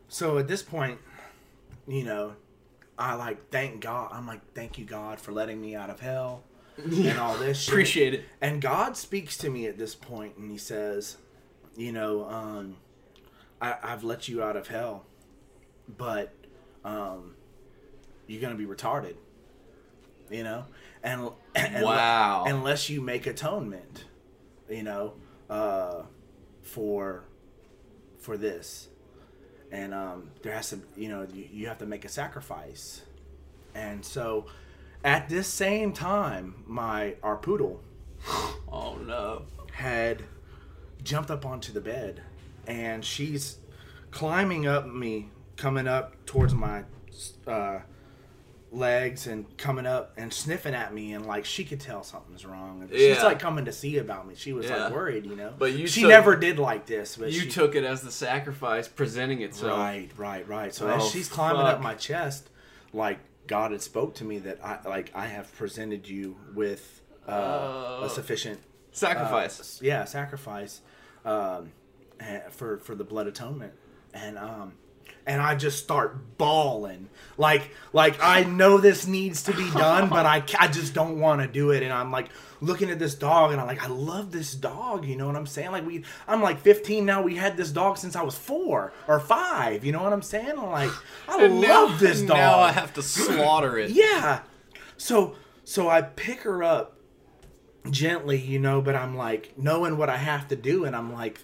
So 0.08 0.38
at 0.38 0.46
this 0.46 0.62
point, 0.62 0.98
you 1.88 2.04
know, 2.04 2.34
I 2.98 3.14
like 3.14 3.50
thank 3.50 3.80
God. 3.80 4.10
I'm 4.12 4.26
like, 4.26 4.40
thank 4.54 4.78
you, 4.78 4.84
God, 4.84 5.18
for 5.20 5.32
letting 5.32 5.60
me 5.60 5.74
out 5.74 5.90
of 5.90 6.00
hell 6.00 6.44
and 6.78 7.18
all 7.18 7.36
this 7.36 7.60
shit. 7.62 7.72
appreciate 7.72 8.14
it. 8.14 8.24
And 8.40 8.60
God 8.60 8.96
speaks 8.96 9.36
to 9.38 9.50
me 9.50 9.66
at 9.66 9.78
this 9.78 9.94
point 9.94 10.36
and 10.36 10.50
he 10.50 10.58
says, 10.58 11.16
you 11.76 11.92
know, 11.92 12.24
um, 12.28 12.76
I, 13.60 13.76
I've 13.82 14.04
let 14.04 14.28
you 14.28 14.42
out 14.42 14.56
of 14.56 14.68
hell, 14.68 15.06
but 15.88 16.34
um, 16.84 17.34
you're 18.26 18.40
going 18.40 18.56
to 18.56 18.58
be 18.58 18.66
retarded, 18.72 19.14
you 20.30 20.42
know? 20.44 20.66
And, 21.02 21.30
and 21.54 21.82
Wow. 21.84 22.44
unless 22.46 22.88
you 22.90 23.00
make 23.00 23.26
atonement, 23.26 24.04
you 24.68 24.82
know, 24.82 25.14
uh, 25.50 26.02
for 26.62 27.24
for 28.18 28.36
this 28.36 28.88
and 29.72 29.92
um, 29.94 30.30
there 30.42 30.52
has 30.52 30.70
to 30.70 30.80
you 30.96 31.08
know 31.08 31.26
you, 31.32 31.48
you 31.50 31.66
have 31.66 31.78
to 31.78 31.86
make 31.86 32.04
a 32.04 32.08
sacrifice 32.08 33.02
and 33.74 34.04
so 34.04 34.46
at 35.02 35.28
this 35.28 35.48
same 35.48 35.92
time 35.92 36.62
my 36.66 37.14
our 37.22 37.36
poodle 37.36 37.82
Oh 38.74 38.96
no. 38.96 39.42
had 39.72 40.22
jumped 41.02 41.30
up 41.30 41.44
onto 41.44 41.72
the 41.72 41.80
bed 41.80 42.22
and 42.66 43.04
she's 43.04 43.58
climbing 44.10 44.66
up 44.66 44.86
me 44.86 45.28
coming 45.56 45.88
up 45.88 46.14
towards 46.26 46.54
my 46.54 46.84
uh, 47.46 47.80
legs 48.72 49.26
and 49.26 49.44
coming 49.58 49.84
up 49.84 50.14
and 50.16 50.32
sniffing 50.32 50.74
at 50.74 50.94
me 50.94 51.12
and 51.12 51.26
like 51.26 51.44
she 51.44 51.62
could 51.62 51.78
tell 51.78 52.02
something's 52.02 52.46
wrong 52.46 52.80
and 52.80 52.90
she's 52.90 53.22
like 53.22 53.38
coming 53.38 53.66
to 53.66 53.72
see 53.72 53.98
about 53.98 54.26
me 54.26 54.34
she 54.34 54.54
was 54.54 54.66
Yeah. 54.66 54.84
like 54.84 54.94
worried 54.94 55.26
you 55.26 55.36
know 55.36 55.52
But 55.58 55.72
you 55.74 55.86
she 55.86 56.00
took- 56.00 56.08
never 56.08 56.36
did 56.36 56.58
like 56.58 56.86
this 56.86 57.16
but 57.18 57.30
You 57.32 57.40
she, 57.42 57.50
took 57.50 57.74
it 57.74 57.84
as 57.84 58.00
the 58.00 58.10
sacrifice 58.10 58.88
presenting 58.88 59.42
itself. 59.42 59.78
Right, 59.78 60.10
right, 60.16 60.48
right. 60.48 60.74
So 60.74 60.88
Oh, 60.88 60.96
as 60.96 61.10
she's 61.10 61.28
climbing 61.28 61.60
up 61.62 61.82
my 61.82 61.94
chest, 61.94 62.48
like 62.94 63.18
God 63.46 63.72
had 63.72 63.82
spoke 63.82 64.14
to 64.16 64.24
me 64.24 64.38
that 64.38 64.58
I 64.64 64.78
like 64.88 65.12
I 65.14 65.26
have 65.26 65.54
presented 65.54 66.08
you 66.08 66.36
with 66.54 67.02
uh, 67.28 67.30
Oh. 68.00 68.04
a 68.04 68.08
sufficient 68.10 68.60
Sacrifice. 68.92 69.60
uh, 69.60 69.84
yeah, 69.84 70.04
sacrifice 70.04 70.80
um, 71.26 71.72
eh, 72.20 72.40
for 72.50 72.78
for 72.78 72.94
the 72.94 73.04
blood 73.04 73.26
atonement, 73.26 73.74
and 74.14 74.38
um, 74.38 74.72
and 75.26 75.40
I 75.40 75.54
just 75.54 75.82
start 75.82 76.36
bawling 76.38 77.08
like 77.38 77.70
like 77.92 78.18
I 78.22 78.44
know 78.44 78.78
this 78.78 79.06
needs 79.06 79.44
to 79.44 79.52
be 79.54 79.70
done, 79.70 80.08
but 80.08 80.26
I 80.26 80.42
I 80.58 80.68
just 80.68 80.92
don't 80.94 81.18
want 81.20 81.40
to 81.40 81.48
do 81.48 81.70
it, 81.70 81.82
and 81.82 81.92
I'm 81.92 82.10
like 82.10 82.28
looking 82.60 82.90
at 82.90 82.98
this 82.98 83.14
dog, 83.14 83.52
and 83.52 83.60
I'm 83.60 83.66
like 83.66 83.82
I 83.82 83.88
love 83.88 84.30
this 84.32 84.54
dog, 84.54 85.04
you 85.06 85.16
know 85.16 85.26
what 85.26 85.34
I'm 85.36 85.46
saying? 85.46 85.72
Like 85.72 85.86
we, 85.86 86.04
I'm 86.28 86.42
like 86.42 86.60
15 86.60 87.04
now. 87.06 87.22
We 87.22 87.34
had 87.36 87.56
this 87.56 87.70
dog 87.70 87.96
since 87.98 88.14
I 88.16 88.22
was 88.22 88.36
four 88.36 88.92
or 89.08 89.18
five, 89.18 89.84
you 89.84 89.92
know 89.92 90.02
what 90.02 90.12
I'm 90.12 90.22
saying? 90.22 90.50
I'm 90.58 90.70
like 90.70 90.90
I 91.28 91.44
And 91.44 91.60
now- 91.60 91.86
love 91.86 91.98
this 92.00 92.20
dog. 92.20 92.36
Now 92.36 92.58
I 92.60 92.70
have 92.72 92.92
to 92.94 93.02
slaughter 93.02 93.78
it. 93.78 93.90
Yeah. 93.90 94.40
So 94.98 95.34
so 95.64 95.88
I 95.88 96.02
pick 96.02 96.40
her 96.42 96.62
up 96.62 96.98
gently, 97.90 98.38
you 98.40 98.58
know, 98.58 98.80
but 98.80 98.94
I'm 98.94 99.16
like 99.16 99.54
knowing 99.56 99.96
what 99.96 100.08
I 100.10 100.16
have 100.18 100.48
to 100.48 100.56
do, 100.56 100.84
and 100.84 100.94
I'm 100.94 101.12
like, 101.12 101.40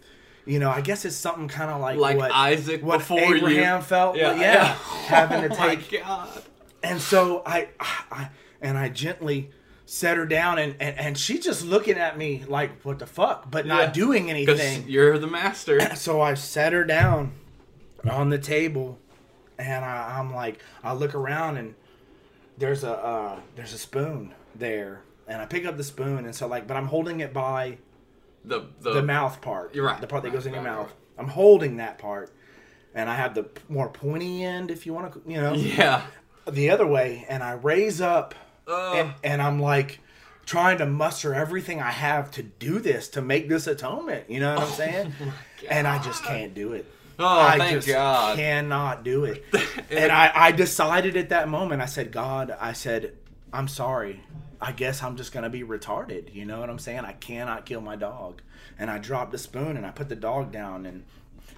you 0.48 0.58
know, 0.58 0.70
I 0.70 0.80
guess 0.80 1.04
it's 1.04 1.14
something 1.14 1.46
kind 1.46 1.70
of 1.70 1.80
like 1.80 1.98
Like 1.98 2.16
what 2.16 2.32
Isaac 2.32 2.82
what 2.82 2.98
before 2.98 3.20
you- 3.20 3.36
Abraham 3.36 3.82
felt. 3.82 4.16
Yeah, 4.16 4.32
Yeah, 4.34 4.40
yeah. 4.40 4.64
having 5.06 5.42
to 5.48 5.54
Oh 5.54 5.58
my 5.58 5.74
take. 5.76 6.02
god. 6.02 6.42
And 6.82 7.00
so 7.00 7.42
I, 7.44 7.68
I 7.78 8.30
and 8.60 8.78
I 8.78 8.88
gently 8.88 9.50
set 9.84 10.16
her 10.16 10.26
down, 10.26 10.58
and 10.58 10.74
and, 10.80 10.98
and 10.98 11.18
she's 11.18 11.44
just 11.44 11.64
looking 11.64 11.96
at 11.98 12.16
me 12.16 12.44
like, 12.48 12.82
what 12.82 12.98
the 12.98 13.06
fuck, 13.06 13.50
but 13.50 13.66
Yeah. 13.66 13.74
not 13.76 13.92
doing 13.94 14.30
anything. 14.30 14.84
you're 14.88 15.18
the 15.18 15.26
master. 15.26 15.78
So 15.96 16.20
I 16.20 16.34
set 16.34 16.72
her 16.72 16.84
down 16.84 17.32
on 18.08 18.30
the 18.30 18.38
table, 18.38 18.98
and 19.58 19.84
I, 19.84 20.18
I'm 20.18 20.32
like, 20.34 20.62
I 20.84 20.92
look 20.94 21.14
around 21.14 21.56
and 21.58 21.74
there's 22.56 22.84
a 22.84 22.92
uh, 22.92 23.40
there's 23.56 23.72
a 23.74 23.78
spoon 23.78 24.34
there, 24.54 25.02
and 25.26 25.42
I 25.42 25.46
pick 25.46 25.66
up 25.66 25.76
the 25.76 25.84
spoon, 25.84 26.24
and 26.24 26.34
so 26.34 26.46
like, 26.46 26.66
but 26.66 26.76
I'm 26.76 26.86
holding 26.86 27.20
it 27.20 27.32
by 27.32 27.78
The 28.48 28.66
the, 28.80 28.94
the 28.94 29.02
mouth 29.02 29.40
part, 29.40 29.74
You're 29.74 29.86
right, 29.86 30.00
the 30.00 30.06
part 30.06 30.22
that 30.22 30.28
right, 30.30 30.34
goes 30.34 30.46
in 30.46 30.54
your 30.54 30.62
mouth. 30.62 30.86
right. 30.86 30.94
I'm 31.18 31.28
holding 31.28 31.76
that 31.78 31.98
part, 31.98 32.32
and 32.94 33.08
I 33.10 33.14
have 33.16 33.34
the 33.34 33.48
more 33.68 33.88
pointy 33.88 34.44
end, 34.44 34.70
if 34.70 34.86
you 34.86 34.94
want 34.94 35.12
to, 35.12 35.22
you 35.30 35.40
know, 35.40 35.54
Yeah. 35.54 36.02
the 36.50 36.70
other 36.70 36.86
way, 36.86 37.26
and 37.28 37.42
I 37.42 37.52
raise 37.52 38.00
up, 38.00 38.34
and, 38.66 39.12
and 39.24 39.42
I'm 39.42 39.60
like 39.60 40.00
trying 40.46 40.78
to 40.78 40.86
muster 40.86 41.34
everything 41.34 41.80
I 41.80 41.90
have 41.90 42.30
to 42.32 42.42
do 42.42 42.78
this 42.78 43.08
to 43.10 43.20
make 43.20 43.48
this 43.48 43.66
atonement. 43.66 44.30
You 44.30 44.40
know 44.40 44.54
what 44.54 44.62
I'm 44.62 44.68
oh 44.68 44.74
saying? 44.76 45.12
and 45.70 45.86
I 45.86 46.02
just 46.02 46.24
can't 46.24 46.54
do 46.54 46.72
it. 46.72 46.86
Oh, 47.18 47.26
I 47.40 47.58
thank 47.58 47.72
just 47.72 47.88
God. 47.88 48.36
cannot 48.36 49.02
do 49.04 49.24
it. 49.24 49.44
and 49.90 50.12
I, 50.12 50.30
I 50.34 50.52
decided 50.52 51.16
at 51.16 51.30
that 51.30 51.48
moment, 51.48 51.82
I 51.82 51.86
said, 51.86 52.12
God, 52.12 52.56
I 52.60 52.72
said, 52.72 53.12
I'm 53.52 53.66
sorry. 53.68 54.22
I 54.60 54.72
guess 54.72 55.02
I'm 55.02 55.16
just 55.16 55.32
gonna 55.32 55.50
be 55.50 55.62
retarded. 55.62 56.34
You 56.34 56.44
know 56.44 56.60
what 56.60 56.70
I'm 56.70 56.78
saying? 56.78 57.00
I 57.00 57.12
cannot 57.12 57.64
kill 57.64 57.80
my 57.80 57.96
dog. 57.96 58.42
And 58.78 58.90
I 58.90 58.98
dropped 58.98 59.32
the 59.32 59.38
spoon 59.38 59.76
and 59.76 59.86
I 59.86 59.90
put 59.90 60.08
the 60.08 60.16
dog 60.16 60.52
down 60.52 60.86
and 60.86 61.04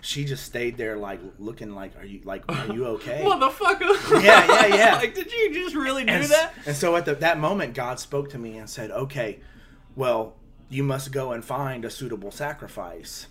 she 0.02 0.24
just 0.24 0.44
stayed 0.44 0.76
there 0.76 0.96
like 0.96 1.20
looking 1.38 1.74
like, 1.74 1.96
Are 1.98 2.04
you 2.04 2.20
like 2.24 2.44
are 2.48 2.72
you 2.72 2.86
okay? 2.96 3.22
Motherfucker. 3.24 4.22
Yeah, 4.22 4.46
yeah, 4.46 4.66
yeah. 4.66 4.94
like, 4.96 5.14
did 5.14 5.30
you 5.32 5.52
just 5.52 5.74
really 5.74 6.04
do 6.04 6.12
and, 6.12 6.24
that? 6.24 6.54
and 6.66 6.76
so 6.76 6.96
at 6.96 7.04
the, 7.04 7.14
that 7.16 7.38
moment, 7.38 7.74
God 7.74 8.00
spoke 8.00 8.30
to 8.30 8.38
me 8.38 8.56
and 8.56 8.68
said, 8.68 8.90
"Okay, 8.90 9.40
well, 9.94 10.36
you 10.68 10.82
must 10.82 11.12
go 11.12 11.32
and 11.32 11.44
find 11.44 11.84
a 11.84 11.90
suitable 11.90 12.30
sacrifice." 12.30 13.26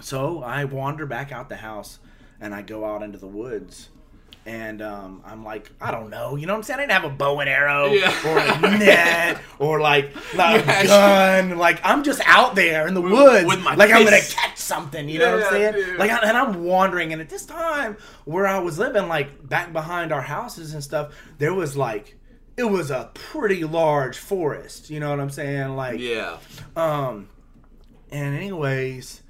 So 0.00 0.42
I 0.42 0.64
wander 0.64 1.04
back 1.04 1.32
out 1.32 1.48
the 1.48 1.56
house 1.56 1.98
and 2.40 2.54
I 2.54 2.62
go 2.62 2.84
out 2.84 3.02
into 3.02 3.18
the 3.18 3.26
woods. 3.26 3.88
And 4.46 4.80
um, 4.80 5.22
I'm 5.26 5.44
like, 5.44 5.70
I 5.82 5.90
don't 5.90 6.08
know, 6.08 6.34
you 6.36 6.46
know 6.46 6.54
what 6.54 6.58
I'm 6.58 6.62
saying? 6.62 6.78
I 6.80 6.82
didn't 6.84 6.92
have 6.92 7.04
a 7.04 7.14
bow 7.14 7.40
and 7.40 7.48
arrow 7.48 7.92
Yeah. 7.92 8.10
or 8.26 8.38
a 8.38 8.78
net 8.78 9.40
or 9.58 9.80
like, 9.80 10.14
like 10.34 10.64
Yeah, 10.64 10.80
a 10.80 10.86
gun. 10.86 11.58
Like 11.58 11.78
I'm 11.84 12.02
just 12.02 12.22
out 12.24 12.54
there 12.54 12.88
in 12.88 12.94
the 12.94 13.02
woods, 13.02 13.46
with 13.46 13.62
my 13.62 13.74
like 13.74 13.90
I'm 13.92 14.02
gonna 14.04 14.18
catch 14.18 14.56
something. 14.56 15.08
You 15.10 15.18
know 15.18 15.36
what 15.36 15.44
I'm 15.44 15.50
saying? 15.52 15.72
dude. 15.74 15.98
Like, 15.98 16.10
I- 16.10 16.26
and 16.26 16.36
I'm 16.36 16.64
wandering. 16.64 17.12
And 17.12 17.20
at 17.20 17.28
this 17.28 17.44
time, 17.44 17.98
where 18.24 18.46
I 18.46 18.58
was 18.60 18.78
living, 18.78 19.08
like 19.08 19.46
back 19.46 19.72
behind 19.74 20.10
our 20.10 20.22
houses 20.22 20.72
and 20.72 20.82
stuff, 20.82 21.14
there 21.38 21.52
was 21.52 21.76
like, 21.76 22.16
it 22.56 22.64
was 22.64 22.90
a 22.90 23.10
pretty 23.12 23.62
large 23.64 24.16
forest. 24.18 24.88
You 24.88 25.00
know 25.00 25.10
what 25.10 25.20
I'm 25.20 25.30
saying? 25.30 25.76
Like, 25.76 26.00
Yeah. 26.00 26.38
um, 26.76 27.28
and 28.10 28.34
anyways, 28.34 29.22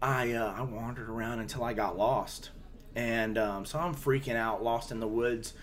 I 0.00 0.32
uh, 0.32 0.54
I 0.56 0.62
wandered 0.62 1.08
around 1.10 1.40
until 1.40 1.64
I 1.64 1.74
got 1.74 1.98
lost, 1.98 2.50
and 2.94 3.38
um, 3.38 3.64
so 3.64 3.78
I'm 3.78 3.94
freaking 3.94 4.36
out, 4.36 4.62
lost 4.62 4.90
in 4.90 5.00
the 5.00 5.08
woods. 5.08 5.54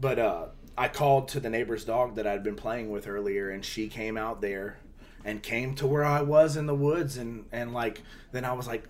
But 0.00 0.18
uh, 0.18 0.46
I 0.76 0.88
called 0.88 1.28
to 1.28 1.40
the 1.40 1.50
neighbor's 1.50 1.84
dog 1.84 2.16
that 2.16 2.26
I'd 2.26 2.42
been 2.42 2.56
playing 2.56 2.90
with 2.90 3.06
earlier, 3.06 3.50
and 3.50 3.64
she 3.64 3.88
came 3.88 4.16
out 4.16 4.40
there 4.40 4.78
and 5.24 5.42
came 5.42 5.74
to 5.76 5.86
where 5.86 6.04
I 6.04 6.22
was 6.22 6.56
in 6.56 6.66
the 6.66 6.74
woods, 6.74 7.16
and 7.16 7.46
and 7.52 7.72
like 7.72 8.02
then 8.32 8.44
I 8.44 8.52
was 8.52 8.66
like, 8.66 8.84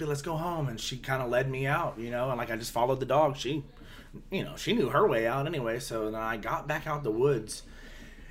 let's 0.00 0.22
go 0.22 0.36
home, 0.36 0.68
and 0.68 0.80
she 0.80 0.96
kind 0.96 1.22
of 1.22 1.30
led 1.30 1.50
me 1.50 1.66
out, 1.66 1.98
you 1.98 2.10
know, 2.10 2.30
and 2.30 2.38
like 2.38 2.50
I 2.50 2.56
just 2.56 2.72
followed 2.72 3.00
the 3.00 3.06
dog. 3.06 3.36
She, 3.36 3.64
you 4.30 4.44
know, 4.44 4.56
she 4.56 4.72
knew 4.72 4.88
her 4.88 5.06
way 5.06 5.26
out 5.26 5.46
anyway. 5.46 5.78
So 5.80 6.10
then 6.10 6.20
I 6.20 6.36
got 6.36 6.66
back 6.66 6.86
out 6.86 7.02
the 7.02 7.10
woods, 7.10 7.62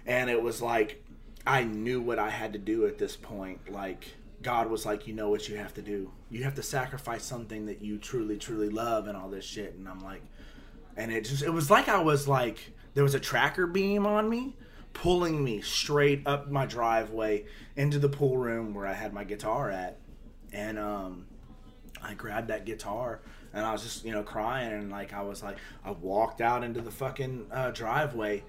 and 0.05 0.29
it 0.29 0.41
was 0.41 0.61
like 0.61 1.03
I 1.45 1.63
knew 1.63 2.01
what 2.01 2.19
I 2.19 2.29
had 2.29 2.53
to 2.53 2.59
do 2.59 2.85
at 2.85 2.97
this 2.97 3.15
point. 3.15 3.71
Like 3.71 4.15
God 4.41 4.69
was 4.69 4.85
like, 4.85 5.07
you 5.07 5.13
know 5.13 5.29
what 5.29 5.47
you 5.47 5.57
have 5.57 5.73
to 5.75 5.81
do. 5.81 6.11
You 6.29 6.43
have 6.43 6.55
to 6.55 6.63
sacrifice 6.63 7.23
something 7.23 7.65
that 7.67 7.81
you 7.81 7.97
truly, 7.97 8.37
truly 8.37 8.69
love, 8.69 9.07
and 9.07 9.17
all 9.17 9.29
this 9.29 9.45
shit. 9.45 9.75
And 9.75 9.87
I'm 9.87 9.99
like, 9.99 10.21
and 10.97 11.11
it 11.11 11.25
just 11.25 11.43
it 11.43 11.49
was 11.49 11.69
like 11.69 11.87
I 11.87 12.01
was 12.01 12.27
like 12.27 12.73
there 12.93 13.03
was 13.03 13.15
a 13.15 13.19
tracker 13.19 13.67
beam 13.67 14.05
on 14.05 14.29
me 14.29 14.55
pulling 14.93 15.43
me 15.43 15.61
straight 15.61 16.21
up 16.25 16.49
my 16.51 16.65
driveway 16.65 17.45
into 17.75 17.97
the 17.97 18.09
pool 18.09 18.37
room 18.37 18.73
where 18.73 18.85
I 18.85 18.93
had 18.93 19.13
my 19.13 19.23
guitar 19.23 19.71
at 19.71 19.97
and 20.51 20.77
um 20.77 21.25
I 22.01 22.13
grabbed 22.13 22.49
that 22.49 22.65
guitar 22.65 23.21
and 23.53 23.65
I 23.65 23.71
was 23.71 23.83
just 23.83 24.05
you 24.05 24.11
know 24.11 24.23
crying 24.23 24.73
and 24.73 24.91
like 24.91 25.13
I 25.13 25.21
was 25.21 25.41
like 25.41 25.57
I 25.85 25.91
walked 25.91 26.41
out 26.41 26.63
into 26.63 26.81
the 26.81 26.91
fucking 26.91 27.47
uh, 27.51 27.71
driveway 27.71 28.43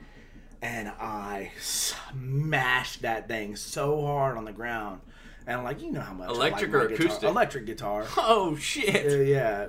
and 0.61 0.89
I 0.89 1.53
smashed 1.61 3.03
that 3.03 3.29
thing 3.29 3.57
so 3.57 4.05
hard 4.05 4.37
on 4.37 4.45
the 4.45 4.53
ground 4.53 5.01
and 5.47 5.65
like 5.65 5.83
you 5.83 5.91
know 5.93 6.01
how 6.01 6.13
much 6.15 6.29
I 6.29 6.33
Electric 6.33 6.73
like 6.73 6.83
or 6.83 6.85
my 6.85 6.91
guitar- 6.91 7.07
acoustic? 7.07 7.29
electric 7.29 7.67
guitar 7.67 8.07
Oh 8.17 8.53
uh, 8.55 8.59
shit. 8.59 9.29
yeah, 9.29 9.69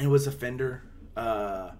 it 0.00 0.06
was 0.06 0.26
a 0.26 0.32
Fender 0.32 0.82
uh, 1.16 1.70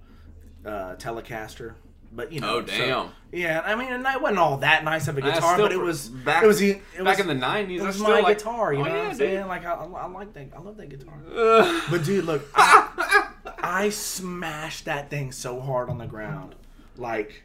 uh, 0.64 0.96
Telecaster, 0.96 1.74
but 2.12 2.33
you 2.33 2.41
know. 2.41 2.57
Oh, 2.57 2.61
damn. 2.62 2.78
So, 3.07 3.11
yeah, 3.33 3.61
I 3.64 3.74
mean, 3.74 3.92
and 3.92 4.04
that 4.07 4.22
wasn't 4.22 4.38
all 4.38 4.57
that 4.58 4.83
nice 4.84 5.08
of 5.08 5.18
a 5.18 5.20
guitar, 5.20 5.58
but 5.58 5.72
it 5.72 5.76
was 5.78 6.08
back- 6.08 6.42
It 6.42 6.46
was 6.46 6.62
it 6.62 6.80
was 6.96 7.04
back 7.04 7.18
in 7.18 7.26
the 7.26 7.34
90s, 7.34 7.78
It 7.78 7.83
was 7.83 8.00
my 8.00 8.20
like- 8.20 8.38
guitar. 8.38 8.72
You 8.72 8.80
oh, 8.80 8.84
know 8.84 8.91
what 8.91 8.99
I'm 9.00 9.08
dude. 9.11 9.18
saying? 9.18 9.46
Like 9.46 9.64
I, 9.66 9.72
I, 9.74 10.07
like 10.07 10.33
that. 10.33 10.49
I 10.57 10.61
love 10.61 10.76
that 10.78 10.88
guitar. 10.88 11.14
Ugh. 11.34 11.83
But 11.91 12.04
dude, 12.04 12.24
look, 12.24 12.46
I, 12.54 13.28
I 13.58 13.88
smashed 13.91 14.87
that 14.87 15.11
thing 15.11 15.33
so 15.33 15.61
hard 15.61 15.91
on 15.91 15.99
the 15.99 16.07
ground, 16.07 16.54
like 16.96 17.45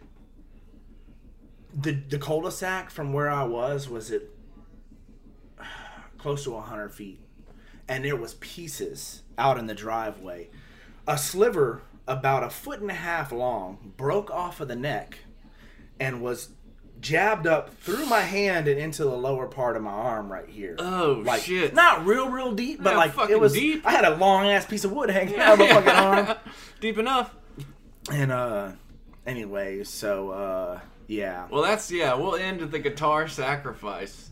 the 1.74 1.92
the 1.94 2.18
cul-de-sac 2.18 2.90
from 2.90 3.14
where 3.14 3.30
I 3.30 3.44
was 3.44 3.88
was 3.90 4.12
it 4.12 4.30
close 6.22 6.44
to 6.44 6.58
hundred 6.60 6.90
feet, 6.90 7.20
and 7.88 8.06
there 8.06 8.16
was 8.16 8.36
pieces 8.36 9.24
out 9.38 9.58
in 9.58 9.68
the 9.68 9.74
driveway. 9.74 10.50
A 11.08 11.18
sliver 11.18 11.82
about 12.08 12.44
a 12.44 12.50
foot 12.50 12.80
and 12.80 12.92
a 12.92 12.96
half 12.96 13.32
long 13.32 13.94
broke 13.98 14.30
off 14.30 14.62
of 14.62 14.68
the 14.68 14.76
neck, 14.76 15.20
and 16.00 16.22
was 16.22 16.50
jabbed 17.00 17.48
up 17.48 17.74
through 17.78 18.06
my 18.06 18.22
hand 18.22 18.68
and 18.68 18.80
into 18.80 19.04
the 19.04 19.10
lower 19.18 19.48
part 19.48 19.76
of 19.76 19.82
my 19.82 19.90
arm 19.92 20.32
right 20.32 20.48
here. 20.48 20.76
Oh, 20.78 21.24
like, 21.26 21.42
shit. 21.42 21.74
Not 21.74 22.06
real, 22.06 22.30
real 22.30 22.52
deep, 22.52 22.84
but 22.84 22.92
Yeah, 22.92 22.98
like 22.98 23.30
it 23.32 23.40
was. 23.40 23.54
deep. 23.54 23.86
I 23.88 23.92
had 23.92 24.06
a 24.06 24.16
long 24.16 24.46
ass 24.46 24.66
piece 24.68 24.84
of 24.86 24.92
wood 24.92 25.10
hanging 25.10 25.40
out 25.40 25.54
of 25.54 25.60
my 25.60 25.68
fucking 25.68 25.90
arm. 25.90 26.38
Deep 26.80 26.98
enough. 27.00 27.34
And 28.12 28.32
uh, 28.32 28.72
anyway, 29.26 29.84
so 29.84 30.30
uh, 30.30 30.80
yeah. 31.08 31.48
Well, 31.50 31.64
that's 31.64 31.92
yeah. 31.92 32.14
We'll 32.16 32.36
end 32.36 32.60
with 32.62 32.72
the 32.72 32.80
guitar 32.80 33.28
sacrifice. 33.28 34.30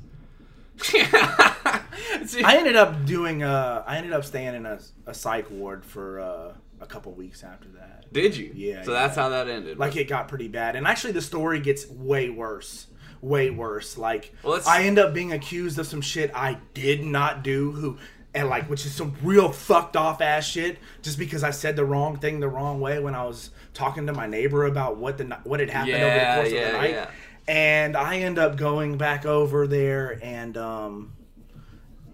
I 0.93 2.57
ended 2.57 2.75
up 2.75 3.05
doing. 3.05 3.43
Uh, 3.43 3.83
I 3.85 3.97
ended 3.97 4.13
up 4.13 4.23
staying 4.23 4.55
in 4.55 4.65
a, 4.65 4.79
a 5.05 5.13
psych 5.13 5.49
ward 5.51 5.83
for 5.83 6.19
uh, 6.19 6.53
a 6.81 6.85
couple 6.85 7.11
weeks 7.13 7.43
after 7.43 7.67
that. 7.69 8.11
did 8.13 8.35
you? 8.35 8.51
Yeah, 8.55 8.83
So 8.83 8.93
yeah. 8.93 9.01
that's 9.01 9.15
how 9.15 9.29
that 9.29 9.47
ended. 9.47 9.77
Like 9.77 9.95
it 9.95 10.07
got 10.07 10.27
pretty 10.27 10.47
bad, 10.47 10.75
and 10.75 10.87
actually 10.87 11.13
the 11.13 11.21
story 11.21 11.59
gets 11.59 11.87
way 11.89 12.29
worse. 12.29 12.87
Way 13.21 13.49
worse. 13.49 13.97
Like 13.97 14.33
Well, 14.43 14.61
I 14.65 14.83
end 14.83 14.97
up 14.97 15.13
being 15.13 15.33
accused 15.33 15.77
of 15.77 15.87
some 15.87 16.01
shit 16.01 16.31
I 16.33 16.59
did 16.73 17.03
not 17.03 17.43
do. 17.43 17.71
Who 17.73 17.97
and 18.33 18.47
like 18.47 18.69
which 18.69 18.85
is 18.85 18.93
some 18.93 19.15
real 19.21 19.51
fucked 19.51 19.97
off 19.97 20.21
ass 20.21 20.45
shit. 20.45 20.77
Just 21.01 21.19
because 21.19 21.43
I 21.43 21.51
said 21.51 21.75
the 21.75 21.85
wrong 21.85 22.17
thing 22.17 22.39
the 22.39 22.47
wrong 22.47 22.79
way 22.79 22.99
when 22.99 23.15
I 23.15 23.25
was 23.25 23.51
talking 23.73 24.07
to 24.07 24.13
my 24.13 24.27
neighbor 24.27 24.65
about 24.65 24.97
what 24.97 25.17
the 25.17 25.25
what 25.43 25.59
had 25.59 25.69
happened 25.69 25.95
over 25.95 26.19
the 26.19 26.35
course 26.35 26.51
yeah, 26.51 26.59
of 26.59 26.71
the 26.71 26.77
night. 26.77 26.91
yeah. 26.91 27.09
And 27.49 27.97
I 27.97 28.17
end 28.17 28.37
up 28.37 28.57
going 28.57 28.99
back 28.99 29.25
over 29.25 29.65
there, 29.65 30.19
and 30.21 30.55
um, 30.55 31.13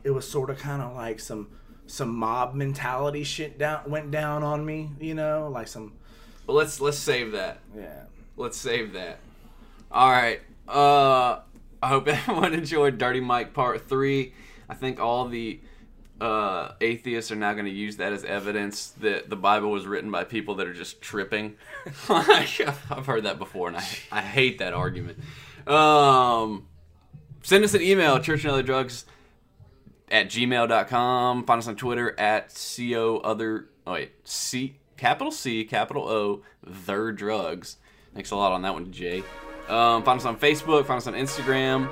it 0.01 0.11
was 0.11 0.25
sort 0.25 0.49
of 0.49 0.57
kind 0.57 0.81
of 0.81 0.95
like 0.95 1.19
some 1.19 1.49
some 1.87 2.15
mob 2.15 2.55
mentality 2.55 3.25
shit 3.25 3.57
down 3.59 3.81
went 3.89 4.11
down 4.11 4.43
on 4.43 4.65
me. 4.65 4.91
You 4.97 5.13
know, 5.13 5.49
like 5.51 5.67
some 5.67 5.91
But 6.47 6.53
let's 6.53 6.79
let's 6.79 6.97
save 6.97 7.33
that. 7.33 7.59
Yeah. 7.75 8.03
Let's 8.37 8.57
save 8.57 8.93
that. 8.93 9.19
All 9.91 10.09
right. 10.09 10.39
Uh, 10.69 11.41
I 11.83 11.89
hope 11.89 12.07
everyone 12.07 12.53
enjoyed 12.53 12.97
Dirty 12.97 13.19
Mike 13.19 13.53
Part 13.53 13.89
Three. 13.89 14.33
I 14.69 14.73
think 14.73 15.01
all 15.01 15.27
the 15.27 15.59
uh, 16.21 16.71
atheists 16.79 17.31
are 17.31 17.35
now 17.35 17.53
going 17.53 17.65
to 17.65 17.71
use 17.71 17.97
that 17.97 18.13
as 18.13 18.23
evidence 18.23 18.89
that 19.01 19.29
the 19.29 19.35
Bible 19.35 19.71
was 19.71 19.85
written 19.85 20.09
by 20.11 20.23
people 20.23 20.55
that 20.55 20.67
are 20.67 20.73
just 20.73 21.01
tripping. 21.01 21.55
I've 22.09 23.05
heard 23.05 23.23
that 23.23 23.37
before, 23.37 23.67
and 23.67 23.77
I 23.77 23.85
I 24.11 24.21
hate 24.21 24.59
that 24.59 24.73
argument. 24.73 25.19
Um, 25.67 26.67
send 27.43 27.63
us 27.63 27.73
an 27.73 27.81
email, 27.81 28.19
church 28.19 28.43
and 28.43 28.53
other 28.53 28.63
drugs 28.63 29.05
at 30.09 30.27
gmail.com. 30.27 31.45
Find 31.45 31.59
us 31.59 31.67
on 31.67 31.75
Twitter 31.75 32.17
at 32.19 32.53
co 32.77 33.17
other. 33.17 33.67
Oh 33.85 33.93
wait, 33.93 34.13
C 34.23 34.77
capital 34.97 35.31
C 35.31 35.65
capital 35.65 36.07
O 36.07 36.43
the 36.63 37.11
drugs. 37.11 37.77
Thanks 38.13 38.31
a 38.31 38.35
lot 38.35 38.53
on 38.53 38.61
that 38.61 38.73
one, 38.73 38.91
Jay. 38.91 39.23
Um, 39.67 40.03
find 40.03 40.19
us 40.19 40.25
on 40.25 40.37
Facebook. 40.37 40.85
Find 40.85 40.97
us 40.97 41.07
on 41.07 41.13
Instagram. 41.13 41.89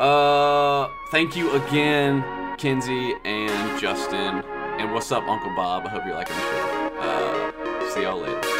Uh, 0.00 0.88
thank 1.10 1.36
you 1.36 1.52
again, 1.52 2.24
Kenzie 2.56 3.16
and 3.22 3.78
Justin. 3.78 4.42
And 4.78 4.94
what's 4.94 5.12
up, 5.12 5.28
Uncle 5.28 5.54
Bob? 5.54 5.84
I 5.84 5.90
hope 5.90 6.06
you're 6.06 6.14
liking 6.14 6.36
the 6.36 6.42
show. 6.42 6.90
Uh, 7.00 7.90
see 7.90 8.02
y'all 8.02 8.18
later. 8.18 8.59